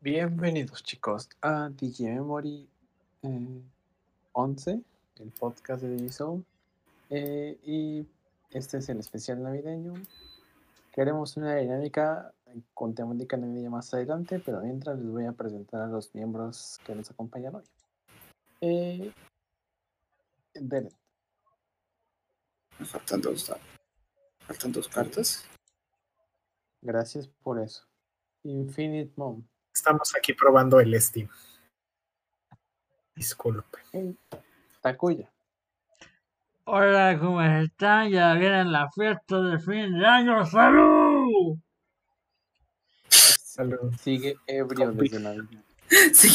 Bienvenidos 0.00 0.84
chicos 0.84 1.28
a 1.42 1.70
DJ 1.70 2.14
Memory 2.14 2.68
eh, 3.22 3.62
11, 4.30 4.80
el 5.16 5.30
podcast 5.32 5.82
de 5.82 5.96
Digizone. 5.96 6.44
Eh, 7.10 7.58
y 7.64 8.06
este 8.50 8.78
es 8.78 8.88
el 8.90 9.00
especial 9.00 9.42
navideño. 9.42 9.94
Queremos 10.92 11.36
una 11.36 11.56
dinámica 11.56 12.32
con 12.74 12.94
temática 12.94 13.36
navideña 13.36 13.70
más 13.70 13.92
adelante, 13.92 14.38
pero 14.38 14.60
mientras 14.60 15.00
les 15.00 15.10
voy 15.10 15.24
a 15.26 15.32
presentar 15.32 15.80
a 15.82 15.88
los 15.88 16.14
miembros 16.14 16.78
que 16.86 16.94
nos 16.94 17.10
acompañan 17.10 17.56
hoy. 17.56 17.64
Eh, 18.60 19.12
Bennett, 20.60 20.94
Me 22.78 22.86
faltan 22.86 23.20
dos, 23.20 23.52
faltan 24.46 24.70
dos 24.70 24.88
cartas. 24.88 25.44
gracias 26.82 27.26
por 27.42 27.58
eso. 27.58 27.84
Infinite 28.44 29.12
Mom. 29.16 29.42
Estamos 29.78 30.12
aquí 30.16 30.32
probando 30.32 30.80
el 30.80 31.00
Steam. 31.00 31.28
Disculpe. 33.14 33.78
Takuya. 34.80 35.30
Hola, 36.64 37.16
¿cómo 37.20 37.40
están? 37.40 38.10
Ya 38.10 38.34
vienen 38.34 38.72
las 38.72 38.92
fiestas 38.92 39.52
de 39.52 39.58
fin 39.60 39.96
de 39.96 40.04
año. 40.04 40.44
¡Salud! 40.44 41.56
Salud. 43.08 43.94
Sigue 44.02 44.36
ebrio 44.48 44.90
desde 44.90 45.20
Navidad. 45.20 45.62
Sí. 46.12 46.28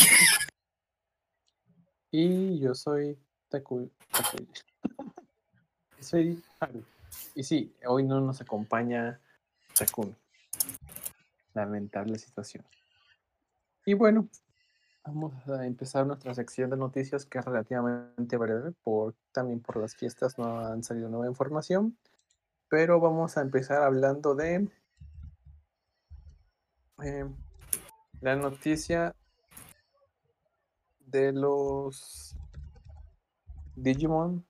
Y 2.12 2.60
yo 2.62 2.74
soy 2.74 3.20
Taku- 3.52 3.92
Takuya. 4.10 4.48
soy 6.00 6.42
Haru. 6.62 6.82
Y 7.36 7.44
sí, 7.44 7.76
hoy 7.86 8.04
no 8.04 8.22
nos 8.22 8.40
acompaña 8.40 9.20
Takumi. 9.78 10.16
Lamentable 11.54 12.18
situación. 12.18 12.64
Y 13.86 13.94
bueno, 13.96 14.30
vamos 15.04 15.34
a 15.50 15.66
empezar 15.66 16.06
nuestra 16.08 16.34
sección 16.34 16.70
de 16.70 16.78
noticias 16.78 17.26
que 17.26 17.40
es 17.40 17.46
relativamente 17.46 18.38
breve, 18.38 18.72
por, 18.84 19.16
también 19.34 19.60
por 19.60 19.78
las 19.78 19.96
fiestas 19.96 20.38
no 20.38 20.60
han 20.60 20.84
salido 20.84 21.10
nueva 21.10 21.28
información. 21.28 21.98
Pero 22.70 23.00
vamos 23.00 23.38
a 23.38 23.42
empezar 23.42 23.84
hablando 23.84 24.36
de 24.36 24.70
eh, 27.04 27.26
la 28.22 28.36
noticia 28.36 29.16
de 31.06 31.34
los 31.34 32.36
Digimon 33.76 34.46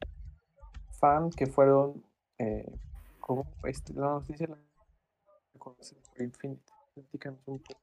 fan 0.91 1.31
que 1.31 1.47
fueron 1.47 2.05
eh, 2.37 2.71
como 3.19 3.45
este, 3.63 3.93
la 3.93 4.07
noticia 4.07 4.47
la 4.47 4.57
Infinite. 6.23 6.61
Platícanos 6.93 7.39
un 7.47 7.59
poco. 7.59 7.82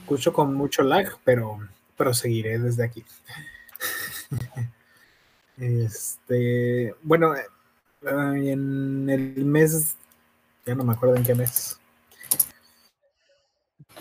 Escucho 0.00 0.32
con 0.32 0.54
mucho 0.54 0.82
lag, 0.82 1.18
pero 1.24 1.58
proseguiré 1.96 2.58
desde 2.58 2.84
aquí. 2.84 3.04
Este, 5.58 6.94
bueno, 7.02 7.34
eh, 7.34 7.46
en 8.02 9.08
el 9.08 9.42
mes, 9.46 9.96
ya 10.66 10.74
no 10.74 10.84
me 10.84 10.92
acuerdo 10.92 11.16
en 11.16 11.22
qué 11.22 11.34
mes. 11.34 11.80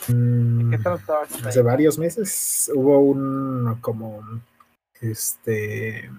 Mm, 0.09 0.69
¿Qué 0.69 0.75
esta 0.75 0.99
hace 1.45 1.61
varios 1.61 1.97
meses 1.97 2.69
hubo 2.75 2.99
un 2.99 3.77
como 3.79 4.21
este 4.99 6.11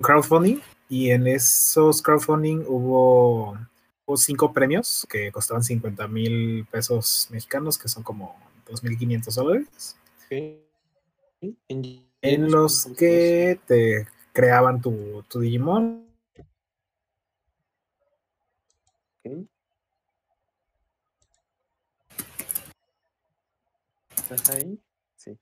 crowdfunding 0.00 0.60
y 0.88 1.10
en 1.10 1.26
esos 1.26 2.02
crowdfunding 2.02 2.64
hubo 2.66 3.58
cinco 4.16 4.52
premios 4.52 5.06
que 5.08 5.32
costaban 5.32 5.62
50 5.62 6.06
mil 6.08 6.66
pesos 6.70 7.28
mexicanos 7.30 7.78
que 7.78 7.88
son 7.88 8.02
como 8.02 8.36
2.500 8.66 9.34
dólares 9.34 9.96
Ok. 10.26 11.52
En, 11.68 12.06
en 12.22 12.50
los 12.50 12.86
que 12.96 13.60
te 13.66 14.06
creaban 14.32 14.80
tu, 14.80 15.22
tu 15.28 15.40
Digimon. 15.40 16.06
¿Estás 24.16 24.50
ahí? 24.50 24.78
Sí. 25.16 25.38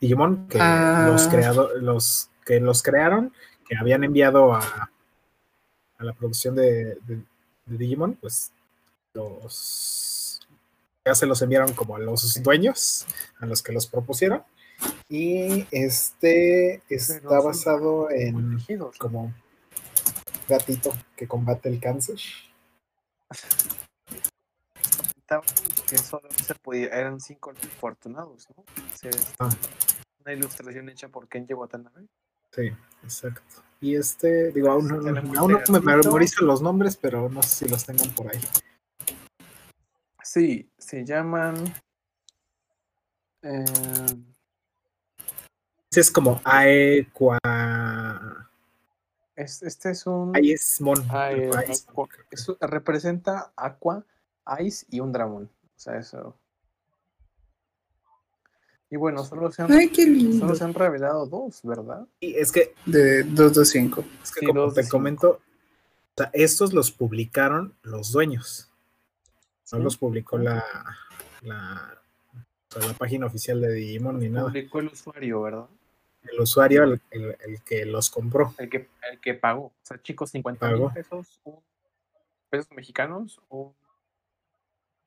Digimon 0.00 0.48
que 0.48 0.58
Ah. 0.60 1.08
los 1.08 1.26
creado, 1.28 1.74
los 1.78 2.30
que 2.44 2.60
los 2.60 2.82
crearon, 2.82 3.32
que 3.68 3.76
habían 3.76 4.04
enviado 4.04 4.54
a, 4.54 4.91
a 6.02 6.04
la 6.04 6.12
producción 6.12 6.54
de, 6.56 6.96
de- 7.06 7.22
de 7.66 7.78
Digimon, 7.78 8.14
pues 8.16 8.50
los 9.14 10.40
ya 11.06 11.14
se 11.14 11.26
los 11.26 11.40
enviaron 11.42 11.72
como 11.74 11.96
a 11.96 11.98
los 11.98 12.42
dueños, 12.42 13.06
a 13.40 13.46
los 13.46 13.62
que 13.62 13.72
los 13.72 13.86
propusieron. 13.86 14.42
Y 15.08 15.66
este 15.70 16.82
está 16.88 17.40
basado 17.40 18.10
en 18.10 18.58
como 18.98 19.32
gatito 20.48 20.92
que 21.16 21.26
combate 21.28 21.68
el 21.68 21.80
cáncer. 21.80 22.18
Que 25.88 25.98
solo 25.98 26.28
se 26.44 26.54
podía, 26.56 26.88
eran 26.88 27.20
cinco 27.20 27.50
afortunados, 27.52 28.48
¿no? 28.56 28.64
Ah. 29.38 29.48
Una 30.24 30.34
ilustración 30.34 30.88
hecha 30.88 31.08
por 31.08 31.26
Kenji 31.28 31.54
Watanabe. 31.54 32.06
Sí, 32.50 32.70
exacto. 33.02 33.62
Y 33.82 33.96
este, 33.96 34.52
digo, 34.52 34.70
aún, 34.70 34.90
aún 35.36 35.52
no 35.52 35.58
este 35.58 35.72
me 35.72 35.96
memorizo 35.96 36.44
los 36.44 36.62
nombres, 36.62 36.96
pero 36.96 37.28
no 37.28 37.42
sé 37.42 37.64
si 37.66 37.68
los 37.68 37.84
tengan 37.84 38.08
por 38.10 38.32
ahí. 38.32 38.40
Sí, 40.22 40.70
se 40.78 41.04
llaman. 41.04 41.56
eh, 43.42 43.64
Ese 45.90 46.00
es 46.00 46.10
como 46.12 46.40
Aequa. 46.44 47.38
es- 49.34 49.62
este 49.64 49.90
es 49.90 50.06
un. 50.06 50.34
Aesmon. 50.36 50.98
Aes- 51.10 51.86
aqua- 51.88 52.08
eso 52.30 52.56
representa 52.60 53.52
Aqua, 53.56 54.06
Ice 54.60 54.86
y 54.90 55.00
un 55.00 55.10
Dramon. 55.12 55.50
O 55.64 55.78
sea, 55.78 55.98
eso. 55.98 56.38
Y 58.92 58.96
bueno, 58.98 59.24
solo 59.24 59.50
se 59.50 59.62
han, 59.62 59.72
Ay, 59.72 59.88
qué 59.88 60.04
lindo. 60.04 60.38
solo 60.38 60.54
se 60.54 60.64
han 60.64 60.74
revelado 60.74 61.24
dos, 61.24 61.60
¿verdad? 61.62 62.06
Y 62.20 62.34
es 62.34 62.52
que, 62.52 62.74
De 62.84 63.22
2 63.22 63.54
de 63.54 63.64
5. 63.64 64.04
es 64.22 64.30
que 64.32 64.40
Sí, 64.40 64.46
como 64.46 64.70
te 64.70 64.82
cinco. 64.82 64.98
comento, 64.98 65.30
o 65.30 65.40
sea, 66.18 66.28
estos 66.34 66.74
los 66.74 66.90
publicaron 66.90 67.74
los 67.82 68.12
dueños. 68.12 68.68
No 69.72 69.78
Sí. 69.78 69.82
los 69.84 69.96
publicó 69.96 70.36
la, 70.36 70.62
la, 71.40 71.98
o 72.68 72.80
sea, 72.80 72.86
la 72.86 72.92
página 72.92 73.24
oficial 73.24 73.62
de 73.62 73.72
Digimon 73.72 74.18
ni 74.18 74.28
nada. 74.28 74.48
Publicó 74.48 74.80
el 74.80 74.88
usuario, 74.88 75.40
¿verdad? 75.40 75.66
El 76.30 76.40
usuario, 76.40 76.84
el, 76.84 77.00
el- 77.12 77.36
el 77.46 77.62
que 77.62 77.86
los 77.86 78.10
compró. 78.10 78.54
El 78.58 78.68
que, 78.68 78.90
el 79.10 79.20
que 79.22 79.32
pagó. 79.32 79.64
O 79.68 79.72
sea, 79.80 80.02
chicos, 80.02 80.28
50 80.32 80.60
Pagó. 80.68 80.84
mil 80.84 80.92
pesos, 80.92 81.40
un- 81.44 81.60
pesos 82.50 82.70
mexicanos, 82.72 83.40
un 83.48 83.72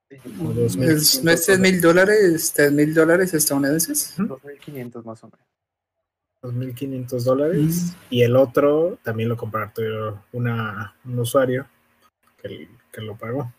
Es, 0.09 1.23
¿No 1.23 1.31
es 1.31 1.45
3 1.45 1.59
mil 1.59 1.81
dólares, 1.81 2.53
3 2.55 2.71
mil 2.71 2.93
dólares 2.93 3.33
estadounidenses? 3.33 4.17
2.500 4.17 5.03
más 5.03 5.23
o 5.23 5.27
menos. 5.27 5.45
2.500 6.41 7.23
dólares. 7.23 7.95
Y 8.09 8.21
el 8.21 8.35
otro 8.35 8.99
también 9.03 9.29
lo 9.29 9.37
compartió 9.37 10.23
una, 10.31 10.95
un 11.05 11.19
usuario 11.19 11.67
que, 12.37 12.69
que 12.91 13.01
lo 13.01 13.17
pagó. 13.17 13.51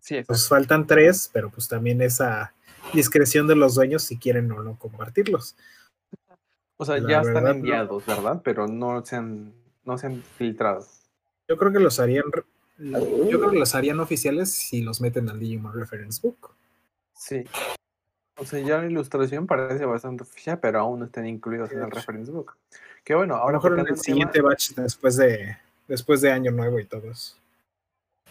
Sí. 0.00 0.22
Pues 0.26 0.48
faltan 0.48 0.86
tres, 0.86 1.30
pero 1.32 1.50
pues 1.50 1.66
también 1.66 2.00
esa 2.02 2.52
discreción 2.92 3.46
de 3.46 3.56
los 3.56 3.74
dueños 3.74 4.02
si 4.02 4.18
quieren 4.18 4.52
o 4.52 4.62
no 4.62 4.78
compartirlos. 4.78 5.56
O 6.76 6.84
sea, 6.84 6.98
la 6.98 7.08
ya 7.08 7.18
están 7.20 7.34
verdad, 7.34 7.50
enviados, 7.52 8.06
¿verdad? 8.06 8.42
Pero 8.44 8.68
no 8.68 9.04
se 9.04 9.16
han, 9.16 9.54
no 9.84 9.96
se 9.96 10.06
han 10.06 10.22
filtrado. 10.22 10.86
Yo 11.48 11.56
creo 11.56 11.72
que 11.72 11.80
los 11.80 11.98
harían, 12.00 12.24
yo 12.78 13.38
creo 13.38 13.50
que 13.50 13.58
los 13.58 13.74
harían 13.74 14.00
oficiales 14.00 14.50
si 14.52 14.82
los 14.82 15.00
meten 15.00 15.28
al 15.28 15.38
Digimon 15.40 15.72
Reference 15.74 16.20
Book. 16.22 16.54
Sí. 17.14 17.44
O 18.38 18.44
sea, 18.44 18.60
ya 18.60 18.78
la 18.78 18.86
ilustración 18.86 19.46
parece 19.46 19.84
bastante 19.86 20.22
oficial, 20.24 20.60
pero 20.60 20.80
aún 20.80 20.98
no 21.00 21.06
están 21.06 21.26
incluidos 21.26 21.72
en 21.72 21.80
el 21.82 21.90
reference 21.90 22.30
book. 22.30 22.54
Que 23.02 23.14
bueno, 23.14 23.34
A 23.34 23.38
lo 23.38 23.42
ahora 23.44 23.56
mejor 23.58 23.72
en 23.72 23.78
el 23.78 23.86
el 23.86 23.92
tema- 23.94 24.02
siguiente 24.02 24.40
batch 24.42 24.70
después 24.74 25.16
de 25.16 25.56
después 25.88 26.20
de 26.20 26.30
Año 26.32 26.50
Nuevo 26.50 26.78
y 26.78 26.84
todo 26.84 27.10
eso. 27.10 27.36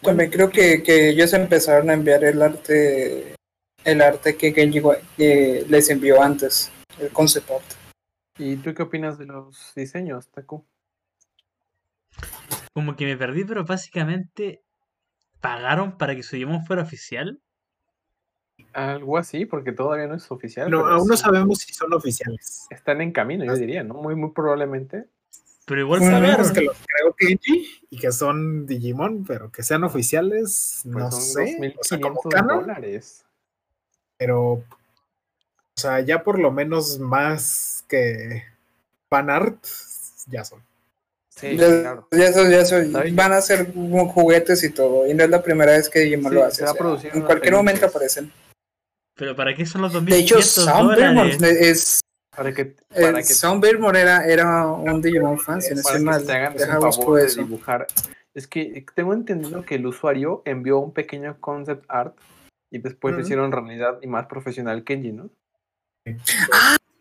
También 0.02 0.30
creo 0.30 0.50
que, 0.50 0.82
que 0.82 1.08
ellos 1.08 1.32
empezaron 1.32 1.90
a 1.90 1.94
enviar 1.94 2.22
el 2.22 2.40
arte 2.40 3.34
el 3.82 4.00
arte 4.02 4.36
que 4.36 4.52
Genji 4.52 4.80
que 5.16 5.64
les 5.68 5.90
envió 5.90 6.22
antes, 6.22 6.70
el 7.00 7.10
concept 7.10 7.50
art. 7.50 7.64
¿Y 8.38 8.56
tú 8.56 8.74
qué 8.74 8.82
opinas 8.82 9.18
de 9.18 9.24
los 9.26 9.72
diseños, 9.74 10.28
Taku? 10.28 10.62
Como 12.76 12.94
que 12.94 13.06
me 13.06 13.16
perdí, 13.16 13.42
pero 13.42 13.64
básicamente 13.64 14.62
pagaron 15.40 15.96
para 15.96 16.14
que 16.14 16.22
su 16.22 16.36
Digimon 16.36 16.66
fuera 16.66 16.82
oficial. 16.82 17.40
Algo 18.74 19.16
así, 19.16 19.46
porque 19.46 19.72
todavía 19.72 20.06
no 20.06 20.16
es 20.16 20.30
oficial. 20.30 20.70
No, 20.70 20.82
pero 20.82 20.92
aún 20.92 21.08
no 21.08 21.16
sí 21.16 21.22
sabemos 21.22 21.58
si 21.60 21.72
son 21.72 21.94
oficiales. 21.94 22.66
Están 22.68 23.00
en 23.00 23.12
camino, 23.12 23.46
yo 23.46 23.54
diría, 23.54 23.82
¿no? 23.82 23.94
Muy, 23.94 24.14
muy 24.14 24.30
probablemente. 24.32 25.06
Pero 25.64 25.80
igual 25.80 26.00
Bueno, 26.00 26.16
Sabemos 26.16 26.52
que 26.52 26.60
los 26.60 26.76
creó 26.86 27.14
Kenji 27.14 27.66
y 27.88 27.98
que 27.98 28.12
son 28.12 28.66
Digimon, 28.66 29.24
pero 29.24 29.50
que 29.50 29.62
sean 29.62 29.82
oficiales, 29.82 30.80
Pues 30.82 30.94
no 30.96 31.10
son 31.10 31.22
sé. 31.22 31.74
O 31.80 31.82
sea, 31.82 31.98
como 31.98 32.20
2.500 32.20 32.30
canon, 32.30 32.60
dólares. 32.60 33.24
pero. 34.18 34.42
O 34.52 34.64
sea, 35.76 36.00
ya 36.00 36.22
por 36.22 36.38
lo 36.38 36.52
menos 36.52 36.98
más 36.98 37.86
que 37.88 38.42
fanart, 39.08 39.64
ya 40.26 40.44
son. 40.44 40.60
Sí, 41.38 41.56
Ya, 41.56 41.66
claro. 41.82 42.08
ya 42.12 42.28
eso- 42.28 42.48
ya 42.48 42.60
eso- 42.60 42.76
van 43.12 43.32
a 43.32 43.40
ser 43.42 43.72
juguetes 43.74 44.64
y 44.64 44.70
todo. 44.70 45.06
Y 45.06 45.12
no 45.12 45.22
es 45.24 45.30
la 45.30 45.42
primera 45.42 45.72
vez 45.72 45.90
que 45.90 46.00
Digimon 46.00 46.32
Sí, 46.32 46.34
lo 46.38 46.40
se 46.50 46.64
hace. 46.64 46.82
va 46.82 46.92
o 46.92 46.98
sea, 46.98 47.12
en 47.12 47.22
cualquier 47.22 47.54
momento 47.54 47.86
aparecen. 47.86 48.32
Pero 49.14 49.36
¿para 49.36 49.54
qué 49.54 49.66
son 49.66 49.82
los 49.82 49.92
De 49.92 50.16
hecho, 50.18 50.36
2.500 50.36 50.66
dólares? 50.96 51.42
es. 51.42 52.00
Para 52.34 52.52
que, 52.52 52.62
eh, 52.62 52.74
para 53.00 53.18
que, 53.18 53.24
Soundbirmon 53.24 53.96
era, 53.96 54.26
era 54.26 54.66
un 54.66 55.00
Digimon 55.00 55.38
fan, 55.38 55.60
si 55.62 55.72
no 55.74 55.80
estoy 55.80 55.98
que 55.98 56.04
mal. 56.04 56.26
Deja 56.26 56.78
busco 56.78 57.02
favor 57.02 57.20
de 57.20 57.26
eso. 57.26 57.40
dibujar. 57.42 57.86
Es 58.34 58.46
que 58.46 58.84
tengo 58.94 59.14
entendido 59.14 59.62
que 59.62 59.76
el 59.76 59.86
usuario 59.86 60.42
envió 60.44 60.78
un 60.78 60.92
pequeño 60.92 61.38
concept 61.40 61.84
art 61.88 62.14
y 62.70 62.78
después 62.78 63.12
lo 63.12 63.18
Ujú. 63.20 63.24
hicieron 63.26 63.52
realidad 63.52 63.98
y 64.02 64.06
más 64.06 64.26
profesional 64.26 64.84
Kenji, 64.84 65.12
¿no? 65.12 65.30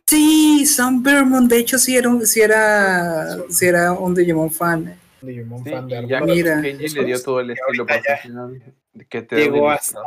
Sí, 0.08 0.66
Soundbirmon, 0.68 1.48
de 1.48 1.58
hecho, 1.58 1.78
sí 1.80 1.98
era 1.98 2.10
un, 2.10 2.26
sí 2.28 2.42
era, 2.42 3.38
sí 3.50 3.66
era 3.66 3.92
un 3.94 4.14
Digimon 4.14 4.52
fan. 4.52 5.00
Digimon 5.22 5.64
Sí, 5.64 5.72
fan 5.72 5.88
de 5.88 6.08
ya 6.08 6.22
Mira. 6.22 6.62
Kenji 6.62 6.90
le 6.90 7.06
dio 7.06 7.22
todo 7.24 7.40
el 7.40 7.52
estilo 7.52 7.86
profesional 7.88 8.62
que 9.10 9.22
te 9.24 9.36
llegó 9.38 9.70
hasta, 9.72 10.00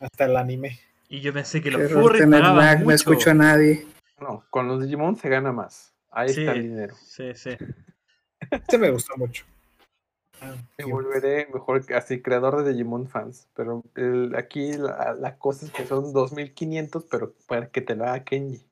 hasta 0.00 0.24
el 0.24 0.36
anime. 0.36 0.80
Y 1.10 1.20
yo 1.20 1.32
pensé 1.34 1.60
que 1.60 1.70
los 1.70 1.90
furries 1.92 2.26
pagaban 2.26 2.84
no 2.84 2.90
escucho 2.92 3.30
a 3.30 3.34
nadie. 3.34 3.86
No, 4.20 4.44
con 4.48 4.68
los 4.68 4.82
Digimon 4.82 5.16
se 5.16 5.28
gana 5.28 5.52
más. 5.52 5.92
Ahí 6.10 6.30
Sí. 6.30 6.40
está 6.40 6.52
el 6.52 6.62
dinero. 6.62 6.96
Sí, 6.96 7.34
sí. 7.34 7.50
Este 8.50 8.78
me 8.78 8.90
gustó 8.90 9.16
mucho. 9.18 9.44
Ah, 10.40 10.54
Me 10.78 10.84
volveré 10.86 11.46
mejor 11.52 11.82
así 11.94 12.22
creador 12.22 12.64
de 12.64 12.72
Digimon 12.72 13.06
fans. 13.06 13.48
Pero 13.54 13.82
el- 13.96 14.34
aquí 14.34 14.72
la, 14.72 15.14
la 15.18 15.36
cosa 15.36 15.66
es 15.66 15.72
que 15.72 15.84
son 15.84 16.12
2500, 16.14 17.04
pero 17.10 17.34
para 17.46 17.68
que 17.68 17.82
te 17.82 17.94
lo 17.94 18.04
haga 18.04 18.24
Kenji. 18.24 18.66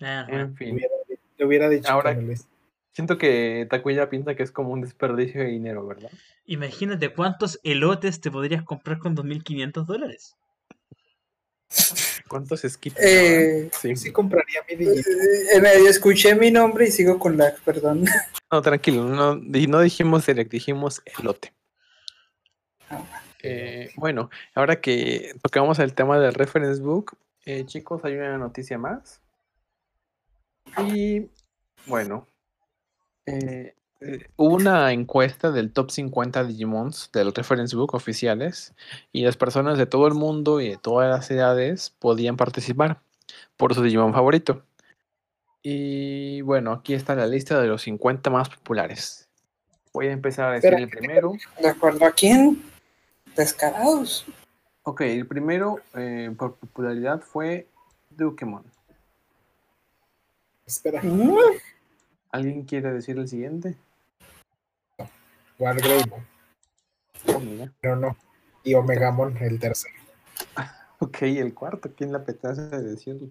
Ah, 0.00 0.26
En 0.28 0.56
fin. 0.56 0.74
Hubiera- 0.74 0.94
Le 1.38 1.46
hubiera 1.46 1.68
dicho 1.68 1.90
Ahora- 1.90 2.14
que. 2.16 2.36
Siento 2.92 3.16
que 3.18 3.66
Takuya 3.70 4.10
piensa 4.10 4.34
que 4.34 4.42
es 4.42 4.52
como 4.52 4.70
un 4.70 4.82
desperdicio 4.82 5.40
de 5.40 5.46
dinero, 5.48 5.86
¿verdad? 5.86 6.10
Imagínate 6.44 7.12
cuántos 7.12 7.58
elotes 7.64 8.20
te 8.20 8.30
podrías 8.30 8.62
comprar 8.64 8.98
con 8.98 9.14
2.500 9.14 9.86
dólares. 9.86 10.36
¿Cuántos 12.28 12.60
skips? 12.60 12.96
Eh, 13.00 13.70
Sí. 13.80 13.96
Sí 13.96 14.12
compraría 14.12 14.60
mi 14.68 14.76
Digimon. 14.76 14.98
eh, 15.54 15.60
me- 15.60 15.88
escuché 15.88 16.34
mi 16.34 16.50
nombre 16.50 16.86
y 16.88 16.90
sigo 16.90 17.18
con 17.18 17.36
lag, 17.38 17.58
perdón. 17.64 18.04
No, 18.52 18.60
tranquilo, 18.60 19.04
no, 19.08 19.36
di- 19.36 19.66
no 19.66 19.80
dijimos 19.80 20.24
select, 20.24 20.50
dijimos 20.50 21.00
elote. 21.18 21.54
Ah, 22.90 23.02
Eh, 23.42 23.90
bueno, 23.96 24.28
ahora 24.54 24.80
que 24.82 25.34
tocamos 25.42 25.78
el 25.78 25.94
tema 25.94 26.18
del 26.20 26.34
reference 26.34 26.80
book, 26.82 27.16
eh, 27.44 27.64
chicos, 27.66 28.04
hay 28.04 28.14
una 28.14 28.38
noticia 28.38 28.78
más. 28.78 29.20
Y 30.86 31.28
bueno, 31.86 32.26
eh, 33.26 33.74
eh, 34.00 34.26
hubo 34.36 34.54
una 34.54 34.92
encuesta 34.92 35.50
del 35.50 35.72
top 35.72 35.90
50 35.90 36.44
Digimons 36.44 37.10
del 37.12 37.34
reference 37.34 37.76
book 37.76 37.94
oficiales 37.94 38.74
y 39.12 39.24
las 39.24 39.36
personas 39.36 39.78
de 39.78 39.86
todo 39.86 40.06
el 40.06 40.14
mundo 40.14 40.60
y 40.60 40.70
de 40.70 40.76
todas 40.76 41.10
las 41.10 41.30
edades 41.30 41.90
podían 41.98 42.36
participar 42.36 43.00
por 43.56 43.74
su 43.74 43.82
Digimon 43.82 44.12
favorito. 44.12 44.64
Y 45.62 46.40
bueno, 46.42 46.72
aquí 46.72 46.94
está 46.94 47.14
la 47.14 47.26
lista 47.26 47.60
de 47.60 47.68
los 47.68 47.82
50 47.82 48.30
más 48.30 48.48
populares. 48.48 49.28
Voy 49.92 50.08
a 50.08 50.12
empezar 50.12 50.50
a 50.50 50.54
decir 50.54 50.74
el 50.74 50.88
primero. 50.88 51.34
¿De 51.60 51.68
acuerdo 51.68 52.04
a 52.06 52.10
quién? 52.10 52.62
Descarados. 53.36 54.26
Ok, 54.84 55.02
el 55.02 55.26
primero 55.26 55.78
eh, 55.94 56.34
por 56.36 56.56
popularidad 56.56 57.20
fue 57.20 57.68
Dukemon. 58.10 58.64
Espera, 60.66 61.00
Mm, 61.02 61.36
¿Alguien 62.30 62.64
quiere 62.64 62.92
decir 62.92 63.18
el 63.18 63.28
siguiente? 63.28 63.76
Wargreymon, 65.58 66.26
Oh, 67.28 67.38
mira. 67.40 67.72
pero 67.80 67.94
no. 67.96 68.16
Y 68.64 68.74
Omegamon, 68.74 69.36
el 69.38 69.60
tercero. 69.60 69.94
Ok, 70.98 71.22
el 71.22 71.52
cuarto, 71.54 71.92
¿quién 71.94 72.10
le 72.10 72.18
apetece 72.18 72.62
decirlo? 72.62 73.28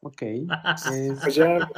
Ok. 0.00 0.22
es- 0.22 1.18
Pues 1.22 1.34
ya. 1.34 1.68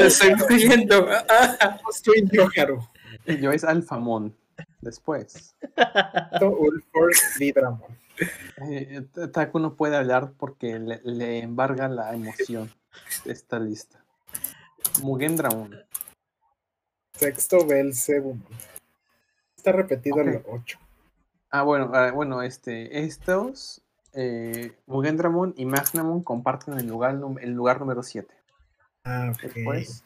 Estoy 0.00 0.64
viendo. 0.66 1.06
Ah, 1.28 1.78
Estoy 1.90 2.22
yo 3.40 3.50
es 3.52 3.64
Alfamon. 3.64 4.34
Después. 4.84 5.56
Eh, 8.70 9.02
T- 9.12 9.28
Taku 9.28 9.58
no 9.58 9.74
puede 9.74 9.96
hablar 9.96 10.32
porque 10.38 10.78
le, 10.78 11.00
le 11.02 11.40
embarga 11.40 11.88
la 11.88 12.14
emoción 12.14 12.72
de 13.24 13.32
esta 13.32 13.58
lista. 13.58 14.04
Mugendramon. 15.02 15.74
Sexto 17.14 17.66
Belzebumon. 17.66 18.44
Está 19.56 19.72
repetido 19.72 20.20
el 20.20 20.36
Ok. 20.36 20.46
8. 20.48 20.78
Ah, 21.50 21.62
bueno, 21.62 21.90
ah, 21.94 22.10
bueno, 22.12 22.42
este, 22.42 23.04
estos, 23.04 23.82
eh, 24.12 24.76
Mugendramon 24.86 25.54
y 25.56 25.64
Magnamon 25.66 26.22
comparten 26.22 26.74
el 26.78 26.86
lugar, 26.86 27.18
el 27.40 27.50
lugar 27.52 27.80
número 27.80 28.02
7. 28.02 28.32
Ah, 29.04 29.32
ok. 29.34 29.42
Después, 29.42 30.04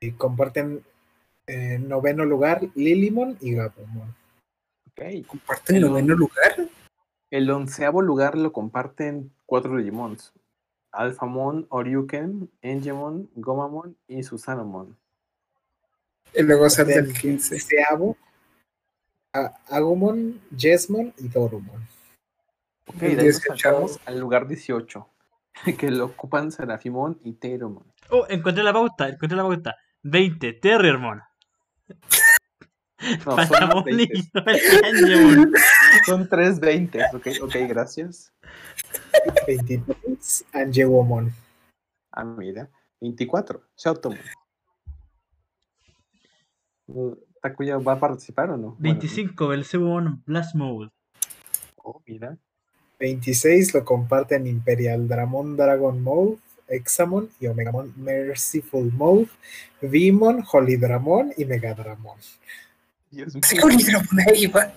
Y 0.00 0.12
comparten 0.12 0.82
noveno 1.80 2.24
lugar 2.24 2.60
Lilimon 2.74 3.36
y 3.40 3.54
Gabumon. 3.54 4.14
ok. 4.88 5.26
¿Comparten 5.26 5.76
el 5.76 5.82
noveno 5.82 6.14
lugar? 6.14 6.68
El 7.30 7.50
onceavo 7.50 8.02
lugar 8.02 8.36
lo 8.36 8.52
comparten 8.52 9.32
cuatro 9.46 9.76
Digimons. 9.76 10.32
Alphamon, 10.92 11.66
Oriuken, 11.70 12.50
Engemon, 12.62 13.30
Gomamon 13.36 13.96
y 14.08 14.22
Susanomon. 14.24 14.96
Y 16.34 16.42
luego 16.42 16.68
salta 16.68 16.94
el 16.94 17.06
Del 17.06 17.16
15. 17.16 17.54
Deseabo, 17.54 18.16
A- 19.32 19.54
Agumon, 19.68 20.40
Jesmon 20.56 21.14
y 21.18 21.28
Dorumon. 21.28 21.86
Ok, 22.86 22.96
18. 23.00 23.40
saltamos 23.46 24.00
al 24.04 24.18
lugar 24.18 24.48
18, 24.48 25.08
que 25.78 25.90
lo 25.92 26.06
ocupan 26.06 26.50
Serafimon 26.50 27.20
y 27.22 27.34
Teiromon. 27.34 27.84
Oh, 28.10 28.26
encontré 28.28 28.64
la 28.64 28.72
pauta, 28.72 29.08
encontré 29.08 29.36
la 29.36 29.44
pauta. 29.44 29.76
20, 30.02 30.54
Terriermon. 30.54 31.22
No, 33.24 33.36
son 33.36 33.48
Patamon 33.48 33.84
y 33.88 34.06
20. 34.06 34.30
Angemon. 34.84 35.52
Son 36.04 36.28
tres 36.28 36.60
20, 36.60 37.00
ok, 37.14 37.26
ok, 37.42 37.54
gracias. 37.68 38.32
23 39.46 40.44
Angewomon. 40.52 41.32
Ah, 42.12 42.24
mira. 42.24 42.68
24, 43.00 43.62
Shoutomon. 43.76 44.18
¿Takuya 47.40 47.78
va 47.78 47.92
a 47.92 48.00
participar 48.00 48.50
o 48.50 48.56
no? 48.56 48.76
Bueno, 48.78 49.00
25, 49.00 49.48
Belzebubon 49.48 50.22
Blast 50.26 50.54
Mode. 50.54 50.90
oh, 51.76 52.02
mira. 52.06 52.36
26 52.98 53.74
lo 53.74 53.84
comparten 53.84 54.46
Imperial 54.46 55.08
Dramon 55.08 55.56
Dragon 55.56 56.02
Mode, 56.02 56.36
Examon 56.70 57.30
y 57.40 57.46
Omegamon 57.46 57.92
Merciful 57.96 58.90
Mode, 58.92 59.28
Vimon, 59.82 60.44
Holy 60.50 60.76
Dramon 60.76 61.32
y 61.36 61.44
Megadramon. 61.44 62.18
Dios 63.10 63.34
mío. 63.34 63.42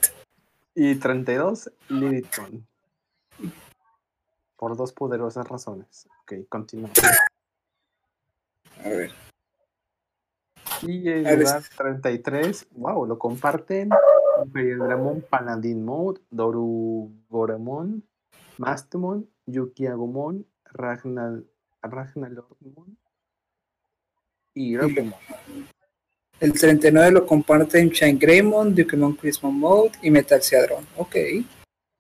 Y 0.75 0.95
32, 0.95 1.71
Lilithcon. 1.89 2.65
Por 4.57 4.75
dos 4.75 4.91
poderosas 4.91 5.47
razones. 5.47 6.07
Ok, 6.23 6.33
continúa. 6.49 6.89
A 8.83 8.89
ver. 8.89 9.11
Y 10.81 11.07
el 11.09 11.23
ver, 11.23 11.39
lugar 11.39 11.63
33, 11.77 12.67
wow, 12.71 13.05
lo 13.05 13.19
comparten 13.19 13.89
Imperial 14.43 14.79
Dramon 14.79 15.21
Paladin 15.21 15.85
Mode, 15.85 16.21
Dorugoramon, 16.31 18.03
Mastumon, 18.57 19.29
Yukiagumon, 19.45 20.45
Ragnal, 20.65 21.45
Y. 24.55 24.75
El 26.39 26.53
39 26.53 27.11
lo 27.11 27.25
comparten 27.25 27.89
Shine 27.89 28.19
Greymon, 28.19 28.75
Dukemon 28.75 29.15
Chrismon 29.15 29.57
Mode 29.59 29.91
y 30.01 30.11
Metal 30.11 30.41
Seadron. 30.41 30.85
Ok. 30.97 31.15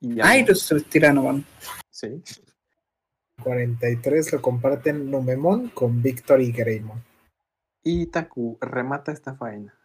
Y 0.01 0.21
Ay, 0.21 0.45
los 0.45 0.73
Tiranoman. 0.89 1.45
Sí. 1.89 2.21
43 3.41 4.33
lo 4.33 4.41
comparten 4.41 5.09
Numemon 5.09 5.69
con 5.69 6.01
Victor 6.01 6.41
y 6.41 6.51
Greymon. 6.51 7.03
Y 7.83 8.07
Taku 8.07 8.57
remata 8.61 9.11
esta 9.11 9.35
faena. 9.35 9.77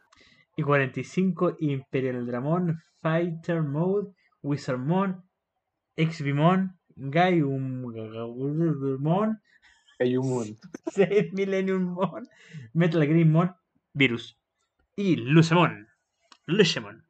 Y 0.56 0.62
45, 0.62 1.56
Imperial 1.60 2.26
Dramon, 2.26 2.80
Fighter 3.00 3.62
Mode, 3.62 4.12
Wizardmon, 4.42 5.24
Exvimon 5.96 6.78
Gaiumon, 6.98 7.92
Ayumon. 9.98 10.56
6 10.92 11.32
Millennium 11.32 11.82
Mon, 11.82 12.28
Metal 12.72 13.06
Green 13.06 13.30
Mon, 13.32 13.54
Virus 13.92 14.36
y 14.96 15.16
Lucemon. 15.16 15.88
Lucemon. 16.46 17.04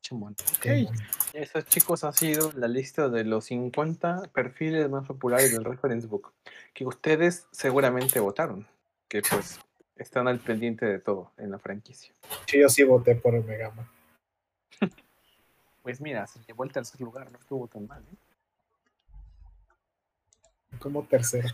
Chimón. 0.00 0.34
Ok. 0.56 0.60
Que- 0.62 0.88
Eso, 1.34 1.60
chicos, 1.62 2.04
ha 2.04 2.12
sido 2.12 2.52
la 2.56 2.68
lista 2.68 3.08
de 3.08 3.24
los 3.24 3.46
50 3.46 4.22
perfiles 4.32 4.88
más 4.88 5.06
populares 5.06 5.52
del 5.52 5.64
Reference 5.64 6.06
Book. 6.06 6.32
Que 6.72 6.86
ustedes 6.86 7.46
seguramente 7.50 8.20
votaron. 8.20 8.66
Que 9.08 9.22
pues 9.22 9.58
están 9.96 10.28
al 10.28 10.38
pendiente 10.38 10.86
de 10.86 10.98
todo 10.98 11.32
en 11.36 11.50
la 11.50 11.58
franquicia. 11.58 12.12
Sí, 12.46 12.60
yo 12.60 12.68
sí 12.68 12.84
voté 12.84 13.14
por 13.16 13.34
Omega 13.34 13.70
Man. 13.72 13.88
Pues 15.82 16.02
mira, 16.02 16.26
se 16.26 16.38
llevó 16.46 16.64
el 16.64 16.72
tercer 16.72 17.00
lugar, 17.00 17.32
no 17.32 17.38
estuvo 17.38 17.66
tan 17.66 17.86
mal. 17.86 18.02
¿eh? 18.02 18.16
Como 20.78 21.04
tercero. 21.04 21.48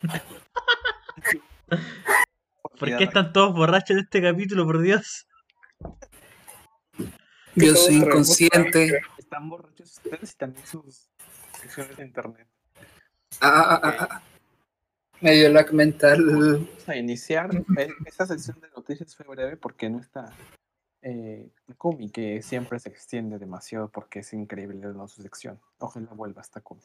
¿Por 2.78 2.98
qué 2.98 3.04
están 3.04 3.32
todos 3.32 3.54
borrachos 3.54 3.90
en 3.90 3.98
este 3.98 4.22
capítulo, 4.22 4.64
por 4.64 4.80
Dios? 4.80 5.26
Yo 7.54 7.76
soy 7.76 7.96
inconsciente. 7.96 9.02
Están 9.18 9.48
borrachos 9.48 9.98
ustedes 9.98 10.32
y 10.32 10.36
también 10.36 10.66
sus 10.66 11.10
secciones 11.60 11.96
de 11.96 12.04
internet. 12.04 12.48
Ah, 13.40 13.64
ah, 13.68 13.80
ah, 13.82 14.08
ah. 14.10 14.22
Me 15.20 15.32
dio 15.32 15.50
lag 15.50 15.72
mental. 15.72 16.24
Vamos 16.24 16.88
a 16.88 16.96
iniciar. 16.96 17.50
Esta 18.04 18.26
sección 18.26 18.60
de 18.60 18.68
noticias 18.70 19.14
fue 19.14 19.26
breve 19.26 19.56
porque 19.56 19.88
no 19.88 20.00
está 20.00 20.32
eh, 21.02 21.48
Kumi, 21.78 22.10
que 22.10 22.42
siempre 22.42 22.80
se 22.80 22.88
extiende 22.88 23.38
demasiado 23.38 23.88
porque 23.88 24.20
es 24.20 24.32
increíble 24.32 24.78
¿no? 24.78 25.06
su 25.06 25.22
sección. 25.22 25.60
Ojalá 25.78 26.12
vuelva 26.12 26.40
hasta 26.40 26.60
Kumi. 26.60 26.82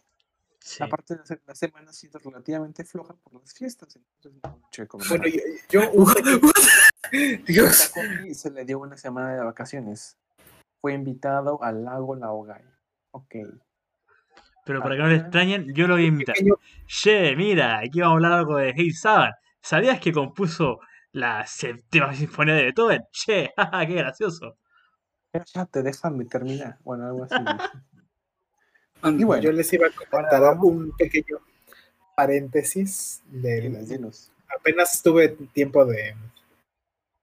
Sí. 0.59 0.83
Aparte, 0.83 1.15
la, 1.15 1.25
se- 1.25 1.41
la 1.45 1.55
semana 1.55 1.89
ha 1.91 1.93
sido 1.93 2.19
relativamente 2.19 2.83
floja 2.83 3.13
por 3.15 3.39
las 3.39 3.53
fiestas, 3.53 3.95
entonces 3.95 4.41
no 4.43 4.87
comentar. 4.87 5.19
Bueno, 5.19 5.33
yo, 5.69 5.81
yo 5.81 5.91
un 5.91 6.13
pequeño- 6.13 6.39
Dios. 7.47 7.91
Se 8.33 8.51
le 8.51 8.65
dio 8.65 8.79
una 8.79 8.97
semana 8.97 9.33
de 9.33 9.43
vacaciones. 9.43 10.17
Fue 10.81 10.93
invitado 10.93 11.63
al 11.63 11.83
lago 11.85 12.15
Laogai. 12.15 12.63
Ok. 13.11 13.35
Pero 14.65 14.81
para 14.81 14.95
que 14.95 15.01
no 15.01 15.07
le 15.07 15.15
extrañen, 15.15 15.73
yo 15.73 15.87
lo 15.87 15.93
voy 15.95 16.03
a 16.03 16.07
invitar. 16.07 16.35
Che, 16.85 17.35
mira, 17.37 17.79
aquí 17.79 18.01
vamos 18.01 18.15
a 18.15 18.15
hablar 18.17 18.31
algo 18.33 18.57
de 18.57 18.73
Hey 18.75 18.91
Saban. 18.91 19.31
¿Sabías 19.61 19.99
que 20.01 20.11
compuso 20.11 20.79
la 21.13 21.45
séptima 21.47 22.13
sinfonía 22.13 22.55
de 22.55 22.63
Beethoven? 22.63 23.03
Che, 23.11 23.53
jaja, 23.57 23.87
qué 23.87 23.93
gracioso. 23.93 24.57
Ya 25.53 25.65
te 25.65 25.83
déjame 25.83 26.25
terminar. 26.25 26.77
Bueno, 26.83 27.05
algo 27.07 27.23
así. 27.23 27.35
Y 29.03 29.23
bueno, 29.23 29.43
Yo 29.43 29.51
les 29.51 29.71
iba 29.73 29.87
a 29.87 29.91
comentar 29.91 30.41
un 30.61 30.91
pequeño 30.97 31.39
paréntesis 32.15 33.21
del, 33.27 33.87
dinos, 33.87 34.31
apenas 34.59 35.01
tuve 35.03 35.29
tiempo 35.53 35.85
de 35.85 36.15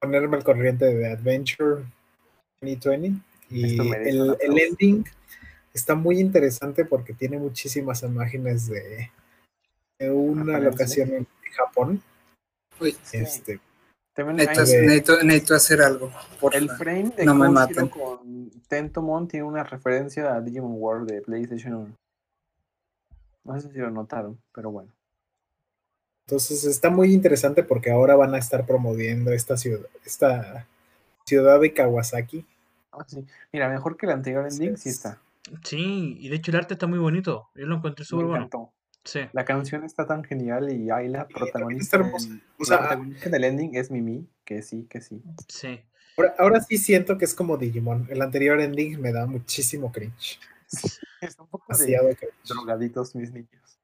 ponerme 0.00 0.36
al 0.36 0.44
corriente 0.44 0.84
de 0.84 1.10
Adventure 1.10 1.84
2020 2.60 3.20
y 3.50 3.80
el, 3.80 4.36
el 4.40 4.58
ending 4.58 5.04
está 5.72 5.94
muy 5.94 6.20
interesante 6.20 6.84
porque 6.84 7.12
tiene 7.12 7.38
muchísimas 7.38 8.02
imágenes 8.02 8.68
de, 8.68 9.10
de 9.98 10.10
una 10.10 10.60
locación 10.60 11.12
en 11.12 11.26
Japón. 11.52 12.02
Uy, 12.80 12.96
Sí. 13.02 13.18
Este, 13.18 13.60
necesito, 14.22 14.60
hay- 14.62 14.86
necesito- 14.86 15.22
necesito 15.24 15.54
hacer 15.54 15.82
algo. 15.82 16.10
Por 16.40 16.54
el 16.54 16.70
frame 16.70 17.10
de 17.16 17.24
No 17.24 17.34
me 17.34 17.48
maten. 17.48 17.88
con 17.88 18.50
Tentomon 18.68 19.26
tiene 19.28 19.44
una 19.46 19.64
referencia 19.64 20.34
a 20.34 20.40
Digimon 20.40 20.74
World 20.76 21.10
de 21.10 21.20
PlayStation 21.22 21.74
1. 21.74 21.96
No 23.44 23.60
sé 23.60 23.70
si 23.72 23.78
lo 23.78 23.90
notaron, 23.90 24.38
pero 24.54 24.70
bueno. 24.70 24.90
entonces 26.26 26.64
está 26.64 26.88
muy 26.88 27.12
interesante 27.12 27.62
porque 27.62 27.90
ahora 27.90 28.16
van 28.16 28.34
a 28.34 28.38
estar 28.38 28.64
promoviendo 28.64 29.30
esta 29.32 29.58
ciudad, 29.58 29.84
esta 30.06 30.66
ciudad 31.26 31.60
de 31.60 31.74
Kawasaki. 31.74 32.46
Ah, 32.92 33.04
sí. 33.06 33.26
Mira, 33.52 33.68
mejor 33.68 33.98
que 33.98 34.06
el 34.06 34.12
anterior 34.12 34.46
ending, 34.50 34.76
sí 34.78 34.88
está. 34.88 35.18
Sí, 35.64 36.16
y 36.18 36.28
de 36.30 36.36
hecho 36.36 36.50
el 36.50 36.56
arte 36.56 36.72
está 36.74 36.86
muy 36.86 36.98
bonito. 36.98 37.48
Yo 37.54 37.66
lo 37.66 37.76
encontré 37.76 38.06
súper 38.06 38.24
bueno. 38.26 38.48
Sí. 39.04 39.20
La 39.32 39.44
canción 39.44 39.84
está 39.84 40.06
tan 40.06 40.24
genial 40.24 40.72
y 40.72 40.90
Ayla, 40.90 41.22
está 41.22 41.34
protagonista, 41.38 41.96
hermosa. 41.98 42.28
del, 42.28 42.42
O 42.58 42.64
sea, 42.64 42.76
la 42.76 42.82
protagonista 42.88 43.28
del 43.30 43.44
ending 43.44 43.74
es 43.76 43.90
Mimi, 43.90 44.26
que 44.44 44.62
sí, 44.62 44.86
que 44.88 45.00
sí. 45.00 45.22
Sí. 45.48 45.80
Ahora, 46.16 46.34
ahora 46.38 46.60
sí 46.60 46.78
siento 46.78 47.18
que 47.18 47.24
es 47.26 47.34
como 47.34 47.56
Digimon. 47.58 48.06
El 48.10 48.22
anterior 48.22 48.60
ending 48.60 49.00
me 49.00 49.12
da 49.12 49.26
muchísimo 49.26 49.92
cringe. 49.92 50.38
Es 51.20 51.38
un 51.38 51.46
poco 51.48 51.66
de 51.68 51.74
Demasiado 51.86 52.16
cringe. 52.16 52.34
drogaditos 52.48 53.14
mis 53.14 53.32
niños. 53.32 53.78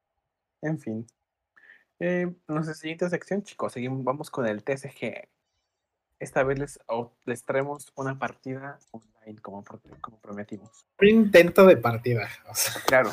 En 0.61 0.79
fin. 0.79 1.05
Eh, 1.99 2.33
nuestra 2.47 2.73
siguiente 2.73 3.07
sección, 3.09 3.43
chicos, 3.43 3.73
seguimos, 3.73 4.03
vamos 4.03 4.31
con 4.31 4.47
el 4.47 4.63
TCG. 4.63 5.27
Esta 6.19 6.43
vez 6.43 6.57
les, 6.59 6.79
o- 6.87 7.13
les 7.25 7.43
traemos 7.43 7.91
una 7.95 8.17
partida 8.17 8.79
online, 8.91 9.39
como, 9.41 9.63
como 10.01 10.19
prometimos. 10.19 10.85
Un 10.99 11.07
intento 11.07 11.65
de 11.65 11.77
partida. 11.77 12.27
o 12.49 12.55
sea, 12.55 12.81
Claro, 12.87 13.11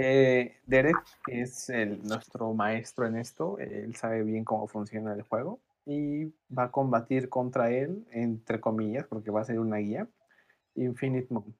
eh, 0.00 0.60
Derek, 0.64 0.96
es 1.26 1.68
el- 1.70 2.00
nuestro 2.04 2.54
maestro 2.54 3.04
en 3.06 3.16
esto, 3.16 3.58
él 3.58 3.96
sabe 3.96 4.22
bien 4.22 4.44
cómo 4.44 4.68
funciona 4.68 5.12
el 5.12 5.22
juego 5.22 5.58
y 5.86 6.26
va 6.56 6.64
a 6.64 6.70
combatir 6.70 7.28
contra 7.28 7.70
él, 7.72 8.06
entre 8.12 8.60
comillas, 8.60 9.06
porque 9.08 9.32
va 9.32 9.40
a 9.40 9.44
ser 9.44 9.58
una 9.58 9.78
guía, 9.78 10.06
Infinite 10.76 11.26
Moon, 11.30 11.52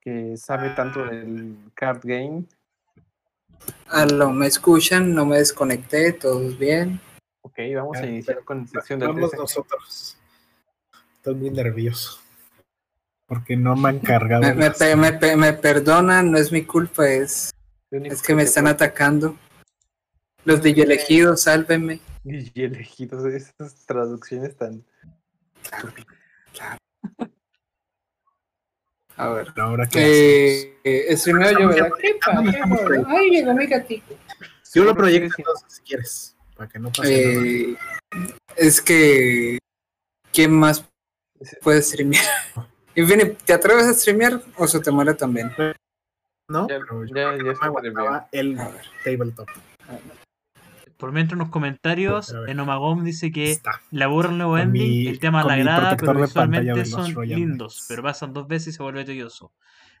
que 0.00 0.36
sabe 0.36 0.68
tanto 0.70 1.02
del 1.06 1.56
card 1.74 2.00
game. 2.04 2.44
Aló, 3.88 4.30
¿me 4.30 4.46
escuchan? 4.46 5.14
No 5.14 5.24
me 5.24 5.38
desconecté, 5.38 6.12
todos 6.12 6.58
bien. 6.58 7.00
Ok, 7.40 7.58
vamos 7.74 7.96
a 7.96 8.06
iniciar 8.06 8.44
con 8.44 8.60
la 8.60 8.66
sección 8.66 9.00
del 9.00 9.08
Vamos 9.08 9.32
nosotros. 9.38 10.18
Estoy 11.16 11.34
muy 11.36 11.50
nervioso. 11.50 12.20
Porque 13.26 13.56
no 13.56 13.74
me 13.76 13.88
han 13.90 13.98
cargado. 14.00 14.42
Me, 14.42 14.54
me 14.54 14.70
pe- 14.70 14.96
me 14.96 15.12
pe- 15.12 15.36
me 15.36 15.52
perdonan, 15.52 16.30
no 16.30 16.38
es 16.38 16.52
mi 16.52 16.64
culpa, 16.64 17.08
es, 17.08 17.50
es 17.90 18.22
que 18.22 18.34
me 18.34 18.42
están 18.42 18.66
atacando. 18.66 19.36
Los 20.44 20.62
DJ 20.62 20.84
elegidos, 20.84 21.42
sálvenme. 21.42 22.00
Y 22.24 22.62
elegidos 22.62 23.24
esas 23.26 23.84
traducciones 23.86 24.56
tan. 24.56 24.84
A 29.16 29.28
ver. 29.30 29.48
Ahora 29.56 29.86
que 29.88 30.76
Eh, 30.84 31.16
streameo 31.16 31.58
yo, 31.58 31.68
¿verdad? 31.68 31.90
¿Qué 32.00 32.18
Ay, 33.06 33.30
llegó 33.30 33.54
mi 33.54 33.66
gatito. 33.66 34.14
yo 34.74 34.84
lo 34.84 34.94
proyecto 34.94 35.34
entonces, 35.38 35.72
si 35.72 35.82
quieres. 35.82 36.36
Para 36.54 36.68
que 36.68 36.78
no 36.78 36.90
pase 36.92 37.26
nada. 37.26 37.46
Eh, 37.46 37.76
es 38.56 38.80
que. 38.80 39.58
¿Quién 40.32 40.52
más 40.52 40.84
puede 41.62 41.82
streamear? 41.82 42.24
Infinity, 42.96 43.36
¿te 43.44 43.52
atreves 43.52 43.86
a 43.86 43.94
streamear 43.94 44.40
o 44.56 44.66
se 44.66 44.80
te 44.80 44.90
muere 44.90 45.14
también? 45.14 45.52
No, 46.48 46.66
Ya- 46.68 46.78
pero 46.80 47.04
yo 47.04 47.14
ya- 47.14 47.36
ya 47.36 47.42
no 47.42 47.44
me 47.44 47.66
aguantaba 47.66 48.28
el 48.32 48.56
tabletop. 49.04 49.48
Por 50.96 51.12
mientras 51.12 51.34
en 51.34 51.40
los 51.40 51.50
comentarios. 51.50 52.34
Enomagom 52.46 53.04
dice 53.04 53.30
que 53.30 53.52
Está. 53.52 53.82
le 53.90 54.04
aburre 54.04 54.30
el 54.30 54.38
nuevo 54.38 54.56
ending, 54.56 54.82
mi- 54.82 55.06
el 55.08 55.18
tema 55.18 55.44
la 55.44 55.52
agrada, 55.54 55.96
pero 55.96 56.14
visualmente 56.14 56.84
son 56.86 57.14
Royal 57.14 57.38
lindos, 57.38 57.84
pero 57.88 58.02
pasan 58.02 58.32
dos 58.32 58.48
veces 58.48 58.68
y 58.68 58.76
se 58.78 58.82
vuelve 58.82 59.04
tedioso. 59.04 59.52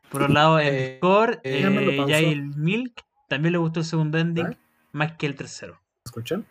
Por 0.08 0.22
otro 0.22 0.32
lado, 0.34 0.58
en 0.60 0.74
Eh, 0.74 0.90
Discord, 0.92 1.40
eh, 1.42 1.60
Ya 1.62 1.68
eh, 1.68 1.96
pausó. 1.96 2.08
Yael 2.10 2.46
Milk 2.56 3.02
también 3.28 3.52
le 3.52 3.58
gustó 3.58 3.80
el 3.80 3.86
segundo 3.86 4.16
ending 4.18 4.46
¿Ah? 4.46 4.56
más 4.92 5.12
que 5.16 5.26
el 5.26 5.34
tercero. 5.34 5.78
¿Escuchan? 6.06 6.46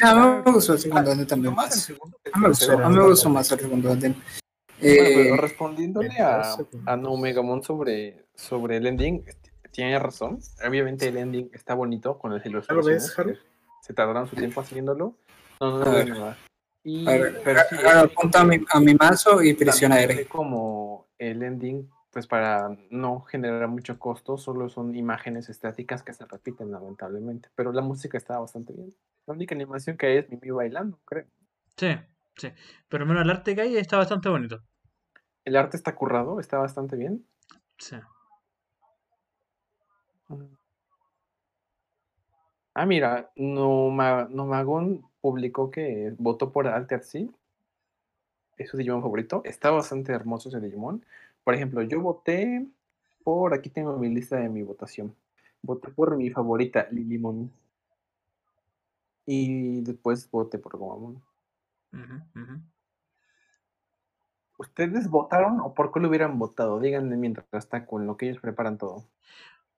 Ah, 0.00 0.42
me 0.44 0.50
gustó 0.50 0.72
el 0.72 0.78
segundo 0.80 1.12
ending 1.12 1.26
también 1.26 1.54
Más 1.54 1.88
el 1.90 1.94
el 1.94 2.00
ah, 2.32 2.88
me 2.88 3.02
gustó 3.04 3.28
más 3.28 3.52
el 3.52 3.60
segundo 3.60 3.92
ending. 3.92 4.16
Bueno, 4.82 5.02
Eh, 5.04 5.12
pero 5.14 5.36
respondiéndole 5.36 6.18
a, 6.18 6.44
segundos. 6.44 6.82
a 6.86 6.96
No 6.96 7.16
Megamon 7.16 7.62
sobre, 7.62 8.24
sobre 8.34 8.76
el 8.78 8.86
ending, 8.86 9.24
tiene 9.70 9.98
razón. 9.98 10.38
Obviamente 10.66 11.08
el 11.08 11.16
ending 11.16 11.50
está 11.52 11.74
bonito 11.74 12.18
con 12.18 12.34
las 12.34 12.44
ilustraciones. 12.44 13.02
ves, 13.04 13.18
Haru? 13.18 13.32
que 13.32 13.38
Se 13.82 13.94
tardaron 13.94 14.26
su 14.28 14.36
tiempo 14.36 14.60
haciéndolo. 14.60 15.16
No, 15.60 15.78
no, 15.78 16.04
no, 16.04 16.14
no. 16.14 16.34
Y, 16.84 17.08
a 17.08 17.12
ver, 17.12 17.40
pero 17.44 17.60
sí, 17.70 17.76
ahora 17.76 18.00
es 18.00 18.04
apunta 18.10 18.40
a 18.40 18.44
mi, 18.44 18.60
a 18.68 18.80
mi 18.80 18.94
mazo 18.94 19.40
y 19.42 19.56
aire. 19.92 20.14
ve 20.16 20.26
como 20.26 21.06
el 21.16 21.42
ending, 21.44 21.88
pues 22.10 22.26
para 22.26 22.76
no 22.90 23.20
generar 23.20 23.68
mucho 23.68 23.98
costo, 24.00 24.36
solo 24.36 24.68
son 24.68 24.94
imágenes 24.96 25.48
estáticas 25.48 26.02
que 26.02 26.12
se 26.12 26.26
repiten 26.26 26.72
lamentablemente. 26.72 27.50
Pero 27.54 27.72
la 27.72 27.82
música 27.82 28.18
está 28.18 28.38
bastante 28.38 28.72
bien. 28.72 28.92
La 29.26 29.34
única 29.34 29.54
animación 29.54 29.96
que 29.96 30.06
hay 30.06 30.16
es 30.18 30.28
Mimi 30.28 30.50
bailando, 30.50 30.98
creo. 31.04 31.26
Sí, 31.76 31.94
sí. 32.36 32.48
Pero 32.88 33.06
menos 33.06 33.22
el 33.22 33.30
arte 33.30 33.54
que 33.54 33.60
hay 33.62 33.76
está 33.76 33.96
bastante 33.96 34.28
bonito. 34.28 34.60
El 35.44 35.56
arte 35.56 35.76
está 35.76 35.94
currado, 35.94 36.40
está 36.40 36.58
bastante 36.58 36.96
bien. 36.96 37.24
Sí. 37.78 37.96
Ah, 42.74 42.86
mira, 42.86 43.30
Noma- 43.36 44.28
Nomagon 44.30 45.04
publicó 45.20 45.70
que 45.70 46.14
votó 46.18 46.52
por 46.52 46.66
Alter 46.66 47.02
Sea. 47.02 47.26
Es 48.56 48.70
su 48.70 48.76
Digimon 48.76 49.02
favorito. 49.02 49.42
Está 49.44 49.70
bastante 49.70 50.12
hermoso 50.12 50.48
ese 50.48 50.60
Digimon. 50.60 51.04
Por 51.44 51.54
ejemplo, 51.54 51.82
yo 51.82 52.00
voté 52.00 52.66
por, 53.24 53.52
aquí 53.54 53.68
tengo 53.68 53.96
mi 53.98 54.08
lista 54.08 54.36
de 54.36 54.48
mi 54.48 54.62
votación. 54.62 55.14
Voté 55.60 55.88
por 55.90 56.16
mi 56.16 56.30
favorita, 56.30 56.86
Lilimon. 56.90 57.50
Y 59.26 59.80
después 59.82 60.30
voté 60.30 60.58
por 60.58 60.76
Gomamon. 60.78 61.22
¿Ustedes 64.62 65.08
votaron 65.10 65.58
o 65.60 65.74
por 65.74 65.90
qué 65.92 65.98
lo 65.98 66.08
hubieran 66.08 66.38
votado? 66.38 66.78
Díganme 66.78 67.16
mientras 67.16 67.46
está 67.52 67.84
con 67.84 68.06
lo 68.06 68.16
que 68.16 68.28
ellos 68.28 68.40
preparan 68.40 68.78
todo. 68.78 69.08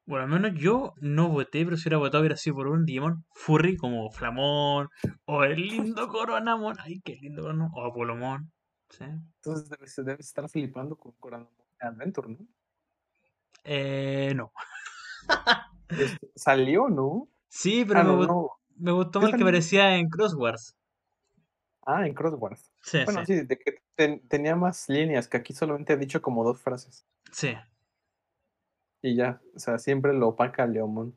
Bueno, 0.05 0.25
al 0.25 0.31
menos 0.43 0.61
yo 0.61 0.93
no 1.00 1.31
voté, 1.31 1.64
pero 1.64 1.79
si 1.79 1.85
hubiera 1.88 1.97
votado 1.97 2.21
hubiera 2.21 2.37
sido 2.37 2.57
por 2.57 2.67
un 2.67 2.85
Digimon 2.85 3.25
Furry 3.33 3.79
como 3.79 4.11
Flamón 4.11 4.91
o 5.25 5.43
el 5.45 5.57
lindo 5.67 6.09
Coronamon. 6.09 6.76
Ay, 6.81 7.00
qué 7.00 7.17
lindo 7.17 7.41
Coronamon. 7.43 7.73
O 7.75 7.87
Apolomon. 7.87 8.53
¿sí? 8.91 9.05
Entonces 9.05 9.71
debes, 9.71 9.97
debes 9.97 10.26
estar 10.26 10.47
flipando 10.50 10.97
con 10.97 11.12
Coronamon 11.12 11.50
Adventure, 11.81 12.29
¿no? 12.29 12.38
Eh, 13.64 14.35
no. 14.37 14.53
Es- 15.88 16.19
Salió, 16.35 16.88
¿no? 16.91 17.29
Sí, 17.49 17.85
pero 17.87 18.00
Ah, 18.00 18.05
me, 18.05 18.11
no, 18.11 18.19
gu- 18.21 18.26
no. 18.26 18.50
me 18.76 18.93
gustó 18.93 19.21
¿Qué 19.21 19.26
más 19.26 19.35
que 19.37 19.45
parecía 19.45 19.97
en 19.97 20.11
Crosswords. 20.11 20.76
Ah, 21.87 22.07
en 22.07 22.14
Crosswords. 22.14 22.73
Sí, 22.83 22.99
Bueno, 23.05 23.25
sí, 23.26 23.38
sí, 23.41 23.47
de 23.47 23.59
que 23.59 23.83
ten- 23.95 24.26
tenía 24.29 24.57
más 24.57 24.88
líneas, 24.88 25.29
que 25.29 25.37
aquí 25.37 25.53
solamente 25.53 25.93
ha 25.93 25.97
dicho 25.97 26.21
como 26.23 26.45
dos 26.45 26.61
frases. 26.61 27.07
sí. 27.33 27.55
Y 29.03 29.17
ya, 29.17 29.38
o 29.55 29.59
sea, 29.59 29.79
siempre 29.79 30.14
lo 30.14 30.29
opaca 30.29 30.67
Leomon. 30.67 31.14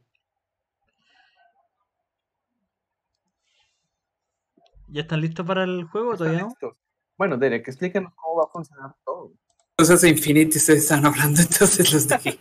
¿Ya 4.89 5.01
están 5.01 5.21
listos 5.21 5.45
para 5.45 5.63
el 5.63 5.85
juego 5.85 6.09
o 6.09 6.13
¿Están 6.13 6.27
todavía 6.27 6.41
no? 6.43 6.49
listos? 6.49 6.75
Bueno, 7.17 7.37
Derek, 7.37 7.67
explícanos 7.67 8.13
cómo 8.15 8.35
va 8.35 8.43
a 8.45 8.47
funcionar 8.47 8.95
todo. 9.05 9.33
Cosas 9.77 10.01
de 10.01 10.09
Infinity 10.09 10.57
ustedes 10.57 10.83
están 10.83 11.05
hablando, 11.05 11.41
entonces 11.41 11.91
los 11.93 12.07
dejé. 12.07 12.39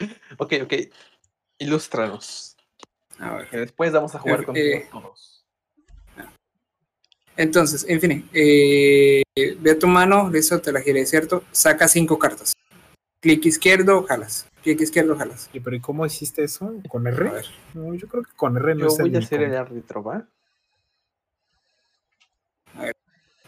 Ok, 0.38 0.52
ok. 0.64 0.72
Ilústranos. 1.58 2.56
A 3.20 3.34
ver. 3.36 3.48
Que 3.48 3.56
después 3.58 3.92
vamos 3.92 4.12
a 4.16 4.18
jugar 4.18 4.40
Eh, 4.40 4.44
con 4.44 4.56
eh, 4.56 4.88
todos. 4.90 5.43
Entonces, 7.36 7.84
en 7.88 8.00
fin, 8.00 8.28
eh, 8.32 9.22
ve 9.58 9.70
a 9.72 9.78
tu 9.78 9.86
mano, 9.86 10.30
listo, 10.30 10.60
te 10.60 10.72
la 10.72 10.80
giré, 10.80 11.04
¿cierto? 11.06 11.44
Saca 11.50 11.88
cinco 11.88 12.18
cartas. 12.18 12.52
Clic 13.20 13.44
izquierdo, 13.46 14.04
jalas. 14.04 14.46
Clic 14.62 14.80
izquierdo, 14.80 15.16
jalas. 15.16 15.50
¿Y 15.52 15.60
pero 15.60 15.74
¿y 15.76 15.80
cómo 15.80 16.06
hiciste 16.06 16.44
eso? 16.44 16.74
¿con 16.88 17.06
A 17.06 17.10
R? 17.10 17.30
ver. 17.30 17.46
No, 17.74 17.94
yo 17.94 18.06
creo 18.06 18.22
que 18.22 18.32
con 18.36 18.56
R 18.56 18.74
no 18.74 18.80
Yo 18.82 18.86
es 18.86 18.98
voy 18.98 19.14
a 19.14 19.18
el 19.18 19.24
hacer 19.24 19.42
el 19.42 19.56
árbitro, 19.56 20.02
¿va? 20.02 20.26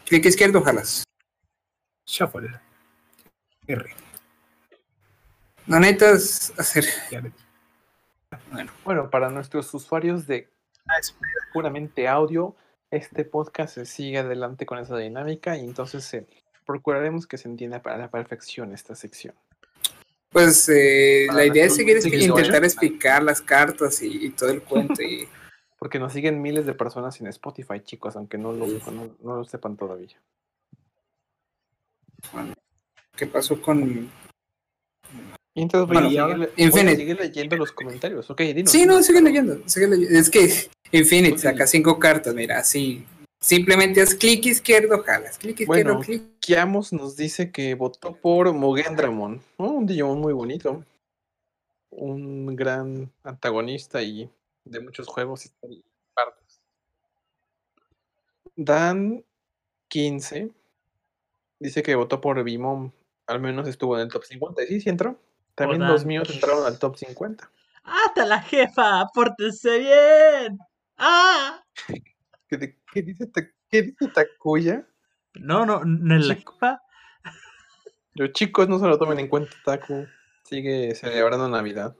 Clic 0.05 0.25
izquierdo, 0.25 0.61
jalas. 0.61 1.03
Shuffle. 2.05 2.49
R. 3.67 3.85
No 5.65 5.79
necesitas 5.79 6.53
hacer. 6.57 6.85
Di. 7.11 7.31
Bueno, 8.83 9.09
para 9.09 9.29
nuestros 9.29 9.73
usuarios 9.73 10.25
de 10.27 10.49
Ah, 10.89 10.99
puramente 11.51 12.07
audio, 12.07 12.55
este 12.91 13.25
podcast 13.25 13.75
se 13.75 13.85
sigue 13.85 14.19
adelante 14.19 14.65
con 14.65 14.79
esa 14.79 14.97
dinámica 14.97 15.57
y 15.57 15.61
entonces 15.61 16.13
eh, 16.13 16.25
procuraremos 16.65 17.27
que 17.27 17.37
se 17.37 17.47
entienda 17.47 17.81
para 17.81 17.97
la 17.97 18.09
perfección 18.09 18.73
esta 18.73 18.95
sección. 18.95 19.35
Pues 20.29 20.67
eh, 20.69 21.27
la 21.33 21.45
idea 21.45 21.65
es 21.65 21.75
seguir 21.75 21.99
intentar 22.05 22.63
explicar 22.63 23.23
las 23.23 23.41
cartas 23.41 24.01
y, 24.01 24.25
y 24.25 24.29
todo 24.31 24.49
el 24.49 24.61
cuento. 24.61 25.01
Y, 25.01 25.27
Porque 25.79 25.99
nos 25.99 26.13
siguen 26.13 26.41
miles 26.41 26.65
de 26.65 26.73
personas 26.73 27.19
en 27.21 27.27
Spotify, 27.27 27.79
chicos, 27.81 28.15
aunque 28.15 28.37
no 28.37 28.51
lo, 28.51 28.65
no, 28.67 29.15
no 29.21 29.35
lo 29.37 29.43
sepan 29.45 29.77
todavía. 29.77 30.19
¿Qué 33.15 33.27
pasó 33.27 33.61
con.? 33.61 34.09
Y 35.57 35.63
entonces 35.63 35.87
voy, 35.87 35.95
Bueno, 35.95 36.07
a, 36.07 36.29
seguir, 36.29 36.37
voy 36.37 36.47
a 36.55 36.63
Infinite. 36.67 36.95
seguir 36.97 37.19
leyendo 37.19 37.57
los 37.57 37.71
comentarios. 37.71 38.29
Ok, 38.29 38.41
dinos. 38.41 38.71
Sí, 38.71 38.85
no, 38.85 39.01
sigue 39.01 39.21
leyendo, 39.23 39.59
sigue 39.65 39.87
leyendo. 39.87 40.19
Es 40.19 40.29
que 40.29 40.69
Infinite 40.91 41.39
saca 41.39 41.65
cinco 41.65 41.97
cartas, 41.97 42.35
mira, 42.35 42.59
así. 42.59 43.03
Simplemente 43.39 43.99
haz 43.99 44.13
clic 44.13 44.45
izquierdo, 44.45 45.01
jalas. 45.01 45.39
Clic 45.39 45.61
izquierdo, 45.61 45.95
Bueno, 45.95 45.99
clic. 46.01 46.21
Kiamos 46.39 46.93
nos 46.93 47.17
dice 47.17 47.51
que 47.51 47.73
votó 47.73 48.15
por 48.15 48.53
Mogendramon. 48.53 49.41
¿no? 49.57 49.71
Un 49.71 49.87
Digimon 49.87 50.19
muy 50.19 50.33
bonito. 50.33 50.85
Un 51.89 52.55
gran 52.55 53.11
antagonista 53.23 54.03
y 54.03 54.29
de 54.63 54.79
muchos 54.79 55.07
juegos 55.07 55.47
y 55.47 55.83
partes. 56.13 56.61
Dan 58.55 59.23
15 59.87 60.51
dice 61.59 61.81
que 61.81 61.95
votó 61.95 62.21
por 62.21 62.43
Bimon. 62.43 62.93
Al 63.25 63.39
menos 63.39 63.67
estuvo 63.67 63.95
en 63.97 64.03
el 64.03 64.09
top 64.09 64.23
50. 64.23 64.63
Y 64.63 64.67
sí, 64.67 64.81
sí 64.81 64.89
entró. 64.89 65.17
También 65.57 65.87
los 65.87 66.05
míos 66.05 66.29
entraron 66.29 66.67
al 66.67 66.77
top 66.77 66.97
50. 66.97 67.49
¡Hasta 67.83 68.27
la 68.27 68.39
jefa! 68.43 69.07
¡Pórtense 69.11 69.79
bien! 69.79 70.59
¡Ah! 70.97 71.63
¿Qué, 72.47 73.01
dice, 73.01 73.27
qué 73.67 73.81
dice 73.81 74.07
Takuya? 74.13 74.87
No, 75.33 75.65
no, 75.65 75.83
no 75.83 76.15
es 76.15 76.27
la 76.27 76.35
jefa. 76.35 76.83
Los 78.13 78.33
chicos 78.33 78.69
no 78.69 78.77
se 78.77 78.85
lo 78.85 78.99
tomen 78.99 79.19
en 79.19 79.29
cuenta, 79.29 79.55
Taku. 79.65 80.05
Sigue 80.43 80.93
celebrando 80.93 81.49
Navidad. 81.49 81.95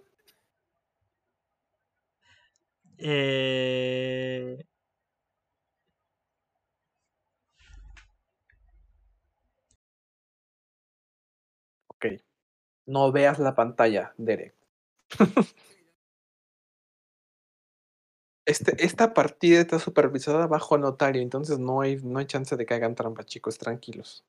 Eh, 3.00 4.64
Ok. 11.88 12.27
No 12.88 13.12
veas 13.12 13.38
la 13.40 13.54
pantalla, 13.54 14.14
Derek. 14.18 14.56
Este, 18.46 18.84
esta 18.84 19.14
partida 19.14 19.60
está 19.60 19.78
supervisada 19.78 20.48
bajo 20.48 20.78
notario, 20.80 21.22
entonces 21.22 21.60
no 21.60 21.82
hay, 21.82 21.98
no 21.98 22.18
hay 22.18 22.26
chance 22.26 22.56
de 22.56 22.66
que 22.66 22.74
hagan 22.74 22.96
trampa, 22.96 23.24
chicos, 23.24 23.60
tranquilos. 23.60 24.26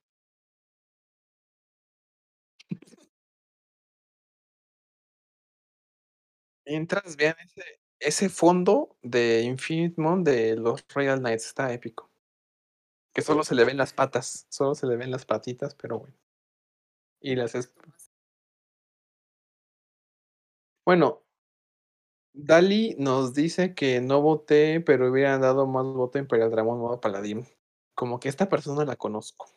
Mientras 6.66 7.16
vean 7.16 7.34
ese, 7.44 7.62
ese 7.98 8.28
fondo 8.28 8.96
de 9.02 9.42
Infinite 9.42 10.00
Moon 10.00 10.22
de 10.22 10.54
los 10.56 10.84
Royal 10.94 11.18
Knights, 11.18 11.46
está 11.46 11.72
épico. 11.72 12.10
Que 13.12 13.20
solo 13.20 13.44
se 13.44 13.54
le 13.54 13.66
ven 13.66 13.76
las 13.76 13.92
patas, 13.92 14.46
solo 14.48 14.74
se 14.74 14.86
le 14.86 14.96
ven 14.96 15.10
las 15.10 15.26
patitas, 15.26 15.74
pero 15.74 15.98
bueno. 15.98 16.16
Y 17.20 17.36
las 17.36 17.54
Bueno, 20.88 21.22
Dali 22.32 22.96
nos 22.98 23.34
dice 23.34 23.74
que 23.74 24.00
no 24.00 24.22
voté, 24.22 24.80
pero 24.80 25.10
hubieran 25.10 25.42
dado 25.42 25.66
más 25.66 25.84
voto 25.84 26.16
a 26.16 26.22
Imperial 26.22 26.50
Dragon 26.50 26.78
modo 26.78 26.98
Paladín. 26.98 27.46
Como 27.94 28.18
que 28.18 28.30
esta 28.30 28.48
persona 28.48 28.86
la 28.86 28.96
conozco. 28.96 29.52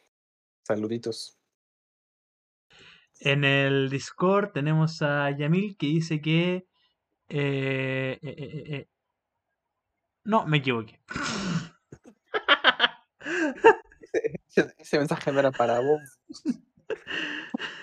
Saluditos. 0.68 1.40
En 3.22 3.46
el 3.46 3.90
Discord 3.90 4.52
tenemos 4.52 5.02
a 5.02 5.32
Yamil 5.32 5.78
que 5.78 5.86
dice 5.86 6.20
que. 6.20 6.68
eh, 7.30 8.20
eh, 8.22 8.64
eh. 8.68 8.90
No, 10.26 10.46
me 10.46 10.58
equivoqué. 10.58 11.00
Ese, 14.02 14.34
ese- 14.50 14.76
ese 14.78 14.98
mensaje 15.00 15.32
no 15.32 15.40
era 15.40 15.52
para 15.52 15.80
vos. 15.80 16.02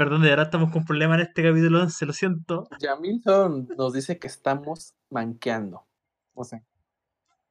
Perdón, 0.00 0.22
de 0.22 0.30
verdad 0.30 0.46
estamos 0.46 0.72
con 0.72 0.86
problemas 0.86 1.18
en 1.18 1.26
este 1.26 1.42
capítulo 1.42 1.82
11, 1.82 2.06
lo 2.06 2.14
siento. 2.14 2.66
Yamil 2.78 3.22
solo 3.22 3.66
nos 3.76 3.92
dice 3.92 4.18
que 4.18 4.28
estamos 4.28 4.94
manqueando. 5.10 5.86
O 6.32 6.42
sea, 6.42 6.64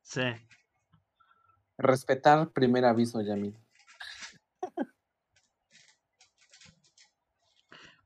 Sí. 0.02 0.24
respetar 1.78 2.50
primer 2.50 2.86
aviso, 2.86 3.22
Yamil. 3.22 3.56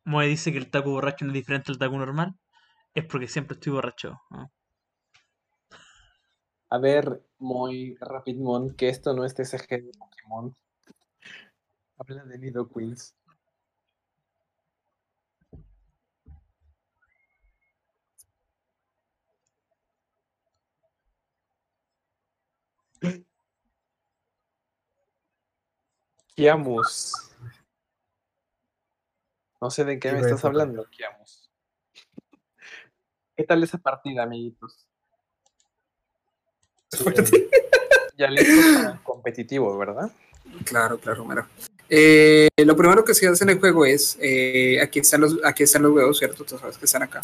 Moe 0.04 0.28
dice 0.28 0.52
que 0.52 0.58
el 0.58 0.70
taco 0.70 0.90
borracho 0.92 1.24
no 1.24 1.32
es 1.32 1.36
diferente 1.36 1.72
al 1.72 1.78
taco 1.78 1.98
normal. 1.98 2.38
Es 2.94 3.06
porque 3.06 3.30
siempre 3.30 3.54
estoy 3.54 3.72
borracho. 3.72 4.20
¿no? 4.30 4.52
A 6.70 6.78
ver, 6.80 7.26
muy 7.38 7.96
Rapidmon, 8.02 8.76
que 8.76 8.90
esto 8.90 9.14
no 9.14 9.24
es 9.24 9.36
TCG 9.36 9.70
de 9.70 9.92
Pokémon. 9.98 10.54
Habla 11.98 12.26
de 12.26 12.40
Nido 12.40 12.68
Queens. 12.68 13.16
Kiamus. 26.36 27.14
No 29.62 29.70
sé 29.70 29.86
de 29.86 30.00
qué 30.00 30.12
me 30.12 30.20
estás 30.20 30.44
hablando, 30.44 30.90
Kiamus. 30.90 31.50
¿Qué 33.36 33.44
tal 33.44 33.64
esa 33.64 33.78
partida, 33.78 34.24
amiguitos? 34.24 34.88
Ya 38.18 38.30
listo 38.30 38.62
para 38.76 39.00
competitivo, 39.04 39.76
¿verdad? 39.78 40.12
Claro, 40.66 41.00
claro, 41.00 41.26
mira. 41.26 41.48
Eh, 41.90 42.48
lo 42.58 42.76
primero 42.76 43.04
que 43.04 43.14
se 43.14 43.28
hace 43.28 43.44
en 43.44 43.52
el 43.52 43.60
juego 43.60 43.86
es, 43.86 44.18
eh, 44.22 44.80
aquí, 44.82 45.00
están 45.00 45.22
los, 45.22 45.40
aquí 45.44 45.64
están 45.64 45.82
los 45.82 45.92
huevos, 45.92 46.20
¿cierto? 46.20 46.44
Tú 46.44 46.58
sabes 46.58 46.78
que 46.78 46.86
están 46.86 47.04
acá. 47.04 47.22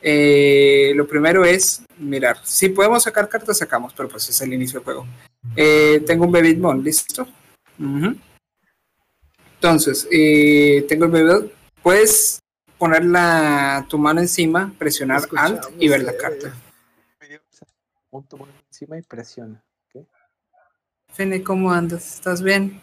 Eh, 0.00 0.92
lo 0.94 1.06
primero 1.08 1.44
es 1.44 1.82
mirar, 1.98 2.38
si 2.44 2.68
podemos 2.68 3.02
sacar 3.02 3.28
cartas, 3.28 3.58
sacamos, 3.58 3.92
pero 3.94 4.08
pues 4.08 4.28
es 4.28 4.40
el 4.40 4.52
inicio 4.52 4.78
del 4.78 4.84
juego. 4.84 5.06
Eh, 5.56 6.02
tengo 6.06 6.24
un 6.26 6.32
Baby 6.32 6.56
Mon, 6.56 6.82
¿listo? 6.82 7.26
Entonces, 9.54 10.06
eh, 10.10 10.84
tengo 10.88 11.06
el 11.06 11.10
Baby 11.10 11.50
Puedes 11.82 12.40
poner 12.76 13.04
la, 13.04 13.86
tu 13.88 13.98
mano 13.98 14.20
encima, 14.20 14.72
presionar 14.78 15.22
Alt 15.36 15.64
y 15.78 15.88
ver 15.88 16.02
la 16.02 16.16
carta. 16.16 16.54
Un 18.10 18.24
tu 18.26 18.36
mano 18.38 18.52
encima 18.68 18.98
y 18.98 19.02
presiona. 19.02 19.62
Fene, 21.12 21.42
¿cómo 21.42 21.72
andas? 21.72 22.14
¿Estás 22.14 22.42
bien? 22.42 22.80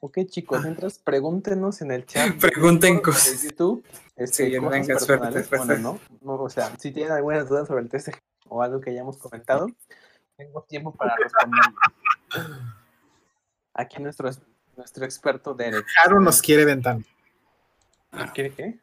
Ok, 0.00 0.18
chicos, 0.26 0.58
Ah. 0.58 0.62
mientras 0.64 0.98
pregúntenos 0.98 1.80
en 1.80 1.92
el 1.92 2.04
chat. 2.04 2.36
Pregunten 2.40 3.00
cosas. 3.00 3.40
YouTube. 3.44 3.84
Este, 4.16 4.50
Sí, 4.50 4.58
venga, 4.58 4.98
suerte, 4.98 5.56
bueno, 5.56 5.78
¿no? 5.78 6.00
No, 6.20 6.34
O 6.34 6.50
sea, 6.50 6.74
si 6.78 6.92
tienen 6.92 7.12
algunas 7.12 7.48
dudas 7.48 7.66
sobre 7.66 7.82
el 7.82 7.88
TCG 7.88 8.18
o 8.48 8.62
algo 8.62 8.80
que 8.80 8.90
hayamos 8.90 9.16
comentado, 9.16 9.66
tengo 10.36 10.62
tiempo 10.62 10.92
para 10.92 11.16
responder. 11.16 11.62
Aquí 13.74 14.02
nuestro, 14.02 14.30
nuestro 14.76 15.04
experto 15.04 15.54
Derek. 15.54 15.86
Haru 16.04 16.20
nos 16.20 16.42
quiere 16.42 16.64
ventana. 16.64 17.02
¿Quiere 18.34 18.52
qué? 18.52 18.78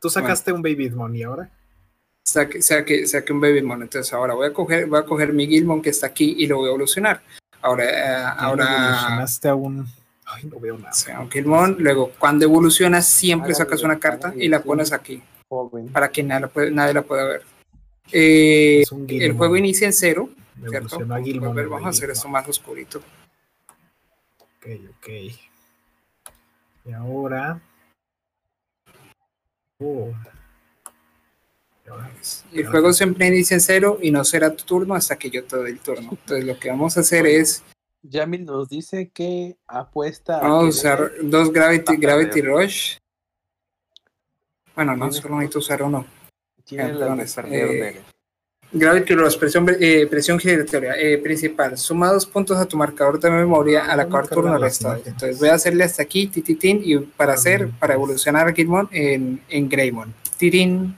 Tú 0.00 0.10
sacaste 0.10 0.52
un 0.52 0.62
Baby 0.62 0.90
Mon 0.90 1.14
y 1.16 1.22
ahora. 1.22 1.50
Saque, 2.24 2.60
saque, 2.60 3.06
saque 3.06 3.32
un 3.32 3.40
Baby 3.40 3.62
Mon. 3.62 3.82
Entonces 3.82 4.12
ahora 4.12 4.34
voy 4.34 4.48
a 4.48 4.52
coger, 4.52 4.86
voy 4.86 5.00
a 5.00 5.04
coger 5.04 5.32
mi 5.32 5.46
Gilmon 5.46 5.80
que 5.80 5.90
está 5.90 6.08
aquí 6.08 6.34
y 6.38 6.46
lo 6.46 6.58
voy 6.58 6.66
a 6.66 6.70
evolucionar. 6.70 7.22
Ahora, 7.62 7.84
eh, 7.84 8.34
ahora 8.36 8.64
evolucionaste 8.64 9.48
a 9.48 9.54
un. 9.54 9.86
Ay, 10.36 10.44
no 10.52 10.60
veo 10.60 10.76
nada. 10.76 10.90
o 10.90 10.94
sea, 10.94 11.26
Gilmon. 11.30 11.76
Luego, 11.78 12.12
cuando 12.18 12.44
evolucionas, 12.44 13.08
siempre 13.08 13.54
sacas 13.54 13.82
una 13.82 13.98
carta 13.98 14.34
y 14.36 14.48
la 14.48 14.62
pones 14.62 14.92
aquí 14.92 15.22
Joven. 15.48 15.88
para 15.88 16.10
que 16.10 16.22
nadie 16.22 16.42
la, 16.42 16.48
puede- 16.48 16.70
nadie 16.70 16.94
la 16.94 17.02
pueda 17.02 17.24
ver. 17.24 17.42
Eh, 18.12 18.84
el 19.08 19.32
juego 19.32 19.56
inicia 19.56 19.86
en 19.86 19.92
cero, 19.92 20.28
Me 20.56 20.68
¿cierto? 20.68 20.96
a 20.96 21.04
Vamos 21.04 21.28
a 21.42 21.52
ver, 21.52 21.68
vamos 21.68 21.86
a 21.86 21.88
hacer 21.90 22.10
esto 22.10 22.28
más 22.28 22.46
oscurito. 22.48 22.98
Ok, 24.38 24.66
ok. 24.98 25.08
Y 26.84 26.92
ahora. 26.92 27.60
Oh. 29.78 30.12
El 32.52 32.66
juego 32.66 32.92
siempre 32.92 33.28
inicia 33.28 33.54
en 33.54 33.60
cero 33.60 33.98
y 34.02 34.10
no 34.10 34.24
será 34.24 34.54
tu 34.54 34.64
turno 34.64 34.94
hasta 34.94 35.16
que 35.16 35.30
yo 35.30 35.44
te 35.44 35.56
doy 35.56 35.70
el 35.72 35.78
turno. 35.80 36.10
Entonces 36.10 36.44
lo 36.44 36.58
que 36.58 36.68
vamos 36.70 36.96
a 36.96 37.00
hacer 37.00 37.26
es 37.26 37.62
Yamil 38.08 38.44
nos 38.44 38.68
dice 38.68 39.10
que 39.12 39.56
apuesta. 39.66 40.40
vamos 40.40 40.64
a 40.64 40.68
usar 40.68 41.12
dos 41.22 41.52
Gravity, 41.52 41.92
Ah, 41.94 41.98
Gravity. 41.98 42.40
Rush. 42.42 42.96
Bueno, 44.74 44.96
no, 44.96 45.10
solo 45.12 45.36
necesito 45.36 45.58
usar 45.60 45.82
uno. 45.82 46.06
Tiene 46.64 46.84
Ah, 46.84 46.88
la 47.16 47.24
eh. 47.50 48.02
Gravity 48.72 49.14
Rush, 49.14 49.38
presión, 49.38 49.66
eh, 49.80 50.06
presión 50.08 50.38
giratoria 50.38 50.94
eh, 50.98 51.18
principal. 51.18 51.78
Suma 51.78 52.12
dos 52.12 52.26
puntos 52.26 52.58
a 52.58 52.66
tu 52.66 52.76
marcador 52.76 53.18
de 53.20 53.30
memoria 53.30 53.80
al 53.84 53.86
¿Dónde 53.98 54.02
acabar 54.02 54.28
cargan 54.28 54.44
turno 54.44 54.58
restado. 54.58 54.96
Entonces 55.06 55.38
voy 55.38 55.48
a 55.48 55.54
hacerle 55.54 55.84
hasta 55.84 56.02
aquí, 56.02 56.26
tititín, 56.26 56.82
y 56.84 56.98
para 56.98 57.34
hacer, 57.34 57.62
Ah, 57.72 57.76
para 57.78 57.94
pues. 57.94 58.04
evolucionar 58.04 58.48
a 58.48 58.52
Gilmon 58.52 58.88
en, 58.92 59.40
en 59.48 59.68
Greymon. 59.68 60.12
Titín. 60.36 60.96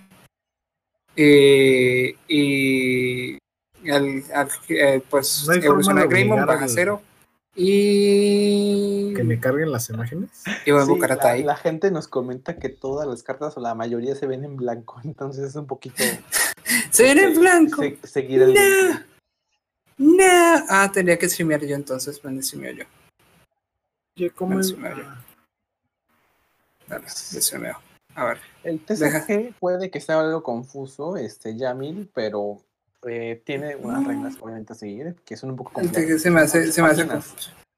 Eh, 1.14 2.14
y 2.28 3.37
al, 3.92 4.24
al- 4.34 4.48
eh, 4.68 5.02
pues 5.08 5.44
No 5.46 5.54
evolucionar 5.54 6.08
Greymon, 6.08 6.38
obligar 6.40 6.48
baja 6.54 6.64
al- 6.64 6.70
cero. 6.70 7.02
Y, 7.60 9.14
Que 9.14 9.24
me 9.24 9.40
carguen 9.40 9.72
las 9.72 9.88
imágenes. 9.90 10.30
y 10.64 10.70
voy 10.70 10.80
a 10.80 10.84
Sí, 10.84 10.90
invocar 10.92 11.12
a 11.12 11.36
la, 11.36 11.56
gente 11.56 11.90
nos 11.90 12.06
comenta 12.06 12.56
que 12.58 12.68
todas 12.68 13.08
las 13.08 13.22
cartas 13.24 13.56
o 13.56 13.60
la 13.60 13.74
mayoría 13.74 14.14
se 14.14 14.26
ven 14.26 14.44
en 14.44 14.56
blanco, 14.56 15.00
entonces 15.04 15.44
es 15.44 15.56
un 15.56 15.66
poquito. 15.66 16.02
Se 16.90 17.02
viene 17.04 17.22
en 17.24 17.40
blanco. 17.40 17.82
se- 17.82 17.98
seguir 18.06 18.42
el. 18.42 18.54
No. 18.54 19.00
No. 19.98 20.64
Ah, 20.68 20.90
tendría 20.92 21.18
que 21.18 21.28
streamear 21.28 21.64
yo 21.64 21.74
entonces. 21.74 22.20
¿Dónde 22.22 22.42
streameo 22.42 22.72
yo? 22.72 22.84
Oye, 24.16 24.30
¿cómo 24.30 24.48
Bueno, 24.50 24.60
es? 24.60 24.68
sí 24.68 24.76
me 24.76 24.92
oye. 24.92 25.02
Dale, 26.86 27.04
yo 27.06 27.40
streameo. 27.40 27.78
A 28.14 28.24
ver. 28.26 28.38
El 28.64 28.84
Deja. 28.86 29.24
TCG 29.26 29.54
puede 29.58 29.90
que 29.90 30.00
sea 30.00 30.20
algo 30.20 30.42
confuso, 30.42 31.16
este 31.16 31.56
Yamil, 31.56 32.10
pero 32.14 32.60
eh, 33.06 33.42
tiene 33.44 33.76
unas 33.76 34.02
No. 34.02 34.08
reglas 34.08 34.36
obviamente 34.40 34.72
a 34.72 34.76
seguir, 34.76 35.16
que 35.24 35.36
son 35.36 35.50
un 35.50 35.56
poco 35.56 35.72
complejas. 35.72 36.22
se 36.22 36.30
me 36.30 36.40
hace, 36.40 36.72
se 36.72 36.82
me 36.82 36.88
hace 36.88 37.06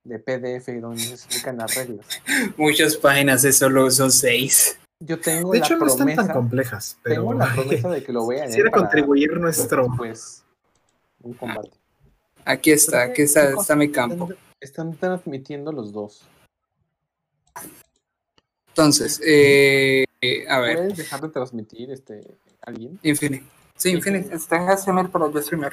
de 0.05 0.19
PDF 0.19 0.69
donde 0.81 1.01
se 1.03 1.15
explican 1.15 1.59
las 1.59 1.75
reglas. 1.75 2.07
Muchas 2.57 2.97
páginas, 2.97 3.43
de 3.43 3.53
solo 3.53 3.91
son 3.91 4.11
seis. 4.11 4.79
Yo 5.01 5.19
tengo 5.19 5.53
De 5.53 5.61
la 5.61 5.67
hecho, 5.67 5.77
no 5.77 5.87
están 5.87 5.99
promesa, 6.07 6.27
tan 6.27 6.35
complejas, 6.35 6.99
pero 7.03 7.17
tengo 7.23 7.35
la 7.35 7.53
promesa 7.55 7.91
de 7.91 8.03
que 8.05 8.13
lo 8.13 8.25
voy 8.25 8.37
a 8.37 8.39
leer 8.41 8.49
quisiera 8.51 8.71
para, 8.71 8.83
contribuir 8.83 9.39
nuestro. 9.39 9.89
pues 9.97 10.45
un 11.23 11.35
combate. 11.35 11.71
Aquí 12.45 12.71
está, 12.71 13.03
aquí 13.03 13.23
está, 13.23 13.51
está 13.51 13.77
mi 13.77 13.91
campo. 13.91 14.29
Están 14.61 14.95
transmitiendo 14.97 15.73
los 15.73 15.93
dos. 15.93 16.27
Entonces, 18.69 19.21
eh, 19.27 20.05
a 20.49 20.61
ver, 20.61 20.77
¿Puedes 20.77 20.97
dejar 20.97 21.21
de 21.21 21.29
transmitir 21.29 21.91
este 21.91 22.39
alguien? 22.63 22.99
Infinity. 23.03 23.47
Sí, 23.81 23.89
Infinity. 23.93 24.35
Está 24.35 24.57
en 24.57 24.69
HTML 24.69 25.09
para 25.09 25.31
yo 25.33 25.41
streamear. 25.41 25.73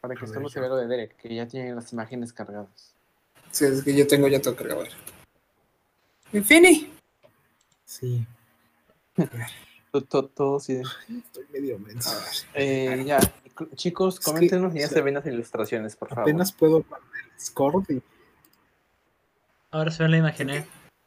Para 0.00 0.16
que 0.16 0.26
vea 0.26 0.68
lo 0.68 0.76
de 0.76 0.88
Derek, 0.88 1.16
que 1.16 1.32
ya 1.32 1.46
tiene 1.46 1.76
las 1.76 1.92
imágenes 1.92 2.32
cargadas. 2.32 2.92
Sí, 3.52 3.66
es 3.66 3.84
que 3.84 3.94
yo 3.94 4.04
tengo 4.08 4.26
ya 4.26 4.42
todo 4.42 4.56
cargado. 4.56 4.82
Infinity. 6.32 6.92
Sí, 7.84 8.26
Todo, 10.34 10.58
sí. 10.58 10.82
estoy 11.08 11.46
medio 11.52 11.78
menso. 11.78 12.10
A 12.10 12.14
ver. 12.14 12.32
Eh, 12.54 13.04
ya, 13.06 13.20
chicos, 13.76 14.18
coméntenos 14.18 14.74
y 14.74 14.80
ya 14.80 14.88
se 14.88 15.00
ven 15.00 15.14
las 15.14 15.24
ilustraciones, 15.26 15.94
por 15.94 16.08
favor. 16.08 16.22
Apenas 16.24 16.50
puedo 16.50 16.82
poner 16.82 17.04
el 17.26 17.32
Discord 17.38 17.84
y. 17.90 18.02
Ahora 19.70 19.92
se 19.92 20.02
ve 20.02 20.08
la 20.08 20.16
imagen, 20.16 20.50
¿eh? 20.50 20.66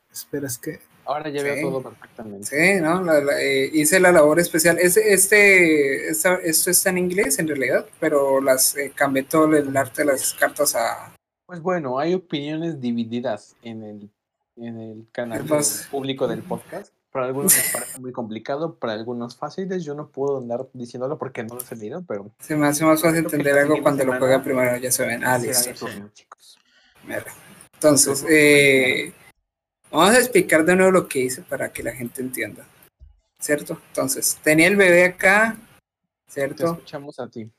Espera, 0.10 0.48
es 0.48 0.58
que. 0.58 0.80
Ahora 1.10 1.30
ya 1.30 1.40
Sí. 1.42 1.46
veo 1.46 1.70
todo 1.70 1.82
perfectamente. 1.82 2.46
Sí, 2.48 2.82
¿no? 2.82 3.02
La- 3.04 3.20
la- 3.20 3.42
eh, 3.42 3.70
hice 3.74 4.00
la 4.00 4.12
labor 4.12 4.40
especial. 4.40 4.78
Este, 4.80 5.12
este, 5.14 6.10
esta- 6.10 6.36
esto 6.44 6.70
está 6.70 6.92
en 6.92 7.00
inglés 7.00 7.40
en 7.40 7.48
realidad, 7.48 7.88
pero 8.00 8.40
las 8.42 8.78
eh, 8.78 8.92
cambié 8.96 9.24
todo 9.24 9.56
el 9.56 9.76
arte 9.76 10.04
de 10.04 10.06
las 10.12 10.34
cartas 10.36 10.76
a. 10.76 11.16
Pues 11.48 11.62
bueno, 11.62 11.98
hay 11.98 12.14
opiniones 12.14 12.80
divididas 12.80 13.56
en 13.64 13.84
el, 13.84 14.10
en 14.58 14.80
el 14.80 15.08
canal 15.12 15.44
Pues- 15.48 15.80
del 15.80 15.90
público 15.90 16.28
del 16.28 16.44
podcast. 16.44 16.94
Para 17.12 17.26
algunos 17.26 17.58
les 17.58 17.72
parece 17.74 18.00
muy 18.00 18.12
complicado, 18.12 18.76
para 18.76 18.94
algunos 18.94 19.36
fáciles. 19.36 19.84
Yo 19.84 19.96
no 19.96 20.10
puedo 20.10 20.38
andar 20.38 20.68
diciéndolo 20.74 21.18
porque 21.18 21.42
no 21.44 21.56
lo 21.56 21.62
he 21.72 21.76
leído, 21.76 22.04
pero 22.08 22.30
Se 22.40 22.56
me 22.56 22.68
hace 22.68 22.86
más 22.86 23.02
fácil 23.02 23.18
entender 23.22 23.58
algo 23.58 23.82
cuando 23.82 24.06
lo 24.06 24.16
juega 24.20 24.44
primero, 24.44 24.78
ya 24.78 24.92
se 24.92 25.08
ven. 25.08 25.24
Ah, 25.26 25.40
listo. 25.40 25.72
Entonces, 27.74 28.26
eh, 28.30 29.12
vamos 29.92 30.16
a 30.16 30.20
explicar 30.20 30.66
de 30.66 30.76
nuevo 30.76 30.92
lo 30.92 31.08
que 31.08 31.20
hice 31.20 31.42
para 31.42 31.72
que 31.72 31.84
la 31.84 31.94
gente 31.94 32.22
entienda. 32.22 32.66
¿Cierto? 33.42 33.80
Entonces, 33.88 34.38
tenía 34.44 34.68
el 34.68 34.76
bebé 34.76 35.06
acá, 35.06 35.56
Te 36.28 36.34
¿cierto? 36.34 36.66
escuchamos 36.74 37.20
a 37.20 37.28
ti. 37.30 37.50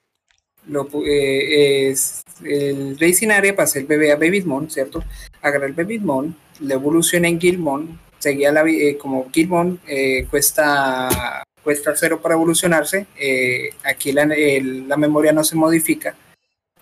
Lo, 0.66 0.86
eh, 1.06 1.88
es 1.88 2.20
el 2.44 2.98
Racing 3.00 3.30
Area 3.30 3.56
pasé 3.56 3.78
el 3.80 3.86
bebé 3.86 4.12
a 4.12 4.16
Babytmon, 4.16 4.70
¿cierto? 4.70 5.02
Agarré 5.40 5.66
el 5.68 5.72
Babytmon, 5.72 6.36
le 6.60 6.74
evolucioné 6.74 7.28
en 7.28 7.40
Gilmon, 7.40 7.98
seguía 8.18 8.52
la, 8.52 8.62
eh, 8.68 8.98
como 8.98 9.30
Gilmon 9.32 9.80
eh, 9.86 10.26
cuesta, 10.28 11.42
cuesta 11.64 11.96
cero 11.96 12.20
para 12.20 12.34
evolucionarse, 12.34 13.06
eh, 13.16 13.70
aquí 13.84 14.12
la, 14.12 14.24
el- 14.24 14.86
la 14.86 14.98
memoria 14.98 15.32
no 15.32 15.42
se 15.44 15.56
modifica. 15.56 16.14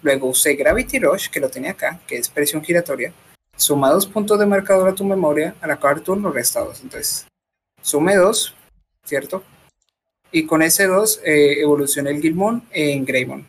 Luego 0.03 0.29
usé 0.29 0.55
Gravity 0.55 0.99
Rush, 0.99 1.29
que 1.31 1.39
lo 1.41 1.49
tenía 1.49 1.71
acá, 1.71 2.01
que 2.07 2.17
es 2.17 2.29
presión 2.29 2.65
giratoria. 2.65 3.13
Suma 3.59 3.91
dos 3.91 4.07
puntos 4.07 4.39
de 4.39 4.47
marcador 4.47 4.89
a 4.89 4.95
tu 4.95 5.05
memoria 5.05 5.57
al 5.61 5.73
acabar 5.73 6.01
turno 6.01 6.31
restados. 6.31 6.81
Entonces, 6.81 7.27
sume 7.83 8.15
dos, 8.15 8.55
¿cierto? 9.05 9.43
Y 10.31 10.47
con 10.47 10.63
ese 10.63 10.87
2 10.87 11.23
eh, 11.25 11.61
evolucioné 11.61 12.11
el 12.11 12.23
Gilmon 12.23 12.63
en 12.71 13.05
Greymon. 13.05 13.45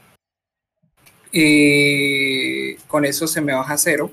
Y 1.31 2.73
con 2.87 3.05
eso 3.05 3.27
se 3.27 3.39
me 3.39 3.53
baja 3.53 3.75
a 3.75 3.77
cero. 3.77 4.09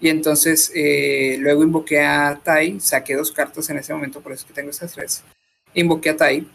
Y 0.00 0.08
entonces 0.08 0.72
eh, 0.74 1.36
luego 1.38 1.62
invoqué 1.62 2.00
a 2.00 2.40
Tai, 2.42 2.80
saqué 2.80 3.14
dos 3.14 3.30
cartas 3.30 3.70
en 3.70 3.78
ese 3.78 3.94
momento, 3.94 4.20
por 4.20 4.32
eso 4.32 4.40
es 4.40 4.46
que 4.48 4.54
tengo 4.54 4.70
estas 4.70 4.92
tres. 4.92 5.22
Invoqué 5.72 6.10
a 6.10 6.16
Tai, 6.16 6.48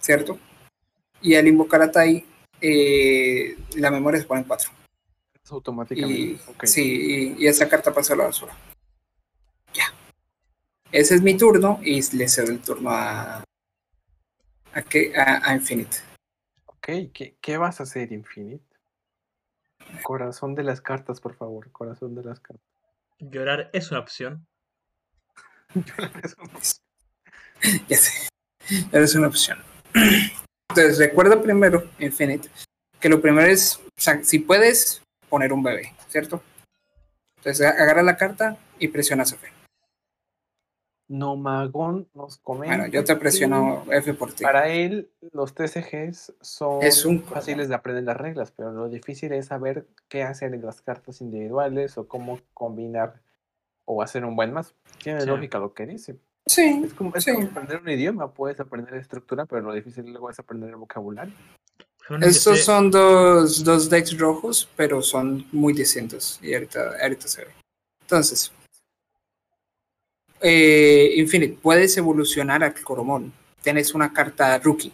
¿cierto? 0.00 0.38
Y 1.20 1.34
al 1.34 1.48
invocar 1.48 1.82
a 1.82 1.90
Tai, 1.90 2.24
eh, 2.60 3.56
la 3.74 3.90
memoria 3.90 4.20
se 4.20 4.26
pone 4.26 4.42
en 4.42 4.46
4. 4.46 4.77
Es 5.48 5.52
automáticamente. 5.52 6.20
Y. 6.20 6.66
Sí, 6.66 7.34
y, 7.38 7.44
y 7.44 7.46
esa 7.46 7.66
carta 7.66 7.90
pasa 7.94 8.12
a 8.12 8.16
la 8.18 8.24
basura. 8.24 8.54
Ya. 9.72 9.86
Ese 10.92 11.14
es 11.14 11.22
mi 11.22 11.38
turno 11.38 11.80
y 11.82 12.02
le 12.14 12.28
cedo 12.28 12.52
el 12.52 12.60
turno 12.60 12.90
a. 12.90 13.42
¿A 14.74 14.82
qué? 14.82 15.14
A, 15.16 15.50
a 15.50 15.54
Infinite. 15.54 15.96
Ok, 16.66 16.86
¿qué, 17.14 17.38
qué 17.40 17.56
vas 17.56 17.80
a 17.80 17.84
hacer, 17.84 18.12
Infinite? 18.12 18.62
Corazón 20.02 20.54
de 20.54 20.64
las 20.64 20.82
cartas, 20.82 21.18
por 21.18 21.34
favor. 21.34 21.72
Corazón 21.72 22.14
de 22.14 22.24
las 22.24 22.40
cartas. 22.40 22.68
Llorar 23.18 23.70
es 23.72 23.90
una 23.90 24.00
opción. 24.00 24.46
Ya 27.88 27.96
sé. 27.96 28.28
Eres 28.92 29.14
una 29.14 29.28
opción. 29.28 29.58
Entonces, 30.68 30.98
recuerda 30.98 31.40
primero, 31.40 31.90
Infinite, 31.98 32.50
que 33.00 33.08
lo 33.08 33.20
primero 33.20 33.48
es, 33.48 33.78
o 33.78 33.90
sea, 33.96 34.22
si 34.22 34.38
puedes, 34.38 35.02
poner 35.28 35.52
un 35.52 35.62
bebé, 35.62 35.92
¿cierto? 36.08 36.42
Entonces, 37.36 37.66
agarra 37.66 38.02
la 38.02 38.16
carta 38.16 38.56
y 38.78 38.88
presiona 38.88 39.22
F. 39.22 39.46
Nomagón 41.08 42.06
nos 42.12 42.36
comenta. 42.38 42.76
Bueno, 42.76 42.92
yo 42.92 43.02
te 43.02 43.16
presiono 43.16 43.84
F 43.90 44.12
por 44.12 44.32
ti. 44.34 44.44
Para 44.44 44.68
él, 44.68 45.10
los 45.32 45.54
TCGs 45.54 46.34
son 46.42 46.82
Es 46.82 47.06
un- 47.06 47.22
fáciles 47.22 47.70
de 47.70 47.74
aprender 47.74 48.04
las 48.04 48.16
reglas, 48.16 48.50
pero 48.50 48.72
lo 48.72 48.88
difícil 48.90 49.32
es 49.32 49.46
saber 49.46 49.86
qué 50.08 50.22
hacer 50.22 50.52
en 50.52 50.62
las 50.62 50.82
cartas 50.82 51.22
individuales 51.22 51.96
o 51.96 52.06
cómo 52.06 52.38
combinar 52.52 53.22
o 53.86 54.02
hacer 54.02 54.22
un 54.26 54.36
buen 54.36 54.52
más. 54.52 54.74
Tiene 55.02 55.22
Sí. 55.22 55.26
lógica 55.26 55.58
lo 55.58 55.72
que 55.72 55.86
dice. 55.86 56.18
Sí, 56.44 56.82
Es 56.84 56.92
como, 56.92 57.14
es 57.14 57.24
Sí. 57.24 57.32
como 57.32 57.46
aprender 57.46 57.80
un 57.80 57.88
idioma, 57.88 58.32
puedes 58.32 58.60
aprender 58.60 58.94
estructura, 58.94 59.46
pero 59.46 59.62
lo 59.62 59.72
difícil 59.72 60.10
luego 60.10 60.28
es 60.28 60.38
aprender 60.38 60.68
el 60.70 60.76
vocabulario. 60.76 61.32
Estos 62.22 62.64
son 62.64 62.90
dos, 62.90 63.62
dos 63.62 63.90
decks 63.90 64.16
rojos, 64.18 64.68
pero 64.76 65.02
son 65.02 65.46
muy 65.52 65.74
distintos. 65.74 66.38
Y 66.42 66.54
ahorita, 66.54 66.94
ahorita 67.02 67.28
se 67.28 67.44
ve. 67.44 67.50
Entonces, 68.00 68.50
eh, 70.40 71.12
Infinite, 71.16 71.58
puedes 71.60 71.96
evolucionar 71.96 72.64
al 72.64 72.74
Coromón. 72.82 73.32
Tienes 73.62 73.94
una 73.94 74.12
carta 74.12 74.58
rookie. 74.58 74.92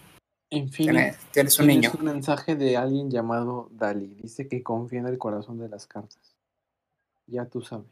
Infinite. 0.50 0.92
Tienes, 0.92 1.18
tienes 1.32 1.58
un 1.58 1.66
niño. 1.66 1.92
un 1.98 2.04
mensaje 2.04 2.56
de 2.56 2.76
alguien 2.76 3.10
llamado 3.10 3.68
Dali. 3.72 4.14
Dice 4.20 4.48
que 4.48 4.62
confía 4.62 5.00
en 5.00 5.06
el 5.06 5.18
corazón 5.18 5.58
de 5.58 5.68
las 5.68 5.86
cartas. 5.86 6.34
Ya 7.26 7.46
tú 7.46 7.62
sabes. 7.62 7.86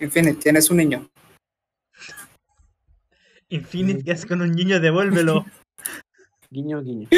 Infinite, 0.00 0.40
tienes 0.40 0.70
un 0.70 0.78
niño. 0.78 1.10
Infinite, 3.50 4.04
¿qué 4.04 4.12
haces 4.12 4.26
con 4.26 4.40
un 4.40 4.52
niño? 4.52 4.80
Devuélvelo. 4.80 5.44
Guiño, 6.50 6.82
guiño. 6.82 7.08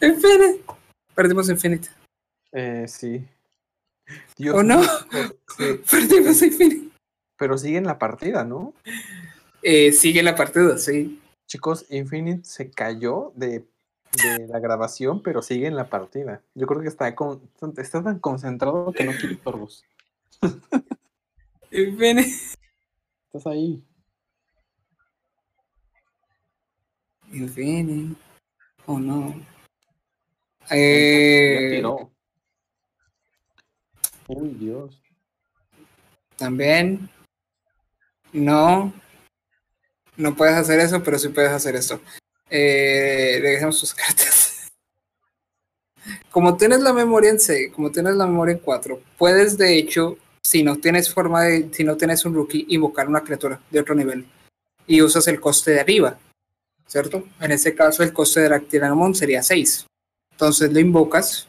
Infinite. 0.00 0.64
Perdimos 1.14 1.48
Infinite. 1.48 1.88
Eh, 2.52 2.86
sí. 2.88 3.24
Dios 4.36 4.56
¿O 4.56 4.62
no? 4.62 4.82
sí, 5.56 5.80
Perdimos 5.90 6.42
Infinite. 6.42 6.90
pero 7.36 7.56
sigue 7.58 7.78
en 7.78 7.86
la 7.86 7.98
partida, 7.98 8.44
¿no? 8.44 8.74
Eh, 9.62 9.92
sigue 9.92 10.22
la 10.22 10.34
partida, 10.34 10.78
sí. 10.78 11.20
Chicos, 11.46 11.86
Infinite 11.90 12.44
se 12.44 12.70
cayó 12.70 13.32
de, 13.36 13.64
de 14.22 14.46
la 14.48 14.58
grabación, 14.60 15.22
pero 15.22 15.42
sigue 15.42 15.66
en 15.66 15.76
la 15.76 15.88
partida. 15.88 16.42
Yo 16.54 16.66
creo 16.66 16.80
que 16.80 16.88
está, 16.88 17.14
con, 17.14 17.42
está 17.76 18.02
tan 18.02 18.18
concentrado 18.18 18.92
que 18.92 19.04
no 19.04 19.12
quiere 19.12 19.36
torbos. 19.36 19.84
Infinite. 21.70 22.30
Estás 23.26 23.46
ahí. 23.46 23.82
Infinite. 27.32 28.16
Oh 28.86 28.98
no. 28.98 29.34
Ya 30.70 30.76
Eh. 30.76 31.82
Uy, 34.28 34.48
Dios. 34.50 35.02
También. 36.36 37.10
No. 38.32 38.92
No 40.16 40.36
puedes 40.36 40.54
hacer 40.54 40.78
eso, 40.78 41.02
pero 41.02 41.18
sí 41.18 41.28
puedes 41.28 41.50
hacer 41.50 41.74
esto. 41.74 42.00
Eh, 42.48 43.38
regresemos 43.42 43.80
tus 43.80 43.94
cartas. 43.94 44.70
Como 46.30 46.56
tienes 46.56 46.80
la 46.80 46.92
memoria 46.92 47.30
en 47.30 47.40
C, 47.40 47.72
como 47.72 47.90
tienes 47.90 48.14
la 48.14 48.26
memoria 48.26 48.54
en 48.54 48.60
4, 48.60 49.00
puedes 49.18 49.58
de 49.58 49.76
hecho, 49.76 50.16
si 50.42 50.62
no 50.62 50.76
tienes 50.76 51.12
forma 51.12 51.42
de, 51.42 51.68
si 51.72 51.82
no 51.82 51.96
tienes 51.96 52.24
un 52.24 52.34
rookie, 52.34 52.66
invocar 52.68 53.08
una 53.08 53.22
criatura 53.22 53.60
de 53.70 53.80
otro 53.80 53.94
nivel. 53.94 54.26
Y 54.86 55.02
usas 55.02 55.26
el 55.28 55.40
coste 55.40 55.72
de 55.72 55.80
arriba. 55.80 56.18
¿Cierto? 56.86 57.24
En 57.40 57.52
este 57.52 57.74
caso 57.74 58.02
el 58.02 58.12
coste 58.12 58.40
de 58.40 58.48
la 58.48 58.60
Tiranomon 58.60 59.14
sería 59.14 59.42
6. 59.42 59.86
Entonces 60.40 60.72
lo 60.72 60.80
invocas 60.80 61.46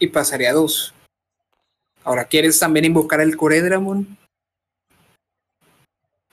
y 0.00 0.08
pasaría 0.08 0.50
a 0.50 0.54
2. 0.54 0.92
Ahora, 2.02 2.24
¿quieres 2.24 2.58
también 2.58 2.84
invocar 2.84 3.20
el 3.20 3.36
Coredramon? 3.36 4.18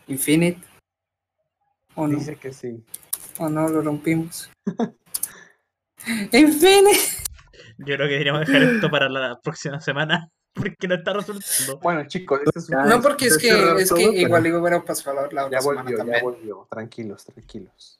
Infinite. 0.07 0.59
¿O 1.93 2.07
no? 2.07 2.17
Dice 2.17 2.37
que 2.37 2.51
sí. 2.51 2.83
¿O 3.37 3.49
no 3.49 3.69
lo 3.69 3.83
rompimos? 3.83 4.49
Infinite. 6.31 6.99
Yo 7.77 7.85
creo 7.97 8.07
que 8.07 8.13
deberíamos 8.13 8.47
dejar 8.47 8.63
esto 8.63 8.89
para 8.89 9.07
la 9.07 9.39
próxima 9.39 9.79
semana. 9.79 10.31
Porque 10.55 10.87
no 10.87 10.95
está 10.95 11.13
resultando. 11.13 11.77
Bueno, 11.83 12.07
chicos, 12.07 12.41
este 12.45 12.59
es 12.59 12.69
un... 12.69 12.77
Ya, 12.77 12.83
No, 12.85 12.99
porque 13.01 13.25
es 13.27 13.37
que, 13.37 13.49
es 13.49 13.55
que 13.55 13.85
todo, 13.85 13.97
pero- 13.97 14.11
igual 14.13 14.45
iba 14.47 14.75
a 14.77 14.83
pasar 14.85 15.13
la, 15.15 15.21
la 15.31 15.49
Ya 15.51 15.59
otra 15.59 15.61
semana 15.61 15.81
volvió, 15.83 15.91
ya 15.91 15.97
también. 15.97 16.23
volvió. 16.23 16.67
Tranquilos, 16.69 17.25
tranquilos. 17.25 17.99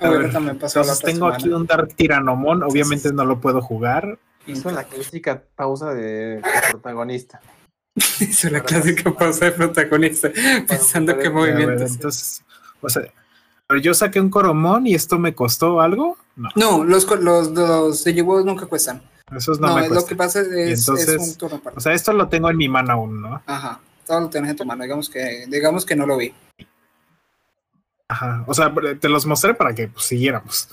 A 0.00 0.08
ver, 0.10 0.22
ver, 0.22 0.32
también 0.32 0.58
pasó 0.58 0.78
la 0.80 0.84
Entonces 0.84 1.04
tengo 1.04 1.26
semana. 1.26 1.36
aquí 1.36 1.48
un 1.48 1.66
Dark 1.66 1.94
Tiranomon, 1.94 2.62
obviamente 2.62 3.12
no 3.12 3.24
lo 3.24 3.40
puedo 3.40 3.60
jugar. 3.60 4.18
Hizo 4.46 4.70
la 4.70 4.84
clásica 4.84 5.42
pausa 5.56 5.92
de, 5.92 6.40
protagonista. 6.70 7.40
Hizo 8.20 8.48
la 8.50 8.60
clásica 8.60 9.12
pausa 9.12 9.46
de 9.46 9.52
protagonista, 9.52 10.30
pensando 10.68 11.14
ver, 11.16 11.32
movimientos. 11.32 11.90
entonces, 11.92 12.42
o 12.80 12.88
sea, 12.88 13.02
pero 13.66 13.80
yo 13.80 13.92
saqué 13.92 14.20
un 14.20 14.30
Coromón 14.30 14.86
y 14.86 14.94
esto 14.94 15.18
me 15.18 15.34
costó 15.34 15.80
algo. 15.80 16.16
No, 16.36 16.48
No, 16.54 16.84
los, 16.84 17.06
los, 17.20 17.50
los 17.50 18.06
nunca 18.44 18.66
cuestan. 18.66 19.02
esos 19.36 19.60
no, 19.60 19.68
No, 19.68 19.76
me 19.76 19.86
es 19.86 19.90
lo 19.90 20.06
que 20.06 20.16
pasa 20.16 20.40
es, 20.40 20.46
es 20.48 20.80
entonces- 20.80 21.18
un 21.18 21.34
turno 21.36 21.56
aparte. 21.56 21.76
O 21.78 21.80
sea, 21.80 21.92
esto 21.92 22.12
lo 22.12 22.28
tengo 22.28 22.48
en 22.48 22.56
mi 22.56 22.68
mano 22.68 22.92
aún, 22.92 23.20
¿no? 23.20 23.42
Ajá, 23.44 23.80
todo 24.06 24.20
lo 24.20 24.28
tienes 24.30 24.52
en 24.52 24.56
tu 24.56 24.64
mano. 24.64 24.84
Digamos 24.84 25.10
que, 25.10 25.44
digamos 25.48 25.84
que 25.84 25.96
no 25.96 26.06
lo 26.06 26.16
vi. 26.16 26.32
Ajá. 28.08 28.44
O 28.46 28.54
sea, 28.54 28.72
te 28.98 29.08
los 29.08 29.26
mostré 29.26 29.54
para 29.54 29.74
que 29.74 29.88
pues, 29.88 30.04
siguiéramos. 30.04 30.68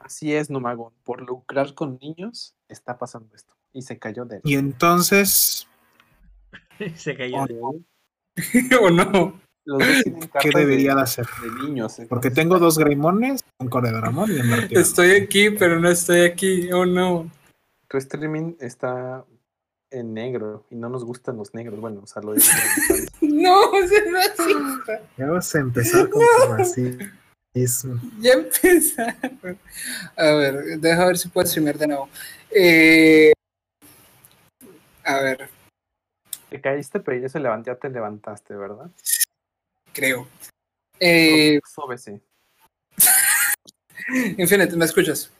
Así 0.00 0.34
es, 0.34 0.50
Nomagón. 0.50 0.92
Por 1.04 1.22
lucrar 1.22 1.74
con 1.74 1.98
niños, 2.00 2.54
está 2.68 2.98
pasando 2.98 3.34
esto. 3.34 3.54
Y 3.72 3.82
se 3.82 3.98
cayó 3.98 4.24
de 4.24 4.36
él. 4.36 4.42
Y 4.44 4.54
entonces, 4.54 5.68
Se 6.96 7.16
cayó. 7.16 7.38
¿O 8.80 8.90
no? 8.90 9.40
Los 9.64 9.82
¿qué 10.40 10.50
debería 10.54 10.92
de 10.92 10.96
de, 10.96 11.02
hacer? 11.02 11.26
de 11.42 11.62
niños. 11.62 11.96
Porque 12.08 12.28
entonces, 12.28 12.34
tengo 12.34 12.58
dos 12.58 12.78
Greimones, 12.78 13.44
un 13.58 13.68
Coredramon 13.68 14.30
y 14.30 14.40
un. 14.40 14.52
Estoy 14.70 15.10
aquí, 15.10 15.50
pero 15.50 15.78
no 15.78 15.90
estoy 15.90 16.20
aquí. 16.20 16.72
Oh 16.72 16.86
no. 16.86 17.30
Tu 17.88 17.98
streaming 17.98 18.54
está 18.60 19.24
en 19.90 20.14
negro 20.14 20.66
y 20.70 20.76
no 20.76 20.88
nos 20.88 21.04
gustan 21.04 21.36
los 21.36 21.54
negros. 21.54 21.80
Bueno, 21.80 22.00
o 22.02 22.06
sea, 22.06 22.22
lo 22.22 22.32
digo. 22.34 22.46
No, 23.20 23.74
es 23.78 23.90
racista. 24.12 25.00
Ya 25.16 25.26
vas 25.26 25.54
a 25.54 25.60
empezar 25.60 26.08
con 26.10 26.22
tu 26.22 26.52
racismo. 26.52 27.04
Ya 28.20 28.32
empezaron. 28.34 29.58
A 30.16 30.24
ver, 30.32 30.78
deja 30.80 31.06
ver 31.06 31.18
si 31.18 31.28
puedo 31.28 31.46
streamear 31.46 31.76
de 31.78 31.86
nuevo. 31.88 32.08
Eh, 32.50 33.32
a 35.04 35.20
ver, 35.20 35.48
Te 36.50 36.60
caíste, 36.60 37.00
pero 37.00 37.18
ya 37.20 37.28
se 37.28 37.40
levantó, 37.40 37.70
ya 37.72 37.78
te 37.78 37.88
levantaste, 37.90 38.54
¿verdad? 38.54 38.90
creo. 39.92 40.28
Eh, 41.00 41.60
Sóbese. 41.66 42.20
Infinite, 44.36 44.76
¿me 44.76 44.84
escuchas? 44.84 45.30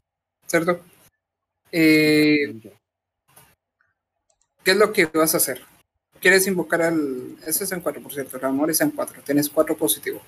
¿Cierto? 0.46 0.80
Eh, 1.70 2.54
¿Qué 4.68 4.72
es 4.72 4.78
lo 4.78 4.92
que 4.92 5.06
vas 5.06 5.32
a 5.32 5.38
hacer? 5.38 5.62
¿Quieres 6.20 6.46
invocar 6.46 6.82
al... 6.82 7.38
Ese 7.46 7.64
es 7.64 7.72
en 7.72 7.80
4, 7.80 8.02
por 8.02 8.12
cierto. 8.12 8.36
El 8.36 8.44
amor 8.44 8.70
es 8.70 8.82
en 8.82 8.90
4. 8.90 9.22
Tienes 9.24 9.48
4 9.48 9.74
positivo. 9.74 10.20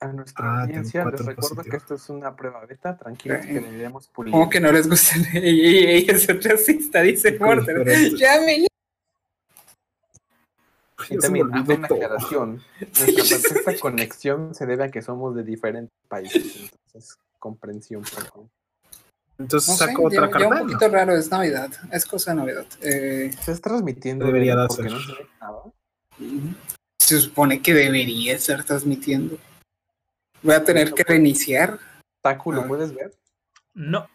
A 0.00 0.08
nuestra 0.08 0.44
Ah, 0.44 0.62
audiencia 0.64 1.02
les 1.06 1.24
recuerdo 1.24 1.62
que 1.62 1.76
esto 1.78 1.94
es 1.94 2.06
una 2.10 2.36
prueba 2.36 2.62
beta. 2.66 2.94
Tranquilos 2.98 3.38
Eh, 3.38 3.48
que 3.48 3.60
le 3.62 3.72
iremos 3.72 4.06
pulir. 4.08 4.32
¿Cómo 4.32 4.50
que 4.50 4.60
no 4.60 4.70
les 4.70 4.86
gusta? 4.86 5.16
Ey, 5.32 5.64
ey, 5.64 5.84
ey, 5.86 6.06
es 6.10 6.26
racista, 6.44 7.00
dice. 7.00 7.38
Y 7.40 8.16
Ya 8.18 8.34
se 8.34 8.44
me 8.44 8.68
también 11.18 11.54
hago 11.54 11.74
una 11.74 11.86
aclaración. 11.86 12.62
Nuestra 12.80 13.50
perfecta 13.50 13.80
conexión 13.80 14.54
se 14.54 14.66
debe 14.66 14.84
a 14.84 14.90
que 14.90 15.00
somos 15.00 15.34
de 15.34 15.42
diferentes 15.42 15.96
países. 16.06 16.70
Entonces, 16.84 17.16
comprensión, 17.38 18.02
por 18.02 18.24
favor. 18.26 18.48
Entonces 19.38 19.68
No 19.68 19.76
sé, 19.76 19.84
saco 19.86 20.04
otra 20.06 20.30
carta. 20.30 20.48
un 20.48 20.54
¿no? 20.54 20.60
poquito 20.62 20.88
raro, 20.88 21.14
es 21.16 21.30
Navidad. 21.30 21.70
Es 21.92 22.04
cosa 22.06 22.30
de 22.32 22.36
Navidad. 22.38 22.66
Eh, 22.82 23.26
¿Estás 23.38 23.60
transmitiendo? 23.60 24.24
Debería 24.24 24.56
de 24.56 24.66
porque 24.66 24.82
hacer. 24.88 24.92
no 24.92 25.00
se 25.00 25.12
ve 25.22 25.28
nada? 25.40 25.62
se 26.98 27.20
supone 27.20 27.60
que 27.62 27.74
debería 27.74 28.34
estar 28.34 28.64
transmitiendo. 28.64 29.38
Voy 30.42 30.54
a 30.54 30.64
tener 30.64 30.92
que 30.92 31.04
reiniciar. 31.04 31.78
Taku, 32.22 32.52
¿lo 32.52 32.62
Ah. 32.62 32.66
puedes 32.68 32.94
ver? 32.94 33.14
No. 33.74 34.08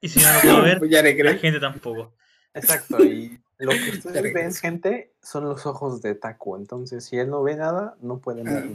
Y 0.00 0.08
si 0.08 0.20
no 0.20 0.32
lo 0.32 0.40
puedo 0.40 0.62
ver, 0.62 0.80
ya 0.88 1.02
la 1.02 1.34
gente 1.34 1.60
tampoco. 1.60 2.14
Exacto, 2.54 3.04
y 3.04 3.38
lo 3.58 3.70
que 3.72 3.90
ustedes 3.98 4.32
ven, 4.32 4.54
gente, 4.54 5.12
son 5.22 5.44
los 5.44 5.66
ojos 5.66 6.00
de 6.02 6.14
Taku. 6.14 6.56
Entonces, 6.56 7.04
si 7.04 7.18
él 7.18 7.28
no 7.30 7.42
ve 7.42 7.54
nada, 7.56 7.96
no 8.00 8.18
pueden 8.18 8.48
Ah. 8.48 8.52
ver. 8.54 8.68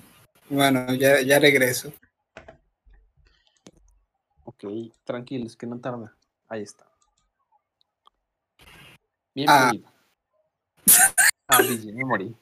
Bueno, 0.49 0.93
ya, 0.93 1.19
ya 1.21 1.39
regreso. 1.39 1.91
Ok, 4.45 4.65
tranquilos, 5.03 5.55
que 5.55 5.67
no 5.67 5.79
tarda. 5.79 6.15
Ahí 6.47 6.61
está. 6.61 6.85
Bien 9.33 9.49
Ah. 9.49 9.71
Ah, 11.47 11.59
me 11.61 12.05
morí. 12.05 12.35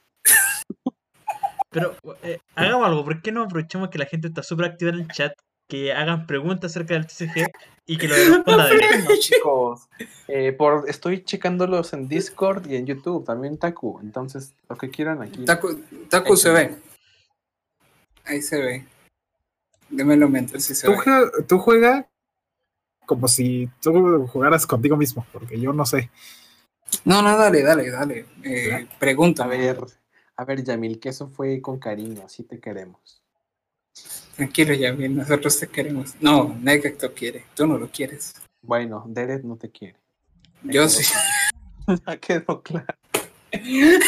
Pero 1.70 1.96
eh, 2.22 2.38
hagamos 2.54 2.86
algo, 2.86 3.04
¿por 3.04 3.22
qué 3.22 3.32
no 3.32 3.44
aprovechamos 3.44 3.88
que 3.88 3.98
la 3.98 4.06
gente 4.06 4.28
está 4.28 4.42
súper 4.42 4.66
activa 4.66 4.90
en 4.90 5.00
el 5.00 5.08
chat? 5.08 5.32
Que 5.68 5.92
hagan 5.92 6.26
preguntas 6.26 6.70
acerca 6.72 6.94
del 6.94 7.06
TCG 7.06 7.46
y 7.86 7.96
que 7.96 8.08
lo 8.08 8.14
responda 8.36 8.66
de 8.66 8.76
Bueno, 8.76 9.08
chicos, 9.18 9.88
eh, 10.28 10.52
por, 10.52 10.88
estoy 10.88 11.24
checándolos 11.24 11.94
en 11.94 12.08
Discord 12.08 12.70
y 12.70 12.76
en 12.76 12.86
YouTube, 12.86 13.24
también 13.24 13.58
Taku. 13.58 14.00
Entonces, 14.02 14.54
lo 14.68 14.76
que 14.76 14.90
quieran 14.90 15.22
aquí. 15.22 15.44
Taku, 15.44 15.80
Taku 16.10 16.36
se 16.36 16.50
ve. 16.50 16.76
Ahí 18.24 18.42
se 18.42 18.60
ve. 18.60 18.86
Démelo 19.92 20.28
mientras 20.28 20.64
sí 20.64 20.74
se 20.74 20.86
Tú, 20.86 20.94
tú 21.46 21.58
juega 21.58 22.08
como 23.06 23.28
si 23.28 23.68
tú 23.80 24.26
jugaras 24.26 24.66
contigo 24.66 24.96
mismo, 24.96 25.24
porque 25.32 25.60
yo 25.60 25.72
no 25.72 25.84
sé. 25.86 26.10
No, 27.04 27.20
no, 27.22 27.36
dale, 27.36 27.62
dale, 27.62 27.90
dale. 27.90 28.26
Eh, 28.42 28.88
A 28.90 28.98
pregunta. 28.98 29.46
ver, 29.46 29.78
a 30.36 30.44
ver, 30.44 30.64
Yamil, 30.64 30.98
que 30.98 31.10
eso 31.10 31.28
fue 31.28 31.60
con 31.60 31.78
cariño, 31.78 32.22
así 32.24 32.42
te 32.42 32.58
queremos. 32.58 33.22
Tranquilo, 34.36 34.72
ya 34.74 34.92
bien, 34.92 35.16
nosotros 35.16 35.58
te 35.58 35.68
queremos. 35.68 36.14
No, 36.20 36.56
Negato 36.60 37.12
quiere, 37.12 37.44
tú 37.54 37.66
no 37.66 37.76
lo 37.78 37.88
quieres. 37.90 38.32
Bueno, 38.62 39.04
Derek 39.06 39.42
no 39.44 39.56
te 39.56 39.70
quiere. 39.70 39.96
Yo 40.62 40.88
sí. 40.88 41.04
Ya 42.06 42.16
quedó 42.20 42.62
claro. 42.62 42.86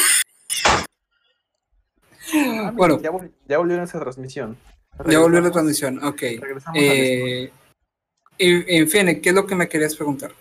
Ah, 2.37 2.73
Bueno, 2.75 3.01
Ya, 3.03 3.11
vol- 3.13 3.31
ya 3.47 3.59
volvió 3.59 3.83
esa 3.83 4.01
transmisión. 4.01 4.57
Ya 5.07 5.19
volvió 5.19 5.41
la 5.41 5.51
transmisión, 5.51 6.03
ok. 6.05 6.21
Regresamos. 6.41 6.79
Eh, 6.81 7.53
y- 8.39 8.77
en 8.77 8.89
fin, 8.89 9.21
¿qué 9.21 9.29
es 9.31 9.35
lo 9.35 9.47
que 9.47 9.55
me 9.55 9.69
querías 9.69 9.95
preguntar? 9.97 10.33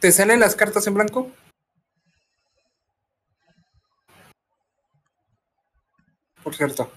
¿Te 0.00 0.12
salen 0.12 0.40
las 0.40 0.54
cartas 0.56 0.86
en 0.86 0.94
blanco? 0.94 1.30
Por 6.42 6.54
cierto. 6.54 6.90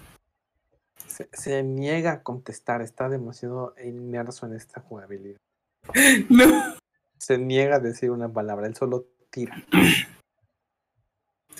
Se, 1.06 1.28
se 1.32 1.62
niega 1.62 2.12
a 2.12 2.22
contestar, 2.22 2.82
está 2.82 3.08
demasiado 3.08 3.74
inmerso 3.84 4.46
en 4.46 4.54
esta 4.54 4.80
jugabilidad. 4.80 5.38
No. 6.28 6.76
Se 7.18 7.36
niega 7.36 7.76
a 7.76 7.80
decir 7.80 8.10
una 8.10 8.32
palabra, 8.32 8.66
él 8.66 8.74
solo 8.74 9.06
tira. 9.30 9.62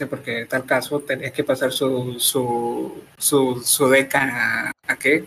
Sí, 0.01 0.07
porque 0.07 0.41
en 0.41 0.49
tal 0.49 0.65
caso 0.65 0.99
tenía 1.01 1.31
que 1.31 1.45
pasar 1.45 1.73
su, 1.73 2.19
su, 2.19 3.05
su, 3.19 3.61
su 3.63 3.87
deck 3.91 4.15
a, 4.15 4.73
¿a 4.89 4.97
qué? 4.97 5.27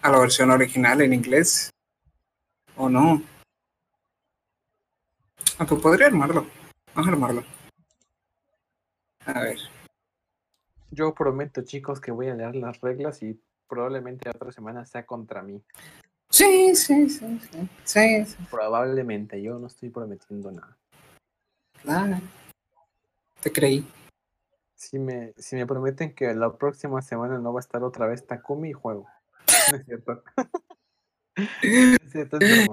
A 0.00 0.10
la 0.10 0.18
versión 0.18 0.50
original 0.50 1.02
en 1.02 1.12
inglés. 1.12 1.70
¿O 2.76 2.88
no? 2.88 3.22
Aunque 5.56 5.76
podría 5.76 6.08
armarlo. 6.08 6.44
Vamos 6.92 7.08
a 7.08 7.12
armarlo. 7.12 7.44
A 9.26 9.40
ver. 9.40 9.58
Yo 10.90 11.14
prometo, 11.14 11.62
chicos, 11.62 12.00
que 12.00 12.10
voy 12.10 12.26
a 12.26 12.34
leer 12.34 12.56
las 12.56 12.80
reglas 12.80 13.22
y 13.22 13.40
probablemente 13.68 14.24
la 14.24 14.32
otra 14.34 14.50
semana 14.50 14.84
sea 14.84 15.06
contra 15.06 15.42
mí. 15.42 15.62
Sí, 16.28 16.74
sí, 16.74 17.08
sí, 17.08 17.38
sí. 17.52 17.68
Sí, 17.84 18.24
sí, 18.24 18.36
Probablemente, 18.50 19.40
yo 19.40 19.60
no 19.60 19.68
estoy 19.68 19.90
prometiendo 19.90 20.50
nada. 20.50 20.76
claro. 21.82 22.16
Te 23.42 23.52
creí. 23.52 23.86
Si 24.74 24.98
me, 24.98 25.32
si 25.36 25.56
me 25.56 25.66
prometen 25.66 26.14
que 26.14 26.32
la 26.34 26.56
próxima 26.56 27.02
semana 27.02 27.38
no 27.38 27.52
va 27.52 27.60
a 27.60 27.62
estar 27.62 27.82
otra 27.82 28.06
vez 28.06 28.26
Takumi 28.26 28.70
y 28.70 28.72
juego. 28.72 29.06
No 29.70 29.76
es 29.76 29.84
cierto. 29.84 30.22
No 31.36 31.96
es 32.04 32.10
cierto, 32.12 32.38
es. 32.40 32.66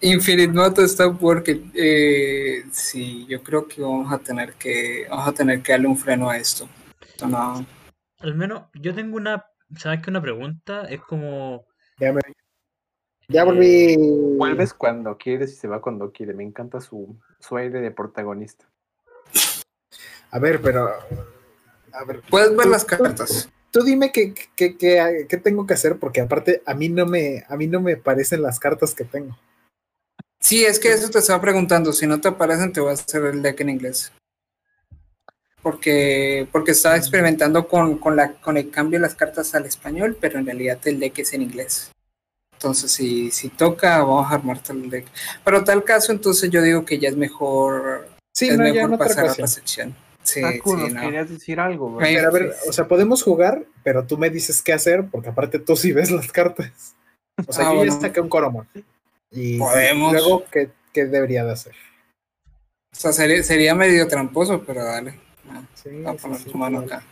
Infinite 0.00 0.52
Moto 0.52 0.82
está 0.82 1.12
porque 1.12 1.62
eh, 1.74 2.64
sí, 2.72 3.26
yo 3.26 3.42
creo 3.42 3.66
que 3.66 3.82
vamos 3.82 4.12
a 4.12 4.18
tener 4.18 4.54
que 4.54 5.06
vamos 5.10 5.28
a 5.28 5.32
tener 5.32 5.60
que 5.62 5.72
darle 5.72 5.88
un 5.88 5.96
freno 5.96 6.30
a 6.30 6.36
esto. 6.36 6.68
No- 7.28 7.64
Al 8.20 8.34
menos 8.34 8.64
yo 8.74 8.94
tengo 8.94 9.16
una, 9.16 9.44
¿sabes 9.76 10.00
qué? 10.02 10.10
Una 10.10 10.22
pregunta, 10.22 10.82
es 10.88 11.00
como... 11.02 11.66
Ya, 11.98 12.12
me- 12.12 12.20
ya 13.28 13.42
eh, 13.42 13.44
volví. 13.44 13.96
Vuelves 14.36 14.72
cuando 14.72 15.16
quieres 15.18 15.52
y 15.52 15.56
se 15.56 15.68
va 15.68 15.80
cuando 15.80 16.12
quiere. 16.12 16.32
Me 16.32 16.44
encanta 16.44 16.80
su, 16.80 17.18
su 17.40 17.56
aire 17.56 17.80
de 17.80 17.90
protagonista. 17.90 18.68
A 20.30 20.38
ver, 20.38 20.60
pero. 20.60 20.90
A 21.92 22.04
ver, 22.04 22.20
Puedes 22.28 22.50
ver 22.54 22.66
Tú- 22.66 22.70
las 22.72 22.84
cartas. 22.84 23.48
tú 23.70 23.82
dime 23.82 24.12
qué, 24.12 24.34
qué, 24.56 24.76
qué- 24.76 25.26
qué 25.28 25.36
tengo 25.38 25.66
que 25.66 25.74
hacer, 25.74 25.96
porque 25.98 26.20
aparte 26.20 26.62
a 26.66 26.74
mí 26.74 26.88
no 26.88 27.06
me, 27.06 27.44
a 27.48 27.56
mí 27.56 27.66
no 27.66 27.80
me 27.80 27.96
parecen 27.96 28.42
las 28.42 28.58
cartas 28.60 28.94
que 28.94 29.04
tengo. 29.04 29.36
Sí, 30.40 30.64
es 30.64 30.78
que 30.78 30.92
eso 30.92 31.10
te 31.10 31.18
estaba 31.18 31.40
preguntando. 31.40 31.92
Si 31.92 32.06
no 32.06 32.20
te 32.20 32.28
aparecen, 32.28 32.72
te 32.72 32.80
voy 32.80 32.90
a 32.90 32.94
hacer 32.94 33.24
el 33.24 33.42
deck 33.42 33.60
en 33.60 33.70
inglés. 33.70 34.12
Porque, 35.62 36.46
porque 36.52 36.70
estaba 36.70 36.96
experimentando 36.96 37.66
con, 37.66 37.98
con, 37.98 38.14
la, 38.14 38.32
con 38.40 38.56
el 38.56 38.70
cambio 38.70 38.98
de 38.98 39.02
las 39.02 39.14
cartas 39.16 39.54
al 39.54 39.66
español, 39.66 40.16
pero 40.20 40.38
en 40.38 40.46
realidad 40.46 40.78
el 40.86 41.00
deck 41.00 41.18
es 41.18 41.32
en 41.32 41.42
inglés. 41.42 41.90
Entonces, 42.52 42.90
si, 42.92 43.30
si 43.32 43.48
toca, 43.48 43.98
vamos 43.98 44.30
a 44.30 44.34
armarte 44.36 44.72
el 44.72 44.88
deck. 44.88 45.06
Pero 45.44 45.64
tal 45.64 45.82
caso, 45.84 46.12
entonces 46.12 46.48
yo 46.50 46.62
digo 46.62 46.84
que 46.84 46.98
ya 46.98 47.08
es 47.08 47.16
mejor, 47.16 48.08
Sí, 48.32 48.48
es 48.48 48.56
no, 48.56 48.64
mejor 48.64 48.96
pasar 48.98 49.26
a 49.28 49.32
otra 49.32 49.46
sección. 49.48 49.94
Sí, 50.28 50.40
Taku, 50.40 50.70
sí, 50.76 50.82
nos 50.82 50.92
no. 50.92 51.00
querías 51.00 51.28
decir 51.30 51.60
algo. 51.60 51.96
Pero 51.98 52.28
a 52.28 52.30
ver, 52.32 52.54
o 52.68 52.72
sea, 52.72 52.86
podemos 52.88 53.22
jugar, 53.22 53.64
pero 53.82 54.04
tú 54.04 54.18
me 54.18 54.30
dices 54.30 54.60
qué 54.62 54.72
hacer, 54.72 55.06
porque 55.10 55.28
aparte 55.30 55.58
tú 55.58 55.76
sí 55.76 55.92
ves 55.92 56.10
las 56.10 56.30
cartas. 56.32 56.94
O 57.46 57.52
sea, 57.52 57.66
Ah, 57.66 57.70
yo 57.70 57.76
bueno. 57.76 57.94
ya 57.94 58.00
saqué 58.00 58.20
un 58.20 58.28
Coromon. 58.28 58.66
Y 59.30 59.58
Podemos. 59.58 60.12
luego, 60.12 60.44
¿qué, 60.50 60.70
qué 60.92 61.06
debería 61.06 61.44
de 61.44 61.52
hacer? 61.52 61.74
O 62.92 62.96
sea, 62.96 63.12
sería, 63.12 63.42
sería 63.42 63.74
medio 63.74 64.08
tramposo, 64.08 64.62
pero 64.64 64.84
dale. 64.84 65.14
Ah, 65.50 65.62
Sí, 65.74 65.90
Voy 65.90 66.06
a 66.06 66.12
sí, 66.12 66.18
poner 66.22 66.38
sí, 66.38 66.50
tu 66.50 66.58
mano 66.58 66.78
acá. 66.80 67.02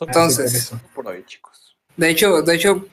Entonces- 0.00 0.70
cosas 0.70 0.82
por 0.94 1.06
hoy, 1.08 1.24
chicos. 1.24 1.76
De 1.96 2.10
hecho, 2.10 2.42
de 2.42 2.54
hecho, 2.54 2.86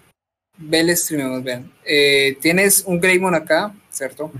ve 0.57 0.79
el 0.79 0.95
stream, 0.97 1.43
vean. 1.43 1.71
Eh, 1.83 2.37
tienes 2.41 2.83
un 2.85 2.99
Greymon 2.99 3.35
acá, 3.35 3.73
¿cierto? 3.89 4.31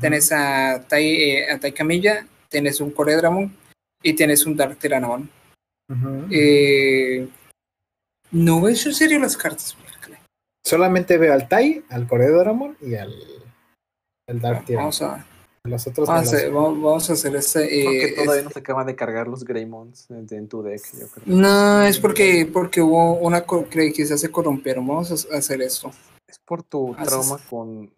Tienes 0.00 0.30
a 0.32 0.84
Tai, 0.88 1.04
eh, 1.04 1.50
a 1.50 1.58
Tai 1.58 1.72
Camilla, 1.72 2.26
tienes 2.48 2.80
un 2.80 2.90
Coredramon 2.90 3.54
y 4.04 4.12
tienes 4.14 4.46
un 4.46 4.56
Dark 4.56 4.78
Tyrannomon. 4.78 5.28
Ujú. 5.90 6.26
Eh, 6.30 7.28
no 8.30 8.60
ves 8.60 8.86
en 8.86 8.94
serio 8.94 9.18
las 9.18 9.36
cartas. 9.36 9.76
Solamente 10.66 11.18
veo 11.18 11.34
al 11.34 11.46
Tai, 11.48 11.84
al 11.90 12.06
Coredoramon 12.08 12.76
y 12.80 12.94
al, 12.94 13.12
al 14.28 14.40
Dark 14.40 14.64
Tyrannon. 14.64 14.84
Vamos 14.98 15.02
a, 15.02 15.26
Los 15.64 15.86
otros 15.86 16.08
vamos, 16.08 16.28
a 16.28 16.30
no 16.32 16.36
hacer, 16.36 16.50
los- 16.52 16.62
vamos, 16.62 16.82
vamos 16.82 17.10
a 17.10 17.12
hacer 17.12 17.36
este. 17.36 17.80
eh, 17.80 17.84
Porque 17.84 18.12
todavía 18.12 18.38
es- 18.40 18.44
no 18.44 18.50
se 18.50 18.58
acaban 18.60 18.86
de 18.86 18.96
cargar 18.96 19.28
los 19.28 19.44
Greymons 19.44 20.10
en, 20.10 20.26
en 20.30 20.48
tu 20.48 20.62
deck, 20.62 20.82
yo 20.98 21.06
creo. 21.08 21.24
no, 21.36 21.82
es 21.82 21.98
porque, 21.98 22.48
porque 22.50 22.80
hubo 22.80 23.14
una 23.18 23.42
co- 23.42 23.68
que 23.68 23.92
quizás 23.92 24.20
se 24.20 24.30
corrompieron. 24.30 24.86
Vamos 24.86 25.26
a 25.30 25.36
hacer 25.36 25.60
esto. 25.60 25.90
Es 26.26 26.38
por 26.38 26.62
tu 26.62 26.94
Haces- 26.94 27.06
trauma 27.08 27.38
con, 27.50 27.90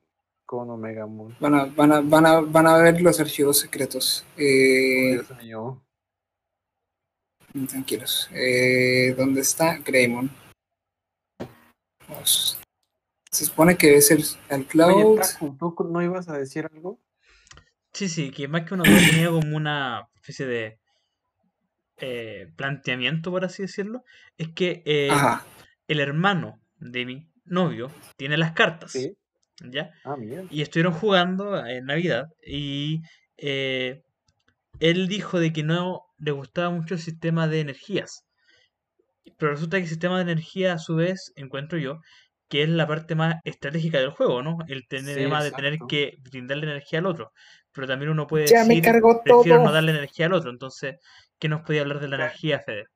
con 0.44 0.68
Omega 0.68 1.06
Moon. 1.06 1.36
Van 1.38 1.54
a, 1.54 1.64
van 1.66 1.92
a, 1.92 2.00
van 2.00 2.26
a, 2.26 2.40
van 2.40 2.66
a 2.66 2.76
ver 2.78 3.00
los 3.00 3.20
archivos 3.20 3.60
secretos. 3.60 4.24
Eh, 4.36 5.12
Dios 5.24 5.42
mío. 5.42 5.82
Tranquilos. 7.64 8.28
Eh, 8.34 9.14
¿Dónde 9.16 9.40
está 9.40 9.78
Greymon? 9.78 10.30
Vamos. 12.08 12.58
Se 13.30 13.46
supone 13.46 13.76
que 13.76 13.96
es 13.96 14.10
el, 14.10 14.22
el 14.50 14.60
Oye, 14.60 14.66
Cloud. 14.66 15.20
Taku, 15.20 15.56
¿tú 15.58 15.84
no 15.90 16.02
ibas 16.02 16.28
a 16.28 16.36
decir 16.38 16.68
algo? 16.70 17.00
Sí, 17.92 18.08
sí, 18.08 18.30
que 18.30 18.46
más 18.48 18.64
que 18.64 18.74
uno 18.74 18.82
tenía 18.84 19.28
como 19.30 19.56
una 19.56 20.08
especie 20.16 20.46
de 20.46 20.78
eh, 21.98 22.52
planteamiento, 22.56 23.30
por 23.30 23.44
así 23.44 23.62
decirlo. 23.62 24.04
Es 24.36 24.48
que 24.48 24.82
eh, 24.84 25.10
el 25.88 26.00
hermano 26.00 26.60
de 26.78 27.06
mi 27.06 27.30
novio 27.46 27.90
tiene 28.16 28.36
las 28.36 28.52
cartas, 28.52 28.92
Sí. 28.92 29.16
¿ya? 29.62 29.92
Ah, 30.04 30.16
bien. 30.18 30.46
Y 30.50 30.60
estuvieron 30.60 30.92
jugando 30.92 31.64
en 31.66 31.86
Navidad 31.86 32.28
y 32.46 33.00
eh, 33.38 34.02
él 34.78 35.08
dijo 35.08 35.40
de 35.40 35.52
que 35.52 35.62
no 35.62 36.05
le 36.18 36.30
gustaba 36.32 36.70
mucho 36.70 36.94
el 36.94 37.00
sistema 37.00 37.48
de 37.48 37.60
energías. 37.60 38.24
Pero 39.38 39.52
resulta 39.52 39.76
que 39.76 39.84
el 39.84 39.88
sistema 39.88 40.16
de 40.16 40.32
energía, 40.32 40.74
a 40.74 40.78
su 40.78 40.96
vez, 40.96 41.32
encuentro 41.36 41.78
yo, 41.78 42.00
que 42.48 42.62
es 42.62 42.68
la 42.68 42.86
parte 42.86 43.14
más 43.14 43.36
estratégica 43.44 43.98
del 43.98 44.10
juego, 44.10 44.42
¿no? 44.42 44.58
El 44.68 44.86
tener 44.86 45.14
Sí, 45.16 45.20
tema 45.20 45.42
de 45.42 45.50
tener 45.50 45.78
que 45.88 46.16
brindarle 46.20 46.64
energía 46.64 47.00
al 47.00 47.06
otro. 47.06 47.32
Pero 47.72 47.86
también 47.88 48.10
uno 48.10 48.26
puede 48.26 48.46
Ya 48.46 48.62
me 48.62 48.68
decir, 48.68 48.84
cargó 48.84 49.22
prefiero 49.22 49.62
no 49.62 49.72
darle 49.72 49.90
energía 49.90 50.26
al 50.26 50.32
otro. 50.32 50.50
Entonces, 50.50 50.96
¿qué 51.38 51.48
nos 51.48 51.62
podía 51.62 51.80
hablar 51.82 52.00
de 52.00 52.08
la 52.08 52.16
energía, 52.16 52.60
Fede? 52.60 52.86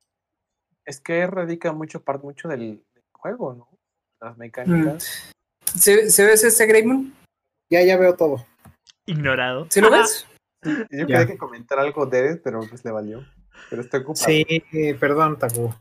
Es 0.85 1.01
que 1.01 1.27
radica 1.27 1.73
mucho, 1.73 2.03
parte 2.03 2.25
mucho 2.25 2.47
del, 2.47 2.83
del 2.93 3.03
juego, 3.11 3.53
¿no? 3.53 3.69
Las 4.21 4.37
mecánicas. 4.37 5.31
¿Se, 5.65 6.09
se 6.09 6.25
ves 6.25 6.43
este 6.43 6.65
Greymon? 6.65 7.13
Ya, 7.69 7.83
ya 7.83 7.97
veo 7.97 8.15
todo. 8.15 8.45
Ignorado. 9.05 9.67
¿Sí 9.69 9.81
lo 9.81 9.91
ves? 9.91 10.27
Yo 10.91 11.07
quería 11.07 11.25
que 11.27 11.37
comentar 11.37 11.79
algo 11.79 12.05
de 12.05 12.29
él, 12.29 12.41
pero 12.43 12.59
pues 12.69 12.83
le 12.85 12.91
valió. 12.91 13.25
Pero 13.69 13.81
está 13.81 13.97
ocupado. 13.99 14.25
Sí, 14.25 14.45
perdón, 14.99 15.37
Taku. 15.37 15.73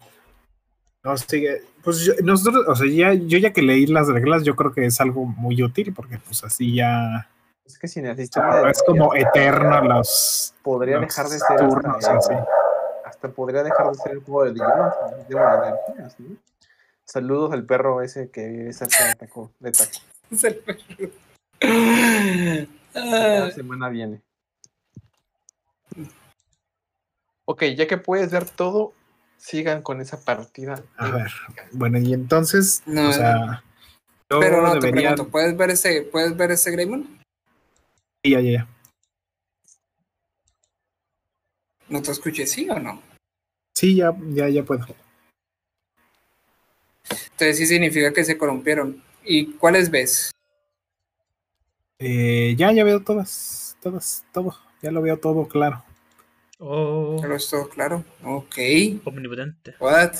No, 1.03 1.17
sigue. 1.17 1.63
Pues 1.83 2.05
yo, 2.05 2.13
nosotros, 2.23 2.67
o 2.69 2.77
sea, 2.77 2.87
ya, 2.87 3.15
yo 3.15 3.39
ya 3.39 3.53
que 3.55 3.63
leí 3.63 3.87
las 3.87 4.09
reglas, 4.09 4.45
yo 4.45 4.55
creo 4.55 4.73
que 4.73 4.85
es 4.85 5.01
algo 5.01 5.25
muy 5.25 5.63
útil 5.63 5.95
porque 5.95 6.19
pues 6.19 6.45
así 6.45 6.75
ya 6.75 7.31
Es 7.65 7.79
que 7.79 7.89
sin 7.89 8.05
el 8.05 8.17
sistema 8.19 8.61
de 8.61 8.71
es 8.71 8.83
como 8.83 9.15
eterno 9.15 9.81
los 9.83 10.55
podría 10.63 10.99
los 10.99 11.09
dejar 11.09 11.29
de 11.29 11.39
ser 11.39 11.57
turnos, 11.57 11.97
hasta, 11.97 12.17
así. 12.19 12.35
hasta 13.07 13.29
podría 13.31 13.63
dejar 13.63 13.89
de 13.89 13.95
ser 13.95 14.13
el 14.13 14.19
juego 14.21 14.45
de 14.45 14.51
Digimon 14.53 14.91
de 15.63 15.69
energía, 15.69 16.11
¿sí? 16.11 16.39
Saludos 17.07 17.53
al 17.55 17.65
perro 17.65 18.03
ese 18.03 18.31
que 18.31 18.47
vive 18.49 18.73
cerca 18.75 19.07
de 19.07 19.15
Taco, 19.15 19.53
de 19.59 19.73
Taco. 19.73 19.91
Es 20.31 20.45
el 20.45 20.57
perro. 20.57 20.79
Cada 22.93 23.47
Ah, 23.47 23.51
semana 23.53 23.89
viene. 23.89 24.21
Ok, 27.45 27.65
ya 27.77 27.87
que 27.87 27.99
puedes 27.99 28.31
ver 28.31 28.49
todo, 28.49 28.93
sigan 29.37 29.83
con 29.83 30.01
esa 30.01 30.25
partida. 30.25 30.83
A 30.97 31.11
ver, 31.11 31.33
bueno, 31.73 31.99
y 31.99 32.13
entonces, 32.15 32.83
No, 32.87 33.09
o 33.09 33.13
sea, 33.13 33.65
yo 34.31 34.39
Pero 34.39 34.63
no 34.63 34.79
te 34.79 34.89
pregunto, 34.89 35.29
¿puedes 35.29 35.57
ver 35.57 35.71
ese, 35.71 36.03
¿puedes 36.03 36.37
ver 36.37 36.53
ese 36.53 36.71
Greymon? 36.71 37.19
Sí, 38.25 38.31
ya, 38.31 38.41
ya, 38.41 38.51
ya. 38.51 38.69
No 41.89 42.01
te 42.01 42.13
escuché, 42.13 42.47
¿sí 42.47 42.71
o 42.71 42.79
no? 42.79 43.03
Sí, 43.75 43.97
ya, 43.97 44.15
ya, 44.29 44.49
ya 44.49 44.63
puedo. 44.63 44.87
Entonces 47.11 47.57
sí 47.57 47.67
significa 47.67 48.13
que 48.13 48.23
se 48.23 48.39
corrompieron. 48.39 49.03
¿Y 49.25 49.55
cuáles 49.55 49.91
ves? 49.91 50.31
Eh, 51.99 52.55
ya, 52.57 52.71
ya 52.73 52.85
veo 52.85 53.03
todas, 53.03 53.77
todas, 53.83 54.25
todo. 54.33 54.57
Ya 54.83 54.91
lo 54.91 55.03
veo 55.03 55.19
todo 55.19 55.47
claro. 55.47 55.83
Oh, 56.59 57.19
Pero 57.21 57.37
es 57.37 57.49
todo 57.49 57.69
claro. 57.69 58.05
Ok. 58.25 58.57
omnipotente. 59.05 59.75
What? 59.81 60.13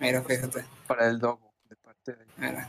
Mira, 0.00 0.22
fíjate. 0.22 0.64
Para 0.86 1.08
el 1.08 1.18
dogo, 1.18 1.52
de 1.68 1.76
parte 1.76 2.12
de 2.12 2.24
Mira. 2.36 2.68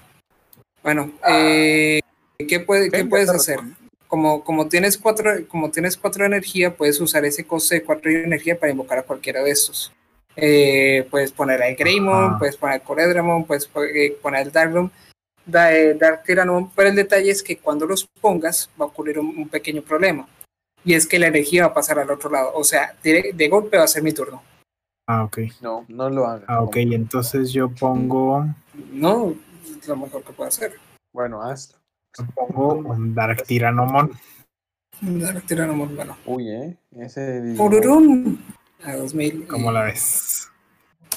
Bueno, 0.84 1.12
eh, 1.28 2.00
¿qué, 2.48 2.60
puede- 2.60 2.90
qué 2.92 3.06
puedes 3.06 3.30
hacer? 3.30 3.60
Como, 4.08 4.44
como, 4.44 4.70
tienes 4.70 4.98
cuatro, 4.98 5.32
como 5.50 5.70
tienes 5.70 5.98
cuatro 5.98 6.24
de 6.24 6.28
energía, 6.28 6.76
puedes 6.76 7.00
usar 7.02 7.26
ese 7.26 7.46
coste 7.46 7.76
de 7.76 7.84
cuatro 7.84 8.10
de 8.10 8.24
energía 8.24 8.58
para 8.58 8.72
invocar 8.72 9.00
a 9.00 9.04
cualquiera 9.04 9.44
de 9.44 9.52
estos. 9.52 9.92
Eh, 10.38 11.06
puedes 11.12 11.32
poner 11.34 11.62
al 11.62 11.76
Greymon, 11.76 12.38
puedes 12.40 12.56
poner 12.56 12.76
al 12.76 12.84
Coredramon, 12.84 13.44
puedes 13.46 13.70
eh, 13.94 14.18
poner 14.22 14.42
al 14.46 14.52
Darkroom, 14.52 14.90
da, 15.46 15.74
eh, 15.76 15.94
Dark 15.96 16.24
Tyrannomon, 16.24 16.72
pero 16.74 16.90
el 16.90 16.96
detalle 16.96 17.32
es 17.32 17.44
que 17.44 17.58
cuando 17.58 17.86
los 17.86 18.08
pongas 18.22 18.70
va 18.80 18.86
a 18.86 18.88
ocurrir 18.88 19.20
un, 19.20 19.28
un 19.38 19.50
pequeño 19.50 19.82
problema. 19.82 20.26
Y 20.88 20.94
es 20.94 21.06
que 21.06 21.20
la 21.20 21.28
energía 21.28 21.66
va 21.66 21.72
a 21.72 21.74
pasar 21.74 22.00
al 22.00 22.10
otro 22.10 22.30
lado. 22.30 22.52
O 22.56 22.64
sea, 22.64 22.96
de, 23.04 23.32
de 23.36 23.50
golpe 23.50 23.76
va 23.78 23.84
a 23.84 23.88
ser 23.88 24.02
mi 24.04 24.14
turno. 24.14 24.42
Ah, 25.06 25.26
ok. 25.26 25.40
No, 25.62 25.84
no 25.90 26.10
lo 26.10 26.26
hagan. 26.26 26.46
Ah, 26.48 26.62
ok, 26.62 26.78
entonces 26.78 27.52
yo 27.52 27.70
pongo, 27.70 28.46
No, 28.94 29.36
es 29.80 29.86
lo 29.86 29.98
mejor 29.98 30.24
que 30.24 30.32
puedo 30.32 30.48
hacer. 30.48 30.76
Bueno, 31.14 31.42
hazlo. 31.44 31.78
pongo 32.34 32.76
un 32.76 33.14
Dark 33.14 33.44
Tyrannomon. 33.44 34.12
Dark 35.02 35.46
Tyrannomon, 35.46 35.94
bueno. 35.94 36.18
Uy, 36.26 36.50
¿eh? 36.52 36.78
Ese 36.96 37.54
Pururum. 37.58 38.38
A 38.86 38.96
2000. 38.96 39.46
¿Cómo 39.48 39.72
y- 39.72 39.74
la 39.74 39.84
ves? 39.84 40.50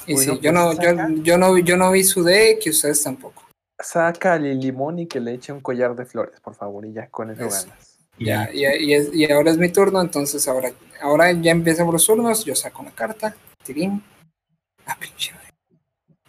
Y 0.05 0.15
Uy, 0.15 0.19
sí, 0.25 0.27
no, 0.31 0.39
yo, 0.41 0.51
no, 0.51 0.73
yo, 0.73 0.91
yo, 1.23 1.37
no, 1.37 1.57
yo 1.59 1.77
no 1.77 1.91
vi 1.91 2.03
su 2.03 2.23
deck 2.23 2.65
y 2.65 2.71
ustedes 2.71 3.01
tampoco. 3.03 3.43
Saca 3.81 4.33
al 4.33 4.59
limón 4.59 4.99
y 4.99 5.07
que 5.07 5.21
le 5.21 5.33
eche 5.33 5.53
un 5.53 5.61
collar 5.61 5.95
de 5.95 6.05
flores, 6.05 6.41
por 6.41 6.55
favor, 6.55 6.85
y 6.85 6.91
ya 6.91 7.07
con 7.09 7.31
eso 7.31 7.45
Eso. 7.45 7.67
ganas. 7.67 7.90
Y 8.17 8.25
Ya, 8.25 8.49
y, 8.53 8.65
y 8.85 8.93
es- 8.93 9.13
y 9.13 9.31
ahora 9.31 9.51
es 9.51 9.57
mi 9.57 9.69
turno, 9.69 10.01
entonces 10.01 10.47
ahora, 10.47 10.71
ahora 11.01 11.31
ya 11.31 11.51
empiezan 11.51 11.91
los 11.91 12.05
turnos, 12.05 12.45
yo 12.45 12.55
saco 12.55 12.81
una 12.81 12.91
carta, 12.91 13.35
tirín. 13.63 14.03
Ah, 14.85 14.97
pinche. 14.99 15.33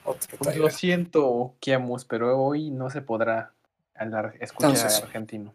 Otro 0.05 0.37
Pues 0.39 0.57
lo 0.57 0.68
siento, 0.70 1.55
Kiamus, 1.61 2.05
pero 2.05 2.37
hoy 2.43 2.70
no 2.70 2.91
se 2.91 3.03
podrá 3.03 3.53
hablar, 3.95 4.35
escuchar 4.41 4.70
Entonces. 4.74 5.03
argentino. 5.03 5.55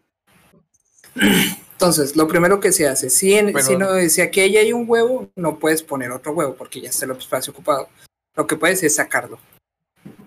Entonces, 1.72 2.16
lo 2.16 2.26
primero 2.26 2.58
que 2.60 2.72
se 2.72 2.88
hace, 2.88 3.10
si, 3.10 3.34
en- 3.34 3.52
si, 3.62 3.76
no, 3.76 3.94
si 4.08 4.20
aquí 4.20 4.40
hay 4.40 4.72
un 4.72 4.84
huevo, 4.88 5.28
no 5.36 5.58
puedes 5.58 5.82
poner 5.82 6.10
otro 6.12 6.32
huevo 6.32 6.54
porque 6.54 6.80
ya 6.80 6.88
está 6.90 7.04
el 7.04 7.12
espacio 7.12 7.52
ocupado. 7.52 7.88
Lo 8.36 8.46
que 8.46 8.56
puedes 8.56 8.82
es 8.82 8.94
sacarlo. 8.96 9.38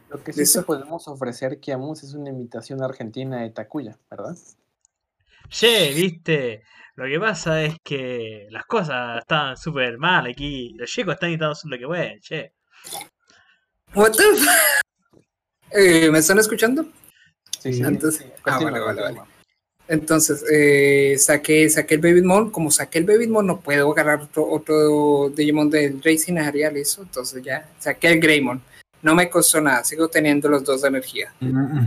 Lo 0.09 0.23
que 0.23 0.33
sí 0.33 0.43
te 0.53 0.61
podemos 0.63 1.07
ofrecer, 1.07 1.59
Kiamus, 1.59 2.03
es 2.03 2.13
una 2.13 2.29
invitación 2.29 2.83
argentina 2.83 3.41
de 3.41 3.49
Takuya, 3.49 3.97
¿verdad? 4.09 4.37
Che, 5.49 5.91
viste, 5.93 6.63
lo 6.95 7.05
que 7.05 7.19
pasa 7.19 7.63
es 7.63 7.75
que 7.83 8.47
las 8.51 8.65
cosas 8.65 9.19
están 9.19 9.57
súper 9.57 9.97
mal 9.97 10.27
aquí. 10.27 10.73
Los 10.77 10.89
chicos 10.89 11.13
están 11.15 11.29
intentando 11.29 11.51
hacer 11.53 11.69
lo 11.71 11.77
que 11.77 11.85
pueden, 11.87 12.19
che. 12.21 12.53
What 13.93 14.11
the 14.11 14.23
f- 14.23 14.47
Eh, 15.73 16.09
¿Me 16.11 16.19
están 16.19 16.39
escuchando? 16.39 16.85
Sí, 17.59 17.73
sí. 17.73 17.81
Entonces- 17.83 18.21
sí, 18.23 18.31
ah, 18.45 18.59
vale, 18.59 18.79
vale, 18.79 19.01
continúa. 19.01 19.27
Entonces, 19.87 20.43
eh, 20.51 21.15
saqué, 21.17 21.69
saqué 21.69 21.95
el 21.95 22.01
Babymon. 22.01 22.49
Como 22.51 22.71
saqué 22.71 22.99
el 22.99 23.05
Babymon, 23.05 23.45
no 23.47 23.59
puedo 23.59 23.91
agarrar 23.91 24.21
otro, 24.21 24.47
otro 24.49 25.29
Digimon 25.35 25.69
del 25.69 26.01
Racing 26.01 26.37
Arial, 26.37 26.77
eso. 26.77 27.01
Entonces 27.01 27.43
ya 27.43 27.69
saqué 27.77 28.07
el 28.07 28.19
Greymon. 28.21 28.61
No 29.01 29.15
me 29.15 29.29
costó 29.29 29.59
nada, 29.59 29.83
sigo 29.83 30.07
teniendo 30.07 30.47
los 30.47 30.63
dos 30.63 30.81
de 30.83 30.87
energía. 30.87 31.33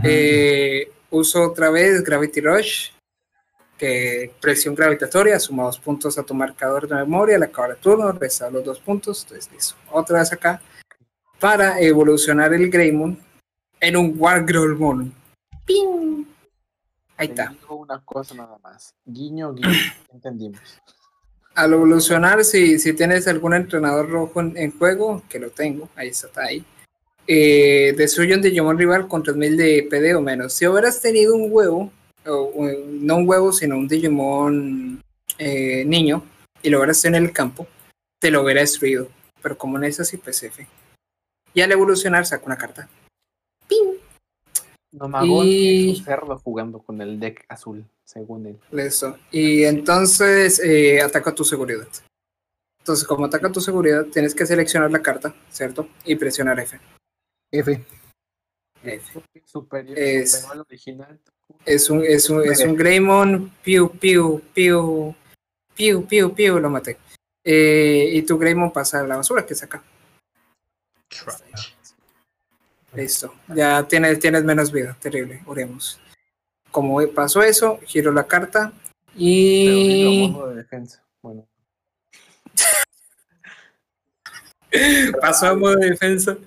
Eh, 0.03 0.91
uso 1.09 1.49
otra 1.51 1.69
vez 1.71 2.03
Gravity 2.03 2.41
Rush, 2.41 2.89
que 3.77 4.31
presión 4.39 4.75
gravitatoria, 4.75 5.39
suma 5.39 5.63
dos 5.63 5.79
puntos 5.79 6.17
a 6.17 6.23
tu 6.23 6.33
marcador 6.33 6.87
de 6.87 6.95
memoria 6.95 7.35
al 7.35 7.43
acabar 7.43 7.71
el 7.71 7.77
turno, 7.77 8.11
resta 8.11 8.49
los 8.49 8.63
dos 8.63 8.79
puntos. 8.79 9.23
Entonces, 9.23 9.51
listo. 9.51 9.75
Otra 9.91 10.19
vez 10.19 10.31
acá, 10.31 10.61
para 11.39 11.79
evolucionar 11.79 12.53
el 12.53 12.69
Greymon 12.69 13.19
en 13.81 13.97
un 13.97 14.13
Wargrolmon. 14.17 15.13
¡Ping! 15.65 16.25
Ahí 17.17 17.27
Te 17.27 17.33
está. 17.33 17.49
digo 17.49 17.75
una 17.75 17.99
cosa 18.03 18.35
nada 18.35 18.57
más. 18.63 18.93
Guiño, 19.05 19.53
guiño. 19.53 19.69
Entendimos. 20.13 20.59
Al 21.53 21.73
evolucionar, 21.73 22.43
si, 22.43 22.79
si 22.79 22.93
tienes 22.93 23.27
algún 23.27 23.53
entrenador 23.53 24.09
rojo 24.09 24.41
en, 24.41 24.57
en 24.57 24.77
juego, 24.77 25.23
que 25.29 25.39
lo 25.39 25.49
tengo, 25.51 25.87
ahí 25.95 26.09
está, 26.09 26.27
está 26.27 26.43
ahí. 26.43 26.65
Eh, 27.27 27.93
destruye 27.97 28.35
un 28.35 28.41
Digimon 28.41 28.77
rival 28.77 29.07
con 29.07 29.23
3000 29.23 29.57
de 29.57 29.87
PD 29.89 30.15
o 30.15 30.21
menos. 30.21 30.53
Si 30.53 30.67
hubieras 30.67 31.01
tenido 31.01 31.33
un 31.35 31.47
huevo, 31.51 31.91
o, 32.27 32.51
no 32.87 33.17
un 33.17 33.27
huevo, 33.29 33.51
sino 33.51 33.77
un 33.77 33.87
Digimon 33.87 35.01
eh, 35.37 35.83
niño, 35.85 36.23
y 36.61 36.69
lo 36.69 36.79
hubieras 36.79 37.01
tenido 37.01 37.19
en 37.19 37.25
el 37.25 37.33
campo, 37.33 37.67
te 38.19 38.31
lo 38.31 38.41
hubiera 38.43 38.61
destruido. 38.61 39.09
Pero 39.41 39.57
como 39.57 39.77
no 39.77 39.85
es 39.85 39.99
así, 39.99 40.17
pues 40.17 40.41
F. 40.43 40.67
Y 41.53 41.61
al 41.61 41.71
evolucionar, 41.71 42.25
saca 42.25 42.45
una 42.45 42.57
carta. 42.57 42.89
¡Ping! 43.67 43.97
Nomagón 44.91 45.45
Y- 45.45 45.91
es 45.91 45.99
un 45.99 46.05
cerdo 46.05 46.39
jugando 46.39 46.79
con 46.79 47.01
el 47.01 47.19
deck 47.19 47.45
azul, 47.49 47.85
según 48.03 48.45
él. 48.47 48.59
Listo. 48.71 49.17
Y 49.31 49.63
entonces 49.65 50.59
eh, 50.59 51.01
ataca 51.01 51.33
tu 51.35 51.43
seguridad. 51.43 51.87
Entonces, 52.79 53.05
como 53.07 53.25
ataca 53.25 53.51
tu 53.51 53.61
seguridad, 53.61 54.05
tienes 54.05 54.33
que 54.35 54.45
seleccionar 54.45 54.91
la 54.91 55.01
carta, 55.01 55.35
¿cierto? 55.49 55.89
Y 56.05 56.15
presionar 56.15 56.59
F. 56.59 56.79
F. 57.51 57.83
F. 58.83 59.21
Superior, 59.43 59.97
Es- 59.97 60.31
superior 60.31 60.53
al 60.53 60.59
original. 60.61 61.19
Es 61.65 61.89
un, 61.89 62.03
es 62.03 62.29
un, 62.29 62.43
es 62.43 62.61
un 62.61 62.75
Greymon, 62.75 63.51
piu, 63.63 63.89
piu, 63.89 64.41
piu, 64.53 65.15
piu, 65.73 66.05
piu, 66.05 66.33
piu, 66.33 66.59
lo 66.59 66.69
maté. 66.69 66.97
Eh, 67.43 68.09
y 68.13 68.21
tu 68.23 68.37
Greymon 68.37 68.71
pasa 68.71 69.01
a 69.01 69.07
la 69.07 69.17
basura 69.17 69.45
que 69.45 69.55
saca. 69.55 69.83
Listo. 72.93 73.33
Ya 73.47 73.87
tienes, 73.87 74.19
tienes 74.19 74.43
menos 74.43 74.71
vida. 74.71 74.95
Terrible. 74.99 75.41
Oremos. 75.45 75.99
Como 76.71 77.05
pasó 77.13 77.41
eso, 77.41 77.79
giro 77.85 78.11
la 78.11 78.27
carta 78.27 78.73
Pero 79.13 79.17
y 79.17 80.29
modo 80.31 80.49
de 80.49 80.55
defensa. 80.55 81.01
Bueno, 81.21 81.47
pasó 85.21 85.47
a 85.47 85.55
modo 85.55 85.75
de 85.75 85.91
defensa. 85.91 86.37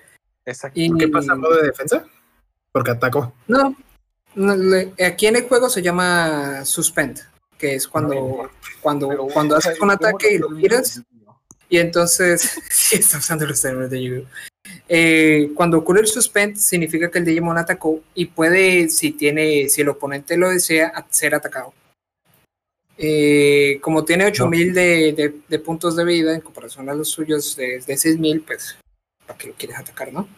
exacto. 0.45 0.79
Y 0.79 0.95
¿Qué 0.99 1.09
pasa 1.09 1.33
en 1.33 1.41
modo 1.41 1.57
de 1.57 1.69
defensa? 1.69 2.05
Porque 2.73 2.91
atacó. 2.91 3.33
No, 3.47 3.75
aquí 5.05 5.27
en 5.27 5.37
el 5.37 5.49
juego 5.49 5.69
se 5.69 5.83
llama 5.83 6.65
suspend, 6.65 7.21
que 7.57 7.75
es 7.75 7.89
cuando, 7.89 8.51
cuando, 8.81 9.09
Pero 9.09 9.27
cuando 9.27 9.57
haces 9.57 9.81
un 9.81 9.91
ataque 9.91 10.35
y 10.35 10.39
lo 10.39 10.51
giras, 10.51 11.03
y 11.69 11.79
entonces, 11.79 12.59
sí, 12.71 12.97
está 12.97 13.19
usando 13.19 13.47
los 13.47 13.61
términos 13.61 13.91
de 13.91 14.03
Yu-Gi-Oh! 14.03 14.27
Eh, 14.89 15.51
cuando 15.55 15.79
ocurre 15.79 16.01
el 16.01 16.07
suspend, 16.07 16.57
significa 16.57 17.11
que 17.11 17.19
el 17.19 17.25
Digimon 17.25 17.59
atacó 17.59 18.01
y 18.15 18.27
puede, 18.27 18.89
si 18.89 19.13
tiene, 19.13 19.69
si 19.69 19.83
el 19.83 19.89
oponente 19.89 20.37
lo 20.37 20.51
desea, 20.51 20.93
ser 21.11 21.35
atacado. 21.35 21.73
Eh, 22.97 23.79
como 23.81 24.05
tiene 24.05 24.27
8000 24.27 24.75
de, 24.75 25.13
de, 25.13 25.35
de 25.47 25.59
puntos 25.61 25.95
de 25.95 26.05
vida 26.05 26.35
en 26.35 26.41
comparación 26.41 26.89
a 26.89 26.95
los 26.95 27.09
suyos 27.09 27.55
de, 27.57 27.81
de 27.87 27.97
6000, 27.97 28.41
pues, 28.43 28.77
¿para 29.27 29.39
qué 29.39 29.49
lo 29.49 29.55
quieres 29.55 29.79
atacar, 29.79 30.13
no? 30.13 30.29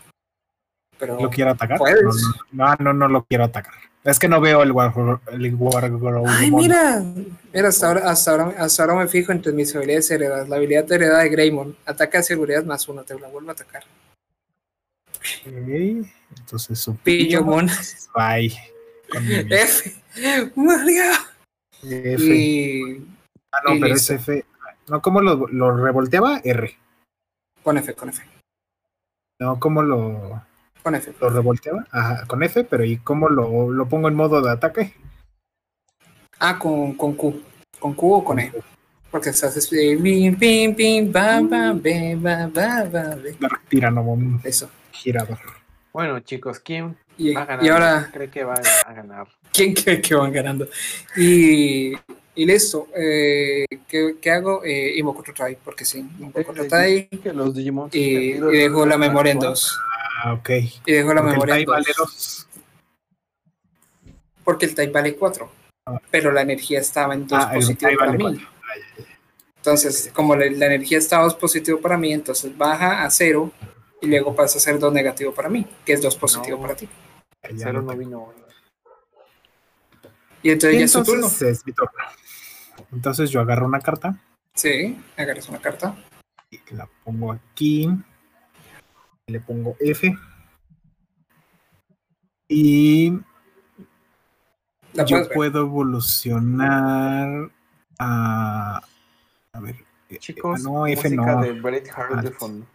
Pero 0.98 1.18
¿Lo 1.18 1.30
quiero 1.30 1.53
atacar? 1.53 1.78
¿Puedes? 1.78 2.05
No, 2.53 2.74
no, 2.78 2.92
no, 2.92 2.92
no 2.92 3.09
lo 3.09 3.24
quiero 3.24 3.44
atacar. 3.44 3.89
Es 4.03 4.18
que 4.18 4.28
no 4.28 4.40
veo 4.40 4.62
el 4.62 4.72
War, 4.72 4.92
el 5.30 5.55
Wargrowlmon. 5.55 6.26
Ay, 6.28 6.51
mira, 6.51 7.03
mira, 7.53 7.68
hasta 7.68 7.88
ahora, 7.88 8.11
hasta 8.11 8.30
ahora, 8.30 8.55
hasta 8.59 8.82
ahora 8.82 8.94
me 8.96 9.09
fijo 9.09 9.30
entre 9.32 9.53
mis 9.53 9.74
habilidades 9.76 10.11
heredadas. 10.11 10.48
La 10.48 10.57
habilidad 10.57 10.90
heredada 10.90 11.22
de 11.22 11.28
Greymon, 11.28 11.76
ataca 11.84 12.18
de 12.18 12.24
seguridad 12.24 12.64
más 12.64 12.88
uno, 12.88 13.05
te 13.05 13.18
la 13.20 13.28
vuelvo 13.28 13.51
a 13.51 13.53
atacar. 13.53 13.84
Ok, 15.46 16.07
Entonces 16.38 16.78
su 16.78 16.96
Pillomon. 16.96 17.68
Bye. 18.14 18.57
F. 19.51 19.94
Mario. 20.57 21.03
F. 21.82 22.24
Y 22.24 23.07
Ah, 23.53 23.59
no, 23.66 23.74
y 23.74 23.80
pero 23.80 23.94
listo. 23.94 24.14
es 24.14 24.20
F. 24.22 24.44
No, 24.88 25.03
¿cómo 25.03 25.20
lo, 25.20 25.46
lo 25.48 25.76
revolteaba? 25.76 26.40
R. 26.44 26.74
con 27.62 27.76
F, 27.78 27.94
con 27.94 28.09
F. 28.09 28.22
No, 29.40 29.59
¿cómo 29.59 29.82
lo, 29.82 30.42
Con 30.83 30.95
F. 30.95 31.12
lo 31.20 31.31
revolteaba? 31.31 31.87
Ajá, 31.91 32.26
con 32.26 32.43
F, 32.43 32.64
pero 32.64 32.85
¿y 32.85 32.97
cómo 32.99 33.28
lo, 33.28 33.70
lo 33.70 33.89
pongo 33.89 34.09
en 34.09 34.14
modo 34.14 34.41
de 34.41 34.51
ataque? 34.51 34.95
Ah, 36.39 36.59
con, 36.59 36.95
con 36.95 37.14
Q. 37.14 37.43
¿Con 37.78 37.95
Q 37.95 38.14
o 38.14 38.24
con 38.24 38.39
E? 38.39 38.53
Porque 39.11 39.33
se 39.33 39.47
hace 39.47 39.61
eh, 39.93 39.99
pim, 40.01 40.37
pim, 40.37 40.74
pim, 40.74 41.12
bam, 41.12 41.49
bam, 41.49 41.83
be, 41.83 42.16
ba, 42.16 42.49
ba, 42.53 42.85
ba, 42.85 43.14
be. 43.16 43.37
Dark 43.41 43.61
Tiranomon 43.68 44.41
Eso. 44.45 44.70
girador. 44.93 45.39
Bueno, 45.93 46.20
chicos, 46.20 46.61
¿quién 46.61 46.97
Y, 47.18 47.35
va 47.35 47.43
a 47.43 47.47
ganar? 47.47 47.64
y 47.64 47.68
ahora, 47.68 48.11
cree 48.12 48.31
que 48.31 48.45
va 48.45 48.55
a 48.87 48.93
ganar? 48.93 49.26
¿quién 49.53 49.74
cree 49.74 50.01
que 50.01 50.14
van 50.14 50.33
ganando? 50.33 50.68
Y, 51.16 51.93
y 52.37 52.47
listo. 52.47 52.87
Eh, 52.97 53.66
¿qué, 53.89 54.14
qué 54.22 54.31
hago? 54.31 54.62
Eh, 54.64 54.93
invoco 54.97 55.20
otro 55.20 55.35
try, 55.35 55.57
porque 55.62 55.85
sí. 55.85 55.99
Invoco 56.20 56.53
otro 56.53 56.68
try 56.68 57.09
que 57.09 57.33
los 57.33 57.53
Digimon 57.53 57.91
y, 57.93 57.99
y 57.99 58.33
dejo 58.39 58.87
la 58.87 58.97
memoria 58.97 59.33
en 59.33 59.41
dos. 59.41 59.76
Ah, 60.23 60.33
ok. 60.35 60.51
Y 60.87 60.93
dejo 60.93 61.14
la 61.14 61.23
Porque 61.23 61.31
el 61.31 61.33
memoria 61.33 61.55
Tai 61.55 61.62
en 61.62 61.68
vale 61.68 61.93
dos. 61.97 62.47
Porque 64.45 64.66
el 64.66 64.75
type 64.75 64.93
vale 64.93 65.16
4. 65.16 65.51
Ah. 65.87 66.01
Pero 66.11 66.33
la 66.33 66.43
energía 66.43 66.81
estaba 66.81 67.14
en 67.14 67.27
2 67.27 67.39
Ah, 67.39 67.51
el 67.55 67.61
positivo 67.61 67.93
para 67.99 68.12
vale 68.12 68.18
mí. 68.25 68.25
Ay, 68.27 68.47
ay, 68.75 68.83
ay. 68.99 69.05
Entonces, 69.57 70.11
como 70.14 70.35
la, 70.37 70.47
la 70.51 70.66
energía 70.66 70.99
estaba 70.99 71.25
2 71.25 71.35
positivo 71.37 71.81
para 71.81 71.97
mí, 71.99 72.12
entonces 72.12 72.57
baja 72.57 73.05
a 73.05 73.11
0 73.11 73.53
y 74.03 74.07
luego 74.09 74.35
pasa 74.35 74.59
a 74.59 74.61
ser 74.61 74.79
2 74.79 74.93
negativo 74.93 75.33
para 75.35 75.49
mí, 75.49 75.66
que 75.85 75.93
es 75.93 76.03
2 76.03 76.16
positivo 76.16 76.57
No. 76.57 76.62
para 76.62 76.75
ti. 76.75 76.89
Ay, 77.43 77.57
ya 77.57 77.66
Cero 77.66 77.81
lo 77.81 77.83
no 77.83 77.89
tengo. 77.93 78.01
vino. 78.05 78.35
Y 80.43 80.51
entonces 80.51 80.77
Y 80.77 80.79
ya 80.81 80.85
es 80.87 80.93
su 80.93 81.03
turno. 81.05 81.14
entonces 81.27 81.59
es 81.59 81.66
mi 81.66 81.73
turno. 81.73 81.93
Entonces 82.93 83.31
yo 83.31 83.41
agarro 83.41 83.66
una 83.66 83.81
carta 83.81 84.16
Sí, 84.55 84.99
agarras 85.16 85.49
una 85.49 85.61
carta. 85.61 85.95
y 86.51 86.59
la 86.75 86.89
pongo 87.05 87.33
aquí. 87.33 87.89
Le 89.31 89.41
pongo 89.41 89.76
F. 89.78 90.12
Y 92.49 93.12
La 94.95 95.05
yo 95.05 95.28
puedo 95.33 95.61
evolucionar 95.61 97.51
a. 97.99 98.83
A 99.53 99.61
ver. 99.61 99.76
eh, 100.09 100.18
Chicos, 100.18 100.61
ah, 100.61 100.62
no, 100.68 100.87
F 100.87 101.09
música 101.09 101.35
no. 101.37 101.43
de 101.43 101.53
Bret 101.53 101.89
Hart 101.95 102.20
de 102.22 102.28
Alt. 102.28 102.37
fondo. 102.39 102.66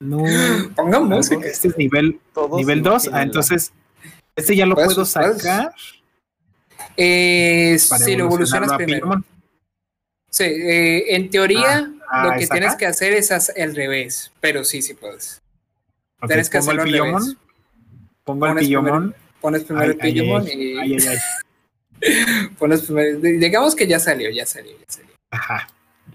No. 0.00 0.22
Pongan 0.76 1.04
música. 1.08 1.46
Este 1.46 1.68
es 1.68 1.76
nivel, 1.76 2.20
Todos 2.32 2.58
nivel 2.58 2.82
2. 2.82 3.10
Ah, 3.12 3.22
entonces. 3.22 3.72
Este 4.36 4.54
ya 4.54 4.66
lo 4.66 4.76
Puedes- 4.76 4.94
puedo 4.94 5.06
puedes- 5.12 5.42
sacar 5.42 5.72
Eh, 6.96 7.76
para 7.88 8.04
si 8.04 8.14
lo 8.16 8.24
evolucionas 8.26 8.72
primero. 8.74 9.20
Sí, 10.30 10.44
eh, 10.44 11.16
en 11.16 11.28
teoría, 11.30 11.90
Ah, 11.92 11.97
lo 12.10 12.32
que 12.32 12.44
¿es 12.44 12.48
tienes 12.50 12.76
que 12.76 12.86
hacer 12.86 13.12
es 13.12 13.30
al 13.30 13.74
revés, 13.74 14.32
pero 14.40 14.64
sí, 14.64 14.82
sí 14.82 14.94
puedes. 14.94 15.40
Tienes 16.26 16.50
que 16.50 16.58
pongo 16.58 16.72
el 16.72 16.78
hacerlo 16.80 16.82
al 16.82 16.88
Pillomon. 16.88 17.22
revés. 17.22 17.36
Pongo 18.24 18.46
el 18.46 18.50
Pones 18.52 18.64
Pillomon. 18.66 19.14
Pones 19.40 19.64
primero 19.64 19.92
el 19.92 19.98
ay, 20.00 20.18
y 20.18 20.78
ay, 20.78 20.96
ay, 20.96 21.06
ay. 21.08 22.48
pones 22.58 22.82
primero. 22.82 23.18
Digamos 23.20 23.74
que 23.74 23.86
ya 23.86 23.98
salió, 24.00 24.30
ya 24.30 24.46
salió, 24.46 24.72
ya 24.78 24.84
salió. 24.88 25.12
Ajá. 25.30 25.68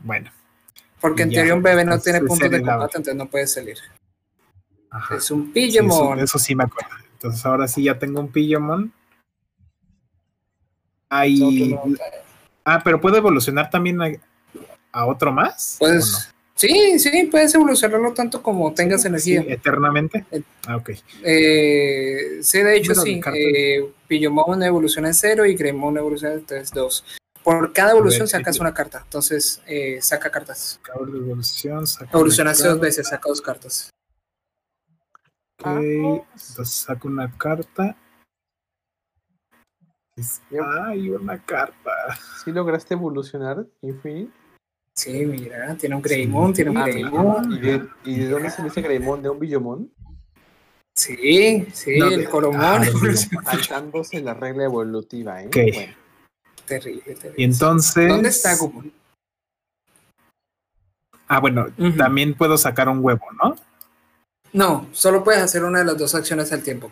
Bueno. 0.03 0.31
Porque 0.99 1.23
en 1.23 1.29
Ya, 1.29 1.35
teoría 1.37 1.55
un 1.55 1.63
bebé 1.63 1.85
no 1.85 1.99
tiene 1.99 2.19
puntos 2.21 2.49
de 2.49 2.57
combate, 2.61 2.97
entonces 2.97 3.15
no 3.15 3.27
puede 3.27 3.47
salir. 3.47 3.77
Ajá. 4.89 5.15
Es 5.15 5.31
un 5.31 5.51
Sí, 5.53 5.77
eso, 5.77 6.15
eso 6.15 6.39
sí 6.39 6.55
me 6.55 6.63
acuerdo. 6.63 6.95
Entonces 7.13 7.45
ahora 7.45 7.67
sí 7.67 7.83
ya 7.83 7.97
tengo 7.97 8.19
un 8.19 8.31
Pillomon. 8.31 8.91
Ahí. 11.09 11.77
Ah, 12.65 12.81
pero 12.83 12.99
puedo 12.99 13.17
evolucionar 13.17 13.69
también 13.69 13.97
a, 14.93 15.05
otro 15.05 15.31
más. 15.31 15.75
¿o 15.75 15.79
Puedes, 15.79 16.29
sí, 16.55 16.97
sí, 16.99 17.27
puedes 17.31 17.53
evolucionarlo 17.55 18.13
tanto 18.13 18.41
como 18.41 18.73
tengas 18.73 19.01
Sí, 19.01 19.07
energía. 19.07 19.43
eternamente. 19.47 20.25
Eh, 20.31 20.41
Ah, 20.67 20.77
ok. 20.77 20.91
Eh, 21.23 22.39
sí, 22.41 22.59
de 22.59 22.77
hecho, 22.77 22.95
sí. 22.95 23.19
Eh, 23.35 23.91
Pillomon 24.07 24.63
evoluciona 24.63 25.09
en 25.09 25.13
0 25.13 25.45
y 25.45 25.55
Greymon 25.55 25.97
evoluciona 25.97 26.35
en 26.35 26.45
3, 26.45 26.71
2. 26.71 27.03
Por 27.43 27.73
cada 27.73 27.91
evolución 27.91 28.21
ver, 28.21 28.29
sacas 28.29 28.55
sí. 28.55 28.61
una 28.61 28.73
carta. 28.73 29.01
Entonces, 29.03 29.61
eh, 29.67 29.99
saca 30.01 30.29
cartas. 30.31 30.79
De 30.85 31.17
evolución. 31.17 31.85
saco 31.85 32.05
una 32.05 32.11
Evolucionaste 32.19 32.67
dos 32.69 32.79
veces, 32.79 33.07
saca 33.09 33.27
dos 33.27 33.41
cartas. 33.41 33.89
ok, 35.61 35.67
Entonces 35.67 36.69
saco 36.69 37.07
una 37.09 37.29
carta. 37.37 37.97
Es- 40.15 40.41
Yep. 40.51 40.61
Ay, 40.85 41.09
una 41.09 41.43
carta. 41.43 41.91
¿Sí 42.45 42.51
lograste 42.51 42.93
evolucionar, 42.93 43.65
Infinite? 43.81 44.31
Sí, 44.95 45.25
mira, 45.25 45.75
tiene 45.75 45.95
un 45.95 46.01
Greymon, 46.01 46.53
tiene 46.53 46.69
un 46.71 46.77
Ah, 46.77 46.85
Greymon. 46.85 47.51
¿Y 47.53 47.59
de, 47.59 47.87
¿Y 48.05 48.15
de 48.19 48.29
dónde 48.29 48.49
salió 48.51 48.71
ese 48.71 48.81
Greymon? 48.81 49.21
¿De 49.23 49.29
un 49.29 49.39
Billomon? 49.39 49.91
Sí, 50.95 51.65
sí, 51.73 51.97
No, 51.97 52.05
el 52.07 52.17
de- 52.21 52.29
Coromon. 52.29 52.61
ah. 52.61 52.81
Saltándose 53.51 54.21
la 54.21 54.35
regla 54.35 54.65
evolutiva, 54.65 55.41
¿eh? 55.41 55.47
Ok. 55.47 55.55
Bueno, 55.73 55.93
terrible, 56.67 57.01
terrible. 57.15 57.33
Y 57.37 57.43
entonces. 57.43 58.07
¿Dónde 58.07 58.29
está 58.29 58.55
Gumon? 58.55 58.91
Ah, 61.27 61.39
bueno, 61.39 61.65
también 61.97 62.35
puedo 62.35 62.57
sacar 62.57 62.87
un 62.89 63.03
huevo, 63.03 63.25
¿no? 63.43 63.55
No, 64.51 64.87
solo 64.91 65.23
puedes 65.23 65.41
hacer 65.41 65.63
una 65.63 65.79
de 65.79 65.85
las 65.85 65.97
dos 65.97 66.13
acciones 66.13 66.51
al 66.51 66.61
tiempo. 66.61 66.91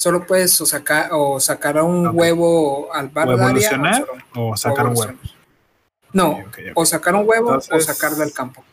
Solo 0.00 0.24
puedes 0.24 0.58
o 0.60 0.66
sacar 0.66 1.08
o 1.12 1.40
sacar 1.40 1.78
a 1.78 1.82
un 1.82 2.06
huevo 2.16 2.94
al 2.94 3.08
bar 3.08 3.26
O 3.28 3.32
área, 3.32 3.44
evolucionar, 3.46 4.06
solo- 4.06 4.22
O 4.36 4.56
sacar 4.56 4.86
un 4.86 4.96
huevo. 4.96 5.12
No, 6.12 6.44
o 6.74 6.84
sacar 6.84 7.14
un 7.14 7.28
huevo 7.28 7.58
o 7.70 7.80
sacarlo 7.80 8.18
del 8.18 8.32
campo. 8.32 8.64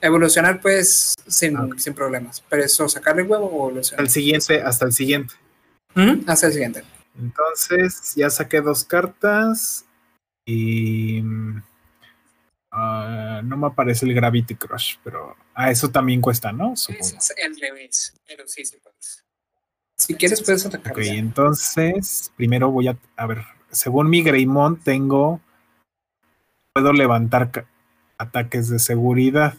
Evolucionar, 0.00 0.60
pues, 0.60 1.14
sin, 1.26 1.56
Ah, 1.56 1.68
sin 1.78 1.94
problemas. 1.94 2.42
Pero 2.48 2.62
eso, 2.62 2.88
sacarle 2.88 3.22
el 3.22 3.28
huevo 3.28 3.46
o 3.46 3.68
evolucionar. 3.70 4.00
Al 4.00 4.10
siguiente, 4.10 4.60
hasta 4.62 4.84
el 4.84 4.92
siguiente. 4.92 5.34
Hasta 6.26 6.48
el 6.48 6.52
siguiente. 6.52 6.84
Entonces, 7.18 8.14
ya 8.14 8.30
saqué 8.30 8.60
dos 8.60 8.84
cartas. 8.84 9.86
Y. 10.44 11.22
mm, 11.22 11.62
ah, 12.72 13.40
no 13.42 13.56
me 13.56 13.66
aparece 13.66 14.06
el 14.06 14.14
Gravity 14.14 14.54
Crush, 14.54 14.96
pero. 15.02 15.34
Ah, 15.54 15.70
eso 15.70 15.90
también 15.90 16.20
cuesta, 16.20 16.52
¿no? 16.52 16.76
Supongo. 16.76 17.04
Es 17.04 17.34
el 17.36 17.58
revés, 17.58 18.14
pero 18.26 18.46
sí, 18.46 18.64
sí 18.64 18.76
puedes. 18.82 19.24
Si 19.98 20.14
quieres, 20.14 20.42
puedes 20.42 20.66
atacar. 20.66 20.92
Ok, 20.92 21.00
ya. 21.00 21.14
entonces, 21.14 22.30
primero 22.36 22.70
voy 22.70 22.88
a. 22.88 22.98
A 23.16 23.26
ver, 23.26 23.44
según 23.70 24.10
mi 24.10 24.22
Greymon, 24.22 24.78
tengo. 24.80 25.40
Puedo 26.76 26.92
levantar 26.92 27.64
ataques 28.18 28.68
de 28.68 28.78
seguridad. 28.78 29.54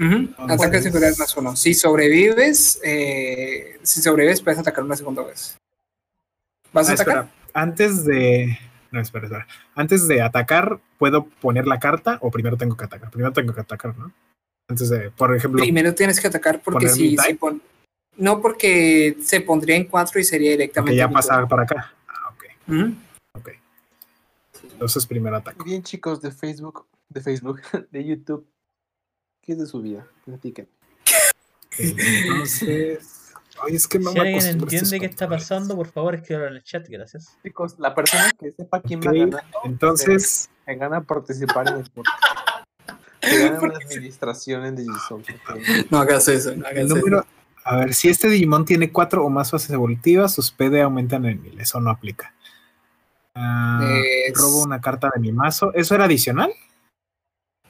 Ujú, 0.00 0.30
Ataque 0.48 0.78
de 0.78 0.82
seguridad 0.82 1.12
más 1.18 1.36
uno. 1.36 1.54
Si 1.56 1.74
sobrevives, 1.74 2.80
eh, 2.82 3.78
si 3.82 4.00
sobrevives, 4.00 4.40
puedes 4.40 4.58
atacar 4.58 4.82
una 4.82 4.96
segunda 4.96 5.22
vez. 5.22 5.58
¿Vas 6.72 6.88
a 6.88 6.92
Ah, 6.92 6.94
atacar? 6.94 7.16
espera, 7.24 7.34
antes 7.52 8.04
de. 8.06 8.58
No, 8.92 9.00
espera, 9.02 9.26
espera. 9.26 9.46
Antes 9.74 10.08
de 10.08 10.22
atacar, 10.22 10.80
¿puedo 10.96 11.24
poner 11.26 11.66
la 11.66 11.78
carta 11.78 12.16
o 12.22 12.30
primero 12.30 12.56
tengo 12.56 12.74
que 12.74 12.86
atacar? 12.86 13.10
Primero 13.10 13.30
tengo 13.34 13.52
que 13.52 13.60
atacar, 13.60 13.94
¿no? 13.98 14.10
Antes 14.70 14.88
de, 14.88 15.10
por 15.10 15.36
ejemplo, 15.36 15.60
Primero 15.60 15.94
tienes 15.94 16.18
que 16.18 16.28
atacar 16.28 16.62
porque 16.62 16.86
¿Poner 16.86 16.92
si, 16.94 17.14
si 17.18 17.34
pon- 17.34 17.60
No, 18.16 18.40
porque 18.40 19.18
se 19.22 19.42
pondría 19.42 19.76
en 19.76 19.84
4 19.84 20.18
y 20.18 20.24
sería 20.24 20.52
que 20.52 20.56
directamente. 20.56 20.96
ya 20.96 21.08
mi 21.08 21.12
pasa 21.14 21.46
para 21.46 21.64
acá. 21.64 21.92
Ah, 22.08 22.30
ok. 22.30 22.44
Ujú. 22.68 22.94
Entonces 24.84 25.06
primero 25.06 25.34
ataco. 25.34 25.64
bien 25.64 25.82
chicos 25.82 26.20
de 26.20 26.30
Facebook, 26.30 26.86
de 27.08 27.22
Facebook, 27.22 27.62
de 27.90 28.04
YouTube, 28.04 28.46
¿qué 29.40 29.52
es 29.52 29.58
de 29.58 29.64
su 29.66 29.80
vida? 29.80 30.06
Platiquen. 30.26 30.68
Entonces. 31.78 33.32
Ay, 33.66 33.76
es 33.76 33.88
que 33.88 33.98
no 33.98 34.10
Si 34.10 34.18
me 34.18 34.20
alguien 34.20 34.46
entiende 34.46 35.00
qué 35.00 35.06
está 35.06 35.26
pasando, 35.26 35.74
por 35.74 35.86
favor 35.86 36.14
escríbelo 36.16 36.48
en 36.48 36.56
el 36.56 36.62
chat, 36.62 36.86
gracias. 36.86 37.38
Chicos, 37.42 37.76
la 37.78 37.94
persona 37.94 38.30
que 38.38 38.52
sepa 38.52 38.82
quién 38.82 39.00
va 39.00 39.12
ganando, 39.12 39.38
Entonces, 39.64 40.50
se 40.66 40.74
gana 40.74 41.00
participar 41.00 41.68
en 41.68 41.76
el 41.76 41.90
podcast. 41.90 42.22
Se 43.22 43.38
gana 43.38 43.60
una 43.60 43.78
administración 43.78 44.66
en 44.66 44.76
Digison. 44.76 45.22
ok. 45.22 45.90
No 45.90 45.98
hagas 45.98 46.28
eso, 46.28 46.54
no 46.54 46.66
hagas 46.66 46.78
el 46.78 46.86
eso. 46.86 46.96
número. 46.96 47.26
A 47.64 47.76
ver, 47.76 47.94
si 47.94 48.10
este 48.10 48.28
Digimon 48.28 48.66
tiene 48.66 48.92
cuatro 48.92 49.24
o 49.24 49.30
más 49.30 49.50
fases 49.50 49.70
evolutivas, 49.70 50.34
sus 50.34 50.50
PD 50.50 50.82
aumentan 50.82 51.24
en 51.24 51.40
mil. 51.40 51.58
Eso 51.58 51.80
no 51.80 51.88
aplica. 51.88 52.34
Ah, 53.34 53.80
Es- 54.26 54.34
Robo 54.38 54.62
una 54.62 54.80
carta 54.80 55.10
de 55.14 55.20
mi 55.20 55.32
mazo. 55.32 55.72
¿Eso 55.74 55.94
era 55.94 56.04
adicional? 56.04 56.52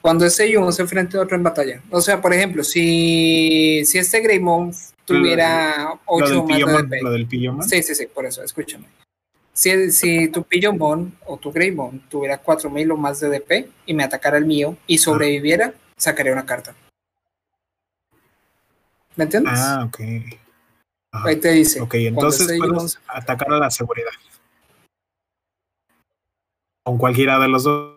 Cuando 0.01 0.25
ese 0.25 0.51
Yun 0.51 0.71
se 0.71 0.83
enfrenta 0.83 1.17
a 1.17 1.21
otro 1.21 1.35
en 1.35 1.43
batalla. 1.43 1.81
O 1.89 1.99
sea, 1.99 2.21
por 2.21 2.31
ejemplo, 2.33 2.63
si, 2.63 3.83
si 3.85 3.97
este 3.97 4.19
Greymon 4.19 4.71
tuviera 5.03 5.75
Lo 5.93 5.99
8 6.05 6.27
del 6.27 6.37
más 6.37 6.47
de 6.47 6.53
Pillomon. 6.53 6.89
DP. 6.89 7.01
Lo 7.01 7.11
del 7.11 7.27
Pillomon. 7.27 7.63
Sí, 7.69 7.81
sí, 7.81 7.95
sí, 7.95 8.05
por 8.05 8.25
eso, 8.25 8.43
escúchame. 8.43 8.85
Si, 9.51 9.91
si 9.91 10.27
tu 10.27 10.43
Pillomon 10.43 11.17
o 11.25 11.37
tu 11.37 11.51
Greymon 11.51 12.01
tuviera 12.09 12.37
4000 12.37 12.91
o 12.91 12.97
más 12.97 13.19
de 13.19 13.29
DP 13.29 13.69
y 13.87 13.93
me 13.95 14.03
atacara 14.03 14.37
el 14.37 14.45
mío 14.45 14.77
y 14.85 14.99
sobreviviera, 14.99 15.73
sacaría 15.97 16.33
una 16.33 16.45
carta. 16.45 16.75
¿Me 19.15 19.23
entiendes? 19.23 19.53
Ah, 19.55 19.85
ok. 19.87 19.99
Ajá. 21.13 21.29
Ahí 21.29 21.37
te 21.37 21.51
dice. 21.51 21.81
Ok, 21.81 21.95
entonces 21.95 22.59
puedes 22.59 22.99
atacar 23.07 23.51
a 23.53 23.57
la 23.59 23.71
seguridad. 23.71 24.11
Con 26.85 26.99
cualquiera 26.99 27.39
de 27.39 27.47
los 27.47 27.63
dos. 27.63 27.95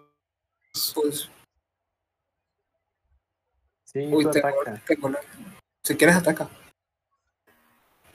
pues, 0.95 1.28
Sí, 3.84 4.01
uy, 4.11 4.24
tú 4.24 4.30
te, 4.30 4.39
ataca. 4.39 4.80
te 4.86 4.97
cola. 4.97 5.18
Si 5.82 5.95
quieres, 5.97 6.16
ataca. 6.16 6.49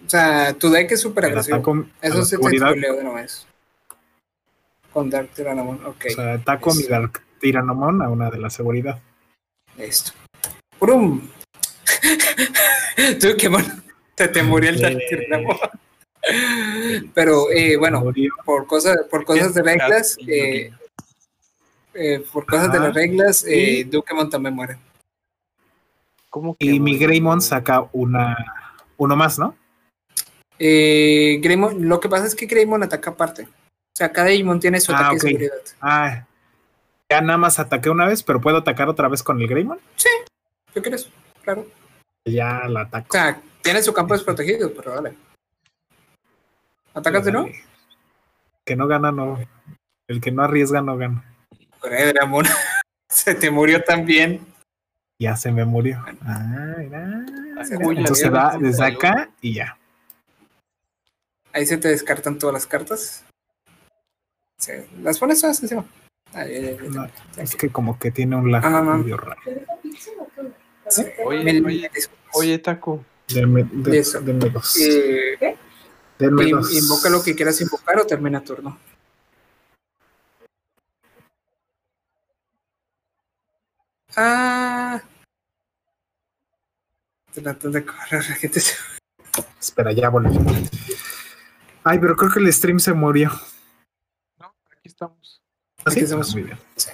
O 0.05 0.09
sea, 0.09 0.53
tu 0.53 0.69
deck 0.69 0.91
es 0.91 1.01
súper 1.01 1.26
agresivo. 1.26 1.57
Eso 2.01 2.26
sí 2.26 2.38
te 2.38 2.80
de 2.80 2.91
una 2.91 3.13
vez. 3.13 3.47
Con 4.91 5.09
Dark 5.09 5.30
Tyrannomon, 5.30 5.84
ok. 5.86 6.05
O 6.09 6.13
sea, 6.13 6.34
ataco 6.34 6.74
mi. 6.76 6.84
Dark 6.84 7.21
Tyrannomon 7.39 8.01
a 8.01 8.09
una 8.09 8.30
de 8.30 8.38
la 8.39 8.49
seguridad. 8.49 8.99
Listo. 9.78 10.11
¡Prum! 10.80 11.28
Tú, 13.19 13.28
qué 13.38 13.47
bueno. 13.47 13.82
Te, 14.15 14.28
te 14.28 14.43
murió 14.43 14.69
el 14.69 14.80
Dark 14.82 14.97
Eh. 14.97 15.05
Tyrannomon. 15.09 15.57
Pero, 17.13 17.51
eh, 17.51 17.76
bueno, 17.78 18.03
por 18.45 18.65
cosas, 18.67 18.97
por 19.09 19.26
cosas 19.26 19.53
de 19.53 19.61
reglas, 19.61 20.17
eh, 20.26 20.71
eh, 21.93 22.24
por 22.32 22.45
cosas 22.45 22.71
de 22.71 22.80
las 22.80 22.93
reglas, 22.93 23.43
eh, 23.45 23.57
Y- 23.80 23.84
Dukemon 23.84 24.30
también 24.30 24.55
muere. 24.55 24.78
¿Cómo 26.30 26.55
que 26.55 26.65
Y 26.65 26.80
mi? 26.80 26.97
Greymon 26.97 27.41
saca 27.41 27.88
una 27.91 28.36
uno 28.97 29.15
más, 29.15 29.38
¿no? 29.38 29.55
Eh, 30.57 31.39
Greymon- 31.41 31.80
lo 31.80 31.99
que 31.99 32.09
pasa 32.09 32.26
es 32.26 32.36
que 32.36 32.45
Greymon 32.45 32.84
ataca 32.84 33.11
aparte. 33.11 33.43
O 33.43 33.95
sea, 33.95 34.11
cada 34.11 34.30
Digimon 34.30 34.59
tiene 34.59 34.80
su 34.80 34.91
Ah, 34.91 34.95
ataque 34.99 35.15
ok. 35.17 35.21
de 35.24 35.28
seguridad. 35.30 35.57
Ah, 35.82 36.26
ya 37.11 37.21
nada 37.21 37.38
más 37.38 37.59
ataqué 37.59 37.89
una 37.89 38.07
vez, 38.07 38.24
pero 38.24 38.41
puedo 38.41 38.57
atacar 38.57 38.88
otra 38.89 39.07
vez 39.07 39.21
con 39.21 39.39
el 39.41 39.47
Greymon. 39.47 39.80
¿Qué 40.74 40.82
quieres? 40.82 41.09
Claro. 41.43 41.67
Ya 42.26 42.63
la 42.67 42.82
O 42.82 42.84
ataco. 42.84 43.07
sea, 43.11 43.39
tiene 43.61 43.84
su 43.84 43.93
campo 43.93 44.13
desprotegido, 44.15 44.74
pero 44.74 44.95
dale. 44.95 45.13
¿Atacas 46.94 47.26
de 47.26 47.32
nuevo? 47.32 47.50
Que 48.66 48.76
no 48.76 48.88
gana, 48.88 49.12
no. 49.12 49.39
El 50.08 50.22
que 50.22 50.32
no 50.32 50.44
arriesga, 50.44 50.82
no 50.82 50.98
gana. 50.98 51.24
Dramon. 51.82 52.46
Se 53.10 53.36
te 53.36 53.52
murió 53.52 53.84
también. 53.84 54.46
Ya 55.20 55.36
se 55.38 55.52
me 55.52 55.64
murió. 55.66 56.04
Ah, 56.26 56.74
mira. 56.78 57.26
Uy, 57.86 57.98
Entonces 58.00 58.20
se 58.26 58.30
va 58.30 58.58
desde 58.60 58.84
acá 58.84 59.30
y 59.39 59.54
ya. 59.54 59.78
Ahí 61.54 61.66
se 61.68 61.78
te 61.78 61.89
descartan 61.89 62.39
todas 62.39 62.54
las 62.54 62.66
cartas. 62.66 63.24
Sí, 64.58 64.72
las 65.02 65.20
pones 65.20 65.39
todas 65.39 65.62
encima. 65.62 65.86
Ahí, 66.34 66.56
ahí, 66.56 66.66
ahí, 66.66 66.78
ahí. 66.82 66.89
No, 66.89 67.08
es 67.38 67.56
que 67.56 67.70
como 67.70 68.00
que 68.00 68.10
tiene 68.10 68.36
un 68.36 68.52
lag 68.52 68.66
Ah, 68.66 68.82
no. 68.82 68.98
medio 68.98 69.18
raro. 69.18 69.39
Sí. 70.89 71.04
Oye, 71.24 71.62
oye, 71.64 71.91
Oye, 72.34 72.58
Taco, 72.60 73.06
Denme, 73.28 73.64
de- 73.72 74.02
dos. 74.52 74.78
Eh, 74.80 75.56
Denme 76.20 76.43
in- 76.45 76.51
dos. 76.51 76.74
invoca 76.74 77.09
lo 77.09 77.24
que 77.24 77.36
quieras 77.36 77.59
invocar 77.61 77.99
o 77.99 78.05
termina 78.05 78.41
turno. 78.43 78.78
Ah. 84.16 85.01
Tratan 87.34 87.72
de 87.72 87.84
correr, 87.86 88.24
la 88.30 88.36
gente 88.36 88.59
se- 88.59 88.76
Espera, 89.59 89.91
ya 89.91 90.09
volví. 90.09 90.38
Ay, 91.84 91.99
pero 91.99 92.16
creo 92.16 92.32
que 92.32 92.39
el 92.39 92.53
stream 92.53 92.80
se 92.80 92.93
murió. 92.93 93.32
no, 94.39 94.53
aquí 94.72 94.88
estamos. 94.89 95.41
¿Ah, 95.80 95.91
sí? 95.91 95.97
Aquí 95.97 95.99
estamos. 96.01 96.30
Ah, 96.30 96.34
muy 96.34 96.43
bien. 96.43 96.57
Sí. 96.76 96.89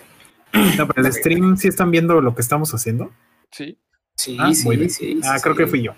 No, 0.77 0.87
pero 0.87 1.05
el 1.07 1.13
stream 1.13 1.57
sí 1.57 1.67
están 1.67 1.91
viendo 1.91 2.21
lo 2.21 2.33
que 2.33 2.41
estamos 2.41 2.73
haciendo. 2.73 3.11
Sí. 3.51 3.77
Sí, 4.15 4.37
Ah, 4.39 4.53
sí, 4.53 4.63
muy 4.65 4.77
bien. 4.77 4.89
sí, 4.89 5.19
Ah, 5.23 5.37
sí, 5.37 5.43
creo 5.43 5.55
que 5.55 5.65
sí. 5.65 5.69
fui 5.69 5.83
yo. 5.83 5.93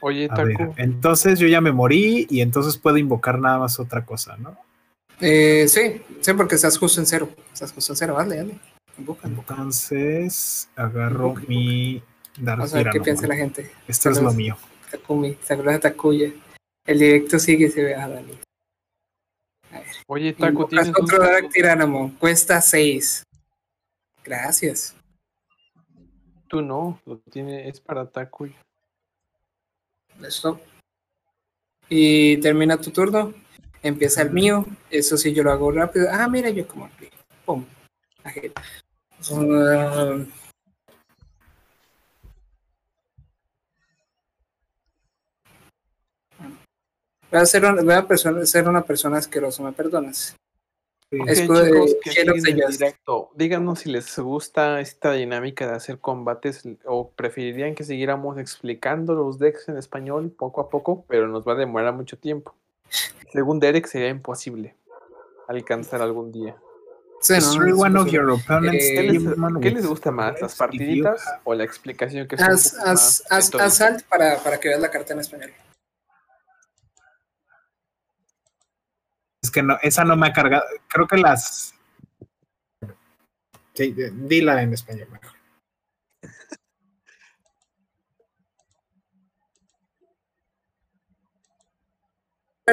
Oye, 0.00 0.28
A 0.30 0.42
ver, 0.42 0.56
entonces 0.76 1.38
yo 1.38 1.46
ya 1.46 1.60
me 1.60 1.72
morí 1.72 2.26
y 2.30 2.40
entonces 2.40 2.78
puedo 2.78 2.96
invocar 2.96 3.38
nada 3.38 3.58
más 3.58 3.78
otra 3.78 4.04
cosa, 4.04 4.36
¿no? 4.38 4.56
Eh, 5.20 5.68
sí, 5.68 6.02
sí, 6.20 6.32
porque 6.32 6.54
estás 6.54 6.78
justo 6.78 7.00
en 7.00 7.06
cero. 7.06 7.28
Estás 7.52 7.72
justo 7.72 7.92
en 7.92 7.96
cero, 7.96 8.14
dale, 8.16 8.36
dale. 8.36 8.58
Invoca, 8.96 9.28
invoca. 9.28 9.54
Entonces 9.54 10.68
agarro 10.74 11.34
mi 11.46 12.02
Dark 12.38 12.58
Vamos 12.58 12.74
a 12.74 12.78
ver 12.78 12.90
qué 12.90 13.00
piensa 13.00 13.26
la 13.26 13.36
gente. 13.36 13.70
Esto 13.86 14.10
es 14.10 14.22
lo 14.22 14.32
mío. 14.32 14.56
Takumi, 14.90 15.36
saludos 15.42 15.74
a 15.74 15.80
Takuya. 15.80 16.32
El 16.86 16.98
directo 16.98 17.38
sigue 17.38 17.66
y 17.66 17.70
se 17.70 17.82
ve. 17.82 17.94
Ah, 17.94 18.08
dale. 18.08 18.38
oye, 20.06 20.32
Taco, 20.32 20.48
Invocas 20.48 20.68
tienes 20.70 20.88
un 20.88 21.04
otro 21.04 21.18
Dark? 21.18 21.50
Tyrannomon. 21.50 22.10
Cuesta 22.12 22.60
6. 22.60 23.22
Gracias. 24.24 24.96
Tú 26.48 26.62
no, 26.62 27.00
lo 27.04 27.18
tiene, 27.18 27.68
es 27.68 27.80
para 27.80 28.10
Taco. 28.10 28.48
Listo. 30.20 30.60
Y 31.88 32.36
termina 32.38 32.76
tu 32.80 32.90
turno. 32.90 33.34
Empieza 33.82 34.22
el 34.22 34.30
mío. 34.30 34.66
Eso 34.90 35.16
sí, 35.16 35.32
yo 35.32 35.42
lo 35.42 35.50
hago 35.52 35.72
rápido. 35.72 36.08
Ah, 36.10 36.28
mira, 36.28 36.50
yo 36.50 36.66
como. 36.68 36.88
Pum. 37.44 37.64
Voy 47.30 47.40
a 47.40 47.46
ser 47.46 47.64
una, 47.64 47.82
voy 47.82 47.94
a 47.94 48.06
persona- 48.06 48.44
ser 48.46 48.68
una 48.68 48.82
persona 48.82 49.18
asquerosa, 49.18 49.62
¿me 49.62 49.72
perdonas? 49.72 50.36
Chicos, 51.10 51.96
que 52.04 52.20
en 52.20 52.70
directo, 52.70 53.30
díganos 53.34 53.80
si 53.80 53.90
les 53.90 54.16
gusta 54.16 54.80
esta 54.80 55.12
dinámica 55.12 55.66
de 55.66 55.74
hacer 55.74 55.98
combates 55.98 56.62
o 56.86 57.10
preferirían 57.10 57.74
que 57.74 57.82
siguiéramos 57.82 58.38
explicando 58.38 59.14
los 59.14 59.40
decks 59.40 59.68
en 59.68 59.76
español 59.76 60.30
poco 60.30 60.60
a 60.60 60.70
poco, 60.70 61.04
pero 61.08 61.26
nos 61.26 61.46
va 61.46 61.54
a 61.54 61.56
demorar 61.56 61.94
mucho 61.94 62.16
tiempo. 62.16 62.54
Según 63.32 63.58
Derek 63.58 63.86
sería 63.86 64.08
imposible 64.08 64.76
alcanzar 65.48 66.00
algún 66.00 66.30
día. 66.30 66.56
Sí, 67.20 67.32
¿no? 67.32 67.38
Destroy 67.40 67.70
Es 67.70 67.76
one 67.76 67.98
of 67.98 68.04
posible. 68.04 68.12
your 68.12 68.30
opponents. 68.30 68.84
Eh, 68.84 68.94
¿Qué 68.94 69.02
les, 69.70 69.82
qué 69.82 69.88
gusta 69.88 70.10
más, 70.12 70.40
las 70.40 70.54
partiditas 70.54 71.22
o 71.42 71.54
la 71.54 71.64
explicación 71.64 72.28
que 72.28 72.36
Haz, 72.36 72.78
haz, 72.84 73.24
haz, 73.28 73.54
haz 73.54 73.80
alt 73.80 74.04
para, 74.04 74.38
para 74.38 74.60
que 74.60 74.68
veas 74.68 74.80
la 74.80 74.90
carta 74.90 75.12
en 75.12 75.20
español. 75.20 75.50
Es 79.50 79.52
que 79.52 79.64
no, 79.64 79.76
esa 79.82 80.04
no 80.04 80.14
me 80.14 80.28
ha 80.28 80.32
cargado. 80.32 80.62
Creo 80.86 81.08
que 81.08 81.16
las. 81.16 81.74
Sí, 83.74 83.92
dila 83.92 84.62
en 84.62 84.74
español 84.74 85.08
mejor. 85.10 85.32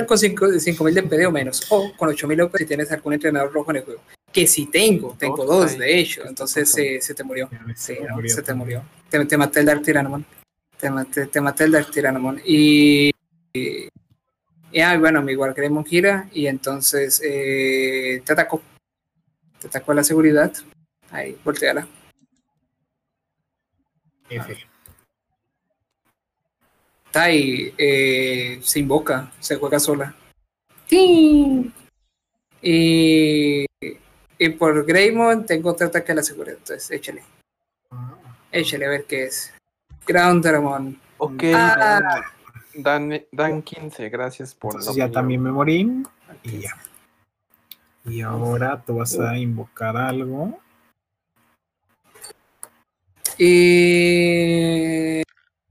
con 0.05 0.19
5000 0.19 0.93
de 0.93 1.01
PD 1.01 1.25
o 1.25 1.31
menos, 1.31 1.65
o 1.71 1.91
con 1.97 2.09
8000 2.09 2.41
OP 2.41 2.55
si 2.59 2.65
tienes 2.67 2.91
algún 2.91 3.13
entrenador 3.13 3.51
rojo 3.51 3.71
en 3.71 3.77
el 3.77 3.83
juego. 3.83 4.01
Que 4.31 4.45
si 4.45 4.67
tengo, 4.67 5.15
tengo 5.17 5.43
Dos, 5.43 5.79
de 5.79 5.97
hecho, 5.99 6.21
entonces 6.27 6.69
pasando. 6.69 6.91
eh, 6.91 7.01
se 7.01 7.15
te 7.15 7.23
murió. 7.23 7.49
Sí, 7.75 7.95
se 7.95 8.01
me 8.01 8.07
¿no? 8.09 8.15
murió 8.17 8.35
se 8.35 8.41
te 8.43 8.53
murió. 8.53 8.83
Te, 9.09 9.25
te 9.25 9.35
maté 9.35 9.61
el 9.61 9.65
Dark 9.65 9.81
Tyrannomon. 9.81 10.23
Te 10.79 10.91
maté, 10.91 11.25
te 11.25 11.41
maté 11.41 11.63
el 11.63 11.71
Dark 11.71 11.89
Tyrannomon. 11.89 12.39
Y, 12.45 13.09
y, 13.53 13.89
y, 14.71 14.81
ah, 14.81 14.97
bueno, 14.97 15.21
mi 15.21 15.35
Wargreymon 15.35 15.85
gira 15.85 16.29
y 16.33 16.47
entonces 16.47 17.21
eh, 17.23 18.21
te 18.25 18.33
atacó. 18.33 18.61
Te 19.59 19.67
atacó 19.67 19.91
a 19.91 19.95
la 19.95 20.03
seguridad. 20.03 20.53
Ahí, 21.11 21.37
volteala. 21.43 21.87
F. 24.29 24.57
Tai 27.11 27.73
eh, 27.77 28.59
se 28.61 28.79
invoca, 28.79 29.31
se 29.39 29.55
juega 29.55 29.79
sola. 29.79 30.13
¡Ting! 30.87 31.71
Y, 32.61 33.65
y 34.37 34.49
por 34.49 34.85
Greymon 34.85 35.45
tengo 35.45 35.71
otro 35.71 35.87
ataque 35.87 36.11
a 36.11 36.15
la 36.15 36.23
seguridad. 36.23 36.57
Entonces, 36.57 36.91
échale. 36.91 37.23
Échale 38.51 38.85
a 38.85 38.89
ver 38.89 39.05
qué 39.05 39.23
es. 39.25 39.53
Ground 40.05 40.43
Dramon. 40.45 40.99
Ok, 41.17 41.43
Ah. 41.53 42.33
Dan, 42.77 43.21
Dan 43.31 43.61
15, 43.63 44.09
gracias 44.09 44.53
por 44.53 44.71
Entonces 44.73 44.95
ya 44.95 45.05
opinión. 45.05 45.11
también 45.11 45.41
me 45.43 45.51
morí. 45.51 46.03
Y 46.43 46.59
ya. 46.59 46.75
Y 48.05 48.21
ahora 48.21 48.81
tú 48.85 48.95
vas 48.97 49.19
a 49.19 49.37
invocar 49.37 49.97
algo. 49.97 50.59
Y 53.37 55.21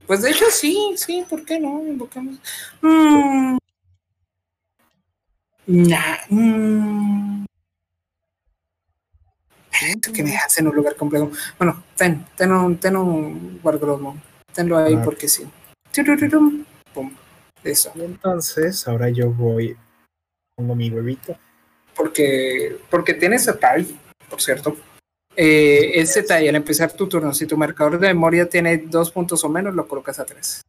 pues 0.06 0.22
de 0.22 0.30
hecho 0.30 0.44
sí, 0.50 0.94
sí, 0.96 1.24
¿por 1.28 1.44
qué 1.44 1.58
no? 1.58 1.84
Invocamos. 1.86 2.38
Mm. 2.80 3.56
Nah, 5.66 6.16
mm. 6.30 7.44
Esto 9.88 10.12
que 10.12 10.22
me 10.22 10.36
hace 10.36 10.60
en 10.60 10.68
un 10.68 10.76
lugar 10.76 10.96
complejo. 10.96 11.30
Bueno, 11.58 11.82
ten, 11.96 12.24
ten 12.36 12.50
un, 12.52 12.78
ten 12.78 12.96
un 12.96 13.60
Wargromon. 13.62 14.22
Tenlo 14.52 14.78
ahí 14.78 14.94
Ah. 14.94 15.02
porque 15.04 15.28
sí. 15.28 15.44
Turururum. 15.92 16.64
Pum. 16.96 17.14
Eso. 17.62 17.92
Y 17.94 18.00
entonces 18.00 18.88
ahora 18.88 19.10
yo 19.10 19.30
voy. 19.30 19.76
Pongo 20.54 20.74
mi 20.74 20.88
huevito. 20.88 21.36
Porque, 21.94 22.78
porque 22.88 23.12
tienes 23.12 23.46
a 23.48 23.58
Tai, 23.58 23.86
por 24.30 24.40
cierto. 24.40 24.74
Eh, 25.36 26.00
ese 26.00 26.22
Tai, 26.22 26.48
al 26.48 26.56
empezar 26.56 26.90
tu 26.92 27.06
turno, 27.06 27.34
si 27.34 27.46
tu 27.46 27.58
marcador 27.58 27.98
de 27.98 28.08
memoria 28.08 28.48
tiene 28.48 28.78
dos 28.78 29.10
puntos 29.10 29.44
o 29.44 29.50
menos, 29.50 29.74
lo 29.74 29.86
colocas 29.86 30.18
a 30.18 30.24
tres. 30.24 30.62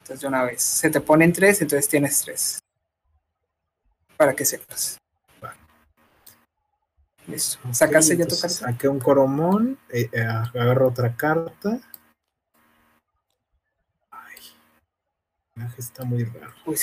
Entonces, 0.00 0.20
de 0.20 0.26
una 0.26 0.42
vez. 0.42 0.60
Se 0.60 0.90
te 0.90 1.00
ponen 1.00 1.32
tres, 1.32 1.62
entonces 1.62 1.88
tienes 1.88 2.20
tres. 2.22 2.58
Para 4.16 4.34
que 4.34 4.44
sepas. 4.44 4.98
Listo. 7.28 7.58
¿Sacaste 7.72 8.16
ya 8.16 8.26
tu 8.26 8.34
carta? 8.34 8.48
Saqué 8.48 8.88
un 8.88 8.98
coromón, 8.98 9.78
eh, 9.90 10.08
eh, 10.10 10.22
agarro 10.22 10.88
otra 10.88 11.14
carta. 11.14 11.78
Ay, 14.10 14.38
el 15.47 15.47
personaje 15.58 15.80
está 15.80 16.04
muy 16.04 16.24
raro. 16.24 16.54
Uy. 16.66 16.76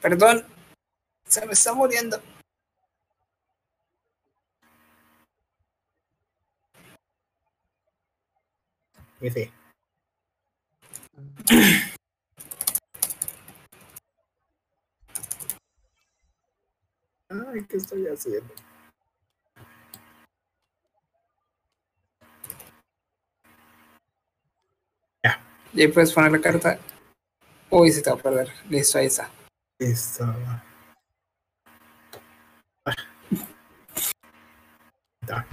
Perdón. 0.00 0.44
Se 1.24 1.46
me 1.46 1.52
está 1.52 1.72
muriendo. 1.74 2.20
F. 9.20 9.52
Ay, 17.28 17.64
¿qué 17.68 17.76
estoy 17.76 18.06
haciendo? 18.08 18.69
Y 25.72 25.82
ahí 25.82 25.88
puedes 25.88 26.12
poner 26.12 26.32
la 26.32 26.40
carta. 26.40 26.78
Uy, 27.70 27.92
se 27.92 28.02
te 28.02 28.10
va 28.10 28.16
a 28.16 28.22
perder. 28.22 28.50
Listo, 28.68 28.98
ahí 28.98 29.06
está. 29.06 29.30
Esta. 29.78 30.36
Ah. 32.84 32.94
Da. 35.26 35.46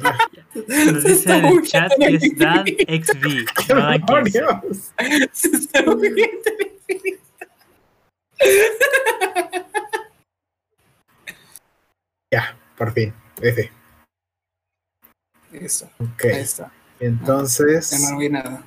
Da. 0.00 0.18
Nos 0.54 1.02
Se 1.02 1.08
dice 1.08 1.12
está 1.12 1.36
en 1.38 1.44
el 1.46 1.62
chat 1.62 1.92
que 1.98 2.06
es 2.06 2.38
Dan. 2.38 2.66
XV. 2.66 3.74
no 3.74 3.80
Dan 3.80 4.02
15. 4.02 4.38
¡Demonios! 4.38 4.92
Se 5.32 5.48
está 5.48 5.82
moviendo 5.82 6.50
el 6.58 6.72
infinito. 6.88 7.22
Ya, 12.32 12.56
por 12.76 12.92
fin. 12.92 13.12
F. 13.42 13.70
Listo. 15.50 15.90
Ok. 15.98 16.24
Ahí 16.26 16.40
está. 16.40 16.72
Entonces. 17.00 17.90
Ya 17.90 18.10
no 18.10 18.18
vi 18.18 18.28
nada. 18.28 18.64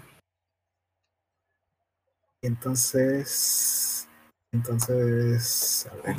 Entonces. 2.43 4.07
Entonces. 4.51 5.89
A 5.91 5.95
ver. 6.05 6.15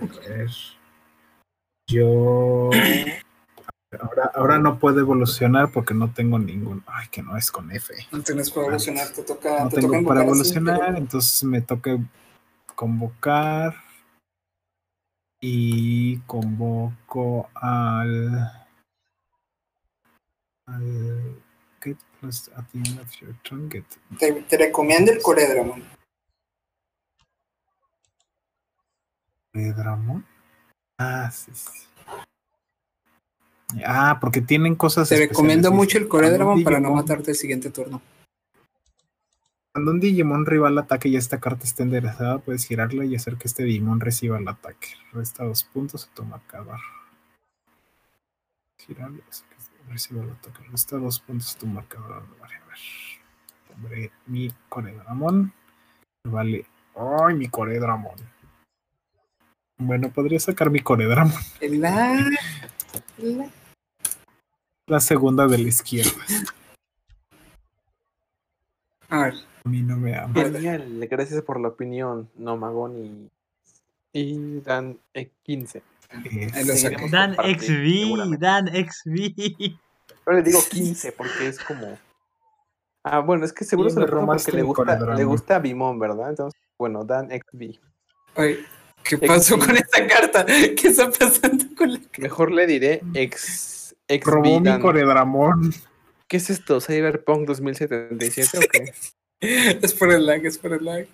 A 0.00 0.28
ver. 0.28 0.50
Yo. 1.88 2.70
Ahora, 4.00 4.30
ahora 4.34 4.58
no 4.58 4.80
puedo 4.80 4.98
evolucionar 4.98 5.70
porque 5.70 5.94
no 5.94 6.12
tengo 6.12 6.38
ningún. 6.38 6.82
Ay, 6.86 7.06
que 7.10 7.22
no 7.22 7.36
es 7.36 7.50
con 7.52 7.70
F. 7.70 7.94
No 8.10 8.22
tienes 8.22 8.50
para 8.50 8.66
evolucionar. 8.66 9.08
Te 9.12 9.22
toca. 9.22 9.64
No 9.64 9.68
te 9.68 9.80
toca 9.80 9.92
tengo 9.92 10.08
para 10.08 10.20
así, 10.20 10.28
evolucionar, 10.28 10.96
entonces 10.96 11.44
me 11.44 11.60
toca 11.60 11.96
convocar. 12.74 13.76
Y 15.40 16.18
convoco 16.20 17.48
al. 17.54 18.50
al. 20.66 21.42
At 22.56 22.64
the 22.72 22.78
end 22.78 23.00
of 23.00 23.10
your 23.20 23.34
Te, 24.18 24.32
te 24.32 24.56
recomiendo 24.56 25.12
el 25.12 25.20
Coredramon. 25.20 25.84
Pedramon. 29.54 30.26
Ah, 30.98 31.30
sí, 31.30 31.52
sí. 31.54 31.86
Ah, 33.86 34.18
porque 34.20 34.40
tienen 34.40 34.74
cosas. 34.74 35.08
Te 35.08 35.16
recomiendo 35.16 35.70
mucho 35.70 35.98
el 35.98 36.08
Cuando 36.08 36.64
para 36.64 36.80
no 36.80 36.92
matarte 36.92 37.30
el 37.30 37.36
siguiente 37.36 37.70
turno. 37.70 38.02
Cuando 39.72 39.90
un 39.90 40.00
Digimon 40.00 40.46
rival 40.46 40.78
ataque 40.78 41.08
y 41.08 41.16
esta 41.16 41.40
carta 41.40 41.64
esté 41.64 41.82
enderezada, 41.82 42.38
puedes 42.38 42.64
girarla 42.64 43.04
y 43.04 43.16
hacer 43.16 43.36
que 43.36 43.48
este 43.48 43.64
Digimon 43.64 44.00
reciba 44.00 44.38
el 44.38 44.46
ataque. 44.46 44.88
Resta 45.12 45.44
dos 45.44 45.64
puntos 45.64 46.08
a 46.08 46.14
tu 46.14 46.24
marcador. 46.24 46.78
Girarlo 48.78 49.18
y 49.18 49.28
hacer 49.28 49.48
que 49.86 49.92
reciba 49.92 50.22
el 50.22 50.30
ataque. 50.30 50.62
Resta 50.70 50.96
dos 50.96 51.20
puntos 51.20 51.56
tu 51.56 51.66
marcador. 51.66 52.12
A 52.12 52.20
ver, 52.20 52.56
a 52.62 52.66
ver. 52.66 52.78
Pondré 53.68 54.10
mi 54.26 54.52
Coredramon. 54.68 55.52
Vale. 56.26 56.66
¡Ay, 56.96 57.34
mi 57.34 57.48
Coredramon! 57.48 58.14
Bueno, 59.78 60.10
podría 60.12 60.38
sacar 60.38 60.70
mi 60.70 60.80
Coredramon. 60.80 61.32
La, 61.60 62.30
la- 63.18 63.50
La 64.86 65.00
segunda 65.00 65.46
de 65.48 65.58
la 65.58 65.68
izquierda. 65.68 66.12
A 69.08 69.18
ver, 69.24 69.34
A 69.64 69.68
mí 69.68 69.82
no 69.82 69.96
me 69.96 70.16
ama. 70.16 70.34
Genial, 70.34 71.06
gracias 71.08 71.42
por 71.42 71.60
la 71.60 71.68
opinión, 71.68 72.30
Nomagón 72.36 72.96
y, 72.96 73.30
y 74.12 74.60
Dan 74.60 74.98
eh, 75.14 75.30
15. 75.42 75.82
Dan 77.10 77.34
XV. 77.34 78.38
Dan 78.38 78.68
XV. 78.68 79.76
Pero 80.24 80.36
le 80.36 80.42
digo 80.42 80.60
15 80.68 81.12
porque 81.12 81.48
es 81.48 81.58
como. 81.58 81.98
Ah, 83.04 83.18
bueno, 83.20 83.44
es 83.44 83.52
que 83.52 83.64
seguro 83.64 83.90
Sí, 83.90 83.94
se 83.94 84.00
lo 84.00 84.06
pongo 84.06 84.26
porque 84.26 84.52
le 84.52 84.62
gusta, 84.62 85.14
le 85.14 85.24
gusta 85.24 85.56
a 85.56 85.58
Bimón, 85.58 85.98
¿verdad? 85.98 86.30
Entonces, 86.30 86.58
bueno, 86.78 87.04
Dan 87.04 87.28
oye, 88.36 88.64
¿qué 89.02 89.18
pasó 89.18 89.58
con 89.58 89.76
esta 89.76 90.06
carta? 90.06 90.46
¿Qué 90.46 90.88
está 90.88 91.10
pasando 91.10 91.66
con 91.76 91.92
la 91.92 92.00
Mejor 92.18 92.50
le 92.50 92.66
diré 92.66 93.02
ex, 93.12 93.94
XB 94.08 94.24
Robó 94.24 94.60
mi 94.60 94.66
Dan. 94.66 94.80
Coredramon. 94.80 95.74
¿Qué 96.26 96.38
es 96.38 96.48
esto? 96.48 96.80
¿Cyberpunk 96.80 97.46
2077 97.46 98.58
o 98.58 98.60
qué? 98.72 98.94
Es 99.82 99.92
por 99.92 100.10
el 100.10 100.24
lag, 100.24 100.46
es 100.46 100.56
por 100.56 100.72
el 100.72 100.84
lag. 100.84 101.06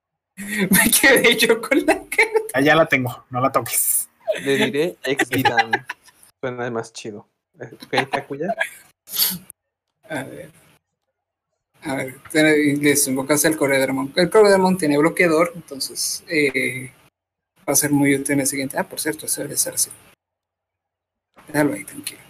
Me 0.36 0.90
quedé 1.00 1.36
yo 1.36 1.60
con 1.60 1.78
la 1.86 1.94
cara. 1.94 2.30
Ah, 2.52 2.60
ya 2.60 2.74
la 2.74 2.86
tengo, 2.86 3.24
no 3.30 3.40
la 3.40 3.52
toques. 3.52 4.05
Le 4.42 4.56
diré 4.56 4.96
XB 5.02 5.42
Dan. 5.42 5.86
Suena 6.40 6.70
más 6.70 6.92
chido. 6.92 7.26
Ok, 7.58 8.10
Takuya. 8.10 8.54
A 10.08 10.22
ver. 10.24 10.50
A 11.82 11.94
ver, 11.94 12.20
les 12.32 13.06
invocas 13.06 13.44
el 13.44 13.56
Coredramon. 13.56 14.12
El 14.16 14.28
Coredramon 14.28 14.76
tiene 14.76 14.98
bloqueador, 14.98 15.52
entonces 15.54 16.24
eh, 16.28 16.90
va 17.60 17.72
a 17.72 17.76
ser 17.76 17.92
muy 17.92 18.14
útil 18.14 18.32
en 18.32 18.40
el 18.40 18.46
siguiente. 18.46 18.76
Ah, 18.76 18.88
por 18.88 19.00
cierto, 19.00 19.26
eso 19.26 19.42
debe 19.42 19.56
ser 19.56 19.74
así. 19.74 19.90
Déjalo 21.46 21.74
ahí, 21.74 21.84
tranquilo. 21.84 22.20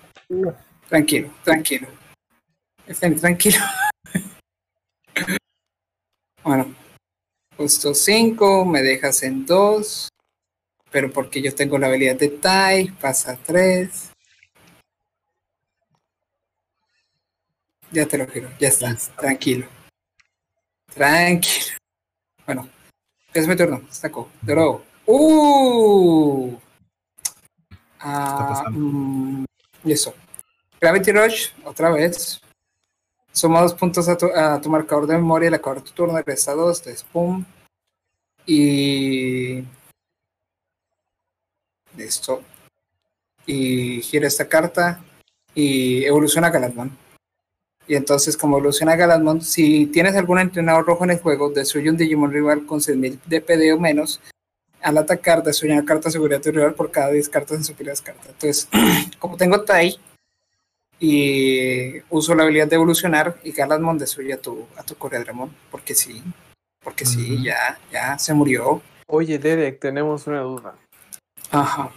Tranquilo, 0.89 1.33
tranquilo. 1.43 1.89
Estén 2.87 3.17
tranquilo. 3.19 3.59
bueno, 6.45 6.75
justo 7.57 7.95
5, 7.95 8.65
me 8.67 8.83
dejas 8.83 9.23
en 9.23 9.47
2. 9.47 10.09
Pero 10.97 11.13
porque 11.13 11.43
yo 11.43 11.55
tengo 11.55 11.77
la 11.77 11.89
habilidad 11.89 12.17
de 12.17 12.31
Tai, 12.31 12.91
pasa 12.93 13.33
a 13.33 13.37
3. 13.37 14.13
Ya 17.93 18.07
te 18.07 18.17
lo 18.17 18.27
giro, 18.27 18.49
ya 18.59 18.69
está, 18.69 18.97
tranquilo. 19.15 19.67
Tranquilo. 20.95 21.77
Bueno, 22.47 22.67
es 23.35 23.47
mi 23.47 23.55
turno, 23.55 23.83
saco. 23.91 24.31
De 24.41 24.55
nuevo. 24.55 24.87
¡Uh! 25.05 26.57
Ah, 28.01 28.47
pasando? 28.49 28.81
mm, 28.81 29.45
listo. 29.85 30.15
Gravity 30.81 31.13
Rush, 31.13 31.51
otra 31.67 31.91
vez. 31.91 32.41
Suma 33.33 33.61
dos 33.61 33.75
puntos 33.75 34.09
a 34.09 34.17
tu, 34.17 34.35
a 34.35 34.59
tu 34.63 34.71
marcador 34.71 35.07
de 35.07 35.19
memoria, 35.19 35.49
el 35.49 35.55
acabas 35.55 35.85
tu 35.85 35.93
turno, 35.93 36.19
resta 36.23 36.55
dos, 36.55 36.79
entonces 36.79 37.05
pum. 37.13 37.45
Y. 38.47 39.63
Listo. 41.97 42.43
Y 43.47 44.03
gira 44.03 44.27
esta 44.27 44.49
carta 44.49 45.03
y 45.55 46.05
evoluciona 46.05 46.49
a 46.49 46.51
Galatmon. 46.51 46.97
Y 47.89 47.95
entonces, 47.95 48.37
como 48.37 48.57
evoluciona 48.59 48.97
Galatmon, 48.97 49.41
si 49.43 49.87
tienes 49.87 50.17
algún 50.17 50.41
entrenador 50.41 50.85
rojo 50.87 51.05
en 51.05 51.11
el 51.11 51.21
juego, 51.21 51.51
destruye 51.51 51.89
un 51.89 51.97
Digimon 51.97 52.33
rival 52.33 52.67
con 52.67 52.81
6000 52.81 53.21
de 53.27 53.41
PD 53.41 53.73
o 53.73 53.79
menos. 53.79 54.21
Al 54.83 54.99
atacar, 54.99 55.43
destruye 55.43 55.73
una 55.73 55.85
carta 55.85 56.09
de 56.09 56.13
seguridad 56.13 56.39
de 56.39 56.51
tu 56.51 56.57
rival 56.57 56.75
por 56.75 56.91
cada 56.91 57.11
10 57.13 57.29
cartas 57.29 57.59
en 57.59 57.65
su 57.65 57.75
pila 57.75 57.93
de 57.93 58.01
cartas. 58.01 58.27
Entonces, 58.27 58.69
como 59.21 59.37
tengo 59.37 59.63
Tai 59.63 59.97
y 60.99 62.01
uso 62.11 62.35
la 62.35 62.43
habilidad 62.43 62.69
de 62.69 62.77
evolucionar, 62.77 63.39
y 63.45 63.53
Galatmon 63.53 63.99
destruye 63.99 64.33
a 64.33 64.41
tu, 64.41 64.67
a 64.77 64.83
tu 64.83 64.97
Coredramon, 64.97 65.55
porque 65.71 65.95
sí. 65.95 66.23
Porque 66.83 67.05
sí, 67.05 67.35
Ujú. 67.35 67.45
ya, 67.45 67.79
ya 67.93 68.19
se 68.19 68.33
murió. 68.33 68.81
Oye, 69.07 69.39
Derek, 69.39 69.79
tenemos 69.79 70.27
una 70.27 70.41
duda. 70.41 70.75
Ajá. 71.51 71.91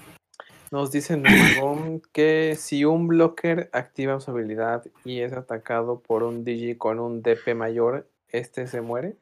Nos 0.72 0.92
dice 0.92 1.18
Nomagón 1.18 2.02
que 2.14 2.56
si 2.56 2.86
un 2.86 3.08
blocker 3.08 3.70
activa 3.74 4.20
su 4.20 4.30
habilidad 4.30 4.86
y 5.04 5.22
es 5.22 5.34
atacado 5.34 6.00
por 6.00 6.22
un 6.22 6.44
Digi 6.44 6.76
con 6.76 7.00
un 7.00 7.24
DP 7.24 7.56
mayor, 7.56 8.08
¿este 8.28 8.68
se 8.68 8.82
muere? 8.82 9.16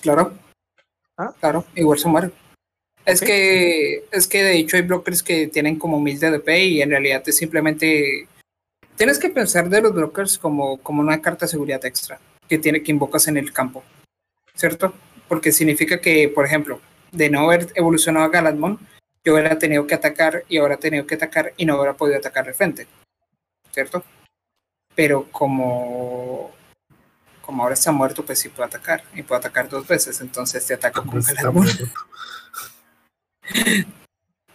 Claro. 0.00 0.32
Ah. 1.16 1.34
Claro, 1.40 1.64
igual 1.74 1.98
se 1.98 2.08
muere. 2.08 2.30
Es 3.04 3.20
que, 3.20 4.04
es 4.12 4.26
que 4.28 4.42
de 4.42 4.56
hecho 4.56 4.76
hay 4.76 4.82
blockers 4.82 5.22
que 5.22 5.48
tienen 5.48 5.78
como 5.78 6.00
1000 6.00 6.20
de 6.20 6.30
DP 6.30 6.48
y 6.48 6.82
en 6.82 6.90
realidad 6.90 7.22
es 7.26 7.36
simplemente 7.36 8.28
tienes 8.96 9.18
que 9.18 9.28
pensar 9.28 9.68
de 9.68 9.82
los 9.82 9.92
brokers 9.92 10.38
como, 10.38 10.78
como 10.78 11.00
una 11.00 11.20
carta 11.20 11.44
de 11.44 11.50
seguridad 11.50 11.84
extra 11.84 12.20
que 12.48 12.58
tiene 12.58 12.82
que 12.82 12.92
invocas 12.92 13.26
en 13.28 13.36
el 13.36 13.52
campo, 13.52 13.82
¿cierto? 14.54 14.94
Porque 15.28 15.52
significa 15.52 16.00
que, 16.00 16.28
por 16.28 16.46
ejemplo, 16.46 16.80
de 17.14 17.30
no 17.30 17.40
haber 17.40 17.72
evolucionado 17.74 18.26
a 18.26 18.28
Galadmon, 18.28 18.78
yo 19.24 19.34
hubiera 19.34 19.58
tenido 19.58 19.86
que 19.86 19.94
atacar 19.94 20.44
y 20.48 20.58
ahora 20.58 20.76
tenido 20.76 21.06
que 21.06 21.14
atacar 21.14 21.54
y 21.56 21.64
no 21.64 21.76
hubiera 21.76 21.94
podido 21.94 22.18
atacar 22.18 22.46
de 22.46 22.54
frente, 22.54 22.86
¿cierto? 23.72 24.04
Pero 24.94 25.26
como 25.30 26.52
como 27.40 27.62
ahora 27.62 27.74
está 27.74 27.92
muerto, 27.92 28.24
pues 28.24 28.38
sí 28.38 28.48
puedo 28.48 28.64
atacar 28.64 29.04
y 29.14 29.22
puedo 29.22 29.38
atacar 29.38 29.68
dos 29.68 29.86
veces, 29.86 30.20
entonces 30.20 30.64
te 30.66 30.74
ataco 30.74 31.04
con 31.04 31.20
Galadmon. 31.20 31.68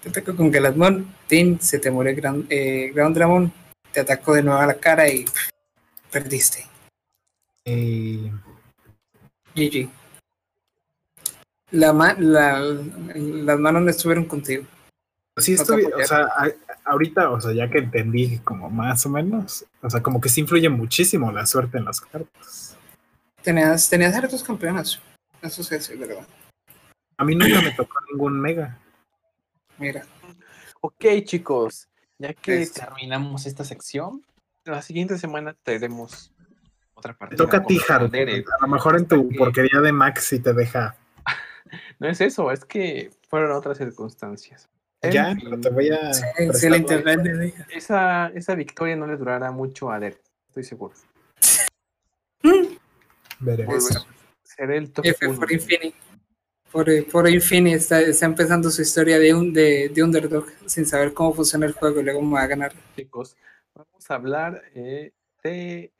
Te 0.01 0.07
ataco 0.07 0.33
con 0.33 0.49
Galadmon, 0.49 1.13
Tin, 1.27 1.59
se 1.59 1.77
te 1.77 1.91
muere 1.91 2.13
Ground, 2.13 2.47
eh, 2.49 2.93
Dramon, 2.93 3.51
te 3.91 3.99
ataco 3.99 4.33
de 4.33 4.43
nuevo 4.43 4.57
a 4.57 4.65
la 4.65 4.75
cara 4.75 5.09
y 5.09 5.25
pff, 5.25 5.49
perdiste. 6.09 6.65
Y 7.65 8.31
GG. 9.53 9.89
La 11.71 11.93
ma- 11.93 12.15
la- 12.17 12.59
las 12.59 13.59
manos 13.59 13.81
no 13.83 13.89
estuvieron 13.89 14.25
contigo. 14.25 14.65
sí 15.37 15.55
No 15.55 15.61
estoy, 15.61 15.85
o 15.85 16.05
sea, 16.05 16.23
a- 16.35 16.51
ahorita, 16.85 17.29
o 17.29 17.39
sea, 17.39 17.53
ya 17.53 17.69
que 17.69 17.77
entendí 17.77 18.39
como 18.39 18.69
más 18.69 19.05
o 19.05 19.09
menos, 19.09 19.65
o 19.81 19.89
sea, 19.89 20.01
como 20.01 20.19
que 20.19 20.27
sí 20.29 20.41
influye 20.41 20.67
muchísimo 20.67 21.31
la 21.31 21.45
suerte 21.45 21.77
en 21.77 21.85
las 21.85 22.01
cartas. 22.01 22.75
Tenías, 23.41 23.89
tenías 23.89 24.13
hartos 24.15 24.43
campeonas. 24.43 24.99
Eso 25.41 25.63
sí 25.63 25.75
es 25.75 25.97
verdad. 25.97 26.27
A 27.17 27.23
mí 27.23 27.35
nunca 27.35 27.61
me 27.61 27.71
tocó 27.71 27.93
ningún 28.11 28.39
mega. 28.39 28.77
Mira. 29.77 30.05
Ok, 30.81 31.05
chicos, 31.23 31.87
ya 32.17 32.33
que 32.33 32.61
Este. 32.61 32.81
terminamos 32.81 33.45
esta 33.45 33.63
sección, 33.63 34.21
la 34.65 34.81
siguiente 34.81 35.17
semana 35.17 35.55
tendremos 35.63 36.33
otra 36.95 37.13
parte. 37.13 37.35
Te 37.35 37.43
toca 37.43 37.57
a 37.57 37.63
ti. 37.65 37.79
Derek. 38.11 38.45
A 38.59 38.65
lo 38.65 38.67
mejor 38.67 38.97
en 38.97 39.07
tu 39.07 39.29
porquería 39.37 39.79
de 39.79 39.91
Max 39.93 40.25
sí 40.25 40.39
te 40.39 40.53
deja. 40.53 40.97
No 41.99 42.07
es 42.09 42.21
eso, 42.21 42.51
es 42.51 42.63
que 42.65 43.11
fueron 43.27 43.51
otras 43.51 43.77
circunstancias. 43.77 44.69
En 45.01 45.11
Ya, 45.11 45.35
fin, 45.35 45.41
pero 45.43 45.61
te 45.61 45.69
voy 45.69 45.89
a. 45.89 46.13
Sí, 46.53 46.69
la- 46.69 46.77
internet 46.77 47.21
de 47.21 47.53
esa, 47.73 48.27
esa 48.27 48.55
victoria 48.55 48.95
no 48.95 49.07
le 49.07 49.17
durará 49.17 49.51
mucho 49.51 49.91
a 49.91 49.99
Derek, 49.99 50.21
estoy 50.47 50.63
seguro. 50.63 50.93
Veremos. 53.39 54.07
Seré 54.43 54.77
el 54.77 54.91
top 54.91 55.05
F 55.05 55.27
uno. 55.27 55.39
por 55.39 55.51
Infini. 55.51 55.93
Por, 56.71 57.05
por 57.07 57.29
Infini 57.29 57.73
está, 57.73 57.99
está 58.01 58.25
empezando 58.25 58.69
su 58.69 58.81
historia 58.81 59.17
de, 59.17 59.33
un, 59.33 59.51
de, 59.53 59.89
de 59.89 60.03
Underdog 60.03 60.47
sin 60.67 60.85
saber 60.85 61.13
cómo 61.13 61.33
funciona 61.33 61.65
el 61.65 61.73
juego 61.73 61.99
y 61.99 62.03
luego 62.03 62.21
me 62.21 62.33
va 62.35 62.43
a 62.43 62.47
ganar. 62.47 62.73
chicos, 62.95 63.35
vamos 63.73 64.11
a 64.11 64.13
hablar 64.15 64.61
eh, 64.75 65.11
de 65.43 65.91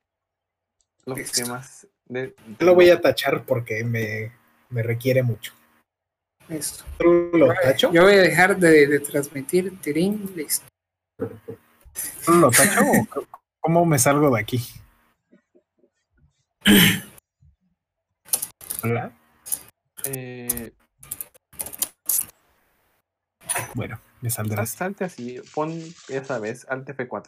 los 1.06 1.18
Listo. 1.18 1.44
temas 1.44 1.88
de... 2.06 2.36
Yo 2.60 2.66
lo 2.66 2.76
voy 2.76 2.90
a 2.92 3.02
tachar 3.02 3.46
porque 3.46 3.84
me, 3.84 4.32
me 4.70 4.84
requiere 4.84 5.24
mucho. 5.24 5.54
Listo. 6.50 6.84
¿Tú 6.98 7.30
lo 7.34 7.54
tacho? 7.54 7.92
Yo 7.94 8.04
voy 8.04 8.14
a 8.16 8.22
dejar 8.22 8.58
de, 8.58 8.88
de 8.88 9.00
transmitir 9.00 9.80
Tirín. 9.82 10.32
Listo. 10.36 10.66
¿Tú 12.26 12.32
lo 12.34 12.50
tacho 12.50 12.82
o 12.82 13.08
cómo 13.60 13.86
me 13.86 14.00
salgo 14.00 14.34
de 14.36 14.42
aquí? 14.42 14.60
Hola. 18.84 19.12
Eh, 20.06 20.72
Bueno, 23.74 24.00
me 24.22 24.30
saldrás. 24.30 24.70
salte 24.72 25.04
así, 25.04 25.42
pon, 25.54 25.72
ya 26.08 26.24
sabes, 26.24 26.66
Alt 26.70 26.88
F4. 26.90 27.28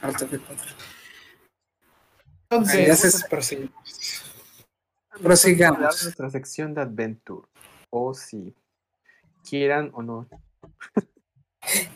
Alto 0.00 0.26
F4. 0.28 0.74
Entonces, 2.50 2.86
ya 2.86 2.96
se- 2.96 3.28
proseguimos. 3.28 4.31
Prosigamos. 5.20 6.04
Nuestra 6.04 6.30
sección 6.30 6.74
de 6.74 6.82
Adventure. 6.82 7.46
O 7.90 8.14
si 8.14 8.54
quieran 9.48 9.90
o 9.94 10.02
no. 10.02 10.28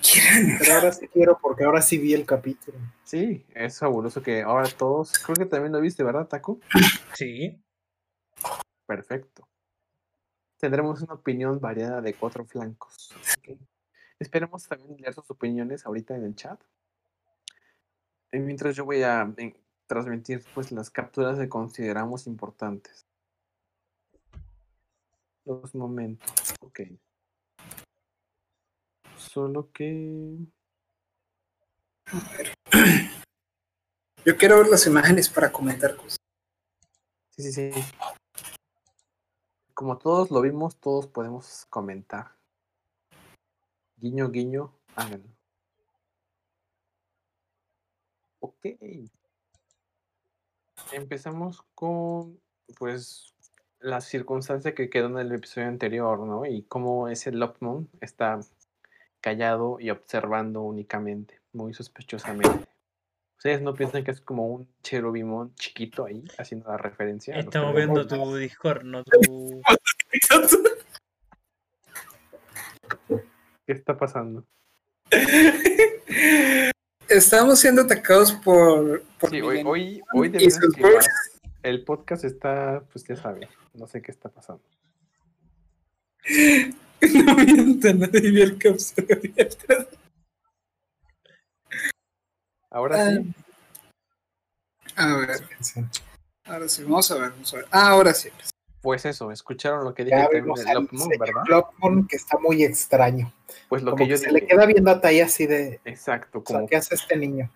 ¿Quieren? 0.02 0.58
Pero 0.58 0.74
ahora 0.74 0.92
sí 0.92 1.08
quiero 1.08 1.38
porque 1.40 1.64
ahora 1.64 1.82
sí 1.82 1.98
vi 1.98 2.14
el 2.14 2.24
capítulo. 2.24 2.78
Sí, 3.04 3.44
es 3.54 3.78
fabuloso 3.78 4.22
que 4.22 4.42
ahora 4.42 4.68
todos, 4.68 5.18
creo 5.18 5.34
que 5.34 5.46
también 5.46 5.72
lo 5.72 5.80
viste, 5.80 6.04
¿verdad, 6.04 6.26
Taco? 6.26 6.60
Sí. 7.14 7.60
Perfecto. 8.86 9.48
Tendremos 10.58 11.02
una 11.02 11.14
opinión 11.14 11.60
variada 11.60 12.00
de 12.00 12.14
cuatro 12.14 12.44
flancos. 12.44 13.12
Esperemos 14.18 14.66
también 14.66 14.96
leer 14.98 15.14
sus 15.14 15.30
opiniones 15.30 15.84
ahorita 15.84 16.16
en 16.16 16.24
el 16.24 16.34
chat. 16.34 16.60
Y 18.32 18.38
mientras 18.38 18.76
yo 18.76 18.84
voy 18.84 19.02
a 19.02 19.32
eh, 19.36 19.54
transmitir 19.86 20.42
pues 20.54 20.72
las 20.72 20.90
capturas 20.90 21.38
que 21.38 21.48
consideramos 21.48 22.26
importantes. 22.26 23.05
Los 25.46 25.74
momentos. 25.76 26.54
Ok. 26.60 26.80
Solo 29.16 29.70
que. 29.72 30.36
Yo 34.24 34.36
quiero 34.36 34.58
ver 34.58 34.66
las 34.66 34.86
imágenes 34.88 35.28
para 35.28 35.52
comentar 35.52 35.96
cosas. 35.96 36.18
Sí, 37.30 37.52
sí, 37.52 37.72
sí. 37.72 37.80
Como 39.72 39.98
todos 39.98 40.32
lo 40.32 40.40
vimos, 40.40 40.80
todos 40.80 41.06
podemos 41.06 41.64
comentar. 41.70 42.36
Guiño, 43.98 44.28
guiño, 44.30 44.76
háganlo. 44.96 45.28
Ok. 48.40 48.66
Empezamos 50.90 51.62
con, 51.76 52.40
pues, 52.76 53.35
la 53.80 54.00
circunstancia 54.00 54.74
que 54.74 54.90
quedó 54.90 55.06
en 55.06 55.18
el 55.18 55.32
episodio 55.32 55.68
anterior, 55.68 56.18
¿no? 56.20 56.46
Y 56.46 56.62
cómo 56.62 57.08
ese 57.08 57.32
Lopmon 57.32 57.88
está 58.00 58.40
callado 59.20 59.78
y 59.80 59.90
observando 59.90 60.62
únicamente, 60.62 61.40
muy 61.52 61.74
sospechosamente. 61.74 62.66
¿Ustedes 63.36 63.60
no 63.60 63.74
piensan 63.74 64.02
que 64.02 64.10
es 64.12 64.20
como 64.20 64.46
un 64.48 64.68
cherubimón 64.82 65.54
chiquito 65.54 66.06
ahí, 66.06 66.24
haciendo 66.38 66.70
la 66.70 66.78
referencia? 66.78 67.36
los 67.36 67.44
Estamos 67.44 67.74
viendo 67.74 68.06
tu 68.06 68.36
Discord, 68.36 68.82
no 68.84 69.04
tu. 69.04 69.62
¿Qué 73.66 73.72
está 73.72 73.96
pasando? 73.96 74.44
Estamos 77.08 77.60
siendo 77.60 77.82
atacados 77.82 78.32
por. 78.32 79.02
por 79.20 79.30
Sí, 79.30 79.40
hoy, 79.40 79.62
hoy, 79.64 80.02
hoy 80.14 80.28
el 81.66 81.82
podcast 81.84 82.24
está, 82.24 82.84
pues 82.92 83.04
ya 83.04 83.16
sabe, 83.16 83.48
no 83.74 83.86
sé 83.86 84.00
qué 84.00 84.12
está 84.12 84.28
pasando. 84.28 84.62
No 86.98 87.34
miento, 87.34 87.92
nadie 87.92 88.30
vio 88.30 88.44
el 88.44 88.56
capítulo 88.56 89.06
abierto. 89.16 89.88
Ahora 92.70 93.10
sí, 93.10 93.34
A 94.96 95.16
ver, 95.18 95.30
ahora 96.46 96.68
sí, 96.70 96.82
vamos 96.84 97.10
a 97.10 97.14
ver, 97.16 97.30
vamos 97.32 97.52
a 97.52 97.56
ver. 97.58 97.66
Ah, 97.70 97.90
ahora 97.90 98.14
sí. 98.14 98.30
pues 98.80 99.04
eso, 99.04 99.30
escucharon 99.30 99.84
lo 99.84 99.94
que 99.94 100.04
dije 100.04 100.16
Ya 100.16 100.22
también 100.24 100.54
de 100.54 100.74
Lopmon, 100.74 101.00
señor 101.00 101.18
¿verdad? 101.18 101.42
Lopmon, 101.48 102.08
que 102.08 102.16
está 102.16 102.38
muy 102.38 102.64
extraño. 102.64 103.30
Pues 103.68 103.82
lo 103.82 103.90
Como 103.90 103.98
que 103.98 104.04
que, 104.04 104.10
yo 104.10 104.16
se 104.16 104.32
le 104.32 104.46
queda 104.46 104.64
viendo 104.64 104.90
a 104.90 105.00
Tai 105.02 105.20
así 105.20 105.46
de. 105.46 105.80
Exacto, 105.84 106.38
O 106.38 106.46
sea, 106.46 106.56
como 106.56 106.66
¿qué 106.66 106.76
hace 106.76 106.94
este 106.94 107.14
niño? 107.16 107.50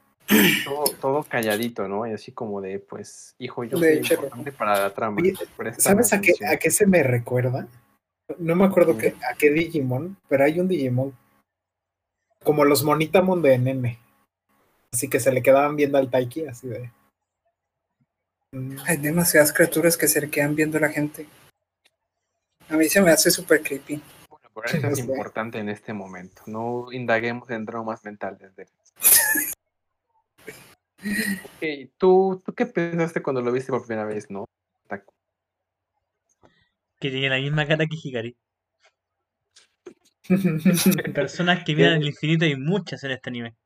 Todo, 0.64 0.84
todo 1.00 1.22
calladito, 1.24 1.88
¿no? 1.88 2.06
Y 2.06 2.12
así 2.12 2.32
como 2.32 2.60
de, 2.60 2.78
pues, 2.78 3.34
hijo, 3.38 3.64
yo 3.64 3.78
De 3.78 4.02
soy 4.04 4.16
importante 4.16 4.52
para 4.52 4.80
la 4.80 4.94
trama. 4.94 5.20
¿Sabes 5.78 6.12
a 6.12 6.20
qué, 6.20 6.32
atención". 6.32 6.50
a 6.50 6.56
qué 6.56 6.70
se 6.70 6.86
me 6.86 7.02
recuerda? 7.02 7.66
No 8.38 8.54
me 8.54 8.64
acuerdo 8.64 8.96
qué, 8.96 9.14
a 9.30 9.34
qué 9.36 9.50
Digimon, 9.50 10.16
pero 10.28 10.44
hay 10.44 10.60
un 10.60 10.68
Digimon 10.68 11.14
como 12.44 12.64
los 12.64 12.84
Monitamon 12.84 13.42
de 13.42 13.58
Nene. 13.58 13.98
Así 14.92 15.08
que 15.08 15.20
se 15.20 15.32
le 15.32 15.42
quedaban 15.42 15.76
viendo 15.76 15.98
al 15.98 16.10
Taiki 16.10 16.46
así 16.46 16.68
de. 16.68 16.90
Hay 18.86 18.96
demasiadas 18.96 19.52
criaturas 19.52 19.96
que 19.96 20.08
se 20.08 20.20
le 20.20 20.30
quedan 20.30 20.56
viendo 20.56 20.78
a 20.78 20.80
la 20.80 20.88
gente. 20.88 21.26
A 22.68 22.76
mí 22.76 22.88
se 22.88 23.00
me 23.00 23.10
hace 23.10 23.30
súper 23.30 23.62
creepy. 23.62 24.02
Bueno, 24.28 24.48
pero 24.54 24.66
eso 24.66 24.88
es 24.88 24.98
importante 25.08 25.58
en 25.58 25.68
este 25.68 25.92
momento. 25.92 26.42
No 26.46 26.90
indaguemos 26.92 27.48
en 27.50 27.66
traumas 27.66 28.04
mentales 28.04 28.54
de 28.56 28.66
Ok, 31.02 31.90
¿tú, 31.96 32.42
¿tú 32.44 32.54
qué 32.54 32.66
pensaste 32.66 33.22
cuando 33.22 33.40
lo 33.40 33.52
viste 33.52 33.72
por 33.72 33.86
primera 33.86 34.06
vez, 34.06 34.30
no? 34.30 34.44
Taco? 34.86 35.14
Que 36.98 37.10
tiene 37.10 37.30
la 37.30 37.38
misma 37.38 37.66
cara 37.66 37.86
que 37.86 37.96
Hikari. 37.96 38.36
Personas 41.14 41.64
que 41.64 41.74
miran 41.74 42.02
el 42.02 42.08
infinito 42.08 42.44
hay 42.44 42.56
muchas 42.56 43.02
en 43.04 43.12
este 43.12 43.30
anime. 43.30 43.56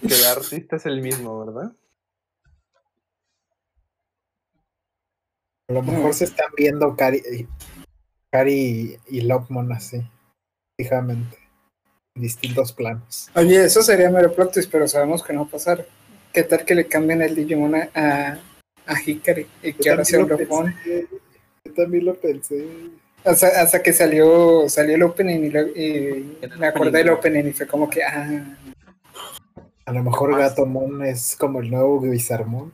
Que 0.00 0.14
el 0.14 0.24
artista 0.24 0.76
es 0.76 0.86
el 0.86 1.02
mismo, 1.02 1.44
¿verdad? 1.44 1.72
A 5.68 5.74
lo 5.74 5.82
mejor 5.82 6.14
se 6.14 6.24
están 6.24 6.50
viendo 6.56 6.96
Cari, 6.96 7.46
Cari 8.30 8.96
y 9.06 9.20
Lopmon 9.20 9.70
así, 9.72 10.00
fijamente. 10.80 11.36
en 12.14 12.22
distintos 12.22 12.72
planos. 12.72 13.30
Oye, 13.34 13.64
eso 13.64 13.82
sería 13.82 14.10
mero 14.10 14.32
plot 14.34 14.54
twist, 14.54 14.70
pero 14.70 14.88
sabemos 14.88 15.22
que 15.22 15.34
no 15.34 15.42
va 15.42 15.48
a 15.48 15.50
pasar. 15.50 15.86
¿Qué 16.32 16.42
tal 16.44 16.64
que 16.64 16.74
le 16.74 16.86
cambien 16.86 17.22
el 17.22 17.34
Digimon 17.34 17.74
a, 17.74 17.88
a, 17.94 18.38
a 18.86 19.02
Hikari 19.04 19.46
y 19.62 19.72
que 19.72 19.90
ahora 19.90 20.04
sea 20.04 20.20
un 20.20 20.28
Lopmon? 20.28 20.72
pensé, 20.74 21.06
Yo 21.64 21.72
también 21.74 22.04
lo 22.04 22.14
pensé. 22.14 22.66
Hasta, 23.24 23.48
hasta 23.60 23.82
que 23.82 23.92
salió, 23.92 24.68
salió 24.68 24.94
el 24.94 25.02
opening 25.02 25.40
y, 25.44 25.50
lo- 25.50 25.66
y 25.68 26.36
En 26.42 26.52
el 26.52 26.58
me 26.58 26.66
acordé 26.68 26.98
del 26.98 27.10
opening. 27.10 27.44
y 27.48 27.52
fue 27.52 27.66
como 27.66 27.90
que, 27.90 28.02
ah, 28.04 28.56
A 29.86 29.92
lo 29.92 30.02
mejor 30.04 30.30
Más. 30.30 30.50
Gatomon 30.50 31.04
es 31.04 31.34
como 31.36 31.60
el 31.60 31.70
nuevo 31.70 32.00
Bizarmon. 32.00 32.72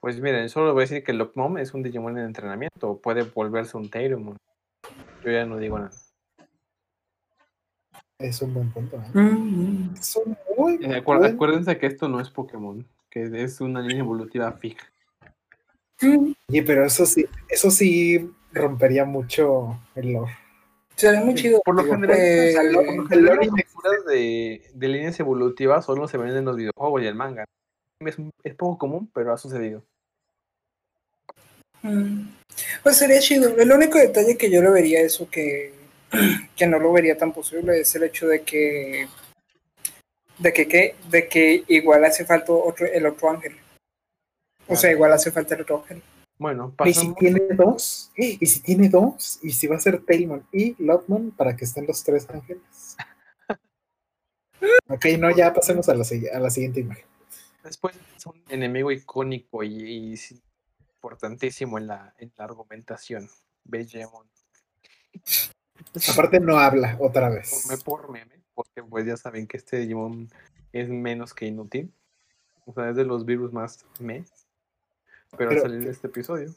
Pues 0.00 0.20
miren, 0.20 0.48
solo 0.48 0.72
voy 0.72 0.82
a 0.82 0.86
decir 0.86 1.02
que 1.04 1.12
el 1.12 1.18
Lopmom 1.18 1.58
es 1.58 1.74
un 1.74 1.82
Digimon 1.82 2.16
en 2.18 2.26
entrenamiento. 2.26 2.98
Puede 3.02 3.22
volverse 3.22 3.76
un 3.76 3.90
Tailumon. 3.90 4.36
Yo 5.24 5.30
ya 5.32 5.44
no 5.46 5.56
digo 5.58 5.78
nada. 5.78 5.90
Es 8.28 8.40
un 8.42 8.54
buen 8.54 8.70
punto. 8.70 8.96
¿eh? 8.96 9.18
mm, 9.18 9.94
Es 9.98 10.16
un 10.16 10.36
muy 10.56 10.74
Eh, 10.82 11.00
buen- 11.02 11.24
Acuérdense 11.24 11.76
que 11.78 11.86
esto 11.86 12.08
no 12.08 12.20
es 12.20 12.30
Pokémon, 12.30 12.86
que 13.10 13.30
es 13.44 13.60
una 13.60 13.80
línea 13.80 13.98
evolutiva 14.02 14.50
fija. 14.52 14.90
Oye, 16.48 16.62
pero 16.62 16.84
eso 16.84 17.06
sí, 17.06 17.26
eso 17.48 17.70
sí 17.70 18.30
rompería 18.52 19.04
mucho 19.04 19.78
el 19.94 20.12
lore. 20.12 20.32
sería 20.96 21.20
muy 21.20 21.34
chido. 21.34 21.60
Por 21.64 21.74
lo 21.76 21.82
digo, 21.82 21.94
general, 21.96 22.72
lo 22.72 22.80
el 23.10 23.22
lore 23.24 23.46
las 23.46 23.54
figuras 23.66 24.04
de, 24.06 24.70
de 24.74 24.88
líneas 24.88 25.18
evolutivas 25.20 25.84
solo 25.84 26.08
se 26.08 26.16
ven 26.18 26.36
en 26.36 26.44
los 26.44 26.56
videojuegos 26.56 27.02
y 27.02 27.06
el 27.06 27.14
manga. 27.14 27.44
Es, 28.00 28.16
es 28.42 28.54
poco 28.54 28.78
común, 28.78 29.10
pero 29.14 29.32
ha 29.32 29.38
sucedido. 29.38 29.84
Mm, 31.82 32.28
Pues 32.82 32.96
sería 32.96 33.20
chido. 33.20 33.56
El 33.56 33.70
único 33.72 33.98
detalle 33.98 34.36
que 34.36 34.50
yo 34.50 34.62
lo 34.62 34.72
vería 34.72 35.00
eso 35.00 35.28
que, 35.30 35.72
que 36.56 36.66
no 36.66 36.78
lo 36.78 36.92
vería 36.92 37.16
tan 37.16 37.32
posible 37.32 37.80
es 37.80 37.94
el 37.94 38.04
hecho 38.04 38.26
de 38.26 38.42
que 38.42 39.08
de 40.38 40.52
que, 40.52 40.66
¿qué? 40.68 40.96
de 41.08 41.28
que 41.28 41.64
igual 41.68 42.04
hace 42.04 42.24
falta 42.24 42.52
otro, 42.52 42.86
el 42.86 43.06
otro 43.06 43.30
ángel. 43.30 43.56
O 44.66 44.76
sea, 44.76 44.90
igual 44.90 45.12
hace 45.12 45.30
falta 45.30 45.54
el 45.54 45.62
otro 45.62 45.82
ángel. 45.82 46.02
Bueno, 46.38 46.74
¿Y 46.84 46.92
si 46.92 47.00
pasamos. 47.00 47.18
tiene 47.18 47.40
dos? 47.54 48.10
¿Y 48.16 48.46
si 48.46 48.60
tiene 48.60 48.88
dos? 48.88 49.38
¿Y 49.42 49.52
si 49.52 49.66
va 49.68 49.76
a 49.76 49.80
ser 49.80 50.04
Tailmon 50.04 50.46
y 50.52 50.74
Lotmon 50.82 51.30
para 51.30 51.54
que 51.54 51.64
estén 51.64 51.86
los 51.86 52.02
tres 52.02 52.28
ángeles? 52.28 52.96
Ok, 54.88 55.06
no, 55.18 55.30
ya 55.30 55.52
pasemos 55.52 55.88
a 55.90 55.94
la, 55.94 56.04
a 56.32 56.38
la 56.38 56.50
siguiente 56.50 56.80
imagen. 56.80 57.04
Después 57.62 57.94
es 58.16 58.24
un 58.24 58.42
enemigo 58.48 58.90
icónico 58.90 59.62
y, 59.62 60.18
importantísimo 60.94 61.76
en 61.76 61.86
la, 61.86 62.14
en 62.18 62.32
la 62.36 62.44
argumentación. 62.44 63.28
Vegemon. 63.64 64.26
Aparte 66.12 66.40
no 66.40 66.58
habla 66.58 66.96
otra 67.00 67.28
vez. 67.28 67.66
me- 67.68 67.76
por 67.78 68.10
meme, 68.10 68.40
porque 68.54 68.82
pues 68.82 69.06
ya 69.06 69.16
saben 69.16 69.46
que 69.46 69.56
este 69.56 69.78
Digimon 69.78 70.28
es 70.72 70.88
menos 70.88 71.32
que 71.34 71.46
inútil. 71.46 71.92
O 72.66 72.72
sea, 72.72 72.90
es 72.90 72.96
de 72.96 73.04
los 73.04 73.24
virus 73.24 73.52
más 73.52 73.84
me. 74.00 74.24
Pero, 75.36 75.50
Pero- 75.50 75.50
al 75.50 75.60
salir 75.70 75.84
de 75.84 75.90
este 75.90 76.06
episodio. 76.08 76.50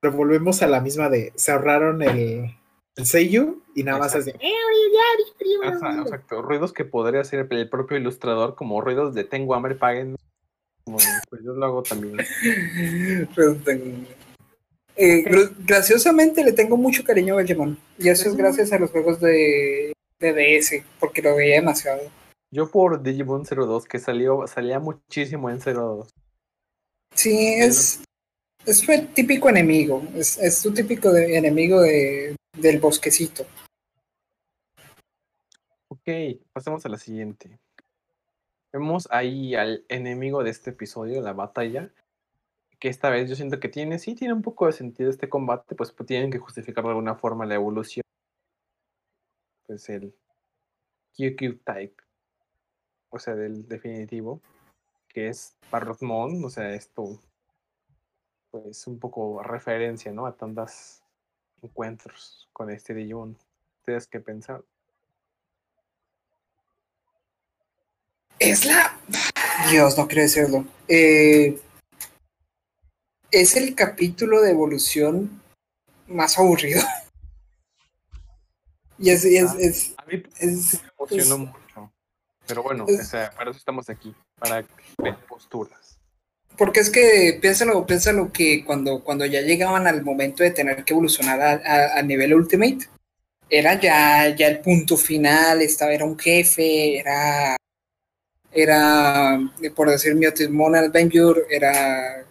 Pero 0.00 0.14
volvemos 0.14 0.62
a 0.62 0.66
la 0.66 0.80
misma 0.80 1.08
de 1.10 1.32
se 1.36 1.52
ahorraron 1.52 2.00
el, 2.02 2.56
el 2.96 3.06
Seiyu 3.06 3.62
y 3.74 3.82
nada 3.84 3.98
más 3.98 4.14
así. 4.14 4.30
Ajá, 5.76 6.00
exacto. 6.02 6.40
Ruidos 6.42 6.72
que 6.72 6.84
podría 6.86 7.20
hacer 7.20 7.46
el 7.50 7.68
propio 7.68 7.96
ilustrador, 7.98 8.54
como 8.54 8.80
ruidos 8.80 9.14
de 9.14 9.24
tengo 9.24 9.54
hambre, 9.54 9.74
paguen. 9.74 10.16
Como, 10.84 10.96
pues 11.28 11.42
yo 11.44 11.52
lo 11.52 11.66
hago 11.66 11.82
también. 11.82 12.16
Pero 13.36 13.56
tengo- 13.56 14.06
Eh, 15.02 15.24
gra- 15.24 15.50
graciosamente 15.66 16.44
le 16.44 16.52
tengo 16.52 16.76
mucho 16.76 17.02
cariño 17.02 17.38
a 17.38 17.42
Digimon. 17.42 17.78
Y 17.98 18.10
eso 18.10 18.28
es 18.28 18.36
gracias 18.36 18.70
a 18.72 18.78
los 18.78 18.90
juegos 18.90 19.18
de, 19.18 19.94
de 20.18 20.32
DS, 20.34 20.84
porque 20.98 21.22
lo 21.22 21.34
veía 21.36 21.54
demasiado. 21.56 22.02
Yo 22.52 22.70
por 22.70 23.02
Digimon 23.02 23.44
02, 23.44 23.86
que 23.86 23.98
salió, 23.98 24.46
salía 24.46 24.78
muchísimo 24.78 25.48
en 25.48 25.58
02. 25.58 26.10
Sí, 27.14 27.54
es, 27.54 28.02
es 28.66 28.86
un 28.86 29.06
típico 29.14 29.48
enemigo. 29.48 30.02
Es, 30.14 30.36
es 30.36 30.60
tu 30.60 30.74
típico 30.74 31.10
de- 31.12 31.36
enemigo 31.38 31.80
de, 31.80 32.36
del 32.58 32.78
bosquecito. 32.78 33.46
Ok, 35.88 36.08
pasemos 36.52 36.84
a 36.84 36.88
la 36.90 36.98
siguiente. 36.98 37.58
Vemos 38.72 39.08
ahí 39.10 39.54
al 39.54 39.84
enemigo 39.88 40.44
de 40.44 40.50
este 40.50 40.70
episodio, 40.70 41.20
la 41.22 41.32
batalla, 41.32 41.90
que 42.80 42.88
esta 42.88 43.10
vez 43.10 43.28
yo 43.28 43.36
siento 43.36 43.60
que 43.60 43.68
tiene, 43.68 43.98
sí 43.98 44.14
tiene 44.14 44.32
un 44.32 44.42
poco 44.42 44.66
de 44.66 44.72
sentido 44.72 45.10
este 45.10 45.28
combate, 45.28 45.74
pues, 45.74 45.92
pues, 45.92 46.06
tienen 46.06 46.30
que 46.30 46.38
justificar 46.38 46.82
de 46.82 46.90
alguna 46.90 47.14
forma 47.14 47.44
la 47.44 47.54
evolución. 47.54 48.02
Pues 49.66 49.88
el 49.90 50.14
QQ 51.16 51.62
Type, 51.62 52.02
o 53.10 53.18
sea, 53.18 53.34
del 53.34 53.68
definitivo, 53.68 54.40
que 55.08 55.28
es 55.28 55.56
Parrotmon, 55.70 56.42
o 56.42 56.48
sea, 56.48 56.72
esto, 56.72 57.20
pues 58.50 58.86
un 58.86 58.98
poco 58.98 59.42
referencia, 59.42 60.10
¿no? 60.12 60.26
A 60.26 60.34
tantos 60.34 61.02
encuentros 61.62 62.48
con 62.52 62.70
este 62.70 62.94
Digimon. 62.94 63.36
¿Ustedes 63.80 64.06
qué 64.06 64.20
pensaron? 64.20 64.64
Es 68.38 68.64
la. 68.64 68.98
Dios, 69.70 69.98
no 69.98 70.08
quiero 70.08 70.22
decirlo. 70.22 70.64
Eh, 70.88 71.60
es 73.30 73.56
el 73.56 73.74
capítulo 73.74 74.40
de 74.42 74.50
evolución 74.50 75.42
más 76.08 76.38
aburrido. 76.38 76.82
Y 79.02 79.08
es, 79.08 79.24
y 79.24 79.36
es, 79.38 79.54
es, 79.54 79.94
A 79.96 80.04
mí 80.04 80.22
es- 80.38 80.74
me 80.82 80.90
emocionó 80.98 81.38
mucho. 81.38 81.90
Pero 82.46 82.62
bueno, 82.62 82.84
o 82.84 83.02
sea, 83.02 83.30
para 83.30 83.50
eso 83.50 83.58
estamos 83.58 83.88
aquí, 83.88 84.14
para 84.38 84.56
ver 85.02 85.16
posturas. 85.26 85.96
Porque 86.58 86.80
es 86.80 86.90
que 86.90 87.38
piénsalo, 87.40 87.86
piénsalo 87.86 88.30
que 88.30 88.62
cuando, 88.62 89.02
cuando 89.02 89.24
ya 89.24 89.40
llegaban 89.40 89.86
al 89.86 90.02
momento 90.04 90.42
de 90.42 90.50
tener 90.50 90.84
que 90.84 90.92
evolucionar 90.92 91.40
a, 91.40 91.52
a- 91.52 91.98
a 91.98 92.02
nivel 92.02 92.34
Ultimate, 92.34 92.88
era 93.48 93.80
ya, 93.80 94.28
ya 94.36 94.48
el 94.48 94.60
punto 94.60 94.98
final, 94.98 95.62
estaba, 95.62 95.92
era 95.94 96.04
un 96.04 96.18
jefe, 96.18 96.98
era, 96.98 97.56
era, 98.52 99.40
por 99.74 99.88
decir 99.88 100.14
Miotismon 100.14 100.74
Adventure, 100.76 101.42
era, 101.48 102.26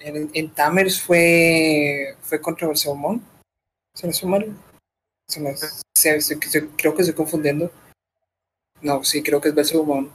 en, 0.00 0.30
en 0.32 0.50
Tamers 0.54 1.00
fue, 1.00 2.16
fue 2.22 2.40
contra 2.40 2.66
Bersermon, 2.68 3.22
se 3.94 4.06
me 4.06 4.12
suma 4.12 4.38
mal, 4.38 4.56
se 5.28 5.40
me- 5.40 5.56
se- 5.56 6.20
se- 6.20 6.40
se- 6.40 6.68
creo 6.76 6.94
que 6.94 7.02
estoy 7.02 7.14
confundiendo, 7.14 7.70
no, 8.82 9.04
sí, 9.04 9.22
creo 9.22 9.40
que 9.40 9.48
es 9.50 9.54
Bersermon. 9.54 10.10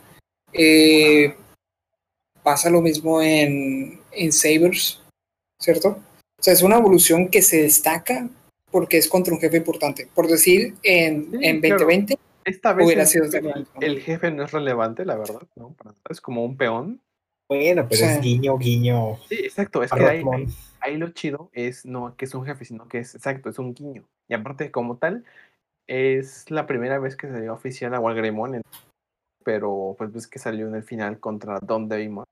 Eh, 0.54 1.36
pasa 2.44 2.70
lo 2.70 2.82
mismo 2.82 3.22
en, 3.22 4.00
en 4.12 4.32
Sabers, 4.32 5.02
¿cierto? 5.60 6.00
O 6.40 6.44
sea, 6.44 6.54
es 6.54 6.62
una 6.64 6.78
evolución 6.78 7.28
que 7.30 7.42
se 7.42 7.62
destaca 7.64 8.30
porque 8.72 8.98
es 8.98 9.08
contra 9.08 9.34
un 9.34 9.40
jefe 9.40 9.58
importante. 9.58 10.08
Por 10.14 10.28
decir, 10.28 10.76
en, 10.84 11.32
Sí, 11.32 11.38
en 11.42 11.60
claro. 11.62 11.76
2020, 11.80 12.18
Esta 12.44 12.74
vez 12.74 12.86
Hubiera 12.86 13.04
el, 13.04 13.08
sido 13.08 13.26
¿no? 13.42 13.54
el 13.82 14.02
jefe 14.02 14.32
no 14.32 14.44
es 14.44 14.52
relevante, 14.52 15.06
la 15.06 15.16
verdad, 15.16 15.42
¿no? 15.56 15.76
Es 16.10 16.22
como 16.22 16.44
un 16.46 16.58
peón. 16.58 17.02
Bueno, 17.48 17.86
pero 17.88 18.00
Sí. 18.00 18.06
es 18.06 18.22
guiño, 18.22 18.58
guiño. 18.58 19.18
Sí, 19.30 19.36
exacto. 19.36 19.84
Es 19.84 19.92
que 19.92 20.00
ahí, 20.00 20.24
Parrotmon. 20.24 20.36
ahí- 20.42 20.48
ahí 20.82 20.98
lo 20.98 21.10
chido 21.12 21.50
es 21.54 21.86
no 21.86 22.16
que 22.16 22.26
es 22.26 22.34
un 22.34 22.46
jefe, 22.46 22.66
sino 22.66 22.88
que 22.88 23.00
es 23.00 23.14
exacto, 23.16 23.50
es 23.50 23.60
un 23.60 23.74
guiño. 23.74 24.04
Y 24.28 24.34
aparte, 24.34 24.72
como 24.72 24.98
tal, 24.98 25.24
es 25.88 26.50
la 26.50 26.66
primera 26.66 26.98
vez 26.98 27.16
que 27.16 27.28
salió 27.28 27.54
oficial 27.54 27.94
a 27.94 28.00
Walgreymon, 28.00 28.56
en- 28.56 28.62
pero 29.44 29.94
pues 29.98 30.12
ves 30.12 30.26
que 30.28 30.40
salió 30.40 30.68
en 30.68 30.76
el 30.76 30.84
final 30.84 31.20
contra 31.20 31.60
Don 31.60 31.88
Daymon. 31.88 32.26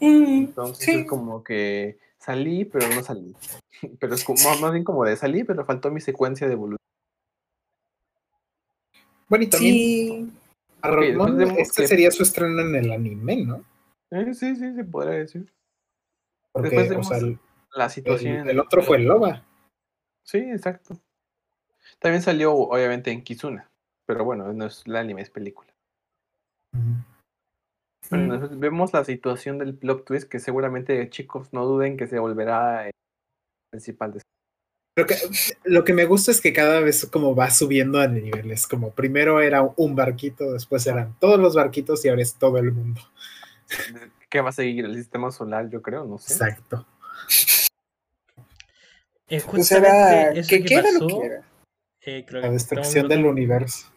mm, 0.00 0.24
Entonces 0.46 0.84
Sí. 0.86 0.90
es 1.00 1.06
como 1.06 1.44
que 1.44 1.98
salí, 2.18 2.64
pero 2.64 2.88
no 2.88 3.02
salí. 3.02 3.34
Pero 4.00 4.14
es 4.14 4.24
como, 4.24 4.42
más- 4.44 4.60
más 4.60 4.72
bien 4.72 4.84
como 4.84 5.04
de 5.04 5.16
salí, 5.16 5.44
pero 5.44 5.64
faltó 5.64 5.90
mi 5.90 6.00
secuencia 6.00 6.46
de 6.46 6.52
evolución. 6.54 6.78
Bueno, 9.28 9.44
y 9.44 9.48
también 9.50 9.74
sí, 9.74 10.32
Después 10.82 11.36
vemos 11.36 11.58
este 11.58 11.82
que- 11.82 11.88
sería 11.88 12.10
su 12.10 12.22
estreno 12.22 12.60
en 12.60 12.74
el 12.74 12.92
anime, 12.92 13.44
¿no? 13.44 13.64
Eh, 14.10 14.34
sí, 14.34 14.56
sí, 14.56 14.74
se 14.74 14.84
podría 14.84 15.14
decir. 15.14 15.50
Porque, 16.52 16.70
Después 16.76 17.06
o 17.06 17.08
sea, 17.08 17.18
el, 17.18 17.38
La 17.74 17.88
situación. 17.88 18.48
el- 18.48 18.60
otro 18.60 18.82
fue 18.82 18.98
el 18.98 19.04
Loba. 19.04 19.44
Sí, 20.24 20.38
exacto. 20.38 20.98
También 21.98 22.22
salió, 22.22 22.52
obviamente, 22.54 23.10
en 23.10 23.22
Kizuna. 23.22 23.68
Pero 24.06 24.24
bueno, 24.24 24.52
no 24.52 24.66
es 24.66 24.82
el 24.86 24.96
anime, 24.96 25.22
es 25.22 25.30
película. 25.30 25.72
Bueno, 28.10 28.38
Mm. 28.38 28.58
vemos 28.58 28.92
la 28.92 29.04
situación 29.04 29.58
del 29.58 29.74
plot 29.76 30.04
twist 30.04 30.28
que 30.28 30.38
seguramente, 30.38 31.08
chicos, 31.08 31.52
no 31.52 31.64
duden 31.64 31.96
que 31.96 32.06
se 32.06 32.18
volverá 32.18 32.86
el 32.86 32.92
principal. 33.70 34.12
de- 34.12 34.20
Lo 34.94 35.06
que, 35.06 35.16
lo 35.64 35.84
que 35.84 35.94
me 35.94 36.04
gusta 36.04 36.30
es 36.30 36.40
que 36.42 36.52
cada 36.52 36.80
vez 36.80 37.06
como 37.10 37.34
va 37.34 37.50
subiendo 37.50 37.98
a 37.98 38.08
niveles, 38.08 38.66
como 38.66 38.90
primero 38.90 39.40
era 39.40 39.62
un 39.76 39.96
barquito, 39.96 40.52
después 40.52 40.86
eran 40.86 41.18
todos 41.18 41.40
los 41.40 41.54
barquitos 41.54 42.04
y 42.04 42.10
ahora 42.10 42.22
es 42.22 42.34
todo 42.34 42.58
el 42.58 42.72
mundo. 42.72 43.00
¿Qué 44.28 44.40
va 44.42 44.50
a 44.50 44.52
seguir? 44.52 44.84
El 44.84 44.96
sistema 44.96 45.30
solar, 45.30 45.70
yo 45.70 45.80
creo, 45.80 46.04
no 46.04 46.18
sé. 46.18 46.34
Exacto. 46.34 46.86
Eh, 49.28 49.42
pues 49.50 49.72
era, 49.72 49.88
justamente 49.88 50.40
eso 50.40 50.48
¿qué, 50.50 50.58
que 50.58 50.64
qué 50.64 50.74
era 50.74 50.92
lo 50.92 51.00
pasó, 51.00 51.20
que 51.20 51.26
era? 51.26 51.44
eh, 52.02 52.24
que 52.26 52.32
lo 52.32 52.40
La 52.40 52.46
que 52.48 52.52
destrucción 52.52 53.08
del 53.08 53.24
universo. 53.24 53.90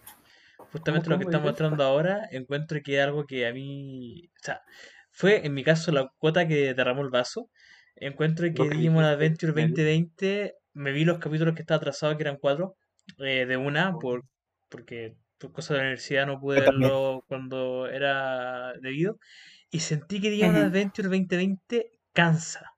Justamente 0.71 1.09
¿Cómo, 1.09 1.15
lo 1.15 1.19
que 1.19 1.25
está 1.25 1.39
mostrando 1.39 1.83
ahora, 1.83 2.27
encuentro 2.31 2.79
que 2.81 2.97
es 2.97 3.03
algo 3.03 3.25
que 3.25 3.45
a 3.47 3.53
mí, 3.53 4.29
o 4.41 4.43
sea, 4.43 4.61
fue 5.11 5.45
en 5.45 5.53
mi 5.53 5.63
caso 5.63 5.91
la 5.91 6.09
cuota 6.19 6.47
que 6.47 6.73
derramó 6.73 7.01
el 7.01 7.09
vaso. 7.09 7.49
Encuentro 7.97 8.45
que 8.53 8.63
Lo 8.63 8.69
que 8.69 8.77
Digimon 8.77 9.03
Adventure 9.03 9.53
Mel. 9.53 9.69
2020, 9.69 10.55
me 10.75 10.91
vi 10.91 11.05
los 11.05 11.17
capítulos 11.17 11.55
que 11.55 11.61
estaba 11.61 11.77
atrasado, 11.77 12.15
que 12.15 12.23
eran 12.23 12.37
cuatro, 12.37 12.75
eh, 13.19 13.45
de 13.47 13.57
una, 13.57 13.93
por, 13.93 14.23
porque 14.69 15.15
por 15.39 15.51
cosas 15.51 15.69
de 15.69 15.75
la 15.77 15.83
universidad 15.83 16.27
no 16.27 16.39
pude 16.39 16.61
verlo 16.61 17.23
cuando 17.27 17.87
era 17.87 18.73
debido. 18.81 19.17
Y 19.71 19.79
sentí 19.79 20.21
que 20.21 20.29
Digimon. 20.29 20.55
Adventure 20.55 21.09
2020 21.09 21.91
cansa 22.13 22.75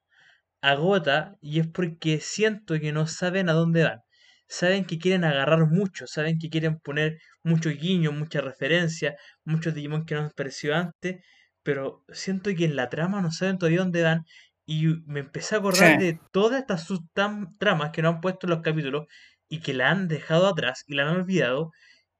agota 0.61 1.35
y 1.41 1.59
es 1.59 1.67
porque 1.67 2.19
siento 2.19 2.79
que 2.79 2.91
no 2.91 3.07
saben 3.07 3.49
a 3.49 3.53
dónde 3.53 3.83
van. 3.83 4.01
Saben 4.47 4.85
que 4.85 4.97
quieren 4.97 5.23
agarrar 5.25 5.67
mucho, 5.67 6.07
saben 6.07 6.39
que 6.39 6.49
quieren 6.49 6.79
poner 6.79 7.19
mucho 7.43 7.69
guiño, 7.69 8.11
mucha 8.11 8.41
referencia, 8.41 9.15
muchos 9.43 9.73
Digimon 9.73 10.05
que 10.05 10.15
no 10.15 10.23
nos 10.23 10.33
pareció 10.33 10.75
antes, 10.75 11.21
pero 11.63 12.03
siento 12.09 12.49
que 12.55 12.65
en 12.65 12.75
la 12.75 12.89
trama 12.89 13.21
no 13.21 13.31
saben 13.31 13.57
todavía 13.57 13.79
dónde 13.79 14.03
van 14.03 14.23
y 14.67 14.85
me 15.07 15.21
empecé 15.21 15.55
a 15.55 15.59
acordar 15.59 15.97
Sí. 15.99 16.05
de 16.05 16.19
todas 16.31 16.59
estas 16.59 16.83
subtramas 16.85 17.89
que 17.91 18.01
no 18.03 18.09
han 18.09 18.21
puesto 18.21 18.45
en 18.45 18.51
los 18.51 18.61
capítulos 18.61 19.07
y 19.49 19.61
que 19.61 19.73
la 19.73 19.89
han 19.89 20.07
dejado 20.07 20.45
atrás 20.47 20.83
y 20.87 20.93
la 20.93 21.03
han 21.09 21.15
olvidado 21.15 21.71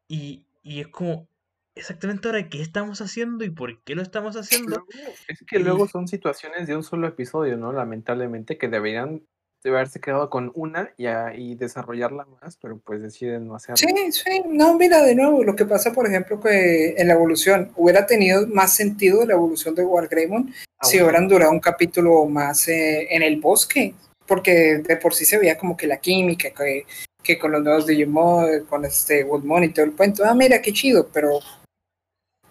y, 0.07 0.47
y 0.63 0.79
es 0.79 0.87
como 0.87 1.27
exactamente 1.75 2.27
ahora 2.27 2.47
qué 2.49 2.61
estamos 2.61 3.01
haciendo 3.01 3.43
y 3.43 3.49
por 3.51 3.83
qué 3.83 3.93
lo 3.95 4.01
estamos 4.01 4.35
haciendo. 4.37 4.83
Es 5.27 5.43
que 5.45 5.59
Y- 5.59 5.63
luego 5.63 5.87
son 5.87 6.07
situaciones 6.07 6.65
de 6.67 6.75
un 6.75 6.83
solo 6.83 7.05
episodio, 7.07 7.57
¿no? 7.57 7.71
Lamentablemente, 7.73 8.57
que 8.57 8.67
deberían 8.69 9.27
de 9.71 9.77
haberse 9.77 9.99
quedado 9.99 10.29
con 10.29 10.51
una 10.55 10.91
y, 10.97 11.05
a- 11.07 11.33
y 11.35 11.55
desarrollarla 11.55 12.25
más, 12.41 12.57
pero 12.57 12.77
pues 12.79 13.01
deciden 13.01 13.47
no 13.47 13.55
hacerlo. 13.55 13.77
Sí, 13.77 14.11
sí, 14.11 14.41
no, 14.49 14.75
mira, 14.77 15.01
de 15.03 15.15
nuevo, 15.15 15.43
lo 15.43 15.55
que 15.55 15.65
pasa, 15.65 15.91
por 15.93 16.07
ejemplo, 16.07 16.39
que 16.39 16.95
en 16.97 17.07
la 17.07 17.13
evolución 17.13 17.71
hubiera 17.75 18.05
tenido 18.05 18.47
más 18.47 18.75
sentido 18.75 19.25
la 19.25 19.33
evolución 19.33 19.75
de 19.75 19.83
Wargreymon 19.83 20.53
Ah, 20.79 20.85
si 20.85 20.97
bueno. 20.97 21.05
hubieran 21.07 21.27
durado 21.27 21.51
un 21.51 21.59
capítulo 21.59 22.25
más 22.25 22.67
eh, 22.67 23.07
en 23.09 23.23
el 23.23 23.39
bosque, 23.41 23.95
porque 24.27 24.77
de 24.77 24.97
por 24.97 25.13
sí 25.15 25.25
se 25.25 25.37
veía 25.39 25.57
como 25.57 25.75
que 25.75 25.87
la 25.87 25.97
química, 25.97 26.51
que, 26.51 26.85
que 27.23 27.39
con 27.39 27.51
los 27.51 27.63
nuevos 27.63 27.87
Digimon, 27.87 28.65
con 28.65 28.85
este 28.85 29.23
Woodmon 29.23 29.63
y 29.63 29.69
todo 29.69 29.85
el 29.85 29.95
cuento, 29.95 30.23
ah, 30.25 30.35
mira, 30.35 30.61
qué 30.61 30.71
chido, 30.73 31.09
pero 31.11 31.39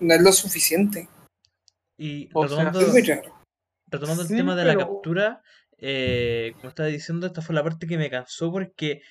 no 0.01 0.15
es 0.15 0.21
lo 0.21 0.33
suficiente. 0.33 1.09
Y 1.99 2.29
O 2.35 2.47
sea, 2.49 2.71
retomando, 2.71 2.81
Es 2.81 2.89
muy 2.93 3.03
raro. 3.03 3.33
retomando 3.87 4.23
el 4.23 4.29
Sí, 4.29 4.37
tema 4.37 4.57
de 4.57 4.65
la 4.65 4.77
captura, 4.77 5.43
eh, 5.79 6.55
como 6.61 6.69
estaba 6.71 6.89
diciendo, 6.89 7.27
esta 7.27 7.43
fue 7.43 7.55
la 7.55 7.63
parte 7.65 7.87
que 7.87 7.99
me 7.99 8.11
cansó 8.11 8.51
porque 8.53 9.03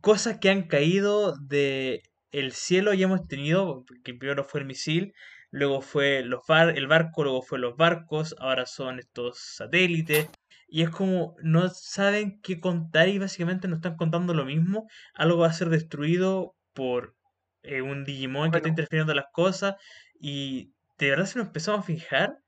cosas 0.00 0.38
que 0.38 0.50
han 0.50 0.68
caído 0.68 1.34
de 1.40 2.02
el 2.30 2.52
cielo 2.52 2.94
ya 2.94 3.04
hemos 3.06 3.26
tenido, 3.26 3.84
que 4.04 4.14
primero 4.14 4.44
fue 4.44 4.60
el 4.60 4.66
misil, 4.66 5.14
luego 5.50 5.80
fue 5.80 6.22
los 6.24 6.42
bar- 6.46 6.76
el 6.76 6.86
barco, 6.86 7.24
luego 7.24 7.42
fue 7.42 7.58
los 7.58 7.76
barcos, 7.76 8.34
ahora 8.38 8.66
son 8.66 8.98
estos 8.98 9.38
satélites. 9.56 10.30
Y 10.70 10.82
es 10.82 10.90
como 10.90 11.34
no 11.42 11.68
saben 11.70 12.40
qué 12.42 12.60
contar 12.60 13.08
y 13.08 13.18
básicamente 13.18 13.68
nos 13.68 13.78
están 13.78 13.96
contando 13.96 14.34
lo 14.34 14.44
mismo. 14.44 14.86
Algo 15.14 15.38
va 15.38 15.46
a 15.48 15.52
ser 15.54 15.70
destruido 15.70 16.56
por 16.74 17.16
eh, 17.62 17.80
un 17.82 18.04
Digimon 18.04 18.52
que 18.52 18.58
está 18.58 18.68
interfiriendo 18.68 19.12
en 19.12 19.16
las 19.16 19.32
cosas. 19.32 19.76
Y 20.20 20.74
de 20.98 21.08
verdad, 21.10 21.24
si 21.26 21.38
nos 21.38 21.46
empezamos 21.48 21.80
a 21.80 21.84
fijar, 21.84 22.38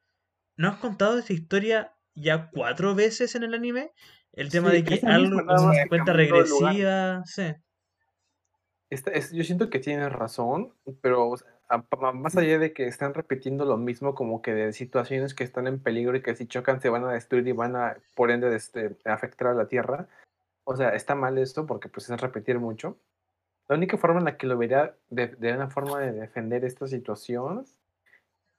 ¿no 0.57 0.69
has 0.69 0.77
contado 0.79 1.19
esta 1.19 1.33
historia 1.33 1.93
ya 2.21 2.51
cuatro 2.53 2.95
veces 2.95 3.35
en 3.35 3.43
el 3.43 3.55
anime? 3.55 3.93
El 4.33 4.51
tema 4.51 4.71
Sí, 4.71 4.77
de 4.77 4.85
que 4.85 4.95
es 4.95 5.05
algo, 5.05 5.39
que 5.39 5.89
cuenta 5.89 6.13
regresiva, 6.13 7.23
sí. 7.27 7.53
Esta- 8.91 9.13
es- 9.13 9.33
yo 9.33 9.45
siento 9.45 9.71
que 9.71 9.79
tienes 9.79 10.13
razón, 10.13 10.73
pero 11.01 11.29
o 11.29 11.37
sea, 11.37 11.49
a- 11.69 12.13
más 12.13 12.37
allá 12.37 12.59
de 12.59 12.73
que 12.73 12.87
están 12.87 13.15
repitiendo 13.15 13.65
lo 13.65 13.77
mismo, 13.77 14.15
como 14.15 14.43
que 14.43 14.53
de 14.53 14.73
situaciones 14.73 15.35
que 15.35 15.45
están 15.45 15.67
en 15.69 15.81
peligro 15.81 16.17
y 16.17 16.23
que 16.23 16.35
si 16.35 16.47
chocan 16.47 16.81
se 16.81 16.89
van 16.89 17.05
a 17.05 17.13
destruir 17.13 17.47
y 17.47 17.53
van 17.53 17.77
a, 17.77 17.97
por 18.17 18.31
ende, 18.31 18.55
este, 18.55 18.97
afectar 19.05 19.49
a 19.49 19.55
la 19.55 19.69
Tierra. 19.69 20.09
O 20.65 20.77
sea, 20.77 20.91
está 20.95 21.15
mal 21.15 21.39
esto 21.39 21.67
porque 21.67 21.89
pues 21.89 22.11
es 22.11 22.21
repetir 22.21 22.59
mucho. 22.59 22.99
La 23.69 23.77
única 23.77 23.97
forma 23.97 24.19
en 24.19 24.25
la 24.25 24.37
que 24.37 24.49
lo 24.49 24.59
vería 24.59 24.97
de, 25.11 25.29
de 25.29 25.53
una 25.53 25.71
forma 25.71 26.01
de 26.01 26.13
defender 26.13 26.65
esta 26.65 26.89
situación 26.89 27.65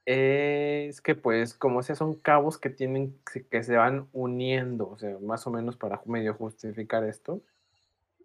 es 0.06 1.02
que 1.02 1.16
pues 1.16 1.54
como 1.54 1.84
sea 1.84 1.95
son 1.95 2.16
cabos 2.16 2.58
que 2.58 2.70
tienen 2.70 3.16
que- 3.49 3.64
se 3.64 3.76
van 3.76 4.08
uniendo, 4.14 4.89
o 4.89 4.97
sea, 4.97 5.18
más 5.22 5.45
o 5.47 5.52
menos 5.52 5.78
para 5.78 6.02
medio 6.06 6.34
justificar 6.34 7.04
esto. 7.04 7.41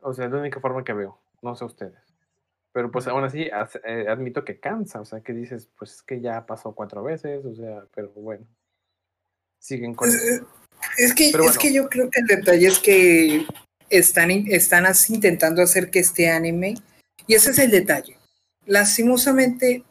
O 0.00 0.14
sea, 0.14 0.26
es 0.26 0.32
la 0.32 0.38
única 0.38 0.60
forma 0.60 0.84
que 0.84 0.92
veo, 0.92 1.18
no 1.42 1.54
sé 1.56 1.64
ustedes. 1.64 1.98
Pero 2.72 2.90
pues 2.90 3.06
aún 3.06 3.24
así 3.24 3.48
as- 3.50 3.80
eh, 3.86 4.06
admito 4.08 4.44
que 4.44 4.60
cansa, 4.60 5.00
o 5.00 5.04
sea, 5.04 5.20
que 5.20 5.32
dices, 5.32 5.68
pues 5.78 5.94
es 5.94 6.02
que 6.02 6.20
ya 6.20 6.44
pasó 6.46 6.74
cuatro 6.74 7.02
veces, 7.02 7.44
o 7.44 7.54
sea, 7.54 7.84
pero 7.94 8.10
bueno. 8.10 8.46
Siguen 9.58 9.94
con 9.94 10.08
Es, 10.98 11.14
que, 11.14 11.30
Pero 11.32 11.44
es 11.44 11.50
bueno. 11.56 11.60
que 11.60 11.72
yo 11.72 11.88
creo 11.88 12.10
que 12.10 12.20
el 12.20 12.26
detalle 12.26 12.66
es 12.66 12.78
que 12.78 13.46
están, 13.88 14.30
están 14.30 14.84
intentando 15.08 15.62
hacer 15.62 15.90
que 15.90 16.00
este 16.00 16.28
anime, 16.30 16.74
y 17.26 17.34
ese 17.34 17.50
es 17.50 17.58
el 17.58 17.70
detalle, 17.70 18.18
lastimosamente 18.66 19.84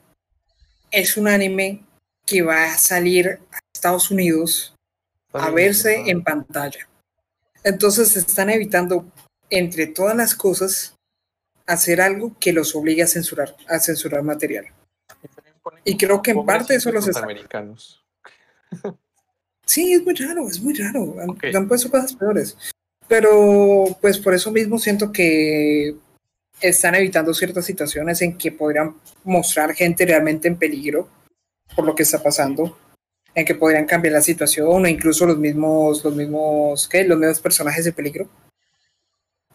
es 0.91 1.17
un 1.17 1.27
anime 1.27 1.83
que 2.25 2.41
va 2.41 2.65
a 2.73 2.77
salir 2.77 3.39
a 3.51 3.59
Estados 3.73 4.09
Unidos 4.11 4.75
a 5.33 5.49
verse 5.51 6.03
en 6.07 6.23
pantalla. 6.23 6.87
Entonces 7.63 8.15
están 8.15 8.49
evitando, 8.49 9.05
entre 9.49 9.87
todas 9.87 10.15
las 10.15 10.35
cosas, 10.35 10.95
hacer 11.65 11.99
algo 12.01 12.35
que 12.39 12.53
los 12.53 12.75
obligue 12.75 13.03
a 13.03 13.07
censurar, 13.07 13.55
a 13.67 13.79
censurar 13.79 14.23
material. 14.23 14.65
Y 15.83 15.97
creo 15.97 16.21
que 16.21 16.31
en 16.31 16.45
parte 16.45 16.75
eso 16.75 16.91
los 16.91 17.15
americanos. 17.15 18.03
Sí, 19.67 19.93
es 19.93 20.03
muy 20.03 20.13
raro, 20.13 20.47
es 20.47 20.61
muy 20.61 20.75
raro. 20.75 21.15
Han, 21.19 21.31
Ok. 21.31 21.45
han 21.55 21.67
puesto 21.67 21.89
cosas 21.89 22.13
peores. 22.13 22.55
Pero, 23.07 23.97
pues 23.99 24.19
por 24.19 24.35
eso 24.35 24.51
mismo 24.51 24.77
siento 24.77 25.11
que 25.11 25.95
están 26.61 26.95
evitando 26.95 27.33
ciertas 27.33 27.65
situaciones 27.65 28.21
en 28.21 28.37
que 28.37 28.51
podrían 28.51 28.95
mostrar 29.23 29.73
gente 29.73 30.05
realmente 30.05 30.47
en 30.47 30.57
peligro 30.57 31.07
por 31.75 31.85
lo 31.85 31.95
que 31.95 32.03
está 32.03 32.21
pasando, 32.23 32.77
en 33.33 33.45
que 33.45 33.55
podrían 33.55 33.85
cambiar 33.85 34.13
la 34.13 34.21
situación 34.21 34.67
o 34.85 34.87
incluso 34.87 35.25
los 35.25 35.37
mismos, 35.37 36.03
los 36.03 36.15
mismos, 36.15 36.87
¿qué? 36.87 37.03
Los 37.03 37.17
mismos 37.17 37.39
personajes 37.41 37.83
de 37.85 37.91
peligro. 37.93 38.29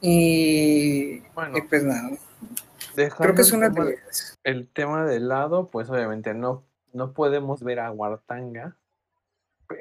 Y, 0.01 1.21
Bueno, 1.35 1.59
y 1.59 1.63
pues 1.63 1.85
nada, 1.85 2.11
creo 2.95 3.35
que 3.35 3.43
es 3.43 3.51
el 3.51 3.59
una 3.59 3.73
tema 3.73 3.85
de- 3.85 3.91
realidad. 3.97 4.11
el 4.45 4.69
tema 4.69 5.05
de 5.07 5.21
lado, 5.21 5.69
pues 5.71 5.91
obviamente 5.91 6.33
no, 6.35 6.65
no 6.93 7.13
podemos 7.13 7.63
ver 7.63 7.81
a 7.81 7.91
Wartanga. 7.91 8.77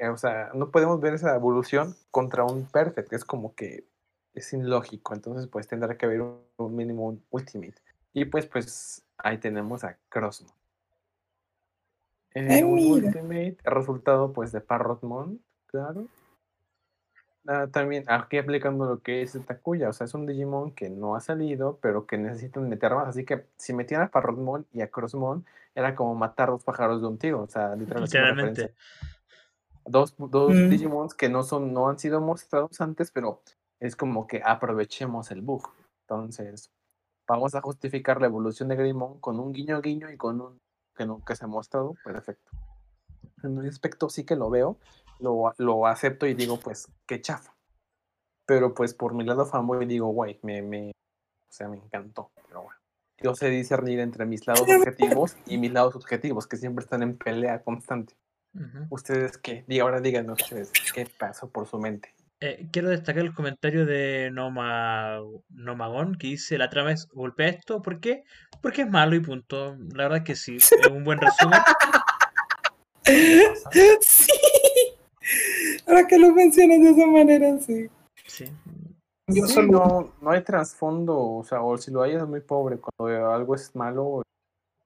eh, 0.00 0.08
O 0.08 0.16
sea, 0.18 0.50
no 0.54 0.70
podemos 0.70 1.00
ver 1.00 1.14
esa 1.14 1.34
evolución 1.34 1.96
contra 2.10 2.44
un 2.44 2.66
Perfect, 2.66 3.12
es 3.12 3.24
como 3.24 3.54
que 3.54 3.84
es 4.34 4.52
ilógico. 4.52 5.14
Entonces, 5.14 5.46
pues 5.46 5.66
tendrá 5.66 5.96
que 5.96 6.06
haber 6.06 6.22
un, 6.22 6.40
un 6.56 6.74
mínimo 6.76 7.06
un 7.08 7.24
Ultimate. 7.30 7.74
Y 8.12 8.24
pues, 8.24 8.46
pues 8.46 9.04
ahí 9.18 9.38
tenemos 9.38 9.84
a 9.84 9.96
Crossmon. 10.08 10.52
Eh, 12.34 12.62
un 12.64 12.74
mira. 12.76 13.06
Ultimate, 13.08 13.56
el 13.64 13.72
resultado 13.72 14.32
pues 14.32 14.52
de 14.52 14.60
Parrotmon, 14.60 15.40
claro. 15.66 16.06
Ah, 17.46 17.66
también 17.72 18.04
aquí 18.06 18.38
aplicando 18.38 18.84
lo 18.84 19.00
que 19.00 19.22
es 19.22 19.36
Takuya, 19.46 19.88
o 19.88 19.92
sea, 19.92 20.04
es 20.04 20.14
un 20.14 20.26
Digimon 20.26 20.72
que 20.72 20.90
no 20.90 21.16
ha 21.16 21.20
salido, 21.20 21.78
pero 21.80 22.06
que 22.06 22.18
necesitan 22.18 22.68
meter 22.68 22.94
más. 22.94 23.08
Así 23.08 23.24
que 23.24 23.46
si 23.56 23.72
metían 23.72 24.02
a 24.02 24.10
Parrotmon 24.10 24.66
y 24.72 24.82
a 24.82 24.90
Crossmon, 24.90 25.44
era 25.74 25.94
como 25.96 26.14
matar 26.14 26.50
dos 26.50 26.62
pájaros 26.62 27.00
de 27.00 27.08
un 27.08 27.18
tiro. 27.18 27.42
O 27.42 27.48
sea, 27.48 27.74
Literalmente. 27.74 28.74
dos, 29.86 30.14
dos 30.18 30.52
Mm. 30.52 30.68
Digimons 30.68 31.14
que 31.14 31.28
no 31.28 31.42
son, 31.42 31.72
no 31.72 31.88
han 31.88 31.98
sido 31.98 32.20
mostrados 32.20 32.80
antes, 32.80 33.10
pero 33.10 33.42
es 33.80 33.96
como 33.96 34.26
que 34.26 34.42
aprovechemos 34.44 35.30
el 35.30 35.40
bug. 35.40 35.70
Entonces, 36.02 36.70
vamos 37.26 37.54
a 37.54 37.60
justificar 37.60 38.20
la 38.20 38.26
evolución 38.26 38.68
de 38.68 38.76
Greymon 38.76 39.20
con 39.20 39.40
un 39.40 39.52
guiño 39.52 39.80
guiño 39.80 40.10
y 40.10 40.16
con 40.16 40.40
un 40.40 40.58
que 40.96 41.06
nunca 41.06 41.34
se 41.34 41.44
ha 41.44 41.48
mostrado, 41.48 41.94
perfecto. 42.04 42.50
En 43.42 43.56
un 43.56 43.66
aspecto 43.66 44.10
sí 44.10 44.24
que 44.24 44.36
lo 44.36 44.50
veo, 44.50 44.76
lo, 45.18 45.52
lo 45.56 45.86
acepto 45.86 46.26
y 46.26 46.34
digo, 46.34 46.58
pues, 46.58 46.88
qué 47.06 47.20
chafa. 47.20 47.54
Pero 48.46 48.74
pues 48.74 48.92
por 48.94 49.14
mi 49.14 49.24
lado 49.24 49.46
fanboy 49.46 49.86
digo, 49.86 50.08
guay, 50.08 50.38
me, 50.42 50.60
me, 50.60 50.90
o 50.90 51.52
sea, 51.52 51.68
me 51.68 51.76
encantó. 51.76 52.32
Pero 52.48 52.62
bueno, 52.64 52.78
yo 53.18 53.34
sé 53.34 53.48
discernir 53.48 54.00
entre 54.00 54.26
mis 54.26 54.46
lados 54.46 54.68
objetivos 54.68 55.36
y 55.46 55.56
mis 55.56 55.72
lados 55.72 55.94
subjetivos, 55.94 56.46
que 56.46 56.56
siempre 56.56 56.82
están 56.82 57.02
en 57.02 57.16
pelea 57.16 57.62
constante. 57.62 58.14
¿Ustedes 58.90 59.38
qué? 59.38 59.64
Di- 59.68 59.78
ahora 59.78 60.00
díganos 60.00 60.40
ustedes, 60.42 60.72
¿qué 60.92 61.06
pasó 61.18 61.48
por 61.48 61.66
su 61.66 61.78
mente? 61.78 62.12
Eh, 62.42 62.66
quiero 62.72 62.88
destacar 62.88 63.22
el 63.22 63.34
comentario 63.34 63.84
de 63.84 64.30
Noma, 64.32 65.18
Nomagón 65.50 66.14
que 66.16 66.28
dice 66.28 66.56
la 66.56 66.70
trama 66.70 66.92
es 66.92 67.06
golpea 67.12 67.48
esto, 67.48 67.82
¿por 67.82 68.00
qué? 68.00 68.24
Porque 68.62 68.82
es 68.82 68.88
malo 68.90 69.14
y 69.14 69.20
punto. 69.20 69.76
La 69.94 70.04
verdad 70.04 70.24
que 70.24 70.34
sí, 70.34 70.56
es 70.56 70.70
un 70.90 71.04
buen 71.04 71.18
resumen. 71.20 71.60
Sí. 74.02 74.30
Ahora 75.86 76.06
que 76.06 76.18
lo 76.18 76.32
mencionas 76.32 76.80
de 76.80 76.90
esa 76.90 77.06
manera, 77.06 77.58
sí. 77.58 77.88
Sí. 78.26 78.44
Yo 79.26 79.46
Sí, 79.46 79.54
solo 79.54 79.68
no, 79.72 80.12
no 80.20 80.30
hay 80.30 80.42
trasfondo, 80.42 81.18
o 81.18 81.44
sea, 81.44 81.62
o 81.62 81.76
si 81.78 81.90
lo 81.90 82.02
hay 82.02 82.12
es 82.14 82.26
muy 82.26 82.40
pobre. 82.40 82.78
Cuando 82.78 83.30
algo 83.32 83.54
es 83.54 83.74
malo, 83.74 84.04
o 84.06 84.22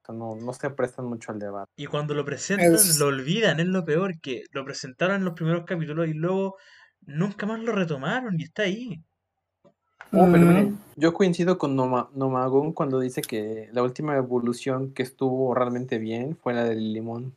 sea, 0.07 0.15
no, 0.15 0.37
no 0.37 0.53
se 0.53 0.71
prestan 0.71 1.07
mucho 1.07 1.33
al 1.33 1.39
debate. 1.39 1.71
Y 1.77 1.87
cuando 1.87 2.15
lo 2.15 2.25
presentan, 2.25 2.75
Es- 2.75 2.99
lo 2.99 3.07
olvidan, 3.07 3.61
es 3.61 3.67
lo 3.67 3.85
peor, 3.85 4.21
que 4.21 4.45
lo 4.53 4.65
presentaron 4.65 5.17
en 5.17 5.25
los 5.25 5.35
primeros 5.35 5.65
capítulos 5.65 6.09
y 6.09 6.15
luego 6.15 6.57
nunca 7.07 7.47
más 7.47 7.61
lo 7.61 7.73
retomaron 7.73 8.39
y 8.39 8.45
está 8.45 8.63
ahí. 8.63 9.03
Oh, 10.13 10.29
pero 10.31 10.45
Mm. 10.45 10.49
miren, 10.49 10.79
yo 10.97 11.13
coincido 11.13 11.59
con 11.59 11.75
Noma, 11.75 12.09
Nomagon 12.15 12.73
cuando 12.73 13.01
dice 13.01 13.21
que 13.23 13.69
la 13.73 13.83
última 13.83 14.17
evolución 14.17 14.93
que 14.93 15.03
estuvo 15.03 15.55
realmente 15.55 15.99
bien 15.99 16.37
fue 16.37 16.55
la 16.55 16.65
del 16.65 16.93
limón. 16.93 17.35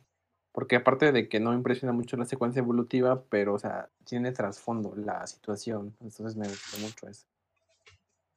Porque 0.52 0.76
aparte 0.76 1.12
de 1.12 1.28
que 1.28 1.40
no 1.40 1.50
me 1.50 1.56
impresiona 1.56 1.92
mucho 1.92 2.16
la 2.16 2.24
secuencia 2.24 2.60
evolutiva, 2.60 3.22
pero, 3.28 3.54
o 3.54 3.58
sea, 3.58 3.88
tiene 4.04 4.32
trasfondo 4.32 4.94
la 4.96 5.26
situación. 5.26 5.94
Entonces 6.00 6.36
me 6.36 6.48
gustó 6.48 6.78
mucho 6.78 7.08
eso. 7.08 7.26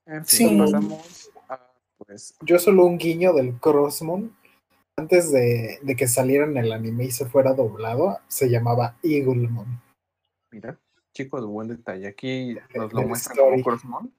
En 0.05 0.25
fin, 0.25 0.49
Sí. 0.49 0.57
pasamos 0.57 1.31
a, 1.49 1.59
pues, 1.97 2.35
yo 2.41 2.59
solo 2.59 2.85
un 2.85 2.97
guiño 2.97 3.33
del 3.33 3.59
Crossmoon. 3.59 4.35
Antes 4.97 5.31
de, 5.31 5.79
de 5.81 5.95
que 5.95 6.07
saliera 6.07 6.45
en 6.45 6.57
el 6.57 6.71
anime 6.71 7.05
y 7.05 7.11
se 7.11 7.25
fuera 7.25 7.53
doblado, 7.53 8.19
se 8.27 8.49
llamaba 8.49 8.97
Eaglemon. 9.03 9.81
mira, 10.51 10.77
chicos, 11.13 11.45
buen 11.45 11.67
detalle. 11.67 12.07
Aquí 12.07 12.57
nos 12.75 12.93
lo 12.93 13.01
como 13.01 13.63
Crossmon. 13.63 14.13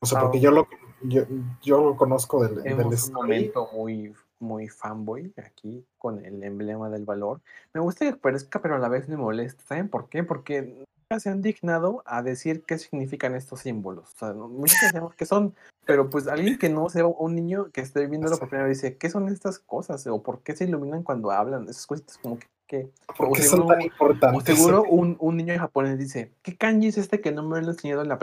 O 0.00 0.06
sea, 0.06 0.18
Ah, 0.18 0.22
porque 0.22 0.40
yo 0.40 0.50
lo, 0.50 0.68
yo, 1.02 1.22
yo 1.62 1.80
lo 1.82 1.96
conozco 1.96 2.46
del, 2.46 2.62
del 2.62 2.86
un 2.86 2.92
story. 2.92 3.14
momento 3.14 3.68
muy, 3.72 4.14
muy 4.38 4.68
fanboy 4.68 5.32
aquí 5.38 5.86
con 5.96 6.24
el 6.24 6.42
emblema 6.42 6.90
del 6.90 7.04
valor. 7.04 7.40
Me 7.72 7.80
gusta 7.80 8.04
que 8.10 8.16
parezca, 8.16 8.60
pero 8.60 8.76
a 8.76 8.78
la 8.78 8.88
vez 8.88 9.08
me 9.08 9.16
molesta. 9.16 9.64
¿Saben 9.64 9.88
por 9.88 10.08
qué? 10.10 10.22
Porque 10.22 10.62
nunca 10.62 11.20
se 11.20 11.30
han 11.30 11.40
dignado 11.40 12.02
a 12.04 12.22
decir 12.22 12.64
qué 12.66 12.78
significan 12.78 13.34
estos 13.34 13.60
símbolos. 13.60 14.12
O 14.14 14.18
sea, 14.18 14.32
muchos 14.34 14.76
sabemos 14.78 15.14
qué 15.14 15.24
son, 15.24 15.54
pero 15.86 16.10
pues 16.10 16.26
alguien 16.26 16.58
que 16.58 16.68
no 16.68 16.90
sea 16.90 17.06
un 17.06 17.34
niño 17.34 17.70
que 17.72 17.80
esté 17.80 18.06
viéndolo 18.06 18.36
por 18.38 18.48
primera 18.48 18.68
vez 18.68 18.82
dice, 18.82 18.98
¿qué 18.98 19.08
son 19.08 19.28
estas 19.28 19.58
cosas? 19.58 20.06
¿O 20.06 20.22
por 20.22 20.42
qué 20.42 20.54
se 20.54 20.64
iluminan 20.64 21.02
cuando 21.02 21.30
hablan? 21.30 21.66
Esas 21.68 21.86
cositas 21.86 22.18
como 22.18 22.38
que... 22.38 22.46
que 22.66 22.90
¿Por 23.16 23.28
o 23.28 23.32
qué 23.32 23.42
son 23.42 23.66
tan 23.66 23.82
importantes? 23.82 24.56
seguro 24.56 24.84
un, 24.84 25.16
un 25.20 25.36
niño 25.36 25.58
japonés 25.58 25.98
dice, 25.98 26.32
¿qué 26.42 26.56
kanji 26.56 26.88
es 26.88 26.98
este 26.98 27.20
que 27.20 27.32
no 27.32 27.42
me 27.42 27.50
lo 27.50 27.56
han 27.56 27.64
enseñado 27.68 28.02
en 28.02 28.08
la? 28.08 28.18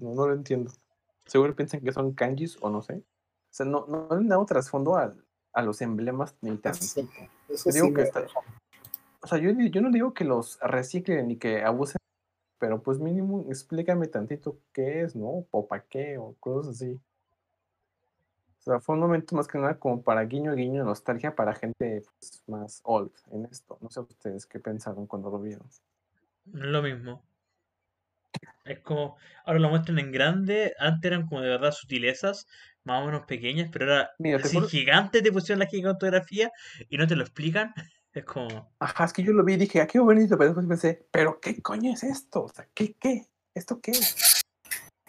No, 0.00 0.14
no 0.14 0.26
lo 0.28 0.34
entiendo. 0.34 0.72
Seguro 1.26 1.54
piensan 1.54 1.80
que 1.80 1.92
son 1.92 2.12
kanjis 2.12 2.58
o 2.60 2.70
no 2.70 2.82
sé. 2.82 2.94
O 2.94 3.56
sea, 3.56 3.66
no, 3.66 3.86
no 3.86 4.08
le 4.10 4.16
han 4.16 4.28
dado 4.28 4.44
trasfondo 4.46 4.96
a, 4.96 5.14
a 5.52 5.62
los 5.62 5.80
emblemas 5.80 6.34
ni. 6.40 6.58
Eso, 6.64 6.82
sí 7.70 7.72
digo 7.72 7.94
que 7.94 8.02
está- 8.02 8.26
O 9.22 9.26
sea, 9.26 9.38
yo, 9.38 9.50
yo 9.52 9.80
no 9.80 9.90
digo 9.90 10.12
que 10.12 10.24
los 10.24 10.58
reciclen 10.60 11.28
ni 11.28 11.36
que 11.36 11.62
abusen, 11.62 11.98
pero 12.58 12.82
pues 12.82 12.98
mínimo 12.98 13.46
explícame 13.48 14.06
tantito 14.08 14.58
qué 14.72 15.02
es, 15.02 15.14
¿no? 15.14 15.46
O 15.50 15.66
para 15.66 15.84
qué, 15.84 16.18
o 16.18 16.34
cosas 16.40 16.76
así. 16.76 17.00
O 18.66 18.70
sea, 18.70 18.80
fue 18.80 18.94
un 18.94 19.02
momento 19.02 19.36
más 19.36 19.46
que 19.46 19.58
nada 19.58 19.78
como 19.78 20.02
para 20.02 20.22
guiño, 20.24 20.54
guiño, 20.54 20.84
nostalgia 20.84 21.34
para 21.36 21.54
gente 21.54 22.02
pues, 22.18 22.42
más 22.46 22.80
old 22.84 23.10
en 23.30 23.44
esto. 23.44 23.76
No 23.82 23.90
sé 23.90 24.00
ustedes 24.00 24.46
qué 24.46 24.58
pensaron 24.58 25.06
cuando 25.06 25.30
lo 25.30 25.38
vieron. 25.38 25.68
No 26.46 26.64
es 26.64 26.70
lo 26.70 26.82
mismo. 26.82 27.22
Es 28.64 28.80
como, 28.80 29.16
ahora 29.44 29.60
lo 29.60 29.68
muestran 29.68 29.98
en 29.98 30.10
grande, 30.10 30.74
antes 30.78 31.10
eran 31.10 31.26
como 31.28 31.42
de 31.42 31.50
verdad 31.50 31.72
sutilezas, 31.72 32.46
más 32.84 33.02
o 33.02 33.06
menos 33.06 33.26
pequeñas, 33.26 33.68
pero 33.70 33.84
ahora 33.84 34.10
Mira, 34.18 34.38
así 34.38 34.56
juro- 34.56 34.68
gigantes 34.68 35.22
te 35.22 35.30
pusieron 35.32 35.60
la 35.60 35.66
gigantografía 35.66 36.50
y 36.88 36.96
no 36.96 37.06
te 37.06 37.16
lo 37.16 37.22
explican. 37.22 37.74
Es 38.14 38.24
como, 38.24 38.70
Ajá, 38.78 39.06
es 39.06 39.12
que 39.12 39.24
yo 39.24 39.32
lo 39.32 39.42
vi 39.42 39.54
y 39.54 39.56
dije, 39.56 39.80
ah, 39.80 39.88
qué 39.88 39.98
bonito, 39.98 40.38
pero 40.38 40.50
después 40.50 40.66
pensé, 40.68 41.04
¿pero 41.10 41.40
qué 41.40 41.60
coño 41.60 41.92
es 41.92 42.04
esto? 42.04 42.44
O 42.44 42.48
sea, 42.48 42.64
¿qué, 42.72 42.94
qué? 42.94 43.26
¿Esto 43.52 43.80
qué 43.80 43.90
es? 43.90 44.40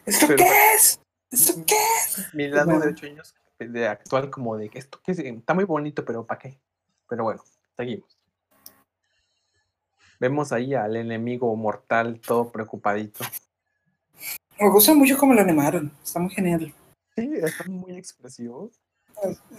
¿Esto 0.08 0.26
Pero- 0.26 0.38
qué 0.38 0.74
es? 0.76 1.00
¿Esto 1.30 1.54
qué 1.68 1.76
es? 1.76 2.34
Mi 2.34 2.48
lado 2.48 2.66
Bueno. 2.66 2.82
de 2.82 2.88
8 2.94 3.06
años 3.06 3.36
de 3.60 3.88
actual 3.88 4.30
como 4.30 4.58
de 4.58 4.70
que 4.70 4.80
esto 4.80 5.00
qué 5.04 5.12
es? 5.14 5.20
está 5.20 5.54
muy 5.54 5.64
bonito, 5.64 6.04
pero 6.04 6.26
¿para 6.26 6.40
qué? 6.40 6.60
Pero 7.08 7.24
bueno, 7.24 7.44
seguimos. 7.76 8.18
Vemos 10.20 10.52
ahí 10.52 10.74
al 10.74 10.96
enemigo 10.96 11.54
mortal 11.56 12.20
todo 12.20 12.52
preocupadito. 12.52 13.24
Me 14.60 14.70
gusta 14.70 14.94
mucho 14.94 15.18
cómo 15.18 15.34
lo 15.34 15.42
animaron. 15.42 15.92
Está 16.02 16.20
muy 16.20 16.32
genial. 16.32 16.74
Sí, 17.16 17.30
están 17.36 17.74
muy 17.74 17.98
expresivos. 17.98 18.80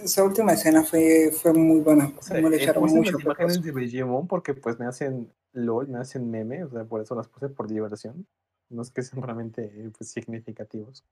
Esa 0.01 0.23
última 0.23 0.53
escena 0.53 0.83
fue, 0.83 1.31
fue 1.31 1.53
muy 1.53 1.79
buena. 1.81 2.11
O 2.17 2.21
sea, 2.21 2.37
Como 2.37 2.49
le 2.49 2.57
echaron 2.57 2.83
mucho 2.83 3.11
las 3.11 3.23
imágenes 3.23 3.61
de 3.61 3.71
Digimon 3.71 4.27
porque 4.27 4.53
pues 4.53 4.77
me 4.79 4.85
hacen 4.85 5.31
LOL, 5.53 5.87
me 5.87 5.99
hacen 5.99 6.29
meme, 6.29 6.63
o 6.63 6.69
sea, 6.69 6.85
por 6.85 7.01
eso 7.01 7.15
las 7.15 7.27
puse 7.27 7.49
por 7.49 7.67
diversión. 7.67 8.27
No 8.69 8.81
es 8.81 8.91
que 8.91 9.01
sean 9.01 9.23
realmente 9.23 9.91
pues, 9.97 10.11
significativos. 10.11 11.03